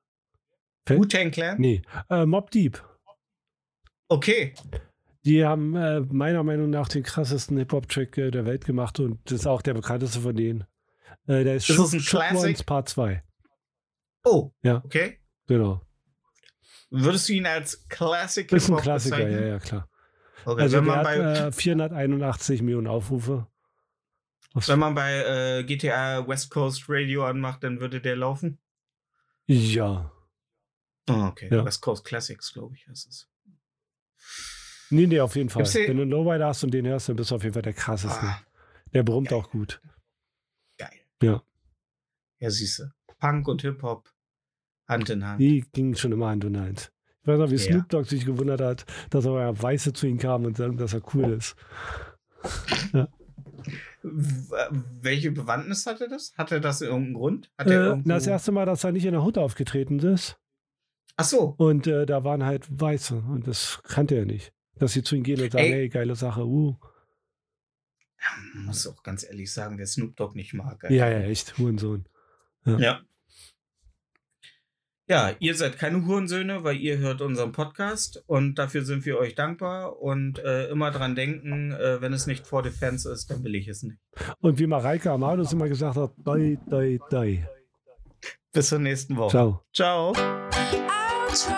Wu-Tang 0.88 1.30
Clan? 1.30 1.60
Nee. 1.60 1.82
Äh, 2.08 2.26
Mob 2.26 2.50
Deep. 2.50 2.82
Okay. 4.08 4.54
Die 5.24 5.44
haben 5.44 5.76
äh, 5.76 6.00
meiner 6.00 6.42
Meinung 6.42 6.70
nach 6.70 6.88
den 6.88 7.02
krassesten 7.02 7.58
Hip-Hop-Track 7.58 8.16
äh, 8.18 8.30
der 8.30 8.46
Welt 8.46 8.64
gemacht 8.64 8.98
und 9.00 9.20
das 9.30 9.40
ist 9.40 9.46
auch 9.46 9.60
der 9.62 9.74
bekannteste 9.74 10.20
von 10.20 10.34
denen. 10.34 10.64
Äh, 11.26 11.44
der 11.44 11.56
ist 11.56 11.68
Ist 11.68 11.76
Shook, 11.76 11.84
das 11.86 11.92
ein 11.94 12.00
Shook 12.00 12.20
Classic? 12.20 12.66
Part 12.66 12.88
2. 12.88 13.22
Oh. 14.24 14.50
Ja. 14.62 14.82
Okay. 14.84 15.18
Genau. 15.46 15.82
Würdest 16.90 17.28
du 17.28 17.34
ihn 17.34 17.46
als 17.46 17.86
Classic 17.88 18.50
Ist 18.50 18.64
ein 18.64 18.66
Hip-Hop 18.68 18.82
Klassiker, 18.82 19.16
bezeichnen? 19.18 19.42
ja, 19.42 19.48
ja, 19.48 19.58
klar. 19.58 19.89
Okay. 20.44 20.62
Also 20.62 20.76
wenn, 20.78 20.84
man 20.84 20.96
hat 20.98 21.04
bei, 21.04 21.16
äh, 21.16 21.52
481 21.52 22.62
Millionen 22.62 22.86
Aufrufe. 22.86 23.46
Was- 24.52 24.68
wenn 24.68 24.78
man 24.78 24.94
bei 24.94 25.12
äh, 25.58 25.64
GTA 25.64 26.26
West 26.26 26.50
Coast 26.50 26.84
Radio 26.88 27.24
anmacht, 27.24 27.62
dann 27.62 27.80
würde 27.80 28.00
der 28.00 28.16
laufen? 28.16 28.58
Ja. 29.46 30.10
Oh, 31.08 31.12
okay. 31.12 31.48
Ja. 31.50 31.64
West 31.64 31.80
Coast 31.82 32.04
Classics, 32.04 32.52
glaube 32.52 32.74
ich, 32.76 32.86
heißt 32.88 33.08
es. 33.08 33.28
Nee, 34.90 35.06
nee, 35.06 35.20
auf 35.20 35.36
jeden 35.36 35.48
Fall. 35.50 35.62
Gibt's 35.62 35.74
Wenn 35.76 35.96
du 35.98 36.04
Lowrider 36.04 36.48
hast 36.48 36.64
und 36.64 36.72
den 36.72 36.86
hörst, 36.86 37.08
dann 37.08 37.16
bist 37.16 37.30
du 37.30 37.36
auf 37.36 37.42
jeden 37.42 37.54
Fall 37.54 37.62
der 37.62 37.74
krasseste. 37.74 38.20
Ah, 38.22 38.40
Der 38.92 39.02
brummt 39.04 39.28
geil. 39.28 39.38
auch 39.38 39.50
gut. 39.50 39.80
geil. 40.78 40.90
Ja. 41.22 41.42
Ja, 42.40 42.50
siehste. 42.50 42.92
Punk 43.18 43.46
und 43.48 43.62
Hip-Hop 43.62 44.12
Hand 44.88 45.10
in 45.10 45.24
Hand. 45.24 45.40
Die 45.40 45.64
gingen 45.72 45.94
schon 45.94 46.10
immer 46.10 46.28
Hand 46.28 46.42
in 46.44 46.58
Hand. 46.58 46.92
Ich 47.22 47.26
weiß 47.28 47.38
noch, 47.38 47.50
wie 47.50 47.56
Ja. 47.56 47.60
Snoop 47.72 47.88
Dogg 47.88 48.08
sich 48.08 48.24
gewundert 48.24 48.60
hat, 48.60 48.86
dass 49.10 49.24
er 49.26 49.38
ja 49.40 49.62
Weiße 49.62 49.92
zu 49.92 50.06
ihm 50.06 50.18
kam 50.18 50.44
und 50.44 50.56
sagen, 50.56 50.76
dass 50.76 50.94
er 50.94 51.02
cool 51.14 51.32
ist. 51.32 51.54
W 54.02 54.80
welche 55.02 55.30
Bewandtnis 55.30 55.84
hatte 55.86 56.08
das? 56.08 56.32
Hatte 56.38 56.60
das 56.60 56.80
irgendeinen 56.80 57.14
Grund? 57.14 57.50
Hat 57.58 57.66
Äh, 57.66 57.74
irgendwo... 57.74 58.08
na, 58.08 58.14
das 58.14 58.26
erste 58.26 58.50
Mal, 58.52 58.64
dass 58.64 58.84
er 58.84 58.92
nicht 58.92 59.04
in 59.04 59.12
der 59.12 59.22
Hut 59.22 59.36
aufgetreten 59.36 59.98
ist. 59.98 60.38
Ach 61.16 61.24
so. 61.24 61.54
Und 61.58 61.86
äh, 61.86 62.06
da 62.06 62.24
waren 62.24 62.44
halt 62.44 62.66
Weiße. 62.70 63.16
Und 63.16 63.46
das 63.46 63.80
kannte 63.84 64.14
er 64.14 64.24
nicht. 64.24 64.52
Dass 64.76 64.92
sie 64.94 65.02
zu 65.02 65.16
ihm 65.16 65.22
gehen 65.22 65.42
und 65.42 65.52
sagen, 65.52 65.64
Ey. 65.64 65.70
hey, 65.72 65.88
geile 65.90 66.16
Sache. 66.16 66.46
Uh. 66.46 66.76
Man 68.54 68.66
muss 68.66 68.86
auch 68.86 69.02
ganz 69.02 69.24
ehrlich 69.24 69.52
sagen, 69.52 69.76
wer 69.76 69.86
Snoop 69.86 70.16
Dogg 70.16 70.34
nicht 70.34 70.54
mag. 70.54 70.82
Ja, 70.84 71.08
ja, 71.10 71.20
echt. 71.20 71.58
Hurensohn. 71.58 72.06
Ja. 72.64 72.78
Ja, 72.78 73.00
ihr 75.40 75.54
seid 75.54 75.78
keine 75.78 76.06
Hurensöhne, 76.06 76.62
weil 76.62 76.76
ihr 76.76 76.98
hört 76.98 77.20
unseren 77.20 77.52
Podcast 77.52 78.22
und 78.26 78.54
dafür 78.56 78.84
sind 78.84 79.04
wir 79.04 79.18
euch 79.18 79.34
dankbar 79.34 80.00
und 80.00 80.38
äh, 80.38 80.68
immer 80.68 80.90
dran 80.90 81.14
denken, 81.14 81.72
äh, 81.72 82.00
wenn 82.00 82.12
es 82.12 82.26
nicht 82.26 82.46
vor 82.46 82.62
the 82.62 82.70
fans 82.70 83.06
ist, 83.06 83.30
dann 83.30 83.42
will 83.42 83.54
ich 83.54 83.68
es 83.68 83.82
nicht. 83.82 83.98
Und 84.40 84.58
wie 84.58 84.66
Mareike 84.66 85.10
Amados 85.10 85.52
immer 85.52 85.68
gesagt 85.68 85.96
hat, 85.96 86.12
doi, 86.18 86.58
doi, 86.68 87.00
doi. 87.10 87.44
Bis 88.52 88.68
zur 88.68 88.78
nächsten 88.78 89.16
Woche. 89.16 89.60
Ciao. 89.72 90.12
Ciao. 90.12 91.56